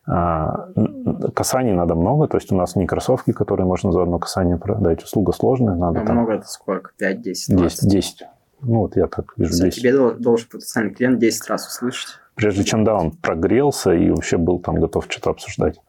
касаний 0.06 1.72
надо 1.72 1.94
много. 1.94 2.28
То 2.28 2.36
есть 2.36 2.52
у 2.52 2.56
нас 2.56 2.76
не 2.76 2.86
кроссовки, 2.86 3.32
которые 3.32 3.66
можно 3.66 3.92
за 3.92 4.02
одно 4.02 4.18
касание 4.18 4.56
продать. 4.56 5.02
Услуга 5.02 5.32
сложная. 5.32 5.74
Надо 5.74 6.00
а 6.00 6.06
там... 6.06 6.16
много 6.16 6.34
это 6.34 6.46
сколько? 6.46 6.92
5, 6.98 7.20
10, 7.22 7.56
20? 7.56 7.80
10, 7.80 7.92
10. 7.92 8.26
Ну, 8.62 8.80
вот 8.80 8.96
я 8.96 9.06
так 9.06 9.34
вижу. 9.36 9.52
10. 9.52 9.74
Тебе 9.74 9.92
должен 10.14 10.48
потенциальный 10.50 10.94
клиент 10.94 11.18
10 11.18 11.50
раз 11.50 11.66
услышать. 11.66 12.08
Прежде 12.36 12.64
чем, 12.64 12.84
да, 12.84 12.96
он 12.96 13.10
прогрелся 13.12 13.92
и 13.92 14.10
вообще 14.10 14.36
был 14.36 14.60
там 14.60 14.76
готов 14.76 15.06
что-то 15.08 15.30
обсуждать. 15.30 15.80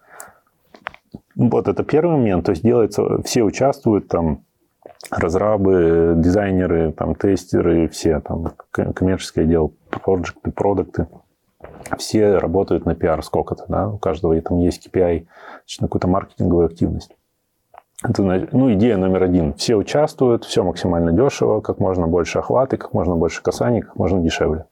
Вот 1.36 1.68
это 1.68 1.84
первый 1.84 2.18
момент, 2.18 2.46
то 2.46 2.52
есть 2.52 2.64
делается, 2.64 3.22
все 3.24 3.44
участвуют, 3.44 4.08
там, 4.08 4.44
разрабы, 5.12 6.16
дизайнеры, 6.18 6.94
там, 6.94 7.14
тестеры, 7.16 7.88
все, 7.90 8.22
там, 8.22 8.54
коммерческий 8.72 9.42
отдел, 9.42 9.74
проекты, 9.90 10.52
продукты, 10.52 11.08
все 11.98 12.38
работают 12.38 12.86
на 12.86 12.96
пиар 12.96 13.24
сколько-то, 13.24 13.66
да, 13.68 13.88
у 13.90 13.98
каждого 13.98 14.40
там 14.42 14.60
есть 14.60 14.88
KPI, 14.88 15.26
значит, 15.64 15.82
на 15.82 15.88
какую-то 15.88 16.08
маркетинговую 16.08 16.66
активность. 16.66 17.16
Это, 18.04 18.22
ну, 18.22 18.72
идея 18.74 18.98
номер 18.98 19.24
один. 19.24 19.54
Все 19.56 19.76
участвуют, 19.76 20.44
все 20.46 20.64
максимально 20.64 21.12
дешево, 21.12 21.62
как 21.62 21.80
можно 21.80 22.08
больше 22.08 22.40
охваты, 22.40 22.78
как 22.78 22.94
можно 22.94 23.16
больше 23.16 23.42
касаний, 23.42 23.82
как 23.82 23.96
можно 23.96 24.22
дешевле. 24.22 24.66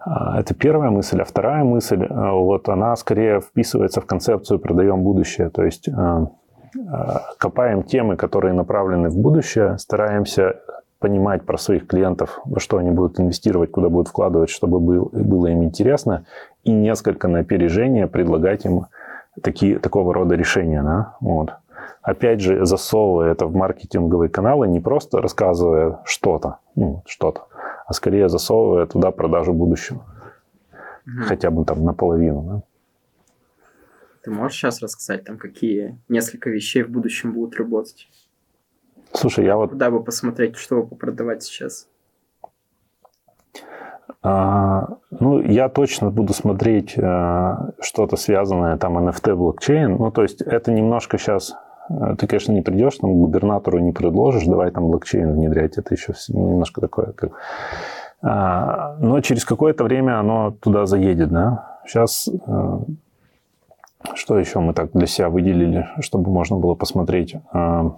А, 0.00 0.40
это 0.40 0.52
первая 0.52 0.90
мысль. 0.90 1.20
А 1.20 1.24
вторая 1.24 1.62
мысль, 1.62 2.04
а, 2.10 2.32
вот 2.32 2.68
она 2.68 2.96
скорее 2.96 3.40
вписывается 3.40 4.00
в 4.00 4.06
концепцию 4.06 4.58
«продаем 4.58 5.02
будущее». 5.02 5.50
То 5.50 5.64
есть 5.64 5.88
а, 5.88 6.30
копаем 7.38 7.84
темы, 7.84 8.16
которые 8.16 8.52
направлены 8.52 9.10
в 9.10 9.16
будущее, 9.16 9.78
стараемся 9.78 10.56
понимать 10.98 11.44
про 11.44 11.56
своих 11.58 11.86
клиентов, 11.86 12.40
во 12.44 12.60
что 12.60 12.78
они 12.78 12.90
будут 12.90 13.20
инвестировать, 13.20 13.70
куда 13.70 13.88
будут 13.88 14.08
вкладывать, 14.08 14.50
чтобы 14.50 14.80
было 14.80 15.46
им 15.46 15.64
интересно, 15.64 16.24
и 16.64 16.72
несколько 16.72 17.28
на 17.28 17.40
опережение 17.40 18.06
предлагать 18.06 18.64
им 18.64 18.86
такие, 19.42 19.78
такого 19.78 20.12
рода 20.12 20.34
решения. 20.34 20.82
Да? 20.82 21.16
Вот. 21.20 21.52
Опять 22.02 22.40
же, 22.40 22.64
засовывая 22.66 23.32
это 23.32 23.46
в 23.46 23.54
маркетинговые 23.54 24.28
каналы, 24.28 24.66
не 24.66 24.80
просто 24.80 25.20
рассказывая 25.20 26.00
что-то, 26.04 26.58
ну, 26.74 27.02
что-то, 27.06 27.46
а 27.86 27.92
скорее 27.92 28.28
засовывая 28.28 28.86
туда 28.86 29.10
продажу 29.10 29.52
будущего. 29.52 30.04
Угу. 31.06 31.26
Хотя 31.26 31.50
бы 31.50 31.64
там 31.64 31.84
наполовину. 31.84 32.42
Да? 32.42 32.62
Ты 34.22 34.30
можешь 34.30 34.58
сейчас 34.58 34.82
рассказать, 34.82 35.24
там, 35.24 35.38
какие 35.38 35.98
несколько 36.08 36.50
вещей 36.50 36.82
в 36.82 36.90
будущем 36.90 37.32
будут 37.32 37.56
работать? 37.56 38.08
Слушай, 39.12 39.46
я 39.46 39.56
вот... 39.56 39.70
Куда 39.70 39.90
бы 39.90 40.02
посмотреть, 40.02 40.56
что 40.56 40.82
бы 40.82 40.96
продавать 40.96 41.42
сейчас? 41.42 41.88
А, 44.22 44.96
ну, 45.10 45.40
я 45.40 45.68
точно 45.68 46.10
буду 46.10 46.32
смотреть 46.32 46.98
а, 46.98 47.70
что-то 47.80 48.16
связанное, 48.16 48.76
там, 48.76 48.98
NFT, 48.98 49.34
блокчейн. 49.34 49.96
Ну, 49.96 50.10
то 50.10 50.22
есть, 50.22 50.42
это 50.42 50.72
немножко 50.72 51.18
сейчас... 51.18 51.54
А, 51.88 52.16
ты, 52.16 52.26
конечно, 52.26 52.52
не 52.52 52.62
придешь, 52.62 52.98
там, 52.98 53.12
губернатору 53.12 53.78
не 53.78 53.92
предложишь, 53.92 54.44
давай 54.44 54.70
там 54.70 54.88
блокчейн 54.88 55.32
внедрять. 55.32 55.78
Это 55.78 55.94
еще 55.94 56.14
немножко 56.28 56.80
такое, 56.80 57.12
как... 57.12 57.32
А, 58.20 58.96
но 58.98 59.20
через 59.20 59.44
какое-то 59.44 59.84
время 59.84 60.18
оно 60.18 60.50
туда 60.50 60.86
заедет, 60.86 61.30
да. 61.30 61.78
Сейчас... 61.86 62.28
А, 62.46 62.82
что 64.14 64.38
еще 64.38 64.60
мы 64.60 64.74
так 64.74 64.92
для 64.92 65.06
себя 65.06 65.28
выделили, 65.28 65.88
чтобы 66.00 66.30
можно 66.30 66.56
было 66.56 66.74
посмотреть? 66.74 67.36
А, 67.52 67.96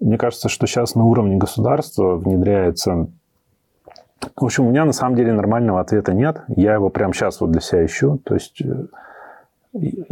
мне 0.00 0.18
кажется, 0.18 0.48
что 0.48 0.66
сейчас 0.66 0.94
на 0.94 1.04
уровне 1.04 1.36
государства 1.36 2.16
внедряется... 2.16 3.08
В 4.36 4.44
общем, 4.44 4.66
у 4.66 4.70
меня 4.70 4.84
на 4.84 4.92
самом 4.92 5.16
деле 5.16 5.32
нормального 5.32 5.80
ответа 5.80 6.12
нет. 6.12 6.42
Я 6.48 6.74
его 6.74 6.88
прямо 6.90 7.12
сейчас 7.12 7.40
вот 7.40 7.50
для 7.50 7.60
себя 7.60 7.84
ищу. 7.86 8.18
То 8.18 8.34
есть 8.34 8.60
э, 8.62 8.86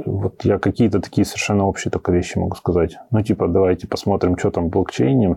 вот 0.05 0.45
я 0.45 0.59
какие-то 0.59 1.01
такие 1.01 1.25
совершенно 1.25 1.67
общие 1.67 1.91
только 1.91 2.13
вещи 2.13 2.39
могу 2.39 2.55
сказать. 2.55 2.99
Ну, 3.11 3.23
типа, 3.23 3.49
давайте 3.49 3.89
посмотрим, 3.89 4.37
что 4.39 4.51
там 4.51 4.67
в 4.67 4.71
блокчейне. 4.71 5.37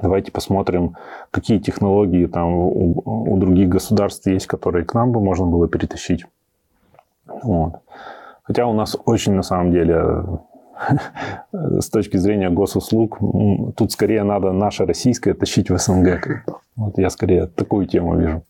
Давайте 0.00 0.30
посмотрим, 0.30 0.96
какие 1.30 1.58
технологии 1.58 2.26
там 2.26 2.54
у, 2.54 3.02
у 3.04 3.36
других 3.36 3.68
государств 3.68 4.26
есть, 4.26 4.46
которые 4.46 4.84
к 4.84 4.94
нам 4.94 5.10
бы 5.10 5.20
можно 5.20 5.46
было 5.46 5.68
перетащить. 5.68 6.24
Вот. 7.26 7.80
Хотя 8.44 8.66
у 8.66 8.72
нас 8.72 8.96
очень, 9.04 9.32
на 9.32 9.42
самом 9.42 9.72
деле, 9.72 10.24
с 11.52 11.88
точки 11.90 12.16
зрения 12.16 12.50
госуслуг, 12.50 13.18
тут 13.76 13.92
скорее 13.92 14.22
надо 14.24 14.52
наше 14.52 14.84
российское 14.84 15.34
тащить 15.34 15.70
в 15.70 15.78
СНГ. 15.78 16.44
Вот 16.76 16.98
я 16.98 17.10
скорее 17.10 17.46
такую 17.46 17.86
тему 17.86 18.18
вижу. 18.18 18.44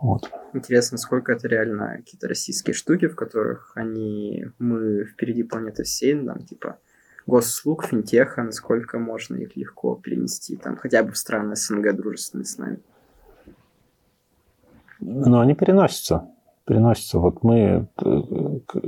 Вот. 0.00 0.30
Интересно, 0.52 0.98
сколько 0.98 1.32
это 1.32 1.48
реально 1.48 1.96
какие-то 1.96 2.28
российские 2.28 2.74
штуки, 2.74 3.08
в 3.08 3.16
которых 3.16 3.72
они, 3.74 4.46
мы 4.58 5.04
впереди 5.04 5.42
планеты 5.42 5.84
всей, 5.84 6.14
там, 6.24 6.44
типа, 6.44 6.78
госуслуг, 7.26 7.84
финтеха, 7.84 8.42
насколько 8.42 8.98
можно 8.98 9.36
их 9.36 9.56
легко 9.56 9.96
перенести, 9.96 10.56
там, 10.56 10.76
хотя 10.76 11.02
бы 11.02 11.12
в 11.12 11.18
страны 11.18 11.56
СНГ 11.56 11.94
дружественные 11.96 12.46
с 12.46 12.58
нами. 12.58 12.78
Но 15.00 15.40
они 15.40 15.54
переносятся. 15.54 16.28
Переносятся. 16.66 17.18
Вот 17.20 17.44
мы 17.44 17.86
э, 18.02 18.22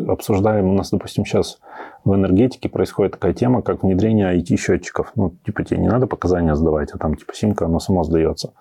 обсуждаем, 0.09 0.67
у 0.69 0.73
нас, 0.73 0.91
допустим, 0.91 1.25
сейчас 1.25 1.61
в 2.05 2.13
энергетике 2.15 2.69
происходит 2.69 3.13
такая 3.13 3.35
тема, 3.35 3.63
как 3.63 3.85
внедрение 3.85 4.37
IT-счетчиков. 4.37 5.13
Ну, 5.15 5.37
типа, 5.47 5.63
тебе 5.65 5.79
не 5.81 5.89
надо 5.89 6.09
показания 6.09 6.57
сдавать, 6.57 6.91
а 6.93 6.99
там, 6.99 7.15
типа, 7.15 7.35
симка, 7.35 7.67
оно 7.67 7.79
само 7.79 8.03
сдается. 8.03 8.53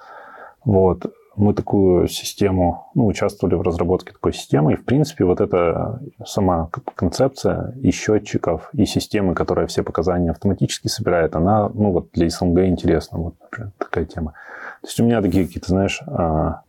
Вот 0.63 1.11
мы 1.37 1.53
такую 1.53 2.07
систему, 2.07 2.89
ну, 2.95 3.05
участвовали 3.05 3.55
в 3.55 3.61
разработке 3.61 4.11
такой 4.11 4.33
системы, 4.33 4.73
и, 4.73 4.75
в 4.75 4.83
принципе, 4.83 5.23
вот 5.23 5.39
эта 5.39 6.01
сама 6.25 6.69
концепция 6.95 7.75
и 7.81 7.91
счетчиков, 7.91 8.69
и 8.73 8.85
системы, 8.85 9.35
которая 9.35 9.67
все 9.67 9.83
показания 9.83 10.31
автоматически 10.31 10.87
собирает, 10.87 11.35
она, 11.35 11.69
ну, 11.69 11.91
вот 11.91 12.09
для 12.13 12.29
СНГ 12.29 12.65
интересна, 12.65 13.19
вот, 13.19 13.35
например, 13.39 13.71
такая 13.77 14.05
тема. 14.05 14.33
То 14.81 14.87
есть 14.87 14.99
у 14.99 15.05
меня 15.05 15.21
такие 15.21 15.45
какие-то, 15.45 15.69
знаешь, 15.69 16.01
а, 16.07 16.61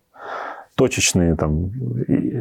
точечные 0.79 1.35
там 1.35 1.73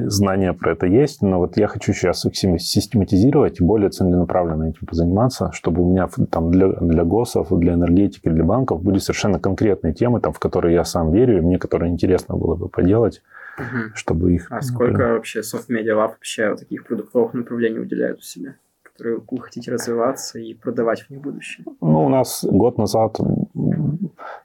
знания 0.05 0.53
про 0.53 0.73
это 0.73 0.85
есть, 0.85 1.23
но 1.23 1.39
вот 1.39 1.57
я 1.57 1.68
хочу 1.68 1.91
сейчас 1.91 2.23
их 2.26 2.35
систематизировать 2.35 3.59
и 3.59 3.64
более 3.64 3.89
целенаправленно 3.89 4.69
этим 4.69 4.85
позаниматься, 4.85 5.51
чтобы 5.53 5.81
у 5.81 5.91
меня 5.91 6.07
там 6.30 6.51
для, 6.51 6.68
для 6.68 7.03
ГОСов, 7.03 7.47
для 7.49 7.73
энергетики, 7.73 8.30
для 8.30 8.43
банков 8.43 8.84
были 8.84 8.99
совершенно 8.99 9.39
конкретные 9.39 9.95
темы, 9.95 10.22
там, 10.22 10.34
в 10.34 10.39
которые 10.39 10.76
я 10.76 10.84
сам 10.84 11.11
верю, 11.11 11.39
и 11.39 11.41
мне 11.41 11.57
которые 11.57 11.91
интересно 11.91 12.38
было 12.38 12.55
бы 12.55 12.69
поделать, 12.69 13.23
угу. 13.57 13.95
чтобы 13.95 14.35
их... 14.35 14.51
А 14.51 14.61
сколько 14.61 14.91
например... 14.91 15.14
вообще 15.14 15.39
Lab 15.39 15.95
вообще 15.95 16.55
таких 16.55 16.85
продуктовых 16.85 17.34
направлений 17.34 17.80
уделяют 17.80 18.19
у 18.19 18.23
себя? 18.23 18.55
которые 18.97 19.22
вы 19.30 19.41
хотите 19.41 19.72
развиваться 19.72 20.39
и 20.39 20.55
продавать 20.55 21.01
в 21.01 21.09
них 21.11 21.22
будущее? 21.22 21.65
Ну, 21.81 22.05
у 22.05 22.09
нас 22.09 22.43
год 22.43 22.80
назад 22.80 23.18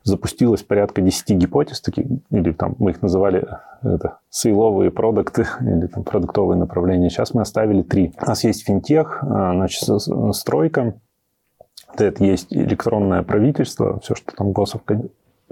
запустилось 0.05 0.63
порядка 0.63 1.01
10 1.01 1.37
гипотез, 1.37 1.81
таких, 1.81 2.07
или 2.31 2.53
там 2.53 2.75
мы 2.79 2.91
их 2.91 3.03
называли 3.03 3.47
это, 3.83 4.19
сейловые 4.31 4.91
продукты, 4.91 5.47
или 5.61 5.87
там 5.87 6.05
продуктовые 6.05 6.59
направления. 6.59 7.11
Сейчас 7.11 7.35
мы 7.35 7.43
оставили 7.43 7.83
три. 7.83 8.13
У 8.21 8.27
нас 8.27 8.45
есть 8.45 8.65
финтех, 8.65 9.19
а, 9.23 9.53
значит, 9.53 9.83
стройка, 10.35 10.95
это 11.97 12.25
есть 12.25 12.53
электронное 12.53 13.23
правительство, 13.23 14.01
все, 14.01 14.15
что 14.15 14.35
там 14.35 14.53
госов 14.53 14.83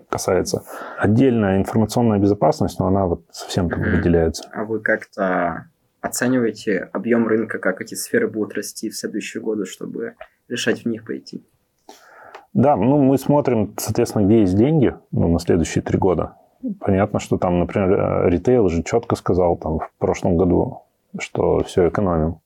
касается. 0.09 0.65
Отдельная 0.99 1.59
информационная 1.59 2.19
безопасность, 2.19 2.79
но 2.79 2.87
она 2.87 3.07
вот 3.07 3.25
совсем 3.31 3.69
там 3.69 3.83
выделяется. 3.83 4.49
А 4.53 4.65
вы 4.65 4.81
как-то 4.81 5.67
оцениваете 6.01 6.89
объем 6.93 7.27
рынка, 7.27 7.59
как 7.59 7.81
эти 7.81 7.95
сферы 7.95 8.29
будут 8.29 8.55
расти 8.55 8.89
в 8.89 8.97
следующие 8.97 9.43
годы, 9.43 9.67
чтобы 9.67 10.15
решать 10.49 10.85
в 10.85 10.89
них 10.89 11.05
пойти? 11.05 11.45
Да, 12.53 12.77
ну 12.77 12.99
мы 13.03 13.17
смотрим, 13.19 13.75
соответственно, 13.77 14.25
где 14.25 14.41
есть 14.41 14.57
деньги 14.57 14.95
ну, 15.13 15.29
на 15.29 15.39
следующие 15.39 15.83
три 15.83 15.99
года. 15.99 16.35
Понятно, 16.81 17.21
что 17.21 17.39
там, 17.39 17.59
например, 17.59 17.93
э, 17.93 18.31
ритейл 18.31 18.69
же 18.69 18.83
четко 18.83 19.17
сказал 19.17 19.57
там 19.57 19.79
в 19.79 19.91
прошлом 19.99 20.37
году, 20.37 20.83
что 21.19 21.63
все 21.63 21.89
экономим. 21.89 22.41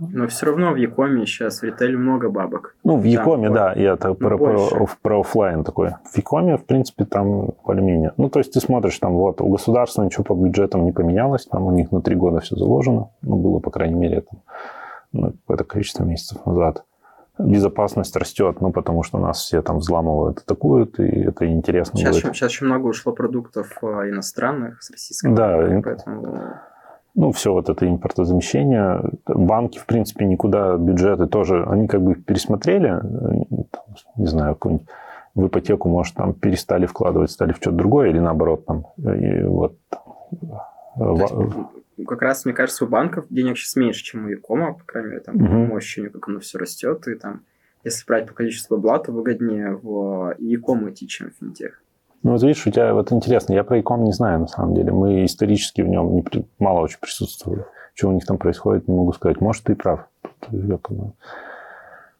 Но 0.00 0.26
все 0.28 0.46
равно 0.46 0.72
в 0.72 0.76
Якоме 0.76 1.26
сейчас 1.26 1.60
в 1.60 1.64
ритейле 1.64 1.98
много 1.98 2.30
бабок. 2.30 2.74
Ну, 2.84 2.96
в 2.96 3.04
Якоме, 3.04 3.48
там, 3.48 3.54
да, 3.54 3.72
я 3.74 3.96
так 3.96 4.16
про, 4.16 4.38
про, 4.38 4.88
про 5.02 5.20
офлайн 5.20 5.62
такой. 5.62 5.90
В 6.10 6.16
Якоме, 6.16 6.56
в 6.56 6.64
принципе, 6.64 7.04
там 7.04 7.50
более-менее. 7.64 8.12
Ну, 8.16 8.30
то 8.30 8.38
есть 8.38 8.52
ты 8.52 8.60
смотришь, 8.60 8.98
там 8.98 9.12
вот 9.12 9.42
у 9.42 9.48
государства 9.48 10.02
ничего 10.02 10.24
по 10.24 10.34
бюджетам 10.34 10.86
не 10.86 10.92
поменялось, 10.92 11.44
там 11.44 11.64
у 11.66 11.70
них 11.70 11.92
на 11.92 12.00
три 12.00 12.14
года 12.14 12.40
все 12.40 12.56
заложено. 12.56 13.10
Ну, 13.20 13.36
было, 13.36 13.58
по 13.58 13.70
крайней 13.70 13.96
мере, 13.96 14.22
там, 14.22 14.40
ну, 15.12 15.32
какое-то 15.32 15.64
количество 15.64 16.04
месяцев 16.04 16.46
назад. 16.46 16.84
Безопасность 17.44 18.16
растет, 18.16 18.60
ну, 18.60 18.72
потому 18.72 19.02
что 19.02 19.18
нас 19.18 19.38
все 19.38 19.62
там 19.62 19.78
взламывают, 19.78 20.38
атакуют, 20.38 20.98
и 20.98 21.04
это 21.04 21.46
интересно 21.46 21.98
сейчас 21.98 22.16
будет. 22.16 22.24
Еще, 22.24 22.34
сейчас 22.34 22.50
очень 22.50 22.66
много 22.66 22.86
ушло 22.86 23.12
продуктов 23.12 23.78
а, 23.82 24.08
иностранных 24.08 24.82
с 24.82 24.90
российского. 24.90 25.34
Да, 25.34 25.80
поэтому 25.82 26.54
ну, 27.14 27.32
все 27.32 27.52
вот 27.52 27.68
это 27.68 27.88
импортозамещение. 27.88 29.02
Банки, 29.26 29.78
в 29.78 29.86
принципе, 29.86 30.24
никуда 30.24 30.76
бюджеты 30.76 31.26
тоже, 31.26 31.64
они 31.68 31.88
как 31.88 32.02
бы 32.02 32.14
пересмотрели, 32.14 33.00
там, 33.70 33.84
не 34.16 34.26
знаю, 34.26 34.54
какую-нибудь 34.54 34.88
в 35.34 35.46
ипотеку, 35.46 35.88
может, 35.88 36.14
там 36.14 36.34
перестали 36.34 36.86
вкладывать, 36.86 37.30
стали 37.30 37.52
в 37.52 37.56
что-то 37.56 37.76
другое, 37.76 38.10
или 38.10 38.18
наоборот, 38.18 38.66
там, 38.66 38.86
и 38.96 39.42
вот... 39.42 39.76
Есть, 40.96 42.06
как 42.06 42.22
раз, 42.22 42.44
мне 42.44 42.54
кажется, 42.54 42.84
у 42.84 42.88
банков 42.88 43.26
денег 43.30 43.58
сейчас 43.58 43.76
меньше, 43.76 44.02
чем 44.02 44.26
у 44.26 44.28
Якома, 44.28 44.74
по 44.74 44.84
крайней 44.84 45.10
мере, 45.10 45.20
там, 45.20 45.36
угу. 45.36 45.46
по 45.46 45.52
моему 45.52 45.76
ощущению, 45.76 46.12
как 46.12 46.28
оно 46.28 46.40
все 46.40 46.58
растет, 46.58 47.06
и 47.08 47.14
там, 47.14 47.42
если 47.84 48.04
брать 48.06 48.26
по 48.26 48.34
количеству 48.34 48.76
бабла, 48.76 48.98
то 48.98 49.12
выгоднее 49.12 49.76
в 49.76 50.34
Якому 50.38 50.90
идти, 50.90 51.06
чем 51.06 51.30
в 51.30 51.34
финтех. 51.34 51.82
Ну, 52.22 52.32
вот 52.32 52.42
видишь, 52.42 52.66
у 52.66 52.70
тебя 52.70 52.92
вот 52.92 53.12
интересно, 53.12 53.54
я 53.54 53.64
про 53.64 53.80
икон 53.80 54.04
не 54.04 54.12
знаю, 54.12 54.40
на 54.40 54.46
самом 54.46 54.74
деле. 54.74 54.92
Мы 54.92 55.24
исторически 55.24 55.80
в 55.80 55.88
нем 55.88 56.14
не, 56.14 56.24
мало 56.58 56.80
очень 56.80 56.98
присутствовали. 57.00 57.64
Что 57.94 58.08
у 58.08 58.12
них 58.12 58.26
там 58.26 58.36
происходит, 58.36 58.88
не 58.88 58.94
могу 58.94 59.12
сказать. 59.12 59.40
Может, 59.40 59.64
ты 59.64 59.74
прав. 59.74 60.06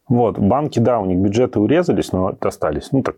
Вот, 0.09 0.38
банки, 0.38 0.78
да, 0.78 0.98
у 0.98 1.05
них 1.05 1.18
бюджеты 1.18 1.60
урезались, 1.60 2.12
но 2.12 2.36
остались. 2.40 2.92
Ну, 2.92 3.02
так, 3.02 3.16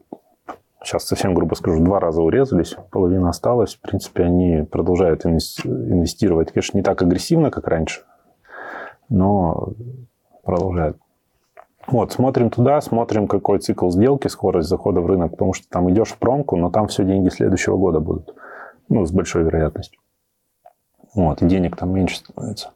сейчас 0.84 1.04
совсем 1.04 1.34
грубо 1.34 1.54
скажу, 1.54 1.82
два 1.82 2.00
раза 2.00 2.22
урезались, 2.22 2.76
половина 2.90 3.28
осталась. 3.30 3.74
В 3.74 3.80
принципе, 3.80 4.24
они 4.24 4.62
продолжают 4.62 5.24
инвестировать, 5.26 6.52
конечно, 6.52 6.76
не 6.78 6.82
так 6.82 7.02
агрессивно, 7.02 7.50
как 7.50 7.68
раньше, 7.68 8.02
но 9.08 9.72
продолжают. 10.44 10.96
Вот, 11.88 12.12
смотрим 12.12 12.50
туда, 12.50 12.80
смотрим, 12.80 13.26
какой 13.26 13.58
цикл 13.58 13.90
сделки, 13.90 14.28
скорость 14.28 14.68
захода 14.68 15.00
в 15.00 15.06
рынок, 15.06 15.32
потому 15.32 15.52
что 15.52 15.68
там 15.68 15.90
идешь 15.90 16.10
в 16.10 16.18
промку, 16.18 16.56
но 16.56 16.70
там 16.70 16.86
все 16.86 17.04
деньги 17.04 17.28
следующего 17.28 17.76
года 17.76 17.98
будут. 17.98 18.34
Ну, 18.88 19.04
с 19.04 19.10
большой 19.10 19.42
вероятностью. 19.42 20.00
Вот, 21.14 21.42
и 21.42 21.46
денег 21.46 21.76
там 21.76 21.92
меньше 21.92 22.18
становится. 22.18 22.70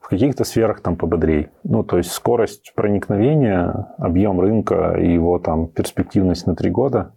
В 0.00 0.08
каких-то 0.08 0.44
сферах 0.44 0.80
там 0.80 0.96
пободрей. 0.96 1.48
Ну, 1.64 1.82
то 1.82 1.96
есть 1.96 2.12
скорость 2.12 2.74
проникновения, 2.74 3.94
объем 3.96 4.40
рынка 4.40 4.96
и 4.98 5.12
его 5.12 5.38
там 5.38 5.68
перспективность 5.68 6.46
на 6.46 6.54
три 6.54 6.70
года. 6.70 7.14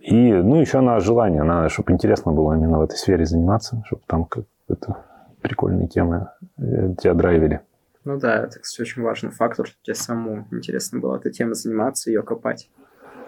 И, 0.00 0.32
ну, 0.32 0.60
еще 0.60 0.80
на 0.80 1.00
желание, 1.00 1.42
надо, 1.42 1.68
чтобы 1.68 1.92
интересно 1.92 2.32
было 2.32 2.54
именно 2.54 2.78
в 2.78 2.82
этой 2.82 2.96
сфере 2.96 3.26
заниматься, 3.26 3.82
чтобы 3.86 4.02
там 4.06 4.24
какие-то 4.24 5.04
прикольные 5.42 5.88
темы 5.88 6.28
э, 6.58 6.94
тебя 6.98 7.14
драйвили. 7.14 7.60
Ну 8.04 8.18
да, 8.18 8.44
это, 8.44 8.58
кстати, 8.58 8.88
очень 8.88 9.02
важный 9.02 9.30
фактор, 9.30 9.66
что 9.66 9.76
тебе 9.82 9.94
самому 9.94 10.46
интересно 10.50 10.98
было 10.98 11.16
этой 11.16 11.30
темой 11.30 11.54
заниматься, 11.54 12.10
ее 12.10 12.22
копать. 12.22 12.70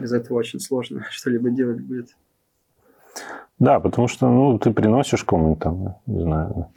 Без 0.00 0.12
этого 0.12 0.38
очень 0.38 0.58
сложно 0.58 1.04
что-либо 1.10 1.50
делать 1.50 1.80
будет. 1.80 2.16
Да, 3.58 3.78
потому 3.78 4.08
что, 4.08 4.28
ну, 4.28 4.58
ты 4.58 4.72
приносишь 4.72 5.22
кому-нибудь 5.22 5.60
там, 5.60 5.96
не 6.06 6.22
знаю, 6.22 6.68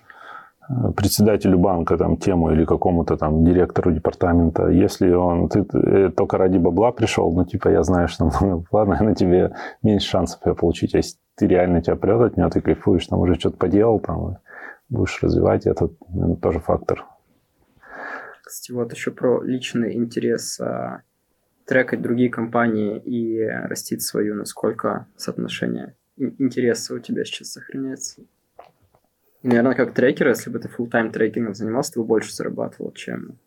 председателю 0.96 1.58
банка 1.58 1.98
там 1.98 2.18
тему 2.18 2.52
или 2.52 2.66
какому-то 2.66 3.18
там 3.18 3.44
директору 3.46 3.92
департамента, 3.92 4.68
если 4.68 5.10
он, 5.12 5.50
ты, 5.50 5.64
ты 5.64 6.10
только 6.10 6.38
ради 6.38 6.58
бабла 6.58 6.92
пришел, 6.92 7.32
ну, 7.34 7.46
типа, 7.46 7.70
я 7.70 7.84
знаю, 7.84 8.08
что, 8.08 8.30
ну, 8.42 8.66
ладно, 8.72 9.02
на 9.02 9.16
тебе 9.16 9.56
меньше 9.82 10.10
шансов 10.10 10.46
ее 10.46 10.56
получить, 10.56 10.94
а 10.94 10.98
если 10.98 11.18
ты 11.36 11.48
реально 11.48 11.82
тебя 11.82 11.96
прет 11.96 12.22
от 12.22 12.38
нее, 12.38 12.50
ты 12.50 12.62
кайфуешь, 12.62 13.08
там 13.08 13.20
уже 13.20 13.36
что-то 13.36 13.58
поделал, 13.58 14.00
там, 14.00 14.38
будешь 14.90 15.22
развивать, 15.22 15.66
это, 15.66 15.90
это 16.16 16.36
тоже 16.36 16.60
фактор. 16.60 17.06
Кстати, 18.44 18.72
вот 18.72 18.94
еще 18.94 19.12
про 19.12 19.42
личный 19.44 19.96
интерес 19.96 20.60
а, 20.60 21.02
трекать 21.66 22.02
другие 22.02 22.30
компании 22.30 22.98
и 22.98 23.42
растить 23.46 24.02
свою, 24.02 24.36
насколько 24.36 25.08
соотношение 25.18 25.96
интереса 26.18 26.96
у 26.96 27.00
тебя 27.00 27.24
сейчас 27.26 27.52
сохраняется. 27.52 28.22
Наверное, 29.48 29.76
как 29.76 29.94
трекер, 29.94 30.28
если 30.28 30.50
бы 30.50 30.60
ты 30.60 30.68
full-time 30.68 31.10
трекингом 31.10 31.54
занимался, 31.54 31.94
ты 31.94 32.00
бы 32.00 32.06
больше 32.06 32.36
зарабатывал, 32.36 32.92
чем... 32.92 33.38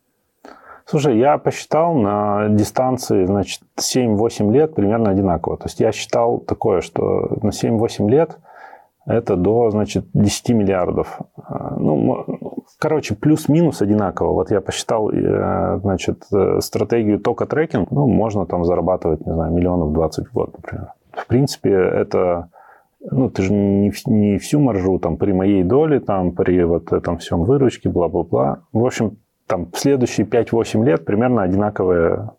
Слушай, 0.85 1.19
я 1.19 1.37
посчитал 1.37 1.93
на 1.93 2.49
дистанции, 2.49 3.25
значит, 3.25 3.61
7-8 3.79 4.51
лет 4.51 4.73
примерно 4.73 5.11
одинаково. 5.11 5.57
То 5.57 5.65
есть 5.65 5.79
я 5.79 5.91
считал 5.91 6.39
такое, 6.39 6.81
что 6.81 7.37
на 7.43 7.49
7-8 7.49 8.09
лет 8.09 8.37
это 9.05 9.35
до, 9.35 9.69
значит, 9.69 10.05
10 10.13 10.49
миллиардов. 10.49 11.19
А, 11.37 11.75
ну, 11.77 12.41
Короче, 12.81 13.13
плюс-минус 13.13 13.83
одинаково. 13.83 14.33
Вот 14.33 14.49
я 14.49 14.59
посчитал, 14.59 15.11
э, 15.11 15.79
значит, 15.83 16.23
э, 16.33 16.61
стратегию 16.61 17.19
тока 17.19 17.45
трекинг, 17.45 17.91
ну, 17.91 18.07
можно 18.07 18.47
там 18.47 18.65
зарабатывать, 18.65 19.23
не 19.23 19.31
знаю, 19.31 19.53
миллионов 19.53 19.93
20 19.93 20.27
в 20.27 20.33
год, 20.33 20.55
например. 20.57 20.93
В 21.11 21.27
принципе, 21.27 21.71
это, 21.71 22.49
ну, 23.09 23.29
ты 23.29 23.41
же 23.41 23.53
не, 23.53 23.91
не 24.05 24.37
всю 24.37 24.59
маржу, 24.59 24.99
там, 24.99 25.17
при 25.17 25.31
моей 25.31 25.63
доле, 25.63 25.99
там, 25.99 26.33
при 26.33 26.63
вот 26.63 26.91
этом 26.93 27.17
всем 27.17 27.43
выручке, 27.43 27.89
бла-бла-бла. 27.89 28.63
В 28.71 28.85
общем, 28.85 29.17
там, 29.47 29.71
в 29.71 29.77
следующие 29.77 30.27
5-8 30.27 30.85
лет 30.85 31.05
примерно 31.05 31.41
одинаковые 31.41 32.31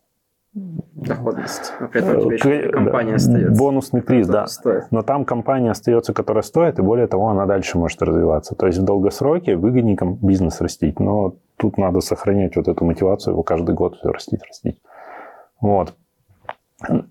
доходность. 0.55 1.72
Этом 1.93 2.18
у 2.18 2.32
тебя 2.32 2.34
еще 2.34 2.68
компания 2.68 3.14
остается. 3.14 3.62
Бонусный 3.62 4.02
приз, 4.02 4.28
да. 4.28 4.47
Стоит. 4.47 4.84
Но 4.90 5.02
там 5.02 5.24
компания 5.24 5.70
остается, 5.70 6.12
которая 6.12 6.43
стоит, 6.43 6.78
и 6.78 6.82
более 6.82 7.06
того, 7.06 7.28
она 7.28 7.47
дальше 7.47 7.78
может 7.78 8.01
развиваться. 8.02 8.55
То 8.55 8.66
есть 8.66 8.78
в 8.78 8.84
долгосроке 8.84 9.56
выгоднее 9.56 9.97
бизнес 10.20 10.60
растить, 10.60 11.01
но 11.01 11.34
тут 11.56 11.78
надо 11.78 12.01
сохранять 12.01 12.56
вот 12.56 12.68
эту 12.68 12.84
мотивацию 12.84 13.32
его 13.32 13.43
каждый 13.43 13.74
год 13.74 13.97
все 13.97 14.10
растить, 14.10 14.40
растить. 14.47 14.78
Вот. 15.60 15.94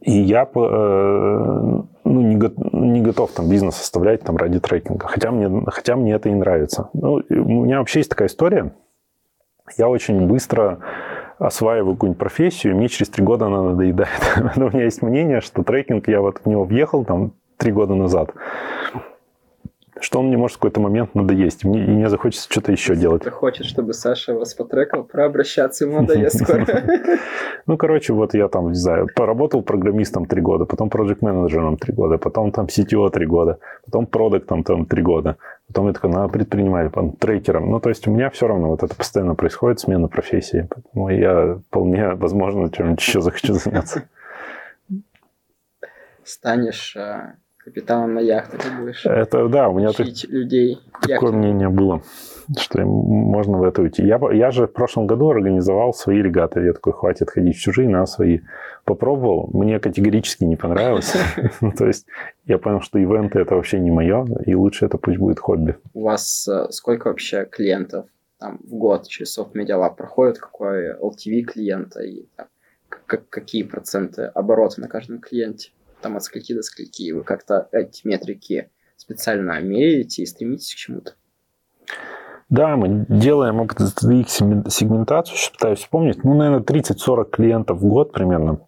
И 0.02 0.12
я 0.12 0.44
э, 0.44 1.82
ну, 2.04 2.22
не, 2.22 2.36
не 2.74 3.02
готов 3.02 3.32
там 3.32 3.50
бизнес 3.50 3.80
оставлять 3.80 4.22
там 4.22 4.38
ради 4.38 4.60
трекинга. 4.60 5.08
Хотя 5.08 5.32
мне, 5.32 5.64
хотя 5.68 5.96
мне 5.96 6.14
это 6.14 6.30
и 6.30 6.34
нравится. 6.34 6.90
Ну, 6.94 7.22
у 7.30 7.64
меня 7.64 7.80
вообще 7.80 8.00
есть 8.00 8.10
такая 8.10 8.28
история. 8.28 8.74
Я 9.78 9.90
очень 9.90 10.28
быстро 10.28 10.80
осваиваю 11.38 11.96
какую-нибудь 11.96 12.20
профессию, 12.20 12.74
и 12.74 12.76
мне 12.76 12.88
через 12.88 13.10
три 13.10 13.24
года 13.24 13.48
она 13.48 13.64
надоедает. 13.64 14.10
Но 14.56 14.66
у 14.68 14.70
меня 14.70 14.84
есть 14.84 15.02
мнение, 15.02 15.42
что 15.42 15.64
трекинг, 15.64 16.08
я 16.08 16.22
вот 16.22 16.40
в 16.44 16.46
него 16.48 16.64
въехал 16.64 17.04
там 17.04 17.34
три 17.58 17.72
года 17.72 17.96
назад, 17.96 18.34
что 20.02 20.20
он 20.20 20.28
мне 20.28 20.38
может 20.38 20.58
в 20.58 20.60
какой-то 20.60 20.82
момент 20.82 21.16
надоесть, 21.16 21.64
мне, 21.64 21.84
и 21.84 21.88
мне 21.88 22.10
захочется 22.10 22.48
что-то 22.50 22.72
еще 22.72 22.96
делать. 22.96 23.24
Ты 23.24 23.32
хочешь, 23.32 23.68
чтобы 23.68 23.94
Саша 23.94 24.34
вас 24.34 24.54
потрекал, 24.54 25.04
прообращаться 25.04 25.86
ему 25.86 26.02
надоест 26.02 26.40
скоро. 26.44 26.66
Ну, 27.68 27.78
короче, 27.78 28.14
вот 28.14 28.34
я 28.34 28.48
там, 28.48 28.70
не 28.70 28.76
знаю, 28.76 29.08
поработал 29.16 29.62
программистом 29.62 30.26
три 30.26 30.42
года, 30.42 30.66
потом 30.66 30.90
проект-менеджером 30.90 31.78
три 31.78 31.94
года, 31.94 32.18
потом 32.18 32.52
там 32.52 32.66
CTO 32.66 33.10
три 33.12 33.26
года, 33.26 33.60
потом 33.86 34.08
продуктом 34.08 34.64
там 34.64 34.86
три 34.86 35.02
года, 35.02 35.38
потом 35.68 35.88
я 35.88 35.94
такой, 35.94 36.10
надо 36.10 36.30
предпринимателем, 36.30 37.14
трекером. 37.14 37.70
Ну, 37.70 37.80
то 37.80 37.90
есть 37.90 38.08
у 38.08 38.12
меня 38.12 38.30
все 38.30 38.48
равно 38.48 38.70
вот 38.70 38.84
это 38.84 38.96
постоянно 38.96 39.36
происходит, 39.36 39.80
смена 39.80 40.08
профессии, 40.08 40.68
поэтому 40.70 41.10
я 41.10 41.60
вполне, 41.68 42.16
возможно, 42.16 42.72
чем-нибудь 42.72 43.00
еще 43.00 43.22
захочу 43.22 43.54
заняться. 43.54 44.10
Станешь 46.24 46.96
а, 46.96 47.36
капитаном 47.64 48.16
на 48.16 48.20
яхтах 48.20 48.62
будешь. 48.80 49.06
Это 49.06 49.48
да, 49.48 49.70
у 49.70 49.78
меня 49.78 49.92
так, 49.92 50.08
людей. 50.28 50.80
Такое 50.94 51.16
яхтами. 51.16 51.36
мнение 51.36 51.70
было, 51.70 52.02
что 52.58 52.84
можно 52.86 53.58
в 53.58 53.64
это 53.64 53.82
уйти. 53.82 54.04
Я, 54.04 54.20
я 54.34 54.52
же 54.52 54.68
в 54.68 54.74
прошлом 54.74 55.08
году 55.08 55.30
организовал 55.30 55.94
свои 55.94 56.22
регаты. 56.22 56.62
Я 56.62 56.74
такой, 56.74 56.94
хватит 56.94 57.30
ходить 57.30 57.58
в 57.58 57.60
чужие, 57.60 57.90
на 57.90 58.06
свои. 58.06 58.40
Попробовал, 58.84 59.50
мне 59.54 59.80
категорически 59.80 60.44
не 60.44 60.56
понравилось. 60.56 61.16
Ну, 61.62 61.72
то 61.72 61.86
есть 61.86 62.08
я 62.46 62.58
понял, 62.58 62.82
что 62.82 62.98
ивенты 62.98 63.40
это 63.40 63.56
вообще 63.56 63.80
не 63.80 63.92
мое, 63.92 64.26
и 64.46 64.56
лучше 64.56 64.86
это 64.86 64.98
пусть 64.98 65.18
будет 65.18 65.40
хобби. 65.40 65.76
У 65.94 66.04
вас 66.04 66.48
э, 66.48 66.68
сколько 66.72 67.10
вообще 67.10 67.46
клиентов 67.46 68.06
там, 68.40 68.60
в 68.64 68.74
год 68.74 69.08
через 69.08 69.38
Soft 69.38 69.54
Media 69.54 69.78
Lab 69.78 69.96
проходит, 69.96 70.40
какой 70.40 70.94
LTV 70.94 71.44
клиента 71.44 72.02
и 72.02 72.26
там, 72.36 72.48
какие 73.30 73.64
проценты 73.64 74.24
оборота 74.24 74.82
на 74.82 74.88
каждом 74.88 75.20
клиенте? 75.20 75.72
Там 76.02 76.18
от 76.18 76.24
скольки 76.24 76.54
до 76.54 76.62
скольки, 76.62 77.12
вы 77.12 77.24
как-то 77.24 77.70
эти 77.72 78.06
метрики 78.08 78.70
специально 78.98 79.60
меряете 79.62 80.24
и 80.24 80.26
стремитесь 80.26 80.74
к 80.74 80.78
чему-то? 80.78 81.14
Да, 82.50 82.76
мы 82.76 83.06
делаем 83.08 83.62
их 83.64 83.72
сегментацию, 83.80 85.38
сейчас 85.38 85.52
пытаюсь 85.52 85.80
вспомнить, 85.80 86.24
ну, 86.24 86.34
наверное, 86.34 86.64
30-40 86.64 87.30
клиентов 87.30 87.80
в 87.80 87.88
год 87.88 88.12
примерно, 88.12 88.60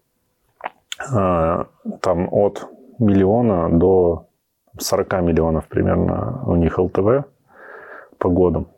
а, 1.11 1.67
там 2.01 2.29
от 2.31 2.65
миллиона 2.99 3.77
до 3.77 4.29
40 4.79 5.21
миллионов 5.21 5.67
примерно 5.67 6.43
у 6.45 6.55
них 6.55 6.77
ЛТВ 6.79 7.25
по 8.17 8.29
годам. 8.29 8.72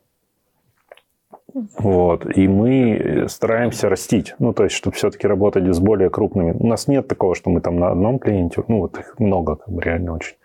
Вот. 1.77 2.25
И 2.37 2.47
мы 2.47 3.25
стараемся 3.29 3.89
растить. 3.89 4.35
Ну, 4.39 4.53
то 4.53 4.65
есть, 4.65 4.75
чтобы 4.75 4.95
все-таки 4.95 5.25
работать 5.27 5.63
с 5.73 5.79
более 5.79 6.09
крупными. 6.09 6.51
У 6.51 6.67
нас 6.67 6.87
нет 6.87 7.07
такого, 7.07 7.33
что 7.33 7.49
мы 7.49 7.61
там 7.61 7.79
на 7.79 7.89
одном 7.89 8.19
клиенте, 8.19 8.63
ну, 8.67 8.79
вот 8.79 8.97
их 8.99 9.15
много, 9.19 9.55
как 9.55 9.69
бы 9.73 9.81
реально 9.81 10.15
очень. 10.15 10.35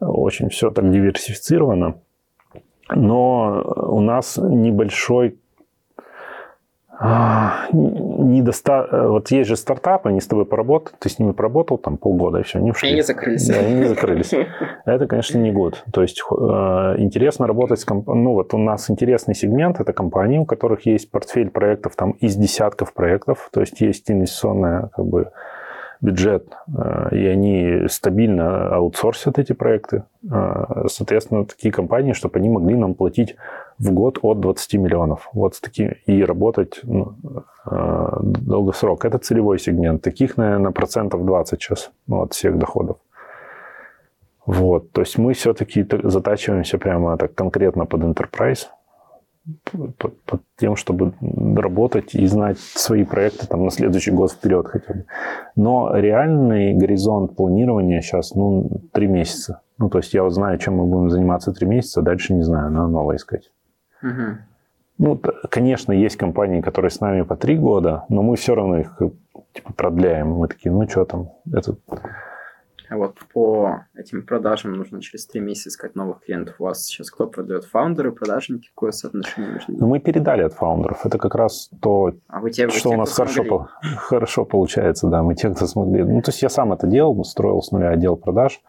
Очень 0.00 0.48
все 0.48 0.70
так 0.70 0.90
диверсифицировано. 0.90 1.94
Но 2.90 3.62
у 3.88 4.00
нас 4.00 4.36
небольшой 4.36 5.38
недоста... 7.72 8.88
Э, 8.90 9.08
вот 9.08 9.30
есть 9.30 9.48
же 9.48 9.56
стартапы, 9.56 10.08
они 10.08 10.20
с 10.20 10.26
тобой 10.26 10.46
поработают, 10.46 10.98
ты 10.98 11.08
с 11.08 11.18
ними 11.18 11.32
поработал 11.32 11.78
там 11.78 11.98
полгода, 11.98 12.38
и 12.38 12.42
все, 12.42 12.58
они 12.58 12.70
ушли. 12.70 12.88
И 12.88 12.92
они 12.92 13.02
закрылись. 13.02 13.48
Да, 13.48 13.58
они 13.58 13.84
закрылись. 13.84 14.32
Это, 14.84 15.06
конечно, 15.06 15.38
не 15.38 15.52
год. 15.52 15.84
То 15.92 16.02
есть 16.02 16.20
э, 16.20 16.34
интересно 16.98 17.46
работать 17.46 17.80
с 17.80 17.84
компанией. 17.84 18.24
Ну, 18.24 18.32
вот 18.32 18.54
у 18.54 18.58
нас 18.58 18.90
интересный 18.90 19.34
сегмент, 19.34 19.80
это 19.80 19.92
компании, 19.92 20.38
у 20.38 20.46
которых 20.46 20.86
есть 20.86 21.10
портфель 21.10 21.50
проектов 21.50 21.96
там 21.96 22.12
из 22.12 22.36
десятков 22.36 22.94
проектов, 22.94 23.50
то 23.52 23.60
есть 23.60 23.80
есть 23.80 24.10
инвестиционная 24.10 24.90
как 24.94 25.04
бы 25.04 25.30
бюджет, 26.00 26.46
э, 26.68 27.08
и 27.12 27.26
они 27.26 27.88
стабильно 27.88 28.74
аутсорсят 28.74 29.38
эти 29.38 29.52
проекты. 29.52 30.04
Соответственно, 30.88 31.44
такие 31.44 31.72
компании, 31.72 32.12
чтобы 32.12 32.38
они 32.38 32.48
могли 32.48 32.74
нам 32.74 32.94
платить 32.94 33.36
в 33.78 33.92
год 33.92 34.18
от 34.22 34.40
20 34.40 34.74
миллионов. 34.74 35.28
Вот 35.32 35.54
с 35.54 35.60
такими, 35.60 35.98
и 36.06 36.24
работать 36.24 36.80
ну, 36.82 37.14
э, 37.70 38.18
долгосрок. 38.22 39.04
Это 39.04 39.18
целевой 39.18 39.58
сегмент. 39.58 40.02
Таких, 40.02 40.36
наверное, 40.36 40.72
процентов 40.72 41.24
20 41.24 41.60
сейчас 41.60 41.90
ну, 42.06 42.22
от 42.22 42.32
всех 42.32 42.58
доходов. 42.58 42.96
Вот, 44.46 44.92
то 44.92 45.00
есть 45.00 45.18
мы 45.18 45.32
все-таки 45.32 45.84
затачиваемся 46.04 46.78
прямо 46.78 47.16
так 47.16 47.34
конкретно 47.34 47.84
под 47.84 48.02
enterprise, 48.02 48.68
под, 49.98 50.20
под 50.22 50.40
тем, 50.56 50.76
чтобы 50.76 51.12
работать 51.56 52.14
и 52.14 52.26
знать 52.26 52.58
свои 52.58 53.04
проекты 53.04 53.48
там 53.48 53.64
на 53.64 53.70
следующий 53.70 54.12
год 54.12 54.30
вперед 54.30 54.68
хотя 54.68 54.94
бы. 54.94 55.04
Но 55.56 55.90
реальный 55.96 56.74
горизонт 56.74 57.34
планирования 57.34 58.00
сейчас, 58.00 58.36
ну, 58.36 58.70
три 58.92 59.08
месяца. 59.08 59.62
Ну, 59.78 59.88
то 59.88 59.98
есть 59.98 60.14
я 60.14 60.22
вот 60.22 60.32
знаю, 60.32 60.58
чем 60.58 60.76
мы 60.76 60.86
будем 60.86 61.10
заниматься 61.10 61.52
три 61.52 61.66
месяца, 61.66 62.00
дальше 62.00 62.32
не 62.32 62.42
знаю, 62.42 62.70
надо 62.70 62.86
новое 62.86 63.16
искать. 63.16 63.50
Угу. 64.06 64.38
Ну, 64.98 65.20
конечно, 65.50 65.92
есть 65.92 66.16
компании, 66.16 66.60
которые 66.60 66.90
с 66.90 67.00
нами 67.00 67.22
по 67.22 67.36
три 67.36 67.58
года, 67.58 68.04
но 68.08 68.22
мы 68.22 68.36
все 68.36 68.54
равно 68.54 68.78
их 68.78 68.98
типа, 69.52 69.72
продляем. 69.74 70.30
Мы 70.30 70.48
такие, 70.48 70.72
ну 70.72 70.88
что 70.88 71.04
там, 71.04 71.32
это... 71.52 71.76
А 72.88 72.96
вот 72.96 73.16
по 73.34 73.84
этим 73.96 74.24
продажам 74.24 74.72
нужно 74.74 75.02
через 75.02 75.26
три 75.26 75.40
месяца 75.40 75.70
искать 75.70 75.96
новых 75.96 76.20
клиентов. 76.20 76.54
У 76.60 76.64
вас 76.64 76.84
сейчас 76.84 77.10
кто 77.10 77.26
продает? 77.26 77.64
Фаундеры, 77.64 78.12
продажники? 78.12 78.68
Какое 78.68 78.92
соотношение 78.92 79.54
между 79.54 79.72
ними? 79.72 79.80
Ну, 79.80 79.88
мы 79.88 79.98
передали 79.98 80.42
от 80.42 80.52
фаундеров. 80.52 81.04
Это 81.04 81.18
как 81.18 81.34
раз 81.34 81.68
то, 81.82 82.12
а 82.28 82.40
вы 82.40 82.52
те, 82.52 82.66
вы 82.66 82.72
что 82.72 82.90
те, 82.90 82.94
у 82.94 82.98
нас 82.98 83.12
хорошо, 83.12 83.42
по, 83.42 83.68
хорошо 83.96 84.44
получается. 84.44 85.08
Да, 85.08 85.24
мы 85.24 85.34
те, 85.34 85.50
кто 85.50 85.66
смогли. 85.66 86.04
Ну, 86.04 86.22
то 86.22 86.30
есть 86.30 86.42
я 86.42 86.48
сам 86.48 86.72
это 86.72 86.86
делал, 86.86 87.24
строил 87.24 87.60
с 87.60 87.72
нуля 87.72 87.90
отдел 87.90 88.16
продаж, 88.16 88.60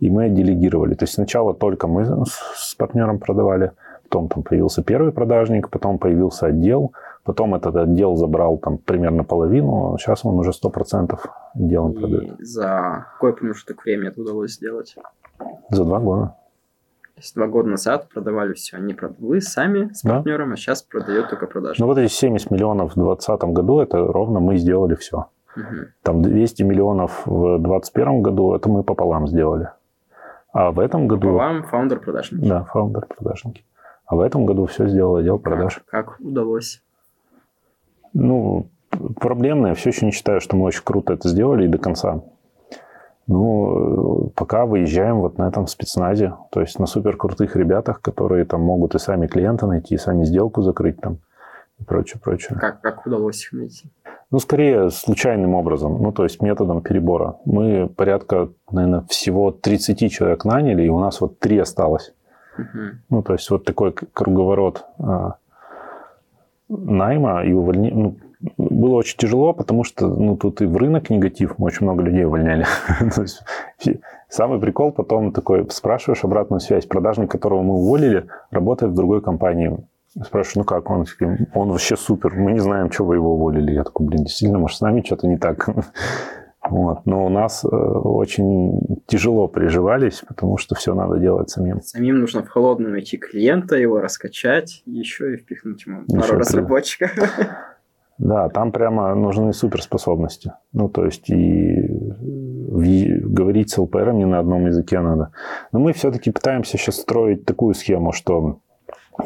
и 0.00 0.08
мы 0.08 0.30
делегировали. 0.30 0.94
То 0.94 1.02
есть 1.02 1.14
сначала 1.14 1.52
только 1.52 1.88
мы 1.88 2.24
с 2.26 2.74
партнером 2.74 3.18
продавали, 3.18 3.72
Потом 4.08 4.28
там 4.28 4.42
появился 4.42 4.82
первый 4.82 5.12
продажник, 5.12 5.68
потом 5.68 5.98
появился 5.98 6.46
отдел, 6.46 6.92
потом 7.24 7.54
этот 7.54 7.76
отдел 7.76 8.16
забрал 8.16 8.56
там 8.56 8.78
примерно 8.78 9.22
половину, 9.22 9.94
а 9.94 9.98
сейчас 9.98 10.24
он 10.24 10.38
уже 10.38 10.50
100% 10.50 11.18
отделом 11.54 11.92
И 11.92 11.98
продает. 11.98 12.36
за 12.38 13.06
какой 13.12 13.34
промежуток 13.34 13.84
времени 13.84 14.08
это 14.08 14.22
удалось 14.22 14.54
сделать? 14.54 14.96
За 15.68 15.84
два 15.84 15.98
года. 15.98 16.34
То 17.14 17.20
есть 17.20 17.34
два 17.34 17.48
года 17.48 17.68
назад 17.68 18.08
продавали 18.08 18.54
все, 18.54 18.78
не 18.78 18.94
прод... 18.94 19.12
вы 19.18 19.42
сами 19.42 19.92
с 19.92 20.02
партнером, 20.02 20.48
да. 20.48 20.54
а 20.54 20.56
сейчас 20.56 20.82
продает 20.82 21.28
только 21.28 21.46
продажник. 21.46 21.80
Ну 21.80 21.86
вот 21.86 21.98
эти 21.98 22.10
70 22.10 22.50
миллионов 22.50 22.92
в 22.92 22.94
2020 22.94 23.42
году, 23.50 23.80
это 23.80 23.98
ровно 23.98 24.40
мы 24.40 24.56
сделали 24.56 24.94
все. 24.94 25.26
Угу. 25.54 25.64
Там 26.02 26.22
200 26.22 26.62
миллионов 26.62 27.26
в 27.26 27.58
2021 27.58 28.22
году, 28.22 28.54
это 28.54 28.70
мы 28.70 28.82
пополам 28.84 29.26
сделали. 29.26 29.68
А 30.52 30.70
в 30.70 30.78
этом 30.78 31.08
году... 31.08 31.32
Пополам 31.32 31.64
фаундер-продажники. 31.64 32.48
Да, 32.48 32.64
фаундер-продажники. 32.64 33.64
А 34.08 34.16
в 34.16 34.20
этом 34.20 34.46
году 34.46 34.64
все 34.66 34.88
сделал 34.88 35.16
отдел 35.16 35.38
продаж. 35.38 35.82
Как, 35.86 36.06
как 36.06 36.20
удалось? 36.20 36.82
Ну, 38.14 38.68
проблемно. 39.20 39.68
Я 39.68 39.74
все 39.74 39.90
еще 39.90 40.06
не 40.06 40.12
считаю, 40.12 40.40
что 40.40 40.56
мы 40.56 40.64
очень 40.64 40.82
круто 40.82 41.12
это 41.12 41.28
сделали 41.28 41.66
и 41.66 41.68
до 41.68 41.76
конца. 41.76 42.22
Ну, 43.26 44.32
пока 44.34 44.64
выезжаем 44.64 45.18
вот 45.20 45.36
на 45.36 45.46
этом 45.46 45.66
спецназе, 45.66 46.32
то 46.50 46.62
есть 46.62 46.78
на 46.78 46.86
супер 46.86 47.18
крутых 47.18 47.54
ребятах, 47.54 48.00
которые 48.00 48.46
там 48.46 48.62
могут 48.62 48.94
и 48.94 48.98
сами 48.98 49.26
клиента 49.26 49.66
найти, 49.66 49.96
и 49.96 49.98
сами 49.98 50.24
сделку 50.24 50.62
закрыть 50.62 50.98
там 50.98 51.18
и 51.78 51.84
прочее, 51.84 52.18
прочее. 52.24 52.58
Как, 52.58 52.80
как 52.80 53.06
удалось 53.06 53.44
их 53.44 53.52
найти? 53.52 53.90
Ну, 54.30 54.38
скорее, 54.38 54.88
случайным 54.88 55.54
образом, 55.54 56.02
ну, 56.02 56.12
то 56.12 56.24
есть 56.24 56.40
методом 56.40 56.80
перебора. 56.80 57.36
Мы 57.44 57.90
порядка, 57.94 58.48
наверное, 58.70 59.04
всего 59.10 59.50
30 59.50 60.10
человек 60.10 60.46
наняли, 60.46 60.84
и 60.84 60.88
у 60.88 60.98
нас 60.98 61.20
вот 61.20 61.38
три 61.38 61.58
осталось. 61.58 62.14
Ну, 63.08 63.22
то 63.22 63.32
есть 63.32 63.50
вот 63.50 63.64
такой 63.64 63.92
круговорот 63.92 64.84
а, 64.98 65.34
найма 66.68 67.44
и 67.44 67.52
увольнения. 67.52 67.94
Ну, 67.94 68.16
было 68.56 68.96
очень 68.96 69.18
тяжело, 69.18 69.52
потому 69.52 69.84
что 69.84 70.06
ну, 70.06 70.36
тут 70.36 70.62
и 70.62 70.66
в 70.66 70.76
рынок 70.76 71.10
негатив, 71.10 71.58
мы 71.58 71.66
очень 71.66 71.86
много 71.86 72.02
людей 72.02 72.24
увольняли. 72.24 72.66
есть, 73.22 73.42
самый 74.28 74.60
прикол 74.60 74.92
потом 74.92 75.32
такой, 75.32 75.68
спрашиваешь 75.70 76.24
обратную 76.24 76.60
связь, 76.60 76.86
продажник, 76.86 77.30
которого 77.30 77.62
мы 77.62 77.74
уволили, 77.74 78.26
работает 78.50 78.92
в 78.92 78.94
другой 78.94 79.22
компании. 79.22 79.76
Спрашиваю, 80.24 80.60
ну 80.60 80.64
как, 80.64 80.90
он, 80.90 81.06
он 81.54 81.70
вообще 81.70 81.96
супер, 81.96 82.34
мы 82.34 82.52
не 82.52 82.60
знаем, 82.60 82.90
что 82.90 83.04
вы 83.04 83.16
его 83.16 83.34
уволили. 83.34 83.72
Я 83.72 83.84
такой, 83.84 84.06
блин, 84.06 84.24
действительно, 84.24 84.58
может, 84.58 84.78
с 84.78 84.80
нами 84.80 85.02
что-то 85.04 85.26
не 85.26 85.36
так. 85.36 85.68
Вот. 86.70 87.06
Но 87.06 87.26
у 87.26 87.28
нас 87.28 87.64
э, 87.64 87.68
очень 87.68 89.02
тяжело 89.06 89.48
приживались, 89.48 90.22
потому 90.26 90.58
что 90.58 90.74
все 90.74 90.94
надо 90.94 91.18
делать 91.18 91.50
самим. 91.50 91.80
Самим 91.82 92.20
нужно 92.20 92.42
в 92.42 92.48
холодную 92.48 92.92
найти 92.92 93.16
клиента, 93.16 93.76
его 93.76 94.00
раскачать, 94.00 94.82
еще 94.86 95.34
и 95.34 95.36
впихнуть 95.36 95.86
ему 95.86 96.04
пару 96.06 96.22
еще 96.22 96.34
разработчиков. 96.34 97.10
Да, 98.18 98.48
там 98.48 98.72
прямо 98.72 99.14
нужны 99.14 99.52
суперспособности. 99.52 100.52
Ну, 100.72 100.88
то 100.88 101.04
есть 101.04 101.30
и 101.30 101.86
говорить 103.22 103.70
с 103.70 103.78
ЛПР 103.78 104.12
не 104.12 104.26
на 104.26 104.40
одном 104.40 104.66
языке 104.66 105.00
надо. 105.00 105.30
Но 105.72 105.78
мы 105.78 105.92
все-таки 105.92 106.30
пытаемся 106.32 106.76
сейчас 106.76 106.96
строить 106.96 107.44
такую 107.44 107.74
схему, 107.74 108.12
что 108.12 108.58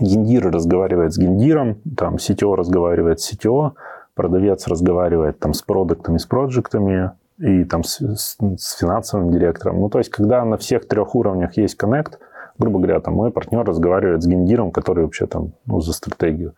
гендир 0.01 0.51
разговаривает 0.51 1.13
с 1.13 1.19
гендиром, 1.19 1.81
там 1.97 2.17
CTO 2.17 2.55
разговаривает 2.55 3.21
с 3.21 3.33
CTO, 3.33 3.73
продавец 4.15 4.67
разговаривает 4.67 5.39
там 5.39 5.55
с 5.55 5.63
продуктами, 5.63 6.19
с 6.19 6.27
проектами 6.27 7.13
и 7.43 7.65
там 7.65 7.83
с, 7.83 8.01
с, 8.01 8.37
с 8.57 8.79
финансовым 8.79 9.31
директором. 9.33 9.81
Ну, 9.81 9.89
то 9.89 9.99
есть, 9.99 10.11
когда 10.11 10.45
на 10.45 10.57
всех 10.57 10.87
трех 10.87 11.15
уровнях 11.17 11.57
есть 11.57 11.75
коннект, 11.75 12.19
грубо 12.57 12.79
говоря, 12.79 13.01
там 13.01 13.15
мой 13.15 13.33
партнер 13.33 13.65
разговаривает 13.65 14.23
с 14.23 14.27
гендиром, 14.27 14.71
который 14.71 15.05
вообще 15.05 15.27
там 15.27 15.53
ну, 15.67 15.81
за 15.81 15.93
стратегию. 15.93 16.55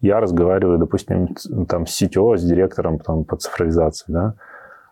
Я 0.00 0.20
разговариваю, 0.20 0.78
допустим, 0.78 1.34
там 1.68 1.86
с 1.86 2.00
CTO, 2.00 2.36
с 2.36 2.44
директором 2.44 3.00
там, 3.00 3.24
по 3.24 3.36
цифровизации, 3.36 4.12
да, 4.12 4.34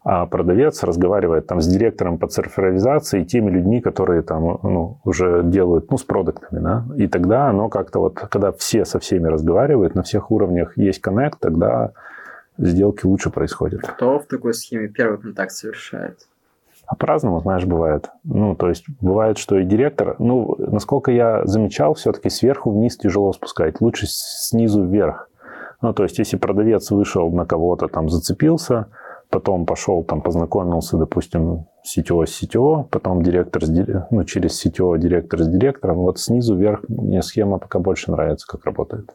а 0.02 0.26
продавец 0.26 0.82
разговаривает 0.82 1.46
там 1.46 1.60
с 1.60 1.66
директором 1.66 2.18
по 2.18 2.26
цифровизации 2.26 3.22
и 3.22 3.24
теми 3.24 3.50
людьми, 3.50 3.80
которые 3.80 4.22
там 4.22 4.58
ну, 4.62 4.98
уже 5.04 5.42
делают, 5.44 5.90
ну, 5.90 5.98
с 5.98 6.02
продуктами, 6.02 6.60
да, 6.60 6.84
и 6.96 7.06
тогда 7.06 7.48
оно 7.48 7.68
как-то 7.68 8.00
вот, 8.00 8.14
когда 8.14 8.50
все 8.50 8.84
со 8.84 8.98
всеми 8.98 9.28
разговаривают, 9.28 9.94
на 9.94 10.02
всех 10.02 10.32
уровнях 10.32 10.76
есть 10.76 11.00
коннект, 11.00 11.38
тогда 11.38 11.92
сделки 12.58 13.06
лучше 13.06 13.30
происходят. 13.30 13.82
Кто 13.82 14.18
в 14.18 14.26
такой 14.26 14.54
схеме 14.54 14.88
первый 14.88 15.18
контакт 15.18 15.52
совершает? 15.52 16.18
А 16.86 16.94
по-разному, 16.94 17.40
знаешь, 17.40 17.64
бывает. 17.64 18.10
Ну, 18.22 18.54
то 18.54 18.68
есть 18.68 18.84
бывает, 19.00 19.38
что 19.38 19.58
и 19.58 19.64
директор, 19.64 20.14
ну, 20.20 20.54
насколько 20.58 21.10
я 21.10 21.44
замечал, 21.44 21.94
все-таки 21.94 22.30
сверху 22.30 22.70
вниз 22.70 22.96
тяжело 22.96 23.32
спускать, 23.32 23.80
лучше 23.80 24.06
снизу 24.08 24.84
вверх. 24.84 25.28
Ну, 25.82 25.92
то 25.92 26.04
есть 26.04 26.18
если 26.18 26.36
продавец 26.36 26.90
вышел 26.90 27.30
на 27.30 27.44
кого-то, 27.44 27.88
там 27.88 28.08
зацепился, 28.08 28.86
потом 29.30 29.66
пошел, 29.66 30.04
там, 30.04 30.22
познакомился, 30.22 30.96
допустим, 30.96 31.66
CTO 31.84 32.24
с 32.24 32.42
CTO, 32.42 32.84
потом 32.84 33.22
директор 33.22 33.64
с, 33.64 34.06
ну, 34.10 34.24
через 34.24 34.64
CTO 34.64 34.96
директор 34.96 35.42
с 35.42 35.48
директором. 35.48 35.98
Вот 35.98 36.20
снизу 36.20 36.56
вверх 36.56 36.84
мне 36.88 37.20
схема 37.22 37.58
пока 37.58 37.80
больше 37.80 38.12
нравится, 38.12 38.46
как 38.46 38.64
работает. 38.64 39.12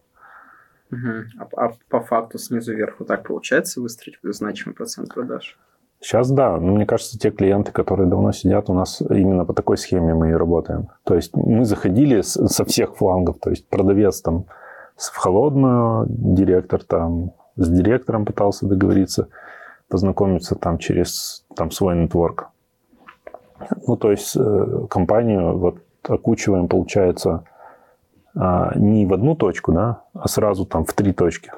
Угу. 0.92 1.46
А, 1.56 1.66
а 1.68 1.72
по 1.90 2.02
факту 2.02 2.38
снизу 2.38 2.74
вверх 2.74 2.96
вот 3.00 3.08
так 3.08 3.26
получается 3.26 3.82
выстроить 3.82 4.18
значимый 4.24 4.76
процент 4.76 5.14
продаж? 5.14 5.58
Сейчас 6.02 6.32
да, 6.32 6.58
но 6.58 6.74
мне 6.74 6.86
кажется, 6.88 7.20
те 7.20 7.30
клиенты, 7.30 7.72
которые 7.72 8.10
давно 8.10 8.32
сидят, 8.32 8.70
у 8.70 8.74
нас 8.74 9.02
именно 9.02 9.46
по 9.46 9.54
такой 9.54 9.78
схеме 9.78 10.16
мы 10.16 10.32
и 10.32 10.34
работаем. 10.34 10.90
То 11.04 11.16
есть 11.16 11.36
мы 11.36 11.64
заходили 11.64 12.22
с, 12.22 12.48
со 12.48 12.66
всех 12.66 12.96
флангов, 12.96 13.38
то 13.40 13.52
есть 13.52 13.68
продавец 13.68 14.22
там 14.22 14.46
в 14.96 15.16
холодную, 15.16 16.08
директор 16.10 16.84
там 16.84 17.34
с 17.56 17.70
директором 17.70 18.26
пытался 18.26 18.66
договориться, 18.66 19.28
познакомиться 19.90 20.56
там 20.56 20.80
через 20.80 21.46
там, 21.56 21.70
свой 21.70 21.96
нетворк. 21.96 22.50
Ну, 23.88 23.96
то 23.96 24.10
есть 24.10 24.36
э, 24.36 24.88
компанию 24.90 25.58
вот 25.58 25.78
окучиваем, 26.08 26.68
получается, 26.68 27.44
а, 28.36 28.74
не 28.76 29.06
в 29.06 29.14
одну 29.14 29.36
точку, 29.36 29.72
да, 29.72 30.04
а 30.14 30.28
сразу 30.28 30.66
там 30.66 30.86
в 30.86 30.94
три 30.94 31.14
точки. 31.14 31.52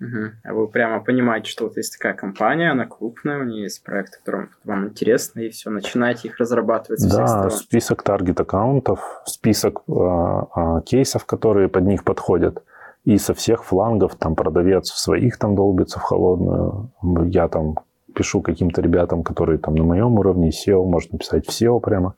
Угу. 0.00 0.30
А 0.44 0.54
вы 0.54 0.68
прямо 0.68 1.00
понимаете, 1.04 1.50
что 1.50 1.64
вот 1.64 1.76
есть 1.76 1.98
такая 1.98 2.14
компания, 2.14 2.70
она 2.70 2.86
крупная, 2.86 3.38
у 3.40 3.44
нее 3.44 3.64
есть 3.64 3.84
проект, 3.84 4.16
который 4.16 4.48
вам 4.64 4.88
интересно, 4.88 5.40
и 5.40 5.50
все, 5.50 5.68
начинаете 5.68 6.28
их 6.28 6.38
разрабатывать. 6.38 7.06
Да, 7.06 7.50
список 7.50 8.02
таргет-аккаунтов, 8.02 9.22
список 9.26 9.82
э, 9.86 9.92
э, 9.92 10.80
кейсов, 10.86 11.26
которые 11.26 11.68
под 11.68 11.84
них 11.84 12.04
подходят. 12.04 12.62
И 13.04 13.18
со 13.18 13.34
всех 13.34 13.64
флангов 13.64 14.14
там 14.14 14.36
продавец 14.36 14.90
в 14.90 14.98
своих 14.98 15.38
там 15.38 15.54
долбится 15.54 15.98
в 15.98 16.02
холодную. 16.02 16.90
Я 17.26 17.48
там 17.48 17.76
пишу 18.14 18.40
каким-то 18.40 18.80
ребятам, 18.80 19.22
которые 19.22 19.58
там 19.58 19.74
на 19.74 19.84
моем 19.84 20.18
уровне 20.18 20.50
SEO, 20.50 20.84
можно 20.84 21.12
написать 21.12 21.46
в 21.46 21.50
SEO 21.50 21.78
прямо. 21.80 22.14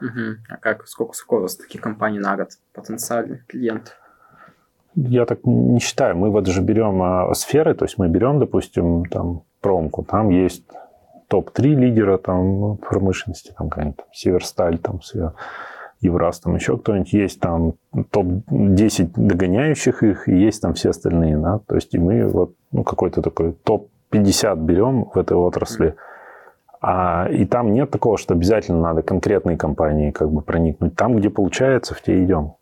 Угу. 0.00 0.36
А 0.48 0.56
как, 0.56 0.86
сколько, 0.86 1.14
сколько 1.14 1.40
у 1.40 1.42
вас 1.42 1.56
таких 1.56 1.80
компаний 1.80 2.18
на 2.18 2.36
год 2.36 2.50
потенциальных 2.72 3.46
клиентов? 3.46 3.94
Я 4.94 5.26
так 5.26 5.40
не 5.44 5.80
считаю. 5.80 6.16
Мы 6.16 6.30
вот 6.30 6.46
же 6.46 6.62
берем 6.62 7.02
а, 7.02 7.34
сферы, 7.34 7.74
то 7.74 7.84
есть 7.84 7.98
мы 7.98 8.08
берем, 8.08 8.38
допустим, 8.38 9.04
там 9.06 9.42
промку, 9.60 10.04
там 10.04 10.28
есть 10.28 10.64
топ-3 11.28 11.62
лидера 11.74 12.18
там 12.18 12.76
промышленности, 12.76 13.52
там 13.56 13.68
какая-нибудь 13.68 14.04
Северсталь, 14.12 14.78
там 14.78 15.00
Евраз, 16.00 16.40
там 16.40 16.54
еще 16.54 16.76
кто-нибудь, 16.76 17.12
есть 17.12 17.40
там 17.40 17.74
топ-10 18.10 19.12
догоняющих 19.16 20.02
их, 20.02 20.28
и 20.28 20.36
есть 20.36 20.60
там 20.60 20.74
все 20.74 20.90
остальные, 20.90 21.38
да, 21.38 21.60
то 21.66 21.74
есть 21.74 21.94
и 21.94 21.98
мы 21.98 22.28
вот 22.28 22.54
ну, 22.72 22.84
какой-то 22.84 23.22
такой 23.22 23.52
топ-50 23.52 24.56
берем 24.64 25.06
в 25.06 25.16
этой 25.16 25.36
отрасли, 25.36 25.96
а, 26.86 27.28
и 27.30 27.46
там 27.46 27.72
нет 27.72 27.90
такого, 27.90 28.18
что 28.18 28.34
обязательно 28.34 28.78
надо 28.78 29.00
конкретной 29.00 29.56
компании 29.56 30.10
как 30.10 30.30
бы 30.30 30.42
проникнуть. 30.42 30.94
Там, 30.94 31.16
где 31.16 31.30
получается, 31.30 31.94
в 31.94 32.02
те 32.02 32.22
идем. 32.22 32.56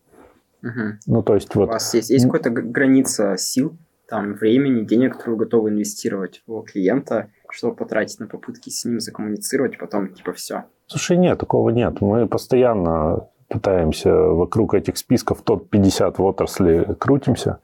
Угу. 0.63 0.99
Ну, 1.07 1.23
то 1.25 1.35
есть 1.35 1.53
вот... 1.57 1.69
У 1.69 1.73
вас 1.73 1.93
есть, 1.93 2.11
есть 2.11 2.27
какая-то 2.27 2.51
граница 2.51 3.37
сил, 3.37 3.77
там, 4.09 4.35
времени, 4.35 4.85
денег, 4.85 5.15
которые 5.15 5.37
вы 5.37 5.45
готовы 5.45 5.71
инвестировать 5.71 6.45
в 6.47 6.63
клиента, 6.63 7.31
чтобы 7.51 7.75
потратить 7.75 8.21
на 8.21 8.29
попытки 8.29 8.71
с 8.71 8.85
ним 8.85 9.01
закоммуницировать, 9.01 9.77
потом 9.77 10.15
типа 10.15 10.33
все? 10.35 10.67
Слушай, 10.87 11.17
нет, 11.17 11.41
такого 11.41 11.71
нет. 11.71 12.01
Мы 12.01 12.29
постоянно 12.29 13.27
пытаемся 13.49 14.15
вокруг 14.15 14.75
этих 14.75 14.99
списков 14.99 15.43
топ-50 15.43 16.15
в 16.19 16.23
отрасли 16.23 16.95
крутимся. 16.97 17.59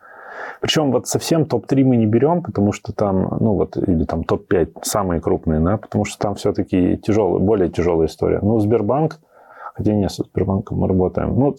Причем 0.60 0.90
вот 0.90 1.06
совсем 1.06 1.46
топ-3 1.46 1.84
мы 1.84 1.96
не 1.96 2.06
берем, 2.06 2.42
потому 2.42 2.72
что 2.72 2.92
там, 2.92 3.36
ну 3.40 3.54
вот, 3.54 3.76
или 3.76 4.04
там 4.04 4.24
топ-5 4.24 4.78
самые 4.82 5.20
крупные, 5.20 5.60
да, 5.60 5.76
потому 5.76 6.04
что 6.04 6.18
там 6.18 6.34
все-таки 6.34 6.96
тяжелая, 6.98 7.38
более 7.38 7.68
тяжелая 7.68 8.08
история. 8.08 8.40
Ну, 8.42 8.58
Сбербанк, 8.58 9.20
хотя 9.74 9.92
нет, 9.92 10.10
с 10.10 10.16
Сбербанком 10.16 10.78
мы 10.78 10.88
работаем. 10.88 11.38
Ну, 11.38 11.54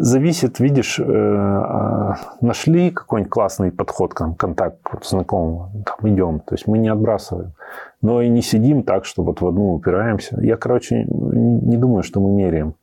Зависит, 0.00 0.60
видишь, 0.60 1.00
э, 1.00 1.04
а, 1.04 2.14
нашли 2.40 2.92
какой-нибудь 2.92 3.32
классный 3.32 3.72
подход, 3.72 4.14
к 4.14 4.20
нам, 4.20 4.36
контакт 4.36 4.78
знакомого, 5.02 5.72
там 5.84 6.08
идем. 6.08 6.38
То 6.38 6.54
есть 6.54 6.68
мы 6.68 6.78
не 6.78 6.88
отбрасываем. 6.88 7.54
Но 8.00 8.22
и 8.22 8.28
не 8.28 8.40
сидим 8.40 8.84
так, 8.84 9.04
что 9.04 9.24
вот 9.24 9.40
в 9.40 9.46
одну 9.46 9.74
упираемся. 9.74 10.40
Я, 10.40 10.56
короче, 10.56 11.04
не 11.04 11.76
думаю, 11.76 12.04
что 12.04 12.20
мы 12.20 12.30
меряем. 12.30 12.74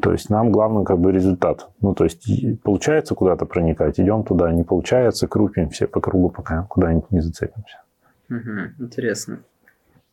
То 0.00 0.12
есть 0.12 0.28
нам 0.30 0.52
главное 0.52 0.84
как 0.84 0.98
бы 0.98 1.10
результат. 1.10 1.70
Ну, 1.80 1.94
то 1.94 2.04
есть 2.04 2.26
получается 2.62 3.14
куда-то 3.14 3.46
проникать, 3.46 3.98
идем 3.98 4.24
туда, 4.24 4.52
не 4.52 4.62
получается, 4.62 5.26
крутим 5.26 5.70
все 5.70 5.86
по 5.86 6.00
кругу, 6.00 6.30
пока 6.30 6.62
куда-нибудь 6.64 7.10
не 7.10 7.20
зацепимся. 7.20 7.82
Угу, 8.28 8.84
интересно. 8.84 9.40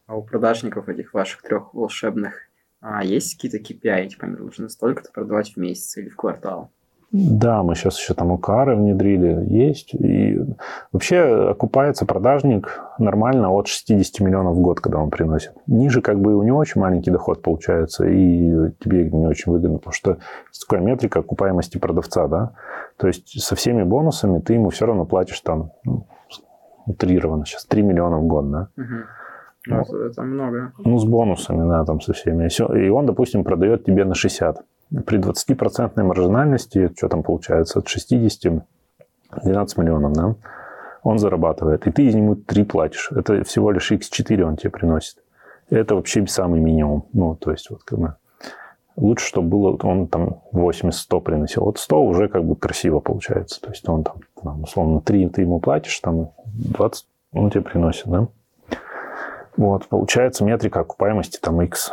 А 0.08 0.16
у 0.16 0.24
продажников 0.24 0.90
этих 0.90 1.14
ваших 1.14 1.42
трех 1.42 1.74
волшебных 1.74 2.50
а 2.86 3.02
есть 3.02 3.36
какие-то 3.36 3.60
KPI, 3.60 4.10
типа 4.10 4.26
они 4.26 4.36
должны 4.36 4.68
столько-то 4.68 5.10
продавать 5.14 5.54
в 5.54 5.58
месяц 5.58 5.96
или 5.96 6.10
в 6.10 6.18
квартал? 6.18 6.70
Да, 7.14 7.62
мы 7.62 7.76
сейчас 7.76 8.00
еще 8.00 8.16
там 8.16 8.32
укары 8.32 8.76
внедрили, 8.76 9.46
есть. 9.48 9.94
И 9.94 10.36
вообще 10.92 11.50
окупается 11.52 12.08
продажник 12.08 12.82
нормально 12.98 13.52
от 13.52 13.68
60 13.68 14.20
миллионов 14.22 14.56
в 14.56 14.62
год, 14.62 14.80
когда 14.80 14.98
он 14.98 15.12
приносит. 15.12 15.54
Ниже 15.68 16.02
как 16.02 16.20
бы 16.20 16.36
у 16.36 16.42
него 16.42 16.58
очень 16.58 16.82
маленький 16.82 17.12
доход 17.12 17.44
получается, 17.44 18.08
и 18.08 18.72
тебе 18.80 19.12
не 19.12 19.28
очень 19.28 19.52
выгодно, 19.52 19.78
потому 19.78 19.94
что 19.94 20.18
есть 20.50 20.66
такая 20.68 20.84
метрика 20.84 21.20
окупаемости 21.20 21.78
продавца, 21.78 22.28
да. 22.28 22.54
То 22.98 23.06
есть 23.06 23.40
со 23.40 23.56
всеми 23.56 23.84
бонусами 23.84 24.40
ты 24.40 24.56
ему 24.56 24.72
все 24.72 24.88
равно 24.88 25.06
платишь 25.06 25.40
там 25.42 25.70
ну, 25.86 26.08
утрированно 26.88 27.46
сейчас 27.46 27.66
3 27.66 27.84
миллиона 27.84 28.18
в 28.18 28.24
год, 28.24 28.50
да. 28.50 28.70
Угу. 28.76 29.04
Ну, 29.68 29.82
это, 29.82 29.98
это 29.98 30.22
много. 30.24 30.74
Ну, 30.80 30.98
с 30.98 31.06
бонусами, 31.06 31.70
да, 31.70 31.86
там 31.86 32.02
со 32.02 32.14
всеми. 32.14 32.50
И 32.86 32.90
он, 32.90 33.06
допустим, 33.06 33.44
продает 33.44 33.86
тебе 33.86 34.04
на 34.04 34.16
60. 34.16 34.64
При 35.06 35.18
20% 35.20 36.04
маржинальности, 36.04 36.92
что 36.96 37.10
там 37.10 37.24
получается, 37.24 37.80
от 37.80 37.88
60 37.88 38.64
12 39.42 39.78
миллионов, 39.78 40.14
да, 40.14 40.36
он 41.02 41.18
зарабатывает. 41.18 41.88
И 41.88 41.92
ты 41.92 42.06
из 42.06 42.16
него 42.16 42.36
3 42.36 42.64
платишь. 42.66 43.12
Это 43.12 43.44
всего 43.44 43.72
лишь 43.72 43.92
x4 43.92 44.42
он 44.44 44.58
тебе 44.58 44.70
приносит. 44.70 45.18
Это 45.70 45.96
вообще 45.96 46.26
самый 46.28 46.60
минимум. 46.60 47.06
Ну, 47.14 47.36
то 47.36 47.52
есть, 47.52 47.70
вот 47.70 47.84
как 47.84 48.00
бы 48.00 48.16
лучше, 48.96 49.26
чтобы 49.26 49.50
было, 49.50 49.78
он 49.82 50.08
там 50.08 50.42
80-100 50.54 51.22
приносил. 51.22 51.64
Вот 51.66 51.80
100 51.80 52.06
уже 52.06 52.28
как 52.28 52.46
бы 52.46 52.56
красиво 52.56 53.00
получается. 53.00 53.62
То 53.62 53.70
есть 53.70 53.88
он 53.90 54.04
там, 54.04 54.18
там 54.42 54.64
условно, 54.64 55.02
3 55.02 55.30
ты 55.30 55.42
ему 55.42 55.60
платишь, 55.60 56.00
там 56.00 56.32
20 56.46 57.08
он 57.34 57.50
тебе 57.50 57.62
приносит, 57.62 58.08
да? 58.08 58.28
Вот, 59.56 59.88
получается 59.88 60.44
метрика 60.44 60.80
окупаемости 60.80 61.40
там 61.40 61.62
X. 61.62 61.92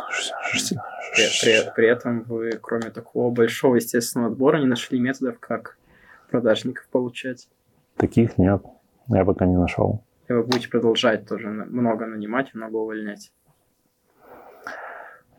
При, 1.13 1.23
при, 1.41 1.71
при 1.75 1.87
этом 1.87 2.23
вы, 2.23 2.51
кроме 2.61 2.89
такого 2.89 3.31
большого 3.31 3.75
естественного 3.75 4.31
отбора, 4.31 4.57
не 4.57 4.65
нашли 4.65 4.99
методов, 4.99 5.39
как 5.39 5.77
продажников 6.29 6.87
получать? 6.87 7.47
Таких 7.97 8.37
нет. 8.37 8.63
Я 9.09 9.25
пока 9.25 9.45
не 9.45 9.57
нашел. 9.57 10.03
И 10.27 10.33
вы 10.33 10.43
будете 10.43 10.69
продолжать 10.69 11.27
тоже 11.27 11.49
много 11.49 12.05
нанимать, 12.05 12.53
много 12.53 12.77
увольнять? 12.77 13.31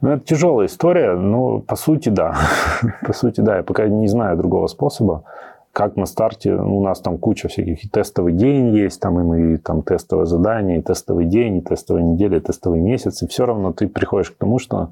Ну, 0.02 0.10
это 0.10 0.24
тяжелая 0.24 0.66
история, 0.66 1.14
но 1.14 1.60
по 1.60 1.76
сути, 1.76 2.08
да. 2.08 2.36
по 3.06 3.12
сути, 3.12 3.40
да. 3.40 3.58
Я 3.58 3.62
пока 3.62 3.86
не 3.86 4.08
знаю 4.08 4.36
другого 4.36 4.66
способа. 4.66 5.24
Как 5.72 5.96
на 5.96 6.04
старте, 6.04 6.54
у 6.54 6.82
нас 6.82 7.00
там 7.00 7.16
куча 7.16 7.48
всяких, 7.48 7.84
и 7.84 7.88
тестовый 7.88 8.34
день 8.34 8.76
есть, 8.76 9.00
там 9.00 9.18
и 9.20 9.22
мы, 9.22 9.58
там 9.58 9.82
тестовое 9.82 10.26
задание, 10.26 10.78
и 10.78 10.82
тестовый 10.82 11.24
день, 11.24 11.58
и 11.58 11.60
тестовая 11.62 12.02
неделя, 12.02 12.38
и 12.38 12.40
тестовый 12.40 12.80
месяц, 12.80 13.22
и 13.22 13.26
все 13.26 13.46
равно 13.46 13.72
ты 13.72 13.88
приходишь 13.88 14.30
к 14.30 14.36
тому, 14.36 14.58
что 14.58 14.90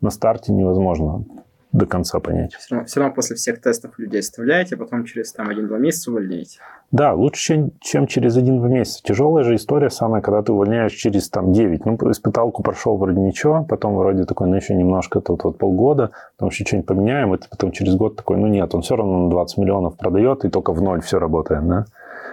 на 0.00 0.10
старте 0.10 0.52
невозможно 0.52 1.24
до 1.72 1.86
конца 1.86 2.18
понять. 2.18 2.54
Все 2.54 2.74
равно, 2.74 2.86
все 2.86 3.00
равно 3.00 3.14
после 3.14 3.36
всех 3.36 3.60
тестов 3.60 3.98
людей 3.98 4.20
оставляете, 4.20 4.74
а 4.74 4.78
потом 4.78 5.04
через 5.04 5.32
там 5.32 5.48
один-два 5.48 5.78
месяца 5.78 6.10
увольняете. 6.10 6.58
Да, 6.90 7.14
лучше, 7.14 7.40
чем, 7.42 7.72
чем 7.80 8.06
через 8.08 8.36
один-два 8.36 8.68
месяца. 8.68 9.00
Тяжелая 9.04 9.44
же 9.44 9.54
история 9.54 9.90
самая, 9.90 10.20
когда 10.20 10.42
ты 10.42 10.52
увольняешь 10.52 10.92
через 10.92 11.28
там 11.28 11.52
9. 11.52 11.86
Ну, 11.86 11.96
испыталку 12.10 12.62
прошел 12.64 12.96
вроде 12.96 13.20
ничего, 13.20 13.64
потом 13.64 13.94
вроде 13.94 14.24
такой, 14.24 14.48
ну, 14.48 14.56
еще 14.56 14.74
немножко, 14.74 15.20
тут 15.20 15.44
вот 15.44 15.58
полгода, 15.58 16.10
потом 16.36 16.48
еще 16.48 16.64
что-нибудь 16.64 16.88
поменяем, 16.88 17.34
и 17.34 17.38
ты 17.38 17.48
потом 17.48 17.70
через 17.70 17.94
год 17.94 18.16
такой, 18.16 18.36
ну, 18.38 18.48
нет, 18.48 18.74
он 18.74 18.82
все 18.82 18.96
равно 18.96 19.24
на 19.24 19.30
20 19.30 19.58
миллионов 19.58 19.96
продает, 19.96 20.44
и 20.44 20.48
только 20.48 20.72
в 20.72 20.82
ноль 20.82 21.00
все 21.02 21.20
работает, 21.20 21.66
да? 21.66 21.84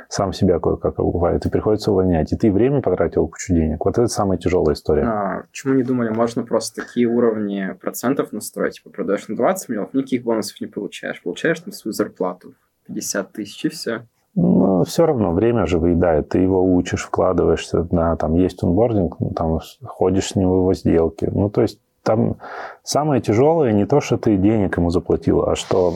Сам 0.10 0.34
себя 0.34 0.60
кое-как 0.60 0.96
бывает, 0.98 1.46
и 1.46 1.50
приходится 1.50 1.92
увольнять. 1.92 2.32
И 2.32 2.38
ты 2.38 2.52
время 2.52 2.82
потратил, 2.82 3.28
кучу 3.28 3.54
денег. 3.54 3.84
Вот 3.86 3.98
это 3.98 4.08
самая 4.08 4.38
тяжелая 4.38 4.76
история. 4.76 5.04
А, 5.04 5.44
почему 5.50 5.74
не 5.74 5.84
думали, 5.84 6.10
можно 6.10 6.44
просто 6.44 6.82
такие 6.82 7.08
уровни 7.08 7.76
процентов 7.82 8.32
настроить? 8.32 8.76
Типа 8.76 8.90
продаешь 8.90 9.28
на 9.28 9.36
20 9.36 9.70
миллионов, 9.70 9.94
никаких 9.94 10.24
бонусов 10.24 10.60
не 10.62 10.68
получаешь. 10.68 11.22
Получаешь 11.22 11.60
там 11.60 11.74
свою 11.74 11.94
зарплату 11.94 12.54
50 12.88 13.32
тысяч 13.32 13.66
и 13.66 13.70
все. 13.70 14.06
Ну, 14.36 14.84
все 14.84 15.06
равно 15.06 15.34
время 15.34 15.66
же 15.66 15.80
выедает. 15.80 16.30
Ты 16.30 16.38
его 16.38 16.64
учишь, 16.64 17.06
вкладываешься, 17.06 17.88
на, 17.92 18.16
там 18.18 18.36
есть 18.36 18.64
онбординг, 18.64 19.20
ну, 19.20 19.32
там 19.32 19.60
ходишь 19.84 20.30
с 20.30 20.36
ним 20.36 20.50
в 20.50 20.56
его 20.58 20.74
сделки. 20.76 21.26
Ну, 21.26 21.50
то 21.50 21.64
есть 21.64 21.80
там 22.04 22.38
самое 22.84 23.20
тяжелое 23.20 23.74
не 23.74 23.86
то, 23.86 24.00
что 24.00 24.18
ты 24.18 24.38
денег 24.38 24.78
ему 24.78 24.92
заплатил, 24.92 25.44
а 25.44 25.56
что 25.56 25.96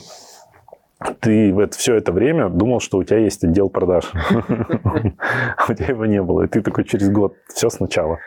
ты 1.20 1.52
это, 1.52 1.78
все 1.78 1.96
это 1.96 2.12
время 2.12 2.50
думал, 2.50 2.80
что 2.80 2.98
у 2.98 3.04
тебя 3.04 3.20
есть 3.20 3.44
отдел 3.44 3.70
продаж. 3.70 4.12
А 4.14 5.66
у 5.70 5.74
тебя 5.74 5.88
его 5.88 6.06
не 6.06 6.22
было. 6.22 6.44
И 6.44 6.48
ты 6.48 6.62
такой 6.62 6.84
через 6.84 7.10
год, 7.10 7.36
все 7.48 7.70
сначала. 7.70 8.20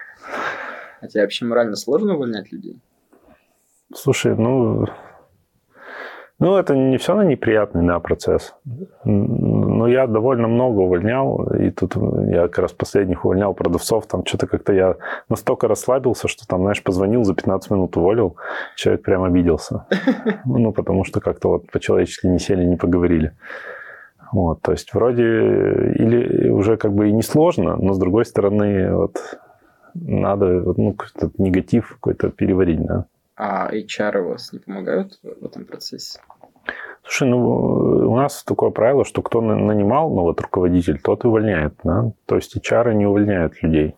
А 1.01 1.07
тебе 1.07 1.23
вообще 1.23 1.45
морально 1.45 1.77
сложно 1.77 2.15
увольнять 2.15 2.51
людей? 2.53 2.81
Слушай, 3.95 4.35
ну, 4.37 4.87
ну, 6.39 6.57
это 6.57 6.75
не 6.75 6.99
все 6.99 7.13
равно 7.13 7.31
неприятный 7.31 7.87
да, 7.87 8.01
процесс. 8.01 8.55
Но 9.75 9.89
я 9.89 10.07
довольно 10.07 10.47
много 10.47 10.81
увольнял, 10.81 11.45
и 11.53 11.71
тут 11.71 11.97
я 12.29 12.43
как 12.43 12.59
раз 12.59 12.73
последних 12.73 13.25
увольнял 13.25 13.55
продавцов, 13.55 14.07
там 14.07 14.25
что-то 14.25 14.47
как-то 14.47 14.73
я 14.73 14.97
настолько 15.29 15.67
расслабился, 15.67 16.29
что 16.29 16.47
там, 16.47 16.61
знаешь, 16.61 16.83
позвонил, 16.83 17.25
за 17.25 17.35
15 17.35 17.71
минут 17.73 17.97
уволил, 17.97 18.37
человек 18.77 19.03
прям 19.03 19.25
обиделся. 19.25 19.87
Ну, 20.45 20.73
потому 20.73 21.05
что 21.05 21.21
как-то 21.21 21.49
вот 21.49 21.71
по-человечески 21.71 22.27
не 22.27 22.39
сели, 22.39 22.65
не 22.65 22.77
поговорили. 22.77 23.33
Вот, 24.33 24.63
то 24.63 24.73
есть 24.73 24.95
вроде 24.95 25.25
или 25.25 26.49
уже 26.49 26.77
как 26.77 26.93
бы 26.93 27.09
и 27.09 27.13
не 27.13 27.23
сложно, 27.23 27.77
но 27.77 27.93
с 27.93 27.99
другой 27.99 28.25
стороны 28.25 28.95
вот 28.95 29.17
надо 29.95 30.47
ну, 30.77 30.95
какой-то 30.95 31.31
негатив 31.43 31.89
какой-то 31.95 32.31
переварить, 32.31 32.85
да. 32.85 33.07
А 33.37 33.75
HR 33.75 34.21
у 34.21 34.29
вас 34.31 34.53
не 34.53 34.61
помогают 34.61 35.19
в 35.23 35.45
этом 35.45 35.65
процессе? 35.65 36.21
Слушай, 37.05 37.29
ну, 37.29 37.41
у 38.11 38.17
нас 38.17 38.43
такое 38.45 38.71
правило, 38.71 39.05
что 39.05 39.23
кто 39.23 39.41
нанимал, 39.41 40.11
ну, 40.11 40.23
вот 40.23 40.41
руководитель, 40.41 40.99
тот 41.01 41.25
и 41.25 41.29
увольняет, 41.29 41.75
да? 41.85 42.13
То 42.27 42.37
есть 42.37 42.57
HR 42.57 42.95
не 42.95 43.07
увольняют 43.07 43.63
людей. 43.63 43.95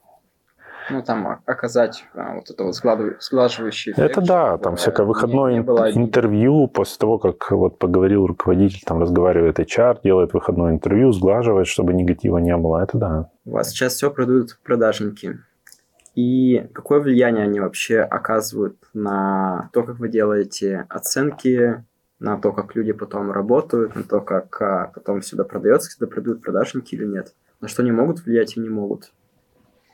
Ну, 0.91 1.03
там 1.03 1.41
оказать 1.47 2.05
а, 2.15 2.35
вот 2.35 2.49
это 2.49 2.63
вот 2.63 2.75
сглаживающий 2.75 3.93
эффект. 3.93 4.11
Это 4.11 4.21
да, 4.21 4.59
там 4.59 4.77
всякое 4.77 5.05
выходное 5.05 5.55
не, 5.55 5.59
не 5.59 6.05
интервью, 6.05 6.69
после 6.69 6.99
того, 6.99 7.19
как 7.19 7.51
вот 7.51 7.79
поговорил 7.79 8.27
руководитель, 8.27 8.83
там 8.87 9.01
разговаривает 9.01 9.59
HR, 9.59 9.99
делает 10.05 10.33
выходное 10.33 10.73
интервью, 10.73 11.11
сглаживает, 11.13 11.67
чтобы 11.67 11.93
негатива 11.93 12.39
не 12.39 12.57
было, 12.57 12.85
это 12.85 12.99
да. 12.99 13.31
У 13.45 13.53
вас 13.53 13.71
сейчас 13.71 13.95
все 13.95 14.11
продают 14.11 14.59
продажники 14.63 15.41
и 16.17 16.67
какое 16.73 16.99
влияние 17.01 17.45
они 17.45 17.61
вообще 17.61 18.01
оказывают 18.01 18.77
на 18.95 19.69
то, 19.73 19.83
как 19.83 19.99
вы 19.99 20.09
делаете 20.09 20.87
оценки, 20.89 21.85
на 22.19 22.39
то, 22.39 22.53
как 22.53 22.75
люди 22.75 22.93
потом 22.93 23.31
работают, 23.31 23.95
на 23.95 24.03
то, 24.03 24.21
как 24.21 24.61
а, 24.63 24.91
потом 24.95 25.23
сюда 25.23 25.45
продается, 25.45 25.91
сюда 25.91 26.07
продают 26.07 26.43
продажники 26.43 26.95
или 26.95 27.07
нет. 27.07 27.35
На 27.61 27.69
что 27.69 27.83
они 27.83 27.93
могут 27.93 28.25
влиять 28.25 28.57
и 28.57 28.61
не 28.61 28.69
могут. 28.69 29.13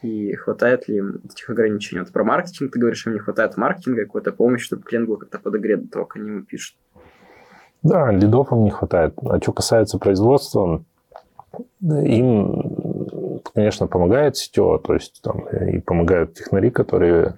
И 0.02 0.34
хватает 0.34 0.88
ли 0.88 0.96
им 0.96 1.20
этих 1.24 1.48
ограничений? 1.50 2.00
Вот 2.00 2.12
про 2.12 2.24
маркетинг 2.24 2.72
ты 2.72 2.78
говоришь, 2.78 3.06
им 3.06 3.12
не 3.12 3.20
хватает 3.20 3.56
маркетинга, 3.56 4.04
какой-то 4.04 4.32
помощи, 4.32 4.64
чтобы 4.64 4.82
клиент 4.82 5.08
был 5.08 5.16
как-то 5.16 5.38
подогрет 5.38 5.84
до 5.84 5.90
того, 5.90 6.04
как 6.06 6.20
они 6.20 6.30
ему 6.30 6.42
пишут. 6.42 6.76
Да, 7.82 8.10
лидов 8.10 8.52
им 8.52 8.64
не 8.64 8.70
хватает. 8.70 9.14
А 9.24 9.40
что 9.40 9.52
касается 9.52 9.98
производства, 9.98 10.84
им 11.80 13.40
конечно, 13.54 13.86
помогает 13.86 14.36
сетево, 14.36 14.78
то 14.78 14.94
есть 14.94 15.20
там 15.22 15.46
и 15.48 15.80
помогают 15.80 16.34
технари, 16.34 16.70
которые 16.70 17.36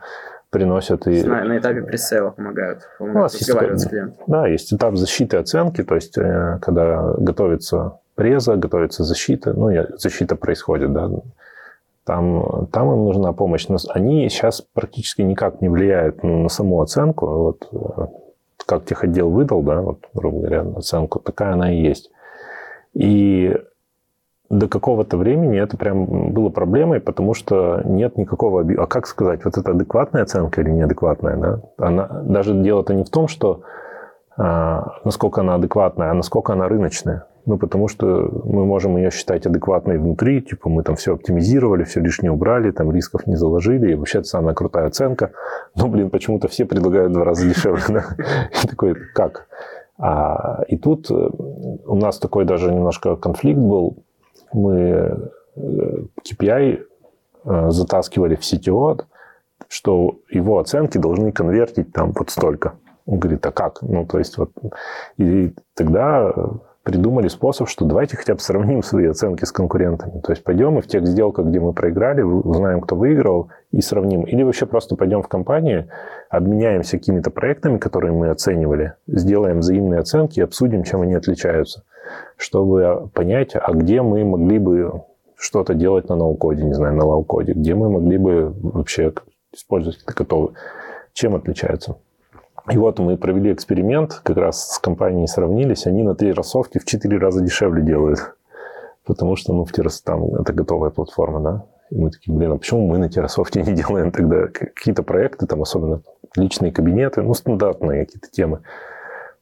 приносят 0.54 1.08
и... 1.08 1.24
На, 1.24 1.44
на 1.44 1.58
этапе 1.58 1.82
пресейла 1.82 2.30
помогают, 2.30 2.88
помогают 2.98 3.32
ну, 3.32 3.38
разговаривать 3.40 3.80
с 3.80 3.88
клиентом. 3.88 4.24
Да, 4.28 4.46
есть 4.46 4.72
этап 4.72 4.96
защиты 4.96 5.36
оценки, 5.36 5.82
то 5.82 5.96
есть 5.96 6.16
э, 6.16 6.58
когда 6.62 7.14
готовится 7.18 7.98
преза, 8.14 8.54
готовится 8.54 9.02
защита, 9.02 9.52
ну, 9.52 9.68
защита 9.96 10.36
происходит, 10.36 10.92
да, 10.92 11.10
там, 12.04 12.68
там 12.70 12.92
им 12.92 13.04
нужна 13.04 13.32
помощь. 13.32 13.66
Но 13.68 13.78
они 13.88 14.28
сейчас 14.28 14.60
практически 14.60 15.22
никак 15.22 15.60
не 15.60 15.68
влияют 15.68 16.22
на 16.22 16.48
саму 16.48 16.80
оценку. 16.80 17.26
Вот 17.26 18.12
как 18.66 18.84
техотдел 18.84 19.30
выдал, 19.30 19.62
да, 19.62 19.80
вот, 19.80 20.06
грубо 20.14 20.38
говоря, 20.38 20.64
оценку, 20.76 21.18
такая 21.18 21.54
она 21.54 21.72
и 21.74 21.82
есть. 21.82 22.10
И 22.94 23.56
до 24.58 24.68
какого-то 24.68 25.16
времени 25.16 25.60
это 25.60 25.76
прям 25.76 26.32
было 26.32 26.48
проблемой, 26.48 27.00
потому 27.00 27.34
что 27.34 27.82
нет 27.84 28.16
никакого... 28.16 28.64
А 28.82 28.86
как 28.86 29.06
сказать, 29.06 29.44
вот 29.44 29.58
это 29.58 29.70
адекватная 29.72 30.22
оценка 30.22 30.60
или 30.60 30.70
неадекватная? 30.70 31.36
Да? 31.36 31.60
Она... 31.78 32.06
Даже 32.22 32.54
дело-то 32.54 32.94
не 32.94 33.04
в 33.04 33.10
том, 33.10 33.28
что 33.28 33.62
а, 34.36 34.98
насколько 35.04 35.40
она 35.40 35.54
адекватная, 35.54 36.10
а 36.10 36.14
насколько 36.14 36.52
она 36.52 36.68
рыночная. 36.68 37.26
Ну, 37.46 37.58
потому 37.58 37.88
что 37.88 38.30
мы 38.44 38.64
можем 38.64 38.96
ее 38.96 39.10
считать 39.10 39.44
адекватной 39.44 39.98
внутри, 39.98 40.40
типа 40.40 40.70
мы 40.70 40.82
там 40.82 40.96
все 40.96 41.12
оптимизировали, 41.12 41.84
все 41.84 42.00
лишнее 42.00 42.32
убрали, 42.32 42.70
там 42.70 42.90
рисков 42.90 43.26
не 43.26 43.36
заложили, 43.36 43.92
и 43.92 43.94
вообще 43.94 44.20
это 44.20 44.28
самая 44.28 44.54
крутая 44.54 44.86
оценка. 44.86 45.32
Но, 45.74 45.88
блин, 45.88 46.08
почему-то 46.08 46.48
все 46.48 46.64
предлагают 46.64 47.12
два 47.12 47.24
раза 47.24 47.46
дешевле. 47.46 48.04
Такой, 48.68 48.94
как? 49.14 49.46
А, 49.98 50.62
и 50.68 50.76
тут 50.76 51.10
э, 51.10 51.14
у 51.14 51.94
нас 51.94 52.18
такой 52.18 52.44
даже 52.44 52.72
немножко 52.72 53.14
конфликт 53.14 53.60
был, 53.60 53.98
мы 54.54 55.30
KPI 55.56 56.78
э, 56.78 56.84
э, 57.44 57.70
затаскивали 57.70 58.36
в 58.36 58.40
CTO, 58.40 59.02
что 59.68 60.18
его 60.30 60.58
оценки 60.58 60.98
должны 60.98 61.32
конвертить 61.32 61.92
там 61.92 62.12
вот 62.12 62.30
столько. 62.30 62.74
Он 63.06 63.18
говорит, 63.18 63.44
а 63.44 63.52
как? 63.52 63.82
Ну, 63.82 64.06
то 64.06 64.18
есть 64.18 64.38
вот... 64.38 64.50
И 65.18 65.54
тогда 65.74 66.32
придумали 66.84 67.28
способ, 67.28 67.68
что 67.68 67.84
давайте 67.84 68.16
хотя 68.16 68.34
бы 68.34 68.40
сравним 68.40 68.82
свои 68.82 69.06
оценки 69.06 69.44
с 69.44 69.52
конкурентами. 69.52 70.20
То 70.20 70.32
есть 70.32 70.44
пойдем 70.44 70.78
и 70.78 70.82
в 70.82 70.86
тех 70.86 71.06
сделках, 71.06 71.46
где 71.46 71.58
мы 71.58 71.72
проиграли, 71.72 72.22
узнаем, 72.22 72.80
кто 72.80 72.94
выиграл, 72.94 73.50
и 73.72 73.80
сравним. 73.80 74.22
Или 74.22 74.42
вообще 74.42 74.66
просто 74.66 74.94
пойдем 74.96 75.22
в 75.22 75.28
компанию, 75.28 75.88
обменяемся 76.28 76.98
какими-то 76.98 77.30
проектами, 77.30 77.78
которые 77.78 78.12
мы 78.12 78.28
оценивали, 78.28 78.94
сделаем 79.06 79.60
взаимные 79.60 80.00
оценки 80.00 80.40
обсудим, 80.40 80.84
чем 80.84 81.00
они 81.02 81.14
отличаются 81.14 81.84
чтобы 82.36 83.10
понять, 83.14 83.54
а 83.54 83.72
где 83.72 84.02
мы 84.02 84.24
могли 84.24 84.58
бы 84.58 85.02
что-то 85.36 85.74
делать 85.74 86.08
на 86.08 86.16
ноу-коде, 86.16 86.62
не 86.62 86.74
знаю, 86.74 86.94
на 86.96 87.04
лоу-коде, 87.04 87.52
где 87.52 87.74
мы 87.74 87.90
могли 87.90 88.18
бы 88.18 88.54
вообще 88.62 89.12
использовать 89.52 90.02
это 90.02 90.14
готовы, 90.14 90.54
чем 91.12 91.34
отличаются. 91.34 91.96
И 92.70 92.78
вот 92.78 92.98
мы 92.98 93.16
провели 93.18 93.52
эксперимент, 93.52 94.20
как 94.22 94.38
раз 94.38 94.70
с 94.70 94.78
компанией 94.78 95.26
сравнились, 95.26 95.86
они 95.86 96.02
на 96.02 96.14
Террасофте 96.14 96.78
в 96.78 96.84
четыре 96.84 97.18
раза 97.18 97.42
дешевле 97.42 97.82
делают. 97.82 98.34
Потому 99.04 99.36
что, 99.36 99.52
ну, 99.52 99.64
Террасофт 99.66 100.00
там 100.00 100.34
это 100.34 100.54
готовая 100.54 100.90
платформа, 100.90 101.40
да. 101.40 101.66
И 101.90 101.98
мы 101.98 102.10
такие, 102.10 102.34
блин, 102.34 102.52
а 102.52 102.56
почему 102.56 102.86
мы 102.86 102.96
на 102.96 103.10
террасофте 103.10 103.62
не 103.62 103.74
делаем 103.74 104.10
тогда 104.10 104.46
какие-то 104.46 105.02
проекты, 105.02 105.46
там 105.46 105.60
особенно 105.60 106.00
личные 106.36 106.72
кабинеты, 106.72 107.20
ну, 107.20 107.34
стандартные 107.34 108.06
какие-то 108.06 108.30
темы. 108.30 108.60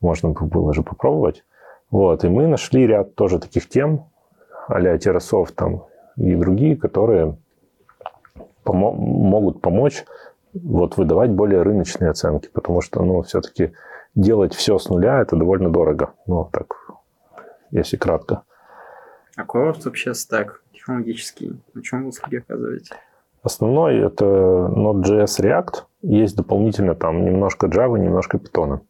Можно 0.00 0.30
было 0.30 0.74
же 0.74 0.82
попробовать. 0.82 1.44
Вот, 1.92 2.24
и 2.24 2.28
мы 2.28 2.46
нашли 2.46 2.86
ряд 2.86 3.14
тоже 3.14 3.38
таких 3.38 3.68
тем, 3.68 4.06
а-ля 4.66 4.96
Terrasoft 4.96 5.52
там 5.54 5.84
и 6.16 6.34
другие, 6.34 6.74
которые 6.74 7.36
помо- 8.64 8.92
могут 8.94 9.60
помочь 9.60 10.04
вот 10.54 10.96
выдавать 10.96 11.30
более 11.30 11.60
рыночные 11.60 12.10
оценки, 12.10 12.48
потому 12.52 12.80
что, 12.80 13.02
ну, 13.02 13.20
все-таки 13.22 13.74
делать 14.14 14.54
все 14.54 14.78
с 14.78 14.88
нуля– 14.88 15.20
это 15.22 15.36
довольно 15.36 15.70
дорого. 15.70 16.14
Ну, 16.26 16.48
так, 16.50 16.74
если 17.70 17.98
кратко. 17.98 18.42
А 19.36 19.42
какой 19.42 19.62
у 19.62 19.66
вас 19.66 19.84
вообще 19.84 20.14
стек 20.14 20.62
технологический? 20.72 21.60
На 21.74 21.82
чем 21.82 22.02
вы 22.02 22.08
услуги 22.08 22.36
оказываете? 22.36 22.94
Основной 23.42 23.98
это 23.98 24.24
Node.js 24.24 25.40
React. 25.40 25.84
Есть 26.02 26.36
дополнительно 26.36 26.94
там 26.94 27.24
немножко 27.24 27.66
Java, 27.66 27.98
немножко 27.98 28.38
Python. 28.38 28.80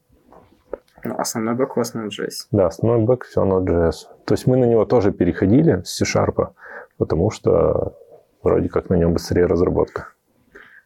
Ну, 1.04 1.16
основной 1.18 1.54
бэк 1.54 1.72
у 1.76 1.80
вас 1.80 1.94
Node.js. 1.94 2.48
Да, 2.52 2.66
основной 2.66 3.04
бэк 3.04 3.24
все 3.24 3.44
Node.js. 3.44 3.94
То 4.24 4.34
есть 4.34 4.46
мы 4.46 4.56
на 4.56 4.64
него 4.64 4.84
тоже 4.84 5.12
переходили 5.12 5.82
с 5.84 5.96
C-Sharp, 5.96 6.50
потому 6.96 7.30
что 7.30 7.96
вроде 8.42 8.68
как 8.68 8.88
на 8.88 8.94
нем 8.94 9.12
быстрее 9.12 9.46
разработка. 9.46 10.08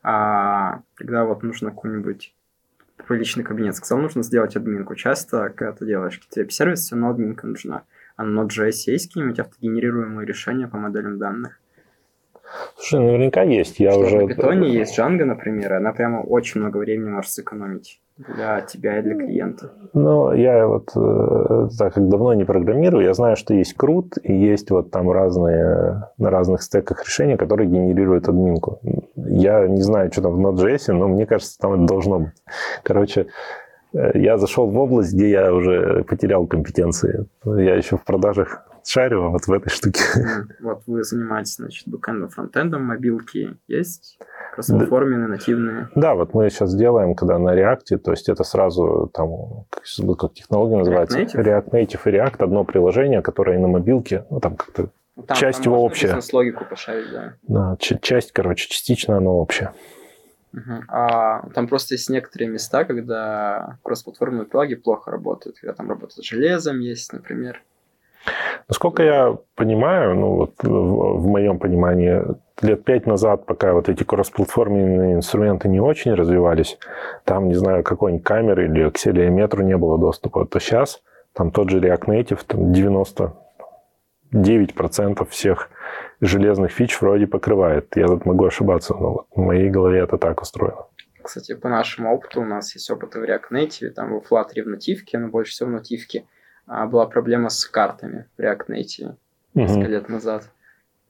А 0.02 0.80
когда 0.94 1.24
вот 1.24 1.42
нужно 1.42 1.70
какой-нибудь 1.70 2.34
личный 3.08 3.44
кабинет, 3.44 3.76
сказал, 3.76 3.98
нужно 3.98 4.22
сделать 4.22 4.56
админку. 4.56 4.94
Часто, 4.94 5.50
когда 5.50 5.72
ты 5.72 5.86
делаешь 5.86 6.18
какие-то 6.18 6.50
сервисы, 6.50 6.96
но 6.96 7.10
админка 7.10 7.46
нужна. 7.46 7.82
А 8.16 8.24
на 8.24 8.40
Node.js 8.40 8.90
есть 8.90 9.08
какие-нибудь 9.08 9.40
автогенерируемые 9.40 10.26
решения 10.26 10.66
по 10.66 10.78
моделям 10.78 11.18
данных? 11.18 11.60
Слушай, 12.76 13.04
наверняка 13.04 13.42
есть. 13.42 13.80
Я 13.80 13.92
Что 13.92 14.00
уже... 14.00 14.26
На 14.26 14.32
Python 14.32 14.64
есть 14.64 14.98
Django, 14.98 15.24
например, 15.24 15.74
она 15.74 15.92
прямо 15.92 16.20
очень 16.20 16.60
много 16.60 16.78
времени 16.78 17.10
может 17.10 17.30
сэкономить 17.30 18.00
для 18.18 18.62
тебя 18.62 18.98
и 18.98 19.02
для 19.02 19.14
клиента. 19.14 19.72
Ну, 19.92 20.32
я 20.32 20.66
вот 20.66 20.90
э, 20.96 21.68
так 21.78 21.94
как 21.94 22.08
давно 22.08 22.32
не 22.34 22.44
программирую, 22.44 23.04
я 23.04 23.12
знаю, 23.12 23.36
что 23.36 23.52
есть 23.52 23.76
CRUD, 23.78 24.20
и 24.22 24.32
есть 24.32 24.70
вот 24.70 24.90
там 24.90 25.10
разные, 25.10 26.04
на 26.16 26.30
разных 26.30 26.62
стеках 26.62 27.04
решения, 27.04 27.36
которые 27.36 27.68
генерируют 27.68 28.28
админку. 28.28 28.80
Я 29.16 29.66
не 29.68 29.82
знаю, 29.82 30.10
что 30.12 30.22
там 30.22 30.32
в 30.32 30.40
Node.js, 30.40 30.92
но 30.92 31.08
мне 31.08 31.26
кажется, 31.26 31.58
там 31.58 31.74
это 31.74 31.84
должно 31.84 32.20
быть. 32.20 32.42
Короче, 32.82 33.26
э, 33.92 34.18
я 34.18 34.38
зашел 34.38 34.66
в 34.66 34.78
область, 34.78 35.12
где 35.12 35.30
я 35.30 35.52
уже 35.52 36.04
потерял 36.04 36.46
компетенции. 36.46 37.26
Я 37.44 37.74
еще 37.74 37.98
в 37.98 38.04
продажах 38.04 38.65
шарю 38.86 39.30
вот 39.30 39.46
в 39.46 39.52
этой 39.52 39.68
штуке. 39.70 40.00
Вот 40.60 40.82
вы 40.86 41.02
занимаетесь, 41.04 41.56
значит, 41.56 41.88
бэкэндом, 41.88 42.28
фронтендом, 42.28 42.84
мобилки 42.84 43.56
есть? 43.68 44.18
Кроссплатформенные, 44.54 45.28
нативные? 45.28 45.88
Да, 45.94 46.14
вот 46.14 46.34
мы 46.34 46.48
сейчас 46.50 46.74
делаем, 46.74 47.14
когда 47.14 47.38
на 47.38 47.54
React, 47.54 47.98
то 47.98 48.10
есть 48.12 48.28
это 48.28 48.44
сразу 48.44 49.10
там, 49.12 49.64
как, 49.70 50.18
как 50.18 50.34
технология 50.34 50.76
называется? 50.76 51.18
React 51.20 51.34
Native? 51.34 51.44
React 51.44 51.70
Native 51.70 52.00
и 52.04 52.16
React, 52.16 52.44
одно 52.44 52.64
приложение, 52.64 53.22
которое 53.22 53.58
и 53.58 53.60
на 53.60 53.68
мобилке, 53.68 54.24
ну 54.30 54.40
там 54.40 54.56
как-то 54.56 54.88
Ну, 55.16 55.22
Там, 55.22 55.36
Часть 55.36 55.62
там 55.62 55.72
его 55.72 55.82
общая. 55.82 56.08
бизнес-логику 56.08 56.64
пошарить, 56.64 57.10
да. 57.10 57.34
да, 57.48 57.76
часть, 57.78 58.32
короче, 58.32 58.68
частично 58.68 59.16
оно 59.16 59.38
общее. 59.38 59.72
Мгм. 60.52 60.84
А 60.88 61.48
там 61.50 61.68
просто 61.68 61.94
есть 61.94 62.08
некоторые 62.10 62.48
места, 62.50 62.84
когда 62.84 63.78
кроссплатформенные 63.82 64.46
плаги 64.46 64.74
плохо 64.74 65.10
работают, 65.10 65.58
когда 65.58 65.74
там 65.74 65.88
работает 65.88 66.24
с 66.24 66.28
железом 66.28 66.80
есть, 66.80 67.12
например. 67.12 67.62
Насколько 68.68 69.02
я 69.02 69.38
понимаю, 69.54 70.14
ну 70.16 70.34
вот 70.36 70.54
в, 70.62 70.68
в 70.68 71.26
моем 71.26 71.58
понимании, 71.58 72.22
лет 72.62 72.84
пять 72.84 73.06
назад, 73.06 73.46
пока 73.46 73.72
вот 73.72 73.88
эти 73.88 74.02
кроссплатформенные 74.02 75.14
инструменты 75.14 75.68
не 75.68 75.80
очень 75.80 76.14
развивались, 76.14 76.78
там, 77.24 77.48
не 77.48 77.54
знаю, 77.54 77.84
какой-нибудь 77.84 78.24
камеры 78.24 78.66
или 78.66 78.82
акселерометру 78.82 79.62
не 79.62 79.76
было 79.76 79.98
доступа, 79.98 80.46
то 80.46 80.58
сейчас 80.58 81.02
там 81.32 81.50
тот 81.50 81.70
же 81.70 81.80
React 81.80 82.06
Native, 82.06 82.40
там 82.46 82.72
99% 84.32 85.28
всех 85.28 85.70
железных 86.20 86.72
фич 86.72 87.00
вроде 87.00 87.26
покрывает. 87.26 87.96
Я 87.96 88.06
тут 88.06 88.24
могу 88.24 88.46
ошибаться, 88.46 88.94
но 88.94 89.12
вот 89.12 89.26
в 89.34 89.40
моей 89.40 89.70
голове 89.70 90.00
это 90.00 90.18
так 90.18 90.40
устроено. 90.40 90.86
Кстати, 91.22 91.54
по 91.54 91.68
нашему 91.68 92.14
опыту 92.14 92.40
у 92.40 92.44
нас 92.44 92.74
есть 92.74 92.90
опыт 92.90 93.14
в 93.14 93.22
React 93.22 93.50
Native, 93.52 93.90
там 93.90 94.20
в 94.20 94.32
Flutter 94.32 94.62
в 94.62 94.68
нативке, 94.68 95.18
но 95.18 95.28
больше 95.28 95.52
всего 95.52 95.68
в 95.68 95.72
нативке 95.72 96.24
была 96.66 97.06
проблема 97.06 97.48
с 97.48 97.64
картами 97.64 98.26
в 98.36 98.40
React 98.40 98.66
Native 98.68 99.14
несколько 99.54 99.88
лет 99.88 100.08
назад. 100.08 100.50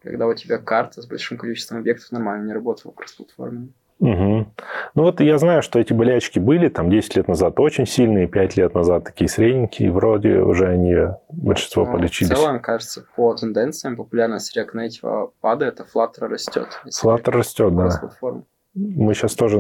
Когда 0.03 0.27
у 0.27 0.35
тебя 0.35 0.59
карта 0.59 1.03
с 1.03 1.07
большим 1.07 1.37
количеством 1.37 1.79
объектов 1.79 2.13
нормально 2.13 2.47
не 2.47 2.53
работала 2.53 2.93
кроссплатформенно. 2.93 3.69
Мгм. 3.99 4.53
Ну 4.95 5.03
вот 5.03 5.21
я 5.21 5.39
знаю, 5.39 5.63
что 5.63 5.79
эти 5.79 5.95
болячки 5.95 6.39
были 6.39 6.69
там 6.69 6.91
10 6.91 7.17
лет 7.17 7.29
назад 7.29 7.59
очень 7.59 7.87
сильные, 7.87 8.29
5 8.29 8.57
лет 8.59 8.75
назад 8.75 9.05
такие 9.05 9.27
средненькие, 9.27 9.89
и 9.89 9.91
вроде 9.91 10.41
уже 10.41 10.69
они 10.69 10.95
большинство 11.31 11.87
Но 11.87 11.93
полечились. 11.93 12.31
В 12.31 12.35
целом, 12.35 12.61
кажется, 12.61 13.07
по 13.17 13.35
тенденциям 13.35 13.97
популярность 13.97 14.55
React 14.57 14.75
Native 14.75 15.31
падает, 15.41 15.81
а 15.81 15.85
Flutter 15.85 16.29
растет. 16.29 16.83
Flutter 17.03 17.31
растет, 17.31 17.75
да. 17.75 18.13
Мы 18.75 19.15
сейчас 19.15 19.35
тоже 19.35 19.59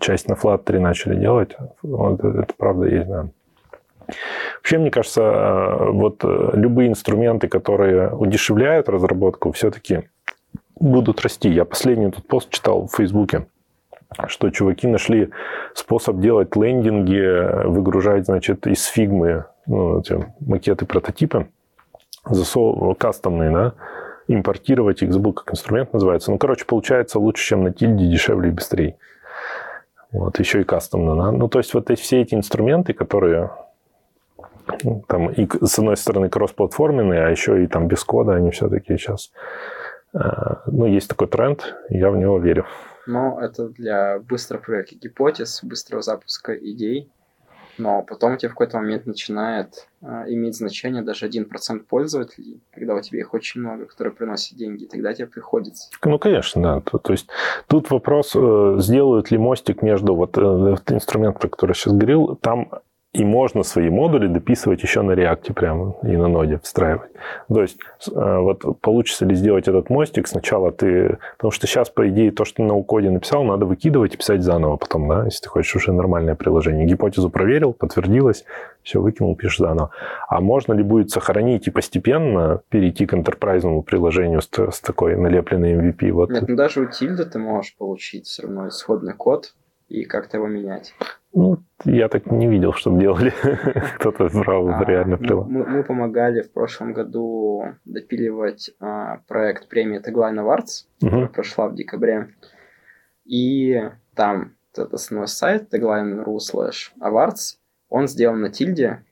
часть 0.00 0.28
на 0.28 0.32
Flutter 0.32 0.78
начали 0.78 1.20
делать. 1.20 1.54
Вот 1.82 2.24
это 2.24 2.54
правда 2.56 2.86
есть, 2.86 3.06
да. 3.06 3.28
Вообще, 4.56 4.78
мне 4.78 4.90
кажется, 4.90 5.22
э, 5.22 5.90
вот 5.90 6.24
э, 6.24 6.50
любые 6.54 6.88
инструменты, 6.88 7.48
которые 7.48 8.10
удешевляют 8.10 8.88
разработку, 8.88 9.52
все-таки 9.52 10.08
будут 10.78 11.22
расти. 11.22 11.48
Я 11.48 11.64
последний 11.64 12.10
тут 12.10 12.26
пост 12.26 12.50
читал 12.50 12.86
в 12.86 12.96
Фейсбуке, 12.96 13.46
что 14.26 14.50
чуваки 14.50 14.86
нашли 14.86 15.30
способ 15.74 16.20
делать 16.20 16.56
лендинги, 16.56 17.66
выгружать, 17.66 18.26
значит, 18.26 18.66
из 18.66 18.84
фигмы 18.84 19.46
ну, 19.66 20.00
эти 20.00 20.24
макеты, 20.40 20.86
прототипы, 20.86 21.48
кастомные, 22.98 23.50
да, 23.50 23.72
импортировать 24.28 25.02
их, 25.02 25.12
забыл, 25.12 25.32
как 25.32 25.52
инструмент 25.52 25.92
называется. 25.92 26.30
Ну, 26.30 26.38
короче, 26.38 26.64
получается 26.64 27.18
лучше, 27.18 27.46
чем 27.46 27.64
на 27.64 27.72
тильде, 27.72 28.06
дешевле 28.06 28.48
и 28.48 28.52
быстрее. 28.52 28.96
Вот, 30.12 30.38
еще 30.38 30.60
и 30.60 30.64
кастомно. 30.64 31.16
Да? 31.16 31.32
Ну, 31.32 31.48
то 31.48 31.58
есть, 31.58 31.74
вот 31.74 31.90
эти, 31.90 32.00
все 32.00 32.20
эти 32.20 32.34
инструменты, 32.34 32.92
которые 32.92 33.50
там 35.08 35.30
и 35.30 35.48
с 35.64 35.78
одной 35.78 35.96
стороны 35.96 36.28
кроссплатформенные, 36.28 37.26
а 37.26 37.30
еще 37.30 37.62
и 37.62 37.66
там 37.66 37.88
без 37.88 38.04
кода, 38.04 38.34
они 38.34 38.50
все-таки 38.50 38.96
сейчас... 38.96 39.32
э, 40.14 40.18
Ну, 40.66 40.86
есть 40.86 41.08
такой 41.08 41.28
тренд, 41.28 41.74
я 41.88 42.10
в 42.10 42.16
него 42.16 42.38
верю. 42.38 42.66
Но 43.06 43.38
это 43.40 43.68
для 43.68 44.18
быстрой 44.18 44.60
проверки 44.60 44.94
гипотез, 44.94 45.62
быстрого 45.62 46.02
запуска 46.02 46.54
идей. 46.54 47.10
Но 47.76 48.02
потом 48.02 48.34
у 48.34 48.36
тебя 48.36 48.50
в 48.50 48.52
какой-то 48.52 48.78
момент 48.78 49.04
начинает 49.04 49.88
а, 50.00 50.24
иметь 50.28 50.56
значение 50.56 51.02
даже 51.02 51.26
1% 51.26 51.80
пользователей, 51.80 52.60
когда 52.72 52.94
у 52.94 53.00
тебя 53.00 53.18
их 53.18 53.34
очень 53.34 53.62
много, 53.62 53.86
которые 53.86 54.14
приносят 54.14 54.56
деньги, 54.56 54.84
тогда 54.84 55.12
тебе 55.12 55.26
приходится. 55.26 55.90
Ну, 56.04 56.18
конечно, 56.20 56.62
да. 56.62 56.80
То, 56.80 56.98
то 56.98 57.12
есть 57.12 57.26
тут 57.66 57.90
вопрос, 57.90 58.32
э, 58.36 58.76
сделают 58.78 59.32
ли 59.32 59.38
мостик 59.38 59.82
между 59.82 60.14
вот 60.14 60.38
э, 60.38 60.40
этот 60.40 60.92
инструмент, 60.92 61.40
про 61.40 61.48
который 61.48 61.70
я 61.70 61.74
сейчас 61.74 61.94
говорил, 61.94 62.36
там 62.36 62.70
и 63.14 63.24
можно 63.24 63.62
свои 63.62 63.90
модули 63.90 64.26
дописывать 64.26 64.82
еще 64.82 65.02
на 65.02 65.12
React 65.12 65.52
прямо 65.54 65.94
и 66.02 66.16
на 66.16 66.26
ноде 66.26 66.58
встраивать. 66.60 67.12
То 67.48 67.62
есть 67.62 67.78
э, 68.10 68.38
вот 68.38 68.80
получится 68.80 69.24
ли 69.24 69.36
сделать 69.36 69.68
этот 69.68 69.88
мостик 69.88 70.26
сначала 70.26 70.72
ты... 70.72 71.18
Потому 71.36 71.52
что 71.52 71.68
сейчас, 71.68 71.88
по 71.90 72.08
идее, 72.08 72.32
то, 72.32 72.44
что 72.44 72.56
ты 72.56 72.62
на 72.64 72.74
укоде 72.74 73.10
написал, 73.10 73.44
надо 73.44 73.66
выкидывать 73.66 74.14
и 74.14 74.16
писать 74.16 74.42
заново 74.42 74.76
потом, 74.76 75.08
да, 75.08 75.24
если 75.26 75.44
ты 75.44 75.48
хочешь 75.48 75.76
уже 75.76 75.92
нормальное 75.92 76.34
приложение. 76.34 76.86
Гипотезу 76.86 77.30
проверил, 77.30 77.72
подтвердилось, 77.72 78.44
все, 78.82 79.00
выкинул, 79.00 79.36
пишешь 79.36 79.58
заново. 79.58 79.90
А 80.28 80.40
можно 80.40 80.72
ли 80.72 80.82
будет 80.82 81.10
сохранить 81.10 81.68
и 81.68 81.70
постепенно 81.70 82.62
перейти 82.68 83.06
к 83.06 83.14
энтерпрайзному 83.14 83.84
приложению 83.84 84.42
с, 84.42 84.48
с 84.50 84.80
такой 84.80 85.14
налепленной 85.14 85.74
MVP? 85.74 86.10
Вот 86.10 86.30
Нет, 86.30 86.48
ну 86.48 86.56
даже 86.56 86.80
у 86.80 86.86
тильда 86.86 87.26
ты 87.26 87.38
можешь 87.38 87.76
получить 87.76 88.26
все 88.26 88.42
равно 88.42 88.66
исходный 88.66 89.14
код 89.14 89.54
и 89.88 90.04
как-то 90.04 90.38
его 90.38 90.48
менять. 90.48 90.94
Ну, 91.36 91.58
я 91.84 92.08
так 92.08 92.30
не 92.30 92.48
видел, 92.48 92.72
чтобы 92.72 93.00
делали. 93.00 93.32
Кто-то 93.98 94.28
брал 94.32 94.68
А, 94.68 94.84
реально 94.84 95.16
прилад. 95.18 95.48
мы- 95.48 95.66
мы 95.66 95.82
помогали 95.82 96.42
в 96.42 96.52
прошлом 96.52 96.92
году 96.92 97.64
допиливать 97.84 98.70
а, 98.80 99.18
проект 99.26 99.68
премии 99.68 100.00
Tagline 100.00 100.38
Awards, 100.40 100.86
Мгм. 101.02 101.28
прошла 101.28 101.68
в 101.68 101.74
декабре. 101.74 102.28
И 103.24 103.82
там 104.14 104.52
этот 104.72 104.94
основной 104.94 105.28
сайт 105.28 105.72
tagline.ru 105.74 106.36
slash 106.38 106.92
awards, 107.00 107.56
он 107.88 108.06
сделан 108.08 108.40
на 108.40 108.50
тильде, 108.50 109.02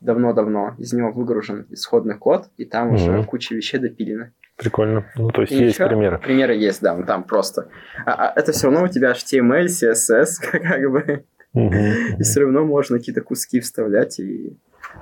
давно-давно, 0.00 0.74
из 0.78 0.92
него 0.92 1.12
выгружен 1.12 1.66
исходный 1.70 2.16
код, 2.18 2.48
и 2.56 2.64
там 2.64 2.92
уже 2.92 3.10
Мгм. 3.10 3.24
куча 3.24 3.54
вещей 3.54 3.78
допилена. 3.80 4.30
Прикольно. 4.56 5.04
Ну, 5.16 5.30
то 5.30 5.40
есть 5.40 5.52
И 5.52 5.56
есть 5.56 5.74
ещё 5.78 5.88
примеры. 5.88 6.18
Примеры 6.18 6.54
есть, 6.54 6.80
да, 6.80 6.94
ну, 6.94 7.04
там 7.04 7.24
просто. 7.24 7.68
А, 8.06 8.28
а 8.28 8.32
это 8.38 8.52
все 8.52 8.68
равно 8.68 8.84
у 8.84 8.88
тебя 8.88 9.10
HTML, 9.12 9.64
CSS, 9.66 10.26
как 10.52 10.90
бы. 10.92 11.24
и 12.18 12.22
все 12.22 12.40
равно 12.40 12.64
можно 12.64 12.98
какие-то 12.98 13.20
куски 13.22 13.60
вставлять 13.60 14.18
и 14.18 14.56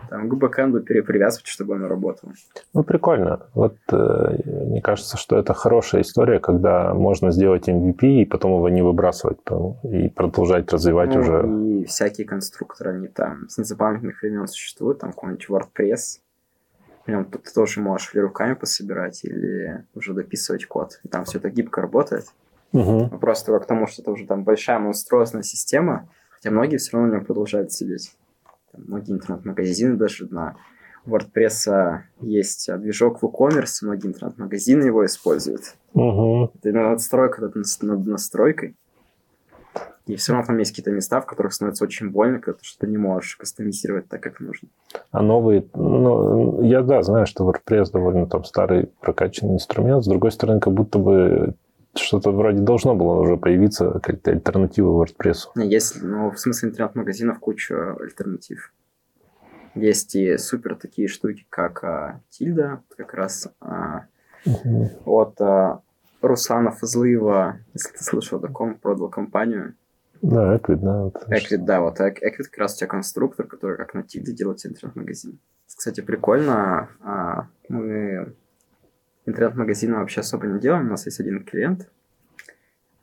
там, 0.08 0.28
к 0.28 0.34
бэкэнду 0.34 0.80
перепривязывать, 0.80 1.46
чтобы 1.46 1.76
оно 1.76 1.88
работало. 1.88 2.32
Ну, 2.74 2.82
прикольно. 2.82 3.46
Вот 3.54 3.76
э, 3.90 4.36
мне 4.46 4.80
кажется, 4.80 5.16
что 5.16 5.38
это 5.38 5.54
хорошая 5.54 6.02
история, 6.02 6.38
когда 6.40 6.94
можно 6.94 7.30
сделать 7.30 7.68
MVP 7.68 8.22
и 8.22 8.24
потом 8.24 8.52
его 8.52 8.68
не 8.68 8.82
выбрасывать 8.82 9.38
и 9.84 10.08
продолжать 10.08 10.72
развивать 10.72 11.14
Ну, 11.14 11.20
уже. 11.20 11.80
И 11.80 11.84
всякие 11.84 12.26
конструкторы, 12.26 12.92
они 12.92 13.08
там 13.08 13.48
с 13.48 13.58
незапамятных 13.58 14.22
времен 14.22 14.46
существуют, 14.46 14.98
там 14.98 15.12
какой-нибудь 15.12 15.46
WordPress. 15.48 16.20
Прям 17.04 17.24
ты 17.24 17.38
тоже 17.52 17.80
можешь 17.80 18.14
или 18.14 18.20
руками 18.20 18.54
пособирать, 18.54 19.24
или 19.24 19.84
уже 19.94 20.12
дописывать 20.12 20.66
код. 20.66 21.00
И 21.04 21.08
там 21.08 21.24
все 21.24 21.38
это 21.38 21.50
гибко 21.50 21.80
работает. 21.80 22.26
Вопрос 22.72 23.42
только 23.42 23.64
к 23.64 23.66
тому, 23.66 23.86
что 23.86 24.02
это 24.02 24.10
уже 24.10 24.26
там 24.26 24.44
большая 24.44 24.78
монструозная 24.78 25.42
система, 25.42 26.08
хотя 26.42 26.52
многие 26.52 26.78
все 26.78 26.96
равно 26.96 27.08
на 27.08 27.16
нем 27.16 27.24
продолжают 27.24 27.72
сидеть. 27.72 28.16
Там 28.72 28.82
многие 28.86 29.12
интернет-магазины 29.12 29.96
даже 29.96 30.26
на 30.32 30.56
у 31.04 31.10
WordPress 31.10 32.00
есть 32.20 32.70
движок 32.78 33.22
WooCommerce, 33.22 33.82
многие 33.82 34.06
интернет-магазины 34.06 34.84
его 34.84 35.04
используют. 35.04 35.74
Угу. 35.94 36.52
Это 36.62 36.72
надстройка 36.72 37.42
над, 37.42 37.54
над 37.82 38.06
настройкой. 38.06 38.76
И 40.06 40.16
все 40.16 40.32
равно 40.32 40.46
там 40.46 40.58
есть 40.58 40.72
какие-то 40.72 40.90
места, 40.90 41.20
в 41.20 41.26
которых 41.26 41.52
становится 41.52 41.84
очень 41.84 42.10
больно, 42.10 42.40
когда 42.40 42.58
ты 42.58 42.64
что-то 42.64 42.86
не 42.88 42.98
можешь 42.98 43.36
кастомизировать 43.36 44.08
так, 44.08 44.20
как 44.20 44.40
нужно. 44.40 44.68
А 45.10 45.22
новые, 45.22 45.64
ну, 45.74 46.62
я 46.62 46.82
да, 46.82 47.02
знаю, 47.02 47.26
что 47.26 47.48
WordPress 47.48 47.92
довольно 47.92 48.26
там 48.26 48.44
старый 48.44 48.90
прокачанный 49.00 49.54
инструмент. 49.54 50.04
С 50.04 50.08
другой 50.08 50.32
стороны, 50.32 50.60
как 50.60 50.72
будто 50.72 50.98
бы 50.98 51.54
что-то 51.94 52.30
вроде 52.30 52.60
должно 52.60 52.94
было 52.94 53.20
уже 53.20 53.36
появиться, 53.36 54.00
как-то 54.02 54.30
альтернатива 54.30 55.04
WordPress. 55.04 55.50
Есть, 55.56 56.02
ну, 56.02 56.30
в 56.30 56.38
смысле 56.38 56.70
интернет-магазинов 56.70 57.38
куча 57.38 57.94
альтернатив. 57.94 58.72
Есть 59.74 60.14
и 60.14 60.36
супер 60.36 60.76
такие 60.76 61.08
штуки, 61.08 61.46
как 61.48 61.82
а, 61.84 62.20
Тильда, 62.28 62.82
как 62.96 63.14
раз 63.14 63.48
а, 63.60 64.04
угу. 64.44 64.90
от 65.06 65.40
а, 65.40 65.80
Руслана 66.20 66.70
Фазлыева, 66.70 67.58
если 67.72 67.96
ты 67.96 68.04
слышал 68.04 68.38
о 68.38 68.42
таком, 68.42 68.74
продал 68.74 69.08
компанию. 69.08 69.74
Да, 70.20 70.56
Equid, 70.56 70.76
да. 70.76 71.10
Equid, 71.36 71.64
да, 71.64 71.80
вот 71.80 72.00
Equid 72.00 72.44
как 72.44 72.58
раз 72.58 72.74
у 72.74 72.78
тебя 72.78 72.86
конструктор, 72.86 73.46
который 73.46 73.76
как 73.76 73.94
на 73.94 74.02
Тильде 74.02 74.32
делает 74.32 74.64
интернет-магазин. 74.64 75.38
Кстати, 75.66 76.00
прикольно, 76.00 76.90
а, 77.00 77.46
мы 77.68 78.34
интернет-магазина 79.26 79.98
вообще 79.98 80.20
особо 80.20 80.46
не 80.46 80.60
делаем. 80.60 80.86
У 80.86 80.90
нас 80.90 81.06
есть 81.06 81.20
один 81.20 81.44
клиент, 81.44 81.90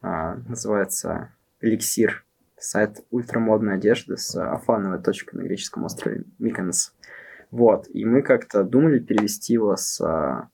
а, 0.02 0.36
называется 0.48 1.32
Elixir, 1.62 2.12
сайт 2.58 3.06
ультрамодной 3.10 3.76
одежды 3.76 4.18
с 4.18 4.36
офлайновой 4.36 5.02
точкой 5.02 5.36
на 5.36 5.44
греческом 5.44 5.86
острове 5.86 6.24
Миконос. 6.40 6.94
Вот, 7.52 7.88
и 7.90 8.06
мы 8.06 8.22
как-то 8.22 8.64
думали 8.64 9.00
перевести 9.00 9.54
его 9.54 9.76
с 9.76 10.00
а, 10.02 10.50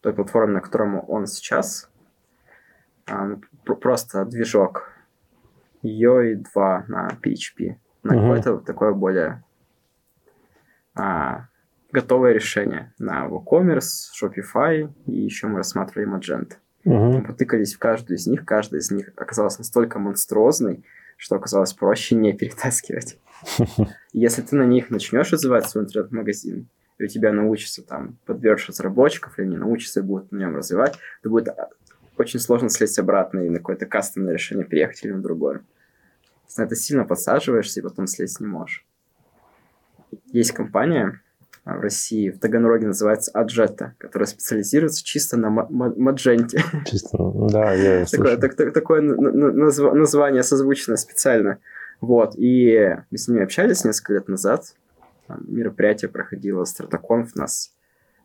той 0.00 0.12
платформы, 0.12 0.54
на 0.54 0.60
котором 0.60 1.02
он 1.08 1.26
сейчас, 1.26 1.90
а, 3.06 3.24
ну, 3.24 3.40
просто 3.64 4.24
движок 4.24 4.92
ее 5.82 6.32
и 6.32 6.34
2 6.36 6.84
на 6.88 7.08
PHP, 7.22 7.76
на 8.02 8.14
угу. 8.14 8.20
какое-то 8.20 8.58
такое 8.58 8.92
более 8.92 9.42
а, 10.94 11.47
готовое 11.92 12.32
решение 12.32 12.92
на 12.98 13.26
WooCommerce, 13.26 14.10
Shopify, 14.20 14.90
и 15.06 15.12
еще 15.12 15.46
мы 15.46 15.58
рассматривали 15.58 16.08
Magento. 16.08 16.54
Угу. 16.84 17.12
Мы 17.12 17.22
потыкались 17.22 17.74
в 17.74 17.78
каждую 17.78 18.18
из 18.18 18.26
них, 18.26 18.44
каждая 18.44 18.80
из 18.80 18.90
них 18.90 19.10
оказалась 19.16 19.58
настолько 19.58 19.98
монструозной, 19.98 20.84
что 21.16 21.36
оказалось 21.36 21.72
проще 21.72 22.14
не 22.14 22.32
перетаскивать. 22.32 23.18
Если 24.12 24.42
ты 24.42 24.56
на 24.56 24.64
них 24.64 24.90
начнешь 24.90 25.32
развивать 25.32 25.68
свой 25.68 25.84
интернет-магазин, 25.84 26.68
и 26.98 27.04
у 27.04 27.06
тебя 27.06 27.32
научится 27.32 27.82
там 27.82 28.18
подберешь 28.26 28.68
разработчиков, 28.68 29.38
или 29.38 29.46
не 29.46 29.56
научится 29.56 30.02
будут 30.02 30.32
на 30.32 30.38
нем 30.38 30.56
развивать, 30.56 30.96
то 31.22 31.30
будет 31.30 31.48
а, 31.48 31.70
очень 32.16 32.40
сложно 32.40 32.68
слезть 32.68 32.98
обратно 32.98 33.40
и 33.40 33.48
на 33.48 33.58
какое-то 33.58 33.86
кастомное 33.86 34.34
решение 34.34 34.66
переехать 34.66 35.04
или 35.04 35.12
на 35.12 35.22
другое. 35.22 35.64
Если 36.48 36.64
это 36.64 36.74
сильно 36.74 37.04
подсаживаешься, 37.04 37.80
и 37.80 37.82
потом 37.82 38.06
слезть 38.06 38.40
не 38.40 38.46
можешь. 38.46 38.84
Есть 40.32 40.52
компания, 40.52 41.20
в 41.76 41.80
России, 41.80 42.30
в 42.30 42.38
Таганроге 42.38 42.86
называется 42.86 43.30
Аджета, 43.32 43.94
которая 43.98 44.26
специализируется 44.26 45.04
чисто 45.04 45.36
на 45.36 45.50
мадженте. 45.50 46.62
Чисто, 46.86 47.18
да, 47.50 47.74
я 47.74 48.04
такое, 48.06 48.36
так, 48.36 48.54
так, 48.54 48.72
такое 48.72 49.02
назв, 49.02 49.92
название 49.92 50.42
созвучное 50.42 50.96
специально. 50.96 51.58
Вот, 52.00 52.34
и 52.36 52.96
мы 53.10 53.18
с 53.18 53.28
ними 53.28 53.42
общались 53.42 53.84
несколько 53.84 54.14
лет 54.14 54.28
назад. 54.28 54.74
Мероприятие 55.28 56.08
проходило 56.08 56.64
Стратоконф 56.64 57.32
у 57.34 57.38
нас. 57.38 57.72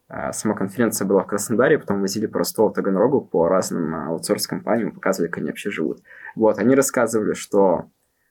А, 0.07 0.31
сама 0.31 0.53
конференция 0.53 1.07
была 1.07 1.23
в 1.23 1.27
Краснодаре, 1.27 1.79
потом 1.79 2.01
возили 2.01 2.27
просто 2.27 2.63
в 2.63 2.71
Таганрогу 2.71 3.21
по 3.21 3.47
разным 3.47 3.95
а, 3.95 4.07
аутсорс-компаниям, 4.09 4.91
показывали, 4.91 5.29
как 5.29 5.39
они 5.39 5.47
вообще 5.47 5.71
живут. 5.71 6.01
Вот, 6.35 6.59
они 6.59 6.75
рассказывали, 6.75 7.33
что 7.33 7.85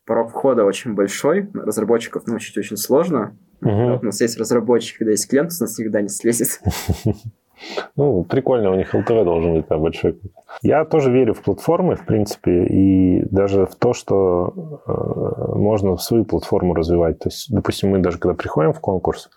порог 0.06 0.30
входа 0.30 0.64
очень 0.64 0.94
большой, 0.94 1.50
разработчиков 1.52 2.26
научить 2.26 2.56
очень 2.56 2.76
сложно, 2.76 3.36
Угу. 3.62 4.00
у 4.02 4.04
нас 4.04 4.20
есть 4.20 4.38
разработчик, 4.38 4.98
когда 4.98 5.12
есть 5.12 5.28
клиент, 5.28 5.52
у 5.58 5.62
нас 5.62 5.78
никогда 5.78 6.02
не 6.02 6.08
слезет. 6.08 6.60
Ну, 7.94 8.24
прикольно, 8.24 8.72
у 8.72 8.74
них 8.74 8.92
ЛТВ 8.92 9.24
должен 9.24 9.54
быть 9.54 9.68
там 9.68 9.82
большой. 9.82 10.18
Я 10.62 10.84
тоже 10.84 11.12
верю 11.12 11.34
в 11.34 11.42
платформы, 11.42 11.94
в 11.94 12.04
принципе, 12.04 12.64
и 12.64 13.24
даже 13.30 13.66
в 13.66 13.76
то, 13.76 13.92
что 13.92 14.80
э, 14.84 15.54
можно 15.56 15.96
свою 15.96 16.24
платформу 16.24 16.74
развивать. 16.74 17.20
То 17.20 17.28
есть, 17.28 17.54
допустим, 17.54 17.90
мы 17.90 17.98
даже 18.00 18.18
когда 18.18 18.34
приходим 18.34 18.72
в 18.72 18.80
конкурс, 18.80 19.30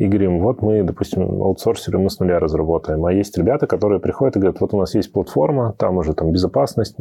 и 0.00 0.08
говорим, 0.08 0.40
вот 0.40 0.62
мы, 0.62 0.82
допустим, 0.82 1.42
аутсорсеры, 1.42 1.98
мы 1.98 2.08
с 2.08 2.18
нуля 2.20 2.38
разработаем. 2.38 3.04
А 3.04 3.12
есть 3.12 3.36
ребята, 3.36 3.66
которые 3.66 4.00
приходят 4.00 4.34
и 4.34 4.38
говорят, 4.38 4.58
вот 4.58 4.72
у 4.72 4.78
нас 4.78 4.94
есть 4.94 5.12
платформа, 5.12 5.74
там 5.78 5.98
уже 5.98 6.14
там 6.14 6.32
безопасность, 6.32 6.96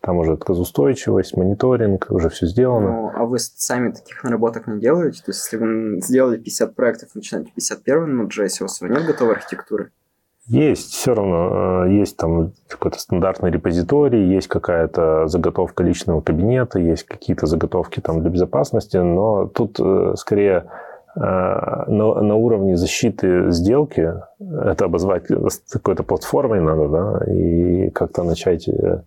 там 0.00 0.18
уже 0.18 0.34
отказоустойчивость, 0.34 1.36
мониторинг, 1.36 2.06
уже 2.08 2.28
все 2.28 2.46
сделано. 2.46 2.88
Ну, 2.88 3.10
а 3.12 3.24
вы 3.24 3.40
сами 3.40 3.90
таких 3.90 4.22
наработок 4.22 4.68
не 4.68 4.78
делаете? 4.78 5.22
То 5.24 5.32
есть, 5.32 5.42
если 5.42 5.56
вы 5.56 6.00
сделали 6.00 6.36
50 6.36 6.76
проектов, 6.76 7.08
начинаете 7.16 7.50
51 7.52 8.16
на 8.16 8.22
JS, 8.28 8.60
у 8.60 8.64
вас 8.64 8.80
нет 8.80 9.04
готовой 9.04 9.34
архитектуры? 9.34 9.90
Есть, 10.46 10.92
все 10.92 11.14
равно. 11.14 11.86
Э, 11.86 11.90
есть 11.90 12.16
там 12.16 12.52
какой-то 12.68 13.00
стандартный 13.00 13.50
репозиторий, 13.50 14.32
есть 14.32 14.46
какая-то 14.46 15.26
заготовка 15.26 15.82
личного 15.82 16.20
кабинета, 16.20 16.78
есть 16.78 17.02
какие-то 17.02 17.46
заготовки 17.46 17.98
там 17.98 18.20
для 18.20 18.30
безопасности, 18.30 18.98
но 18.98 19.48
тут 19.48 19.80
э, 19.80 20.12
скорее 20.14 20.66
на, 21.16 22.20
на 22.20 22.34
уровне 22.34 22.76
защиты 22.76 23.50
сделки, 23.50 24.14
это 24.38 24.84
обозвать 24.84 25.24
какой-то 25.70 26.02
платформой 26.02 26.60
надо, 26.60 26.88
да, 26.88 27.32
и 27.32 27.88
как-то 27.90 28.22
начать 28.22 28.68
э, 28.68 29.02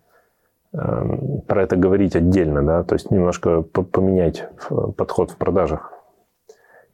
эм, 0.72 1.42
про 1.46 1.62
это 1.62 1.76
говорить 1.76 2.16
отдельно, 2.16 2.66
да, 2.66 2.82
то 2.82 2.94
есть 2.94 3.12
немножко 3.12 3.62
поменять 3.62 4.48
подход 4.96 5.30
в 5.30 5.36
продажах. 5.36 5.92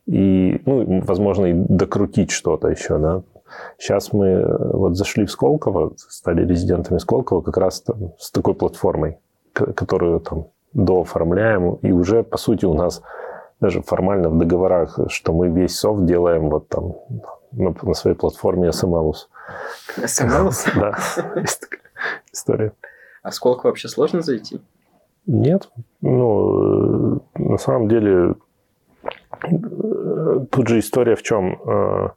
И, 0.06 0.60
ну, 0.66 1.00
возможно, 1.02 1.46
и 1.46 1.52
докрутить 1.54 2.30
что-то 2.30 2.68
еще, 2.68 2.98
да. 2.98 3.22
Сейчас 3.78 4.12
мы 4.12 4.26
э, 4.26 4.72
вот 4.72 4.96
зашли 4.96 5.24
в 5.24 5.30
Сколково, 5.30 5.94
стали 5.96 6.46
резидентами 6.46 6.98
Сколково 6.98 7.40
как 7.40 7.56
раз 7.56 7.80
там, 7.80 8.12
с 8.18 8.30
такой 8.30 8.54
платформой, 8.54 9.18
которую 9.52 10.20
там 10.20 10.48
дооформляем, 10.74 11.76
и 11.76 11.90
уже, 11.90 12.22
по 12.22 12.36
сути, 12.36 12.66
у 12.66 12.74
нас 12.74 13.02
даже 13.60 13.82
формально 13.82 14.28
в 14.28 14.38
договорах, 14.38 14.98
что 15.08 15.32
мы 15.32 15.48
весь 15.48 15.78
софт 15.78 16.04
делаем 16.04 16.50
вот 16.50 16.68
там 16.68 16.94
на, 17.52 17.74
на 17.82 17.94
своей 17.94 18.16
платформе 18.16 18.68
SMLus. 18.68 19.28
SMLus? 19.96 20.68
Да, 20.74 20.98
история. 22.32 22.72
А 23.22 23.32
сколько 23.32 23.66
вообще 23.66 23.88
сложно 23.88 24.22
зайти? 24.22 24.60
Нет. 25.26 25.68
Ну, 26.02 27.22
на 27.34 27.58
самом 27.58 27.88
деле, 27.88 28.34
тут 30.50 30.68
же 30.68 30.78
история 30.78 31.16
в 31.16 31.22
чем? 31.22 31.60
Э, 31.66 32.10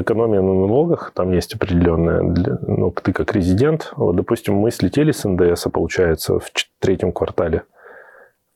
экономия 0.00 0.40
на 0.42 0.54
налогах, 0.54 1.12
там 1.14 1.32
есть 1.32 1.54
определенная, 1.54 2.22
ну, 2.22 2.90
ты 2.90 3.12
как 3.12 3.34
резидент, 3.34 3.92
вот, 3.96 4.16
допустим, 4.16 4.54
мы 4.54 4.70
слетели 4.70 5.12
с 5.12 5.26
НДС, 5.28 5.66
получается, 5.72 6.38
в 6.38 6.50
третьем 6.78 7.12
квартале, 7.12 7.58
а 7.58 7.62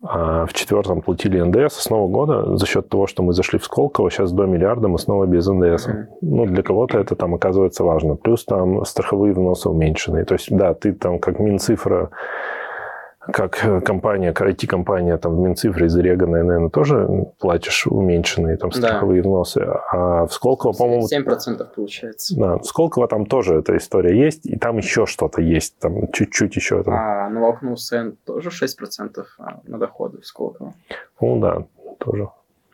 в 0.00 0.48
четвертом 0.52 1.02
платили 1.02 1.40
НДС 1.40 1.74
с 1.74 1.90
Нового 1.90 2.08
года 2.08 2.56
за 2.56 2.66
счет 2.66 2.88
того, 2.88 3.08
что 3.08 3.24
мы 3.24 3.32
зашли 3.32 3.58
в 3.58 3.64
Сколково, 3.64 4.10
сейчас 4.10 4.30
до 4.30 4.46
миллиарда 4.46 4.86
мы 4.86 4.98
снова 4.98 5.26
без 5.26 5.46
НДС. 5.48 5.88
Mm-hmm. 5.88 6.04
Ну, 6.20 6.46
для 6.46 6.62
кого-то 6.62 6.98
это 6.98 7.16
там 7.16 7.34
оказывается 7.34 7.82
важно. 7.82 8.14
Плюс 8.14 8.44
там 8.44 8.84
страховые 8.84 9.32
взносы 9.32 9.68
уменьшенные. 9.68 10.24
То 10.24 10.34
есть, 10.34 10.56
да, 10.56 10.72
ты 10.74 10.92
там 10.92 11.18
как 11.18 11.40
Минцифра 11.40 12.10
как 13.32 13.64
э, 13.64 13.80
компания, 13.80 14.32
IT-компания 14.32 15.16
там 15.18 15.36
в 15.36 15.38
Минцифре 15.38 15.88
зареганная, 15.88 16.42
наверное, 16.42 16.70
тоже 16.70 17.06
платишь 17.38 17.86
уменьшенные 17.86 18.56
там 18.56 18.72
страховые 18.72 19.22
да. 19.22 19.28
взносы. 19.28 19.60
А 19.92 20.26
в 20.26 20.32
Сколково, 20.32 20.72
по-моему... 20.72 21.06
7% 21.06 21.66
получается. 21.74 22.38
Да, 22.38 22.58
в 22.58 22.64
Сколково 22.64 23.06
там 23.08 23.26
тоже 23.26 23.56
эта 23.56 23.76
история 23.76 24.18
есть, 24.18 24.46
и 24.46 24.56
там 24.56 24.78
еще 24.78 25.06
что-то 25.06 25.42
есть, 25.42 25.78
там 25.78 26.10
чуть-чуть 26.12 26.56
еще. 26.56 26.82
Там. 26.82 26.94
А 26.94 27.28
налог 27.28 27.62
на 27.62 27.72
УСН 27.72 28.10
тоже 28.24 28.50
6% 28.50 29.24
а, 29.38 29.60
на 29.66 29.78
доходы 29.78 30.20
в 30.20 30.26
Сколково? 30.26 30.74
Ну 31.20 31.40
да, 31.40 31.66
тоже. 31.98 32.28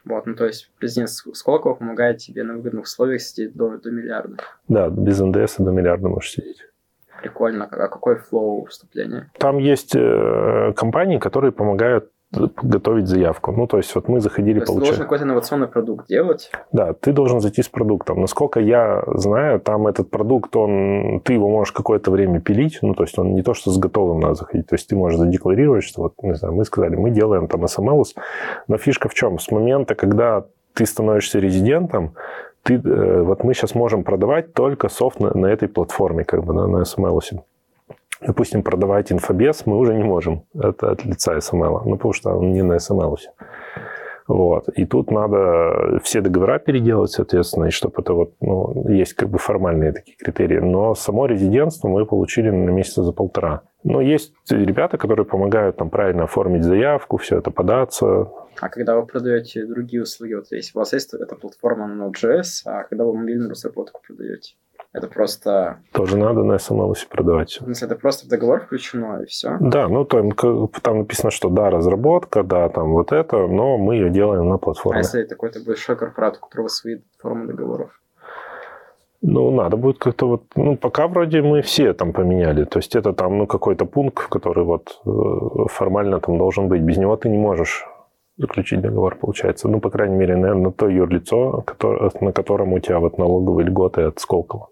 Вот, 0.05 0.27
ну 0.27 0.35
то 0.35 0.47
есть 0.47 0.71
президент 0.79 1.11
Сколково 1.11 1.75
помогает 1.75 2.19
тебе 2.19 2.45
на 2.45 2.55
выгодных 2.55 2.85
условиях 2.85 3.23
сидеть 3.23 3.55
до, 3.55 3.79
до 3.79 3.91
миллиарда. 3.91 4.37
Да, 4.69 4.89
без 4.89 5.19
НДС 5.19 5.57
до 5.59 5.71
миллиарда 5.71 6.09
можешь 6.09 6.33
сидеть 6.33 6.59
прикольно. 7.25 7.69
А 7.71 7.89
какой 7.89 8.17
флоу 8.17 8.67
вступления? 8.67 9.31
Там 9.39 9.59
есть 9.59 9.97
э, 9.97 10.73
компании, 10.77 11.19
которые 11.19 11.53
помогают 11.53 12.11
готовить 12.63 13.07
заявку. 13.07 13.53
Ну, 13.53 13.67
то 13.67 13.77
есть 13.77 13.95
вот 13.95 14.09
мы 14.09 14.21
заходили, 14.21 14.61
то 14.61 14.67
получать... 14.67 14.85
должен 14.85 15.03
какой-то 15.05 15.25
инновационный 15.25 15.69
продукт 15.69 16.09
делать? 16.09 16.51
Да, 16.73 16.93
ты 16.93 17.13
должен 17.13 17.41
зайти 17.41 17.63
с 17.63 17.69
продуктом. 17.69 18.21
Насколько 18.21 18.61
я 18.61 19.05
знаю, 19.07 19.61
там 19.61 19.87
этот 19.87 20.11
продукт, 20.11 20.57
он, 20.57 21.21
ты 21.25 21.35
его 21.35 21.49
можешь 21.49 21.73
какое-то 21.73 22.11
время 22.11 22.41
пилить, 22.41 22.79
ну, 22.83 22.95
то 22.95 23.05
есть 23.05 23.19
он 23.19 23.35
не 23.35 23.43
то, 23.43 23.55
что 23.55 23.71
с 23.71 23.79
готовым 23.79 24.21
надо 24.21 24.35
заходить, 24.35 24.67
то 24.67 24.75
есть 24.75 24.89
ты 24.89 24.97
можешь 24.97 25.19
задекларировать, 25.19 25.85
что 25.85 26.03
вот, 26.03 26.15
не 26.23 26.35
знаю, 26.35 26.55
мы 26.55 26.65
сказали, 26.65 26.97
мы 26.97 27.11
делаем 27.11 27.47
там 27.47 27.65
SML, 27.65 28.05
но 28.69 28.79
фишка 28.79 29.09
в 29.09 29.15
чем? 29.15 29.39
С 29.39 29.51
момента, 29.51 29.95
когда 29.95 30.45
ты 30.75 30.87
становишься 30.87 31.39
резидентом, 31.39 32.15
ты, 32.65 32.75
э, 32.75 33.23
вот 33.23 33.45
мы 33.45 33.55
сейчас 33.55 33.75
можем 33.75 34.05
продавать 34.05 34.55
только 34.55 34.89
софт 34.89 35.21
на, 35.21 35.31
на 35.35 35.47
этой 35.47 35.69
платформе, 35.69 36.25
как 36.25 36.45
бы, 36.45 36.55
на, 36.55 36.67
на 36.67 36.83
SML. 36.83 37.21
Допустим, 38.27 38.63
продавать 38.63 39.13
инфобес 39.13 39.67
мы 39.67 39.77
уже 39.79 39.95
не 39.95 40.03
можем. 40.03 40.45
Это 40.55 40.93
от 40.93 41.05
лица 41.05 41.37
SML, 41.37 41.83
ну, 41.85 41.97
потому 41.97 42.13
что 42.13 42.31
он 42.31 42.53
не 42.53 42.63
на 42.63 42.77
SML. 42.77 43.17
Вот. 44.27 44.69
И 44.69 44.87
тут 44.87 45.11
надо 45.11 46.01
все 46.03 46.23
договора 46.23 46.59
переделать, 46.59 47.11
соответственно, 47.11 47.67
и 47.67 47.71
чтобы 47.71 47.97
это 47.99 48.15
вот, 48.15 48.33
ну, 48.41 48.89
есть 48.89 49.13
как 49.13 49.29
бы 49.29 49.39
формальные 49.39 49.93
такие 49.93 50.17
критерии. 50.17 50.59
Но 50.61 50.95
само 50.95 51.27
резидентство 51.27 51.89
мы 51.89 52.07
получили 52.07 52.49
на 52.49 52.71
месяца 52.71 53.03
за 53.03 53.13
полтора. 53.13 53.63
Но 53.85 54.01
есть 54.01 54.33
ребята, 54.51 54.97
которые 54.97 55.27
помогают 55.27 55.77
там 55.77 55.91
правильно 55.91 56.25
оформить 56.25 56.65
заявку, 56.65 57.19
все 57.19 57.39
это 57.39 57.51
податься. 57.51 58.31
А 58.61 58.69
когда 58.71 58.97
вы 58.97 59.07
продаете 59.07 59.67
другие 59.67 60.03
услуги, 60.03 60.35
вот 60.35 60.51
есть, 60.51 60.75
у 60.75 60.79
вас 60.79 60.93
есть 60.95 61.13
эта 61.13 61.37
платформа 61.37 61.87
на 61.87 62.05
Node.js, 62.05 62.45
а 62.65 62.85
когда 62.85 63.05
вы 63.05 63.15
мобильную 63.15 63.51
разработку 63.51 64.01
продаете? 64.07 64.55
Это 64.95 65.09
просто... 65.09 65.81
Тоже 65.93 66.17
надо 66.17 66.45
на 66.45 66.55
SML 66.55 66.95
продавать. 67.11 67.51
В 67.51 67.65
смысле, 67.65 67.87
это 67.87 67.97
просто 67.97 68.27
в 68.27 68.29
договор 68.29 68.61
включено, 68.61 69.23
и 69.23 69.27
все? 69.27 69.57
Да, 69.61 69.89
ну 69.89 70.05
там, 70.05 70.31
там 70.31 70.99
написано, 70.99 71.33
что 71.33 71.51
да, 71.51 71.69
разработка, 71.69 72.45
да, 72.45 72.69
там 72.69 72.93
вот 72.93 73.11
это, 73.11 73.49
но 73.49 73.77
мы 73.77 73.97
ее 73.97 74.09
делаем 74.09 74.49
на 74.49 74.57
платформе. 74.57 75.01
А 75.01 75.03
если 75.03 75.25
такой-то 75.25 75.61
большой 75.65 75.97
корпорат, 75.97 76.37
у 76.37 76.47
которого 76.47 76.69
свои 76.69 77.01
формы 77.19 77.49
договоров? 77.49 78.01
Ну, 79.27 79.51
надо 79.51 79.77
будет 79.77 79.99
как-то 79.99 80.29
вот... 80.29 80.43
Ну, 80.57 80.77
пока 80.77 81.07
вроде 81.07 81.41
мы 81.41 81.63
все 81.63 81.95
там 81.95 82.13
поменяли. 82.13 82.65
То 82.65 82.79
есть 82.79 82.95
это 82.95 83.15
там, 83.15 83.39
ну, 83.39 83.47
какой-то 83.47 83.87
пункт, 83.87 84.29
который 84.29 84.65
вот 84.65 85.01
э, 85.07 85.69
формально 85.71 86.21
там 86.21 86.37
должен 86.37 86.69
быть. 86.69 86.83
Без 86.83 86.99
него 86.99 87.17
ты 87.17 87.31
не 87.31 87.39
можешь 87.39 87.87
заключить 88.37 88.83
договор, 88.83 89.17
получается. 89.17 89.69
Ну, 89.69 89.81
по 89.81 89.89
крайней 89.89 90.17
мере, 90.17 90.37
наверное, 90.37 90.65
на 90.65 90.73
то 90.73 90.89
юрлицо, 90.89 91.65
на 92.21 92.33
котором 92.33 92.75
у 92.75 92.81
тебя 92.81 92.99
вот 92.99 93.17
налоговые 93.17 93.67
льготы 93.67 94.03
от 94.03 94.19
Сколково. 94.19 94.69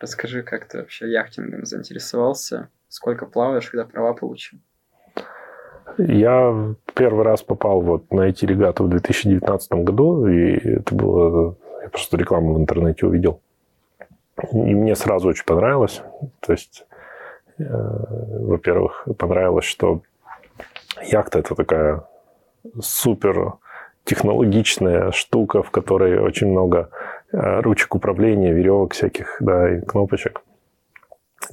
Расскажи, 0.00 0.42
как 0.42 0.64
ты 0.64 0.78
вообще 0.78 1.12
яхтингом 1.12 1.66
заинтересовался? 1.66 2.68
Сколько 2.88 3.26
плаваешь, 3.26 3.68
когда 3.68 3.84
права 3.84 4.14
получил? 4.14 4.58
Я 5.98 6.74
первый 6.94 7.24
раз 7.24 7.42
попал 7.42 7.82
вот 7.82 8.10
на 8.10 8.22
эти 8.22 8.46
регаты 8.46 8.84
в 8.84 8.88
2019 8.88 9.72
году, 9.84 10.26
и 10.26 10.78
это 10.78 10.94
было... 10.94 11.56
Я 11.82 11.90
просто 11.90 12.16
рекламу 12.16 12.54
в 12.54 12.58
интернете 12.58 13.06
увидел. 13.06 13.42
И 14.50 14.56
мне 14.56 14.94
сразу 14.96 15.28
очень 15.28 15.44
понравилось. 15.44 16.02
То 16.40 16.52
есть, 16.52 16.86
э, 17.58 17.64
во-первых, 17.64 19.06
понравилось, 19.18 19.64
что 19.64 20.02
яхта 21.02 21.38
это 21.38 21.54
такая 21.54 22.04
супер 22.80 23.54
технологичная 24.04 25.12
штука, 25.12 25.62
в 25.62 25.70
которой 25.70 26.18
очень 26.18 26.48
много 26.48 26.90
Э, 27.32 27.60
ручек 27.60 27.94
управления, 27.94 28.52
веревок 28.52 28.92
всяких, 28.92 29.36
да, 29.40 29.76
и 29.76 29.80
кнопочек. 29.80 30.42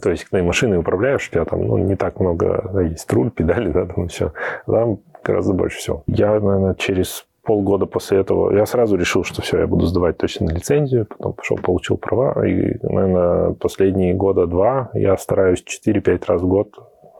То 0.01 0.11
есть, 0.11 0.25
когда 0.25 0.43
машиной 0.43 0.77
управляешь, 0.77 1.27
у 1.29 1.31
тебя 1.31 1.45
там 1.45 1.65
ну, 1.65 1.77
не 1.77 1.95
так 1.95 2.19
много, 2.19 2.69
да, 2.73 2.81
есть 2.81 3.11
руль, 3.13 3.31
педали, 3.31 3.71
да, 3.71 3.85
там 3.85 4.09
все. 4.09 4.33
Там 4.65 4.99
гораздо 5.23 5.53
больше 5.53 5.77
всего. 5.77 6.03
Я, 6.05 6.31
наверное, 6.39 6.75
через 6.75 7.25
полгода 7.49 7.87
после 7.87 8.19
этого, 8.19 8.55
я 8.55 8.67
сразу 8.67 8.95
решил, 8.95 9.23
что 9.23 9.41
все, 9.41 9.57
я 9.57 9.65
буду 9.65 9.87
сдавать 9.87 10.19
точно 10.19 10.45
на 10.45 10.51
лицензию, 10.51 11.07
потом 11.07 11.33
пошел, 11.33 11.57
получил 11.57 11.97
права, 11.97 12.45
и, 12.45 12.77
наверное, 12.83 13.53
последние 13.53 14.13
года 14.13 14.45
два 14.45 14.91
я 14.93 15.17
стараюсь 15.17 15.63
4-5 15.63 16.23
раз 16.27 16.43
в 16.43 16.47
год, 16.47 16.75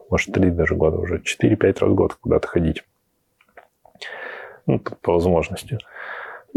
может, 0.08 0.32
3 0.32 0.52
даже 0.52 0.76
года 0.76 0.98
уже, 0.98 1.16
4-5 1.16 1.80
раз 1.80 1.90
в 1.90 1.94
год 1.96 2.14
куда-то 2.14 2.46
ходить. 2.46 2.84
Ну, 4.66 4.80
по 5.02 5.14
возможности. 5.14 5.78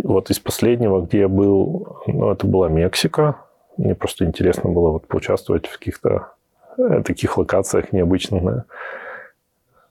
Вот 0.04 0.30
из 0.30 0.38
последнего, 0.38 1.02
где 1.02 1.22
я 1.22 1.28
был, 1.28 1.98
ну, 2.06 2.30
это 2.30 2.46
была 2.46 2.70
Мексика. 2.70 3.38
Мне 3.78 3.96
просто 3.96 4.26
интересно 4.26 4.70
было 4.70 4.92
вот 4.92 5.08
поучаствовать 5.08 5.66
в 5.66 5.80
каких-то 5.80 6.34
э, 6.78 7.02
таких 7.02 7.40
локациях 7.40 7.92
необычных. 7.92 8.44
Да. 8.44 8.66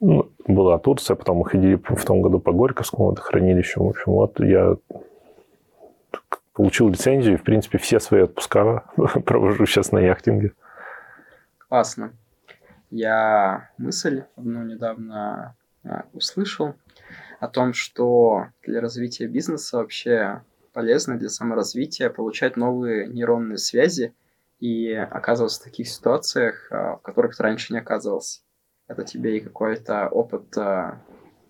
Ну, 0.02 0.32
была 0.48 0.80
Турция, 0.80 1.14
потом 1.14 1.36
мы 1.38 1.44
ходили 1.44 1.76
в 1.76 2.04
том 2.04 2.22
году 2.22 2.40
по 2.40 2.50
Горьковскому 2.50 3.06
водохранилищу. 3.06 3.84
В 3.84 3.88
общем, 3.90 4.12
вот 4.12 4.40
я 4.40 4.76
получил 6.54 6.88
лицензию 6.88 7.34
и, 7.34 7.36
в 7.38 7.44
принципе, 7.44 7.78
все 7.78 8.00
свои 8.00 8.22
отпуска 8.22 8.84
провожу 9.24 9.64
сейчас 9.64 9.92
на 9.92 10.00
яхтинге. 10.00 10.54
Классно. 11.68 12.14
Я 12.90 13.70
мысль 13.78 14.24
одну 14.34 14.64
недавно 14.64 15.54
а, 15.84 16.02
услышал 16.12 16.74
о 17.38 17.46
том, 17.46 17.72
что 17.72 18.46
для 18.66 18.80
развития 18.80 19.28
бизнеса 19.28 19.76
вообще 19.76 20.42
полезно 20.72 21.16
для 21.16 21.28
саморазвития 21.28 22.10
получать 22.10 22.56
новые 22.56 23.06
нейронные 23.06 23.58
связи 23.58 24.16
и 24.58 24.92
оказываться 24.92 25.60
в 25.60 25.64
таких 25.64 25.88
ситуациях, 25.88 26.66
а, 26.72 26.96
в 26.96 27.02
которых 27.02 27.36
ты 27.36 27.42
раньше 27.44 27.72
не 27.72 27.78
оказывался. 27.78 28.40
Это 28.88 29.04
тебе 29.04 29.38
и 29.38 29.40
какой-то 29.40 30.08
опыт 30.08 30.56
а, 30.56 31.00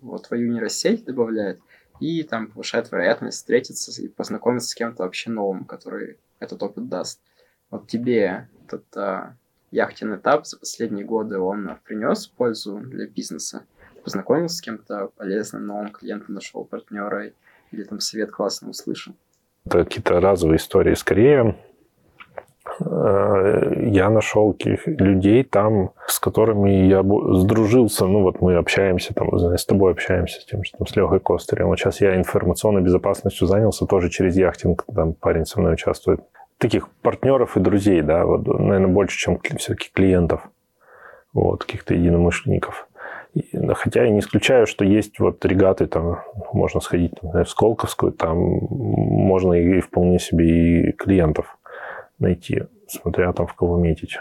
в 0.01 0.17
твою 0.19 0.51
нейросеть 0.51 1.05
добавляет, 1.05 1.59
и 1.99 2.23
там 2.23 2.47
повышает 2.47 2.91
вероятность 2.91 3.37
встретиться 3.37 4.01
и 4.01 4.07
познакомиться 4.07 4.69
с 4.69 4.75
кем-то 4.75 5.03
вообще 5.03 5.29
новым, 5.29 5.65
который 5.65 6.17
этот 6.39 6.61
опыт 6.63 6.89
даст. 6.89 7.21
Вот 7.69 7.87
тебе 7.87 8.47
этот 8.65 8.85
а, 8.95 9.35
яхтенный 9.71 10.17
этап 10.17 10.45
за 10.45 10.57
последние 10.57 11.05
годы, 11.05 11.37
он 11.39 11.77
принес 11.83 12.27
пользу 12.27 12.77
для 12.79 13.07
бизнеса? 13.07 13.65
познакомился 14.03 14.57
с 14.57 14.61
кем-то 14.61 15.09
полезным, 15.15 15.65
новым 15.65 15.89
клиентом, 15.89 16.35
нашел 16.35 16.65
партнера 16.65 17.31
или 17.71 17.83
там 17.83 17.99
совет 17.99 18.31
классно 18.31 18.69
услышал? 18.69 19.15
Это 19.65 19.83
какие-то 19.83 20.19
разовые 20.19 20.57
истории. 20.57 20.93
Скорее, 20.93 21.39
э, 21.41 21.53
я 22.79 24.09
нашел 24.09 24.55
людей 24.85 25.43
там, 25.43 25.91
с 26.07 26.19
которыми 26.19 26.87
я 26.87 27.03
сдружился. 27.03 28.05
Ну, 28.05 28.21
вот 28.21 28.41
мы 28.41 28.55
общаемся, 28.55 29.13
там, 29.13 29.37
с 29.37 29.65
тобой 29.65 29.91
общаемся, 29.91 30.41
с 30.41 30.45
тем, 30.45 30.63
что 30.63 30.85
с 30.85 30.95
Лехой 30.95 31.19
Костырем. 31.19 31.67
Вот 31.67 31.79
сейчас 31.79 32.01
я 32.01 32.15
информационной 32.15 32.81
безопасностью 32.81 33.47
занялся 33.47 33.85
тоже 33.85 34.09
через 34.09 34.35
яхтинг. 34.35 34.85
Там 34.93 35.13
парень 35.13 35.45
со 35.45 35.59
мной 35.59 35.73
участвует. 35.73 36.21
Таких 36.57 36.89
партнеров 37.01 37.57
и 37.57 37.59
друзей, 37.59 38.01
да, 38.01 38.25
вот, 38.25 38.47
наверное, 38.47 38.87
больше, 38.87 39.17
чем 39.17 39.39
все-таки 39.57 39.89
клиентов. 39.93 40.41
Вот, 41.33 41.63
каких-то 41.65 41.93
единомышленников. 41.93 42.87
Хотя 43.73 44.03
я 44.03 44.11
не 44.11 44.19
исключаю, 44.19 44.67
что 44.67 44.85
есть 44.85 45.19
вот 45.19 45.43
регаты, 45.43 45.87
там 45.87 46.19
можно 46.53 46.79
сходить 46.79 47.13
там, 47.19 47.31
в 47.43 47.49
Сколковскую, 47.49 48.11
там 48.11 48.37
можно 48.37 49.53
и 49.53 49.81
вполне 49.81 50.19
себе 50.19 50.89
и 50.89 50.91
клиентов 50.91 51.57
найти, 52.23 52.63
смотря 52.87 53.31
там 53.33 53.45
в 53.45 53.53
кого 53.53 53.77
метить. 53.77 54.17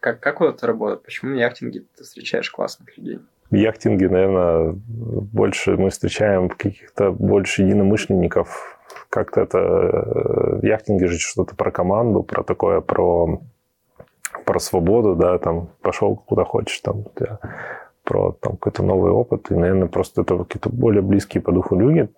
Как, 0.00 0.20
как 0.20 0.40
вот 0.40 0.56
это 0.56 0.66
работает? 0.66 1.02
Почему 1.02 1.32
на 1.32 1.40
яхтинге 1.40 1.84
ты 1.96 2.04
встречаешь 2.04 2.50
классных 2.50 2.96
людей? 2.96 3.20
В 3.50 3.54
яхтинге, 3.54 4.08
наверное, 4.08 4.72
больше 4.74 5.76
мы 5.76 5.90
встречаем 5.90 6.48
каких-то 6.48 7.12
больше 7.12 7.62
единомышленников. 7.62 8.78
Как-то 9.10 9.42
это... 9.42 9.58
В 9.58 10.64
яхтинге 10.64 11.06
же 11.06 11.18
что-то 11.18 11.54
про 11.54 11.70
команду, 11.70 12.22
про 12.22 12.42
такое, 12.42 12.80
про 12.80 13.40
про 14.44 14.60
свободу, 14.60 15.14
да, 15.14 15.38
там, 15.38 15.68
пошел 15.82 16.16
куда 16.16 16.44
хочешь, 16.44 16.80
там, 16.80 17.04
про 18.04 18.32
там, 18.32 18.52
какой-то 18.52 18.82
новый 18.82 19.10
опыт, 19.10 19.50
и, 19.50 19.54
наверное, 19.54 19.88
просто 19.88 20.22
это 20.22 20.36
какие-то 20.38 20.70
более 20.70 21.02
близкие 21.02 21.42
по 21.42 21.52
духу 21.52 21.76
люди. 21.76 22.08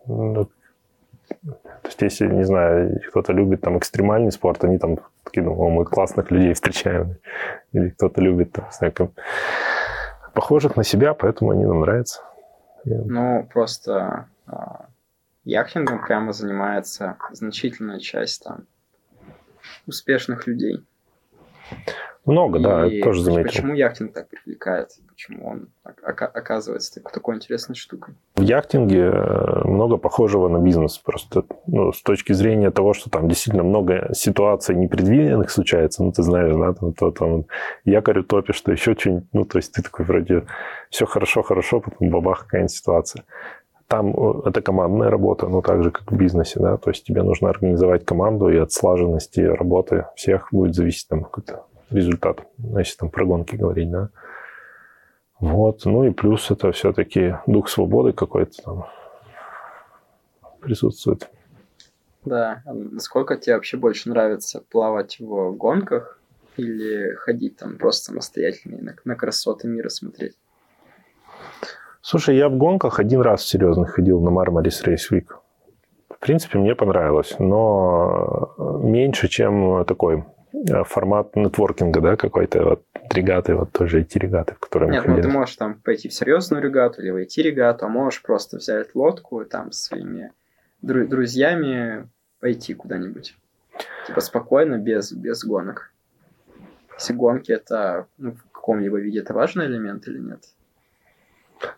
То 1.82 1.88
есть, 1.88 2.02
если, 2.02 2.26
не 2.26 2.44
знаю, 2.44 3.00
кто-то 3.08 3.32
любит 3.32 3.60
там 3.60 3.78
экстремальный 3.78 4.32
спорт, 4.32 4.64
они 4.64 4.78
там 4.78 4.98
такие, 5.24 5.44
ну, 5.44 5.68
мы 5.68 5.84
классных 5.84 6.30
людей 6.30 6.52
встречаем. 6.54 7.16
Или 7.72 7.90
кто-то 7.90 8.20
любит 8.20 8.52
там, 8.52 8.66
знаю, 8.70 8.92
похожих 10.34 10.76
на 10.76 10.84
себя, 10.84 11.14
поэтому 11.14 11.50
они 11.50 11.64
нам 11.64 11.80
нравятся. 11.80 12.20
Ну, 12.84 13.46
просто 13.52 14.26
а, 14.46 14.86
яхтингом 15.44 16.04
прямо 16.04 16.32
занимается 16.32 17.16
значительная 17.32 17.98
часть 17.98 18.44
там 18.44 18.66
успешных 19.86 20.46
людей. 20.46 20.84
Много, 22.24 22.58
и 22.58 22.62
да, 22.62 23.02
тоже 23.02 23.22
заметил. 23.22 23.44
Почему 23.44 23.74
яхтинг 23.74 24.12
так 24.12 24.28
привлекает? 24.28 24.90
Почему 25.18 25.48
он 25.48 25.68
оказывается 26.04 27.00
такой 27.02 27.34
интересной 27.34 27.74
штукой? 27.74 28.14
В 28.36 28.42
яхтинге 28.42 29.10
э, 29.12 29.64
много 29.64 29.96
похожего 29.96 30.46
на 30.46 30.58
бизнес. 30.58 30.96
Просто 30.98 31.42
ну, 31.66 31.92
с 31.92 32.00
точки 32.02 32.32
зрения 32.32 32.70
того, 32.70 32.94
что 32.94 33.10
там 33.10 33.28
действительно 33.28 33.64
много 33.64 34.10
ситуаций 34.14 34.76
непредвиденных 34.76 35.50
случается. 35.50 36.04
Ну, 36.04 36.12
ты 36.12 36.22
знаешь, 36.22 36.54
да, 36.54 36.72
там, 36.72 36.92
то, 36.92 37.10
там 37.10 37.46
якорь 37.84 38.20
утопишь, 38.20 38.54
что 38.54 38.70
еще 38.70 38.94
что-нибудь. 38.94 39.24
Ну, 39.32 39.44
то 39.44 39.58
есть 39.58 39.72
ты 39.72 39.82
такой 39.82 40.04
вроде 40.04 40.46
все 40.88 41.04
хорошо-хорошо, 41.04 41.80
потом 41.80 42.10
бабах 42.10 42.44
какая-нибудь 42.44 42.70
ситуация 42.70 43.24
там 43.88 44.14
это 44.44 44.60
командная 44.60 45.08
работа, 45.08 45.48
но 45.48 45.62
так 45.62 45.82
же, 45.82 45.90
как 45.90 46.12
в 46.12 46.14
бизнесе, 46.14 46.60
да, 46.60 46.76
то 46.76 46.90
есть 46.90 47.04
тебе 47.04 47.22
нужно 47.22 47.48
организовать 47.48 48.04
команду, 48.04 48.50
и 48.50 48.58
от 48.58 48.70
слаженности 48.70 49.40
работы 49.40 50.04
всех 50.14 50.48
будет 50.52 50.74
зависеть 50.74 51.08
там 51.08 51.24
какой-то 51.24 51.64
результат, 51.88 52.42
если 52.76 52.98
там 52.98 53.08
про 53.08 53.24
гонки 53.24 53.56
говорить, 53.56 53.90
да. 53.90 54.10
Вот, 55.40 55.84
ну 55.84 56.04
и 56.04 56.10
плюс 56.10 56.50
это 56.50 56.72
все-таки 56.72 57.36
дух 57.46 57.68
свободы 57.68 58.12
какой-то 58.12 58.62
там 58.62 58.86
присутствует. 60.60 61.28
Да. 62.24 62.62
А 62.66 62.74
насколько 62.74 63.36
тебе 63.36 63.54
вообще 63.54 63.76
больше 63.76 64.08
нравится 64.08 64.62
плавать 64.70 65.18
в 65.20 65.52
гонках 65.52 66.20
или 66.56 67.14
ходить 67.14 67.56
там 67.56 67.78
просто 67.78 68.06
самостоятельно 68.06 68.76
и 68.76 68.82
на, 68.82 68.96
на 69.04 69.14
красоты 69.14 69.68
мира 69.68 69.88
смотреть? 69.88 70.36
Слушай, 72.02 72.36
я 72.36 72.48
в 72.48 72.56
гонках 72.56 72.98
один 72.98 73.20
раз 73.20 73.44
серьезно 73.44 73.86
ходил 73.86 74.20
на 74.20 74.30
Мармарис 74.30 74.82
Race 74.84 75.10
Week. 75.12 75.26
В 76.08 76.18
принципе, 76.18 76.58
мне 76.58 76.74
понравилось, 76.74 77.36
но 77.38 78.54
меньше, 78.82 79.28
чем 79.28 79.84
такой 79.84 80.24
э, 80.52 80.84
формат 80.84 81.36
нетворкинга, 81.36 82.00
да, 82.00 82.16
какой-то 82.16 82.64
вот 82.64 82.82
регаты, 83.14 83.54
вот 83.54 83.72
тоже 83.72 84.00
эти 84.00 84.18
регаты, 84.18 84.54
в 84.54 84.58
которые 84.58 84.90
Нет, 84.90 85.06
мы 85.06 85.16
ну 85.16 85.22
ты 85.22 85.28
можешь 85.28 85.56
там 85.56 85.80
пойти 85.80 86.08
в 86.08 86.14
серьезную 86.14 86.62
регату 86.62 87.02
или 87.02 87.10
войти 87.10 87.42
регату, 87.42 87.86
а 87.86 87.88
можешь 87.88 88.22
просто 88.22 88.58
взять 88.58 88.94
лодку 88.94 89.40
и 89.42 89.44
там 89.44 89.72
с 89.72 89.82
своими 89.84 90.32
дру- 90.82 91.06
друзьями 91.06 92.08
пойти 92.40 92.74
куда-нибудь. 92.74 93.36
Типа 94.06 94.20
спокойно, 94.20 94.78
без, 94.78 95.12
без 95.12 95.44
гонок. 95.44 95.92
Если 96.94 97.12
гонки 97.12 97.52
это 97.52 98.06
ну, 98.16 98.32
в 98.32 98.42
каком-либо 98.52 98.98
виде 98.98 99.20
это 99.20 99.34
важный 99.34 99.66
элемент 99.66 100.08
или 100.08 100.18
нет? 100.18 100.40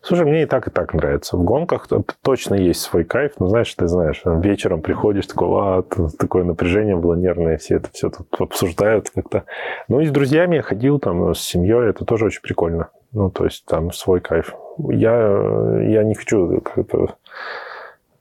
Слушай, 0.03 0.27
мне 0.27 0.43
и 0.43 0.47
так, 0.47 0.69
и 0.69 0.71
так 0.71 0.95
нравится. 0.95 1.37
В 1.37 1.45
гонках 1.45 1.89
точно 2.23 2.55
есть 2.55 2.81
свой 2.81 3.05
кайф. 3.05 3.33
Ну, 3.39 3.47
знаешь, 3.49 3.75
ты 3.75 3.87
знаешь, 3.87 4.23
вечером 4.25 4.83
приходишь, 4.83 5.27
такой, 5.27 5.49
а, 5.53 5.83
такое 6.19 6.45
напряжение 6.45 6.97
было 6.97 7.15
нервное, 7.15 7.57
все 7.57 7.77
это 7.77 7.91
все 7.93 8.11
тут 8.11 8.29
обсуждают 8.39 9.11
как-то. 9.11 9.45
Ну, 9.89 10.01
и 10.01 10.07
с 10.07 10.11
друзьями 10.11 10.57
я 10.57 10.63
ходил, 10.63 10.99
там, 10.99 11.35
с 11.35 11.41
семьей, 11.41 11.89
это 11.89 12.05
тоже 12.05 12.27
очень 12.27 12.43
прикольно. 12.43 12.91
Ну, 13.13 13.31
то 13.31 13.45
есть 13.45 13.65
там 13.67 13.93
свой 13.93 14.21
кайф. 14.21 14.55
Я, 14.79 15.83
я 15.83 16.05
не 16.05 16.15
хочу 16.15 16.61
как-то... 16.61 17.17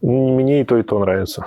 Мне 0.02 0.62
и 0.62 0.64
то, 0.64 0.78
и 0.78 0.84
то 0.84 0.98
нравится. 1.00 1.46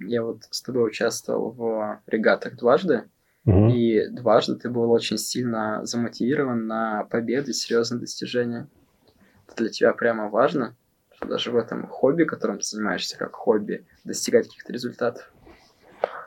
Я 0.00 0.24
вот 0.24 0.38
с 0.50 0.62
тобой 0.62 0.88
участвовал 0.88 1.52
в 1.52 2.00
регатах 2.06 2.56
дважды. 2.56 3.04
Угу. 3.46 3.68
И 3.68 4.08
дважды 4.08 4.56
ты 4.56 4.68
был 4.68 4.90
очень 4.90 5.16
сильно 5.16 5.84
замотивирован 5.84 6.66
на 6.66 7.04
победы, 7.04 7.52
серьезные 7.52 8.00
достижения. 8.00 8.68
Для 9.56 9.68
тебя 9.68 9.92
прямо 9.92 10.28
важно, 10.28 10.74
что 11.14 11.28
даже 11.28 11.50
в 11.50 11.56
этом 11.56 11.86
хобби, 11.86 12.24
которым 12.24 12.58
ты 12.58 12.64
занимаешься 12.64 13.18
как 13.18 13.34
хобби, 13.34 13.84
достигать 14.04 14.48
каких-то 14.48 14.72
результатов. 14.72 15.30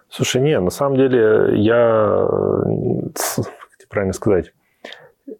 Слушай, 0.10 0.42
не, 0.42 0.60
на 0.60 0.70
самом 0.70 0.98
деле 0.98 1.60
я, 1.60 2.28
как 3.80 3.90
правильно 3.90 4.14
сказать, 4.14 4.54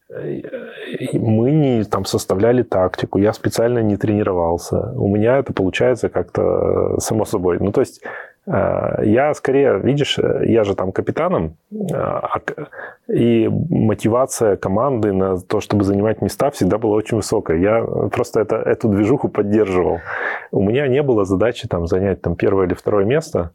мы 0.10 1.52
не 1.52 1.84
там 1.84 2.06
составляли 2.06 2.64
тактику, 2.64 3.20
я 3.20 3.34
специально 3.34 3.80
не 3.80 3.98
тренировался. 3.98 4.92
У 4.96 5.08
меня 5.14 5.38
это 5.38 5.54
получается 5.54 6.10
как-то 6.10 7.00
само 7.00 7.26
собой. 7.26 7.60
Ну, 7.60 7.72
то 7.72 7.82
есть 7.82 8.02
я 8.46 9.34
скорее, 9.34 9.80
видишь, 9.80 10.20
я 10.20 10.64
же 10.64 10.76
там 10.76 10.92
капитаном, 10.92 11.56
э, 11.72 12.20
и 13.08 13.48
мотивация 13.48 14.58
команды 14.58 15.14
на 15.14 15.38
то, 15.38 15.62
чтобы 15.62 15.86
занимать 15.86 16.22
места, 16.22 16.52
всегда 16.52 16.78
была 16.78 16.96
очень 16.96 17.18
высокая. 17.18 17.58
Я 17.58 17.84
просто 18.12 18.42
это, 18.42 18.58
эту 18.58 18.90
движуху 18.90 19.30
поддерживал. 19.30 20.00
У 20.52 20.62
меня 20.62 20.88
не 20.88 21.02
было 21.02 21.24
задачи 21.24 21.68
там, 21.70 21.88
занять 21.88 22.22
там, 22.22 22.36
первое 22.36 22.66
или 22.66 22.74
второе 22.74 23.06
место, 23.06 23.52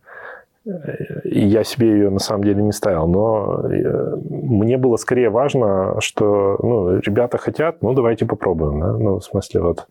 и 1.24 1.47
я 1.47 1.65
себе 1.65 1.90
ее 1.90 2.10
на 2.10 2.19
самом 2.19 2.44
деле 2.44 2.62
не 2.62 2.73
ставил. 2.73 3.06
Но 3.06 3.65
э, 3.70 4.16
мне 4.31 4.78
было 4.78 4.97
скорее 4.97 5.28
важно, 5.28 5.97
что 6.01 6.59
ну, 6.62 6.98
ребята 6.98 7.36
хотят, 7.36 7.82
ну 7.82 7.93
давайте 7.93 8.24
попробуем. 8.24 8.81
Да? 8.81 8.93
Ну, 8.93 9.19
в 9.19 9.24
смысле, 9.24 9.60
вот 9.60 9.86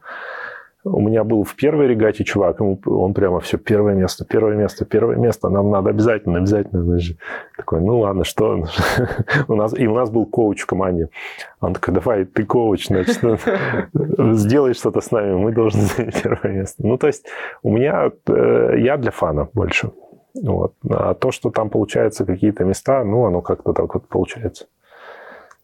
у 0.93 1.01
меня 1.01 1.23
был 1.23 1.43
в 1.43 1.55
первой 1.55 1.87
регате 1.87 2.23
чувак, 2.23 2.59
ему, 2.59 2.79
он 2.85 3.13
прямо 3.13 3.39
все, 3.39 3.57
первое 3.57 3.95
место, 3.95 4.25
первое 4.25 4.55
место, 4.55 4.85
первое 4.85 5.17
место, 5.17 5.49
нам 5.49 5.69
надо 5.69 5.89
обязательно, 5.89 6.39
обязательно. 6.39 6.83
Значит, 6.83 7.17
такой, 7.55 7.81
ну 7.81 7.99
ладно, 7.99 8.23
что? 8.23 8.63
у 9.47 9.55
нас, 9.55 9.77
и 9.77 9.87
у 9.87 9.93
нас 9.93 10.09
был 10.09 10.25
коуч 10.25 10.61
в 10.61 10.65
команде. 10.65 11.09
Он 11.59 11.73
такой, 11.73 11.93
давай, 11.93 12.25
ты 12.25 12.45
коуч, 12.45 12.87
значит, 12.87 13.19
ну, 13.21 13.37
сделай 14.33 14.73
что-то 14.73 15.01
с 15.01 15.11
нами, 15.11 15.35
мы 15.35 15.51
должны 15.51 15.81
занять 15.81 16.21
первое 16.21 16.53
место. 16.53 16.85
Ну, 16.85 16.97
то 16.97 17.07
есть 17.07 17.25
у 17.63 17.71
меня, 17.71 18.11
э, 18.27 18.75
я 18.77 18.97
для 18.97 19.11
фана 19.11 19.49
больше. 19.53 19.91
Вот. 20.43 20.73
А 20.89 21.13
то, 21.13 21.31
что 21.31 21.49
там 21.49 21.69
получаются 21.69 22.25
какие-то 22.25 22.63
места, 22.63 23.03
ну, 23.03 23.25
оно 23.25 23.41
как-то 23.41 23.73
так 23.73 23.93
вот 23.93 24.07
получается. 24.07 24.67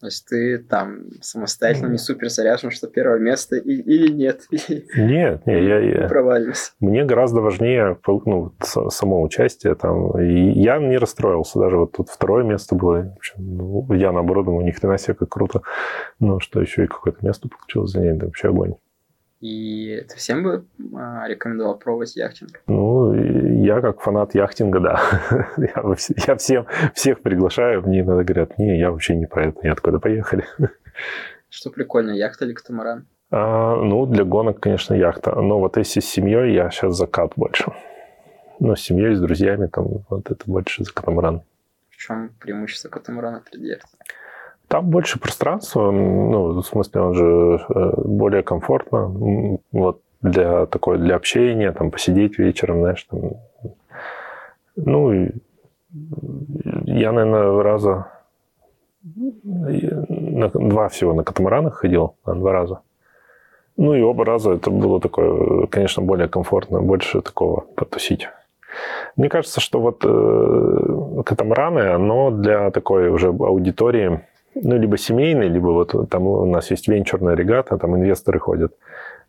То 0.04 0.08
есть 0.08 0.28
ты 0.28 0.58
там 0.58 1.04
самостоятельно 1.22 1.88
не 1.88 1.98
супер 1.98 2.28
заряжен, 2.28 2.72
что 2.72 2.88
первое 2.88 3.20
место 3.20 3.56
и, 3.56 3.72
или 3.72 4.12
нет. 4.12 4.42
Нет, 4.98 5.46
не, 5.46 5.66
я, 5.66 5.80
я 5.80 6.10
провалился. 6.10 6.74
Мне 6.82 7.06
гораздо 7.06 7.40
важнее 7.40 7.98
ну, 8.06 8.54
само 8.90 9.22
участие 9.22 9.76
там. 9.76 10.20
И 10.20 10.60
я 10.60 10.78
не 10.80 10.98
расстроился. 10.98 11.58
Даже 11.58 11.78
вот 11.78 11.94
тут 11.94 12.10
второе 12.10 12.44
место 12.44 12.76
было. 12.76 13.16
Ну, 13.38 13.94
я 13.94 14.12
наоборот 14.12 14.44
думаю, 14.44 14.66
ни 14.66 14.72
хрена 14.72 14.98
себе, 14.98 15.14
как 15.14 15.30
круто. 15.30 15.62
Ну, 16.20 16.42
что 16.42 16.60
еще 16.60 16.84
и 16.84 16.88
какое-то 16.88 17.26
место 17.26 17.48
получилось 17.48 17.92
занять. 17.92 18.18
Да 18.18 18.26
вообще 18.26 18.50
огонь. 18.50 18.74
И 19.44 20.02
ты 20.08 20.16
всем 20.16 20.42
бы 20.42 20.66
а, 20.96 21.28
рекомендовал 21.28 21.78
пробовать 21.78 22.16
яхтинг? 22.16 22.62
Ну, 22.66 23.14
я 23.14 23.82
как 23.82 24.00
фанат 24.00 24.34
яхтинга, 24.36 24.80
да. 24.80 25.02
я, 25.58 25.84
я 26.28 26.36
всем, 26.38 26.66
всех 26.94 27.22
приглашаю, 27.22 27.82
мне 27.82 28.00
иногда 28.00 28.24
говорят, 28.24 28.58
не, 28.58 28.80
я 28.80 28.90
вообще 28.90 29.18
не 29.18 29.26
про 29.26 29.48
это. 29.48 29.60
Я 29.64 29.74
откуда 29.74 30.00
поехали. 30.00 30.46
Что 31.50 31.72
прикольно, 31.72 32.12
яхта 32.12 32.46
или 32.46 32.54
катамаран? 32.54 33.06
А, 33.32 33.76
ну, 33.76 34.06
для 34.06 34.24
гонок, 34.24 34.62
конечно, 34.62 34.94
яхта. 34.94 35.36
Но 35.36 35.60
вот 35.60 35.76
если 35.76 36.00
с 36.00 36.06
семьей, 36.06 36.54
я 36.54 36.70
сейчас 36.72 36.96
закат 36.96 37.34
больше. 37.36 37.66
Но 38.62 38.78
с 38.78 38.80
семьей, 38.80 39.14
с 39.14 39.20
друзьями, 39.20 39.68
там, 39.68 40.06
вот 40.10 40.32
это 40.32 40.42
больше 40.46 40.86
за 40.86 40.94
катамаран. 40.94 41.42
В 41.90 41.98
чем 41.98 42.30
преимущество 42.40 42.88
катамарана 42.88 43.42
перед 43.42 43.66
яхтой? 43.66 44.00
Там 44.68 44.90
больше 44.90 45.20
пространства, 45.20 45.92
ну, 45.92 46.62
в 46.62 46.64
смысле, 46.64 47.02
он 47.02 47.14
же 47.14 47.60
э, 47.70 47.92
более 48.06 48.44
комфортно, 48.44 49.60
вот, 49.72 50.02
для 50.22 50.66
такой, 50.66 50.98
для 50.98 51.16
общения, 51.16 51.72
там, 51.72 51.92
посидеть 51.92 52.40
вечером, 52.40 52.80
знаешь, 52.80 53.04
там, 53.04 53.34
ну, 54.76 55.12
я, 56.86 57.12
наверное, 57.12 57.62
раза 57.62 58.08
на 59.04 60.50
два 60.50 60.88
всего 60.88 61.14
на 61.14 61.24
катамаранах 61.24 61.76
ходил, 61.76 62.16
на 62.26 62.36
два 62.36 62.54
раза. 62.54 62.80
Ну 63.76 63.96
и 63.96 64.02
оба 64.02 64.24
раза 64.24 64.54
это 64.54 64.70
было 64.70 65.00
такое, 65.02 65.68
конечно, 65.68 66.02
более 66.04 66.28
комфортно, 66.28 66.82
больше 66.82 67.22
такого 67.22 67.62
потусить. 67.76 68.30
Мне 69.16 69.30
кажется, 69.30 69.60
что 69.60 69.80
вот 69.80 70.04
э, 70.06 71.24
катамараны, 71.26 71.80
оно 71.90 72.32
для 72.32 72.72
такой 72.72 73.10
уже 73.10 73.28
аудитории, 73.28 74.22
ну, 74.56 74.78
либо 74.78 74.98
семейный, 74.98 75.48
либо 75.48 75.68
вот 75.68 76.10
там 76.10 76.28
у 76.28 76.46
нас 76.46 76.72
есть 76.72 76.88
венчурная 76.88 77.36
регата, 77.36 77.78
там 77.78 77.96
инвесторы 77.96 78.40
ходят. 78.40 78.74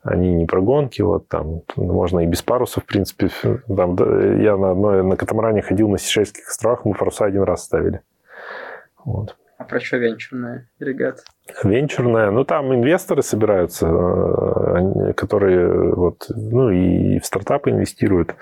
Они 0.03 0.35
не 0.35 0.45
про 0.45 0.61
гонки, 0.61 1.01
вот 1.01 1.29
там 1.29 1.63
можно 1.77 2.21
и 2.21 2.27
без 2.27 2.43
паруса, 2.43 2.81
в 2.81 2.85
принципе. 2.85 3.31
Там, 3.67 3.97
я 4.41 4.57
на 4.57 4.73
одной, 4.73 5.03
на 5.03 5.17
катамаране 5.17 5.63
ходил 5.63 5.89
на 5.89 5.99
Сейшельских 5.99 6.47
островах, 6.47 6.85
мы 6.85 6.95
паруса 6.95 7.25
один 7.25 7.43
раз 7.43 7.65
ставили. 7.65 8.03
Вот. 9.03 9.35
А 9.57 9.65
про 9.65 9.81
что 9.81 9.97
венчурная 9.97 10.69
регата? 10.79 11.23
Венчурная, 11.63 12.31
ну 12.31 12.45
там 12.45 12.75
инвесторы 12.75 13.23
собираются, 13.23 13.87
э, 13.87 15.13
которые 15.15 15.95
вот, 15.95 16.27
ну 16.29 16.71
и 16.71 17.19
в 17.19 17.25
стартапы 17.25 17.71
инвестируют, 17.71 18.35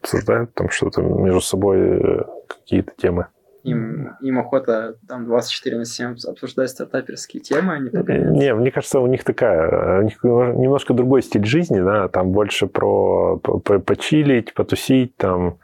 обсуждают 0.00 0.52
там 0.54 0.68
что-то 0.68 1.00
между 1.02 1.40
собой 1.40 1.78
э, 1.78 2.22
какие-то 2.48 2.92
темы. 2.96 3.28
Им, 3.66 4.16
им 4.20 4.38
охота 4.38 4.96
там 5.08 5.26
24 5.26 5.78
на 5.78 5.84
7 5.84 6.16
обсуждать 6.28 6.70
стартаперские 6.70 7.42
темы, 7.42 7.74
а 7.74 7.78
не 7.78 7.90
Не, 7.90 8.54
мне 8.54 8.70
кажется, 8.70 9.00
у 9.00 9.06
них 9.06 9.24
такая, 9.24 10.00
у 10.00 10.02
них 10.02 10.22
немножко 10.22 10.94
другой 10.94 11.22
стиль 11.22 11.44
жизни, 11.44 11.80
да, 11.80 12.08
там 12.08 12.30
больше 12.30 12.66
про, 12.66 13.38
про 13.38 13.78
почилить, 13.78 14.54
потусить, 14.54 15.16
там, 15.16 15.58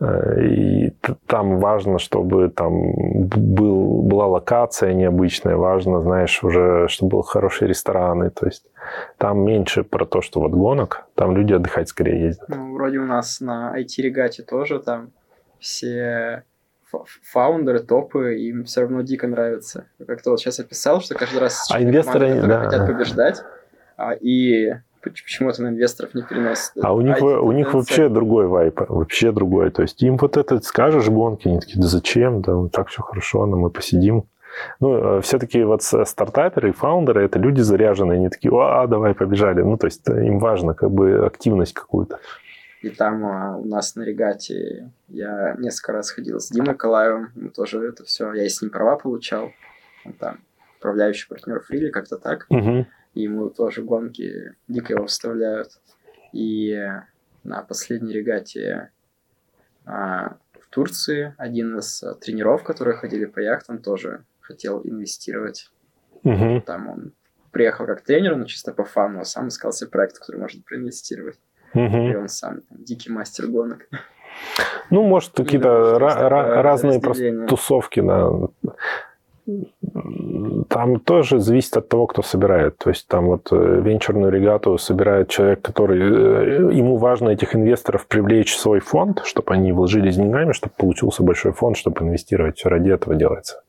э, 0.00 0.44
и 0.44 0.96
там 1.26 1.58
важно, 1.58 1.98
чтобы 1.98 2.48
там 2.48 2.92
был, 3.28 4.02
была 4.02 4.26
локация 4.26 4.92
необычная, 4.92 5.56
важно, 5.56 6.00
знаешь, 6.00 6.42
уже, 6.42 6.88
чтобы 6.88 7.10
был 7.10 7.22
хорошие 7.22 7.68
рестораны, 7.68 8.30
то 8.30 8.46
есть 8.46 8.66
там 9.18 9.44
меньше 9.44 9.84
про 9.84 10.04
то, 10.04 10.20
что 10.20 10.40
вот 10.40 10.52
гонок, 10.52 11.06
там 11.14 11.36
люди 11.36 11.52
отдыхать 11.52 11.88
скорее 11.88 12.22
ездят. 12.22 12.48
Ну, 12.48 12.74
вроде 12.74 12.98
у 12.98 13.06
нас 13.06 13.40
на 13.40 13.72
IT-регате 13.78 14.42
тоже 14.42 14.80
там 14.80 15.10
все 15.58 16.44
фаундеры, 17.22 17.80
топы, 17.80 18.36
им 18.36 18.64
все 18.64 18.82
равно 18.82 19.02
дико 19.02 19.26
нравится. 19.26 19.86
Как 20.06 20.22
ты 20.22 20.30
вот 20.30 20.40
сейчас 20.40 20.60
описал, 20.60 21.00
что 21.00 21.14
каждый 21.14 21.40
раз 21.40 21.68
а 21.70 21.82
инвесторы 21.82 22.42
да. 22.42 22.64
хотят 22.64 22.86
побеждать, 22.86 23.42
а, 23.96 24.12
и 24.12 24.74
почему-то 25.02 25.62
на 25.62 25.68
инвесторов 25.68 26.14
не 26.14 26.22
переносят. 26.22 26.72
А 26.82 26.92
у 26.92 27.00
них, 27.00 27.20
у 27.20 27.52
них 27.52 27.74
вообще 27.74 28.08
другой 28.08 28.46
вайп, 28.46 28.80
вообще 28.88 29.32
другой. 29.32 29.70
То 29.70 29.82
есть 29.82 30.02
им 30.02 30.16
вот 30.16 30.36
это 30.36 30.60
скажешь 30.60 31.08
гонки, 31.08 31.48
они 31.48 31.60
такие, 31.60 31.80
да 31.80 31.86
зачем, 31.86 32.42
да 32.42 32.52
так 32.72 32.88
все 32.88 33.02
хорошо, 33.02 33.46
но 33.46 33.56
мы 33.56 33.70
посидим. 33.70 34.24
Ну, 34.80 35.18
э, 35.18 35.20
все-таки 35.20 35.62
вот 35.64 35.82
стартаперы 35.82 36.70
и 36.70 36.72
фаундеры 36.72 37.24
это 37.24 37.38
люди 37.38 37.60
заряженные, 37.60 38.16
они 38.16 38.28
такие, 38.30 38.50
а, 38.54 38.86
давай 38.86 39.14
побежали. 39.14 39.62
Ну, 39.62 39.76
то 39.76 39.86
есть 39.86 40.06
им 40.08 40.38
важно 40.38 40.74
как 40.74 40.90
бы 40.90 41.26
активность 41.26 41.74
какую-то. 41.74 42.18
И 42.86 42.90
там 42.90 43.26
а, 43.26 43.56
у 43.56 43.64
нас 43.64 43.96
на 43.96 44.02
регате 44.02 44.92
я 45.08 45.56
несколько 45.58 45.92
раз 45.92 46.12
ходил 46.12 46.38
с 46.38 46.50
Димой 46.50 46.76
Калаевым, 46.76 47.32
мы 47.34 47.48
тоже 47.48 47.84
это 47.84 48.04
все, 48.04 48.32
я 48.32 48.44
и 48.44 48.48
с 48.48 48.62
ним 48.62 48.70
права 48.70 48.96
получал. 48.96 49.50
Он 50.04 50.12
там 50.12 50.38
управляющий 50.78 51.26
партнер 51.28 51.60
Фрили, 51.62 51.90
как-то 51.90 52.16
так. 52.16 52.46
Угу. 52.48 52.86
И 53.14 53.22
ему 53.22 53.50
тоже 53.50 53.82
гонки 53.82 54.54
дико 54.68 54.92
его 54.92 55.06
вставляют. 55.06 55.80
И 56.32 56.80
на 57.42 57.62
последней 57.62 58.12
регате 58.12 58.92
а, 59.84 60.36
в 60.52 60.68
Турции 60.70 61.34
один 61.38 61.76
из 61.78 62.04
а, 62.04 62.14
тренеров, 62.14 62.62
которые 62.62 62.96
ходили 62.96 63.24
по 63.24 63.40
яхтам, 63.40 63.78
тоже 63.78 64.22
хотел 64.38 64.80
инвестировать. 64.84 65.72
Угу. 66.22 66.62
Там 66.64 66.88
он 66.88 67.12
приехал 67.50 67.84
как 67.84 68.02
тренер, 68.02 68.36
но 68.36 68.44
чисто 68.44 68.72
по 68.72 68.84
фану, 68.84 69.22
а 69.22 69.24
сам 69.24 69.48
искал 69.48 69.72
себе 69.72 69.90
проект, 69.90 70.20
который 70.20 70.36
может 70.36 70.64
проинвестировать. 70.64 71.40
И 71.78 71.86
Угу. 72.12 72.20
он 72.20 72.28
сам 72.28 72.60
там, 72.68 72.78
дикий 72.84 73.10
мастер 73.12 73.46
гонок. 73.48 73.88
Ну, 74.90 75.02
может, 75.02 75.32
какие-то 75.32 75.68
ра- 75.98 76.10
такое 76.14 76.62
разные 76.62 77.00
тусовки. 77.46 78.00
Да. 78.00 78.30
Там 80.68 80.98
тоже 81.00 81.38
зависит 81.38 81.76
от 81.76 81.88
того, 81.88 82.06
кто 82.06 82.22
собирает. 82.22 82.78
То 82.78 82.90
есть 82.90 83.06
там 83.06 83.26
вот 83.26 83.48
э, 83.52 83.80
венчурную 83.80 84.32
регату 84.32 84.76
собирает 84.76 85.28
человек, 85.28 85.62
который... 85.62 86.00
э, 86.00 86.74
Ему 86.74 86.96
важно 86.96 87.28
этих 87.30 87.54
инвесторов 87.54 88.06
привлечь 88.08 88.52
в 88.54 88.58
свой 88.58 88.80
фонд, 88.80 89.22
чтобы 89.24 89.54
они 89.54 89.72
вложились 89.72 90.16
деньгами, 90.16 90.52
чтобы 90.52 90.74
получился 90.76 91.22
большой 91.22 91.52
фонд, 91.52 91.76
чтобы 91.76 92.02
инвестировать. 92.04 92.56
Все 92.58 92.68
ради 92.68 92.90
этого 92.90 93.14
делается. 93.14 93.62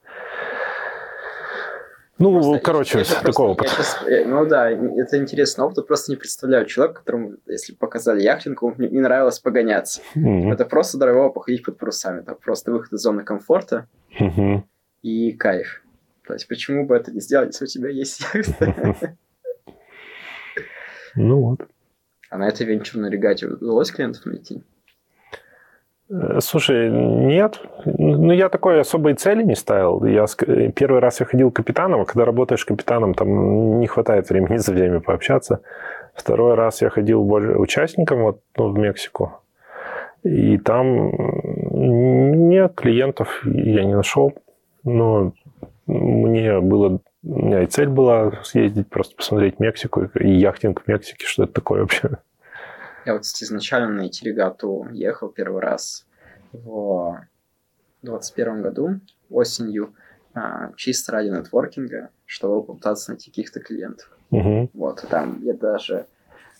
Ну, 2.18 2.32
Просто 2.32 2.58
короче, 2.58 2.98
же 3.04 3.04
такой 3.14 3.22
просто- 3.22 3.42
опыт. 3.42 3.66
я 3.68 3.74
щас- 3.76 4.02
э, 4.06 4.24
ну 4.24 4.44
да, 4.46 4.70
это 4.70 5.18
интересный 5.18 5.64
опыт. 5.64 5.86
Просто 5.86 6.10
не 6.10 6.16
представляю 6.16 6.66
человека, 6.66 6.98
которому, 7.00 7.36
если 7.46 7.74
показали 7.74 8.22
яхтинг, 8.22 8.60
ему 8.62 8.74
не, 8.76 8.88
не 8.88 9.00
нравилось 9.00 9.38
погоняться. 9.38 10.00
Мгм. 10.16 10.50
Это 10.52 10.64
просто 10.64 10.98
драйвово 10.98 11.28
походить 11.30 11.64
под 11.64 11.78
парусами. 11.78 12.20
Это 12.22 12.34
просто 12.34 12.72
выход 12.72 12.92
из 12.92 13.00
зоны 13.02 13.22
комфорта 13.22 13.86
Мгм. 14.18 14.64
и 15.02 15.32
кайф. 15.32 15.82
То 16.26 16.32
есть 16.34 16.48
почему 16.48 16.86
бы 16.86 16.96
это 16.96 17.12
не 17.12 17.20
сделать, 17.20 17.48
если 17.52 17.64
у 17.64 17.68
тебя 17.68 17.88
есть 17.90 18.20
яхта? 18.34 19.16
Ну 21.14 21.40
вот. 21.40 21.60
А 22.30 22.36
на 22.38 22.48
этой 22.48 22.66
венчурной 22.66 23.10
регате 23.10 23.46
удалось 23.46 23.90
клиентов 23.90 24.26
найти? 24.26 24.62
Э, 26.10 26.40
Слушай, 26.40 26.90
нет. 26.90 27.60
Ну, 27.84 28.32
я 28.32 28.48
такой 28.48 28.80
особой 28.80 29.14
цели 29.14 29.42
не 29.42 29.54
ставил. 29.54 30.04
Я 30.04 30.26
первый 30.74 31.00
раз 31.00 31.20
я 31.20 31.26
ходил 31.26 31.50
капитаном, 31.50 32.02
а 32.02 32.04
когда 32.04 32.24
работаешь 32.24 32.64
капитаном, 32.64 33.14
там 33.14 33.80
не 33.80 33.86
хватает 33.86 34.28
времени 34.28 34.56
за 34.58 34.74
всеми 34.74 34.98
пообщаться. 34.98 35.60
Второй 36.14 36.54
раз 36.54 36.82
я 36.82 36.90
ходил 36.90 37.22
больше 37.24 37.56
участником 37.56 38.22
вот, 38.22 38.40
ну, 38.56 38.68
в 38.70 38.78
Мексику. 38.78 39.40
И 40.24 40.58
там 40.58 41.12
нет 41.70 42.74
клиентов 42.74 43.40
я 43.44 43.84
не 43.84 43.94
нашел. 43.94 44.32
Но 44.84 45.32
мне 45.86 46.60
было... 46.60 47.00
У 47.24 47.46
меня 47.46 47.62
и 47.62 47.66
цель 47.66 47.88
была 47.88 48.32
съездить, 48.42 48.88
просто 48.88 49.16
посмотреть 49.16 49.58
Мексику 49.58 50.04
и 50.04 50.30
яхтинг 50.30 50.82
в 50.82 50.88
Мексике, 50.88 51.26
что 51.26 51.44
это 51.44 51.52
такое 51.52 51.80
вообще. 51.80 52.18
Я 53.08 53.14
вот 53.14 53.22
изначально 53.24 53.88
на 53.88 54.00
эти 54.02 54.22
регату 54.22 54.86
ехал 54.92 55.30
первый 55.30 55.62
раз 55.62 56.04
в 56.52 57.26
21 58.02 58.60
году, 58.60 59.00
осенью, 59.30 59.94
а, 60.34 60.74
чисто 60.76 61.12
ради 61.12 61.30
нетворкинга, 61.30 62.10
чтобы 62.26 62.62
попытаться 62.62 63.12
найти 63.12 63.30
каких-то 63.30 63.60
клиентов. 63.60 64.14
Мгм. 64.30 64.68
Вот, 64.74 65.04
и 65.04 65.06
там 65.06 65.42
я 65.42 65.54
даже 65.54 66.04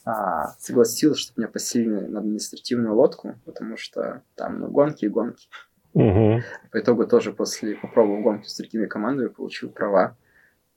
а, 0.06 0.54
согласился, 0.58 1.20
чтобы 1.20 1.42
меня 1.42 1.48
поселили 1.48 2.06
на 2.06 2.20
административную 2.20 2.94
лодку, 2.94 3.34
потому 3.44 3.76
что 3.76 4.22
там 4.34 4.60
ну, 4.60 4.68
гонки 4.68 5.04
и 5.04 5.08
гонки. 5.08 5.48
Мгм. 5.92 6.42
По 6.72 6.80
итогу 6.80 7.06
тоже 7.06 7.34
после 7.34 7.76
попробовал 7.76 8.22
гонки 8.22 8.48
с 8.48 8.56
другими 8.56 8.86
командами, 8.86 9.28
получил 9.28 9.68
права 9.68 10.16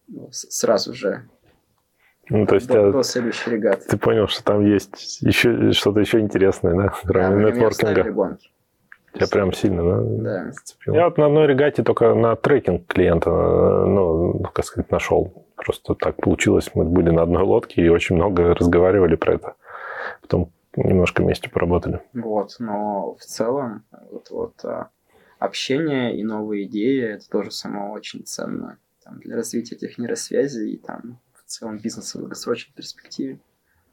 ну, 0.10 0.28
сразу 0.34 0.94
же 0.94 1.30
Ну, 2.32 2.46
то 2.46 2.56
есть 2.56 2.68
до, 2.68 2.92
до 2.92 3.04
следующей 3.04 3.52
регаты. 3.52 3.86
Ты 3.90 3.98
понял, 3.98 4.28
что 4.28 4.42
там 4.44 4.66
есть 4.66 5.22
еще 5.22 5.74
что-то 5.74 6.00
еще 6.00 6.20
интересное, 6.20 6.74
да, 6.74 6.84
Да, 6.84 6.94
кроме 7.06 7.36
мы 7.36 7.52
нетворкинга. 7.52 8.12
гонки. 8.12 8.50
Тебя 9.14 9.28
прям 9.28 9.52
сильно, 9.52 9.84
да, 9.84 10.02
Да. 10.46 10.52
зацепило? 10.54 10.96
Я 10.96 11.06
вот 11.06 11.18
на 11.18 11.26
одной 11.26 11.46
регате 11.48 11.84
только 11.84 12.14
на 12.16 12.38
трекинг 12.38 12.88
клиента, 12.88 13.30
ну, 13.30 14.40
как 14.54 14.64
сказать, 14.64 14.90
нашел. 14.92 15.46
Просто 15.58 15.94
так 15.94 16.16
получилось, 16.16 16.72
мы 16.74 16.86
были 16.86 17.10
на 17.10 17.24
одной 17.24 17.44
лодке 17.44 17.82
и 17.82 17.90
очень 17.90 18.16
много 18.16 18.54
разговаривали 18.56 19.16
про 19.16 19.34
это. 19.34 19.56
Потом 20.22 20.52
немножко 20.78 21.22
вместе 21.24 21.50
поработали. 21.50 22.00
Вот, 22.14 22.56
но 22.60 23.16
в 23.20 23.24
целом 23.26 23.84
вот, 24.10 24.30
вот 24.32 24.54
а, 24.64 24.88
общение 25.40 26.18
и 26.18 26.24
новые 26.24 26.64
идеи 26.68 27.16
это 27.16 27.30
тоже 27.30 27.52
само 27.52 27.92
очень 27.92 28.24
ценно 28.24 28.78
там, 29.04 29.20
для 29.20 29.36
развития 29.36 29.76
этих 29.76 29.98
нейросвязей 29.98 30.72
и 30.72 30.78
там 30.78 31.20
целом 31.52 31.80
бизнеса 31.80 32.18
в 32.18 32.22
долгосрочной 32.22 32.74
перспективе. 32.76 33.40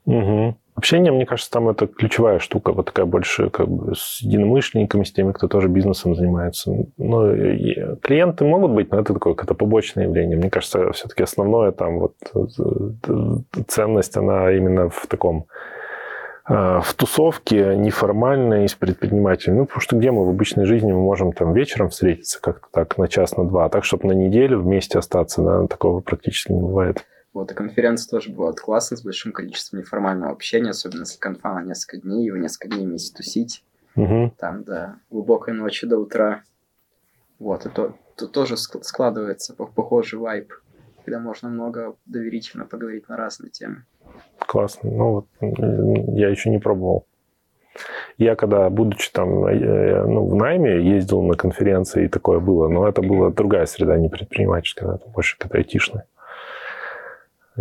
Мгм. 0.09 0.57
Общение, 0.75 1.13
мне 1.13 1.27
кажется, 1.27 1.51
там 1.51 1.69
это 1.69 1.87
ключевая 1.87 2.39
штука, 2.39 2.73
вот 2.73 2.87
такая 2.87 3.05
больше 3.05 3.51
как 3.51 3.69
бы 3.69 3.95
с 3.95 4.23
единомышленниками, 4.23 5.03
с 5.03 5.13
теми, 5.13 5.33
кто 5.33 5.49
тоже 5.49 5.69
бизнесом 5.69 6.15
занимается. 6.15 6.73
Ну, 6.97 7.97
клиенты 8.01 8.45
могут 8.45 8.71
быть, 8.71 8.91
но 8.91 9.01
это 9.01 9.13
такое 9.13 9.35
какое-то 9.35 9.55
побочное 9.55 10.05
явление. 10.05 10.39
Мне 10.39 10.49
кажется, 10.49 10.93
все-таки 10.93 11.25
основное 11.25 11.73
там 11.73 11.99
вот 11.99 12.15
э, 12.35 13.63
ценность, 13.67 14.17
она 14.17 14.51
именно 14.53 14.89
в 14.89 15.07
таком 15.09 15.47
э, 16.49 16.81
в 16.83 16.95
тусовке 16.95 17.77
неформальной 17.77 18.67
с 18.67 18.75
предпринимателем. 18.75 19.59
Ну, 19.59 19.67
потому 19.67 19.81
что 19.83 19.97
где 19.97 20.11
мы 20.11 20.25
в 20.25 20.31
обычной 20.31 20.65
жизни 20.65 20.91
мы 20.91 21.01
можем 21.01 21.33
там 21.33 21.53
вечером 21.53 21.91
встретиться 21.91 22.41
как-то 22.41 22.69
так 22.71 22.97
на 22.97 23.09
час, 23.09 23.37
на 23.37 23.45
два, 23.45 23.67
а 23.67 23.69
так, 23.69 23.85
чтобы 23.85 24.07
на 24.07 24.13
неделю 24.13 24.61
вместе 24.61 24.99
остаться, 24.99 25.43
да, 25.43 25.67
такого 25.67 26.01
практически 26.01 26.53
не 26.53 26.63
бывает. 26.63 27.05
Вот, 27.39 27.53
и 27.53 27.55
конференции 27.55 28.11
тоже 28.11 28.33
бывают 28.33 28.59
классно, 28.59 28.97
с 28.97 29.05
большим 29.05 29.31
количеством 29.31 29.79
неформального 29.79 30.33
общения, 30.33 30.71
особенно 30.71 31.03
если 31.03 31.21
конфа 31.21 31.55
на 31.55 31.63
несколько 31.63 31.99
дней, 31.99 32.27
и 32.27 32.31
вы 32.33 32.41
несколько 32.41 32.67
дней 32.75 32.85
вместе 32.85 33.15
тусить, 33.17 33.63
Мгм. 33.95 34.33
там 34.37 34.65
до 34.65 34.97
глубокой 35.09 35.55
ночи, 35.55 35.87
до 35.87 35.99
утра. 35.99 36.43
Вот, 37.39 37.65
и 37.65 37.69
то, 37.69 37.95
то 38.17 38.27
тоже 38.27 38.55
ск- 38.55 38.83
складывается 38.83 39.55
по- 39.55 39.67
похожий 39.67 40.19
вайб, 40.19 40.53
когда 41.05 41.21
можно 41.21 41.49
много 41.49 41.95
доверительно 42.07 42.65
поговорить 42.65 43.09
на 43.09 43.17
разные 43.17 43.51
темы. 43.51 43.85
Классно. 44.41 44.91
Ну, 44.91 45.13
вот, 45.13 45.27
я 45.41 46.31
еще 46.31 46.51
не 46.51 46.59
пробовал. 46.59 47.07
Я 48.17 48.35
когда, 48.35 48.69
будучи 48.69 49.13
там 49.13 49.47
э, 49.47 50.05
ну, 50.07 50.27
в 50.27 50.35
найме, 50.35 50.83
ездил 50.97 51.23
на 51.23 51.35
конференции, 51.37 52.07
и 52.07 52.09
такое 52.09 52.41
было, 52.41 52.67
но 52.67 52.89
это 52.89 53.01
была 53.01 53.31
другая 53.31 53.67
среда, 53.67 53.97
не 53.97 54.09
предпринимательская, 54.09 54.97
это 54.97 55.09
больше 55.09 55.37
какая-то 55.39 55.59
айтишная. 55.59 56.07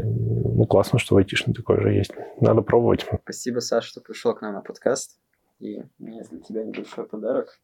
Ну, 0.03 0.65
классно, 0.65 0.99
что 0.99 1.15
в 1.15 1.17
айтишной 1.17 1.53
такое 1.55 1.79
же 1.81 1.93
есть. 1.93 2.11
Надо 2.41 2.61
пробовать. 2.61 3.05
Спасибо, 3.23 3.59
Саша, 3.59 3.87
что 3.87 4.01
пришел 4.01 4.33
к 4.33 4.41
нам 4.41 4.53
на 4.53 4.61
подкаст. 4.61 5.17
И 5.59 5.79
у 5.99 6.03
меня 6.03 6.23
для 6.29 6.39
тебя 6.39 6.63
небольшой 6.63 7.05
подарок. 7.05 7.59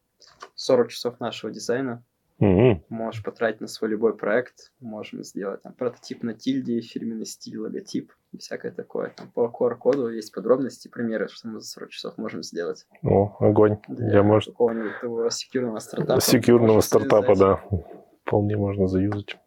40 0.56 0.90
часов 0.90 1.20
нашего 1.20 1.52
дизайна. 1.52 2.04
Мгм. 2.40 2.84
Можешь 2.90 3.24
потратить 3.24 3.62
на 3.62 3.68
свой 3.68 3.92
любой 3.92 4.18
проект. 4.18 4.72
Можем 4.80 5.24
сделать 5.24 5.62
там 5.62 5.74
прототип 5.74 6.24
на 6.24 6.34
тильде, 6.34 6.82
фирменный 6.82 7.26
стиль, 7.26 7.58
логотип 7.60 8.12
и 8.32 8.38
всякое 8.38 8.72
такое. 8.72 9.10
Там 9.16 9.30
по 9.32 9.46
QR-коду 9.46 10.10
есть 10.10 10.34
подробности, 10.34 10.88
примеры, 10.88 11.28
что 11.30 11.48
мы 11.48 11.60
за 11.60 11.68
40 11.68 11.90
часов 11.90 12.18
можем 12.18 12.42
сделать. 12.44 12.86
О, 13.04 13.36
огонь. 13.40 13.78
Для 13.88 14.12
Я, 14.16 14.24
может, 14.24 14.50
какого-нибудь 14.50 14.94
такого 15.00 15.30
секьюрного 15.30 15.80
стартапа. 15.80 16.22
секьюрного 16.22 16.82
стартапа, 16.82 17.36
связать. 17.36 17.60
да. 17.72 17.78
Вполне 18.26 18.58
можно 18.58 18.88
заюзать. 18.88 19.38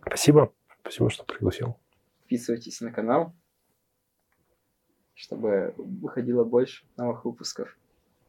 Спасибо. 0.00 0.52
Спасибо, 0.80 1.10
что 1.10 1.24
пригласил. 1.24 1.76
Подписывайтесь 2.32 2.80
на 2.80 2.90
канал, 2.90 3.36
чтобы 5.12 5.74
выходило 5.76 6.44
больше 6.44 6.86
новых 6.96 7.26
выпусков. 7.26 7.76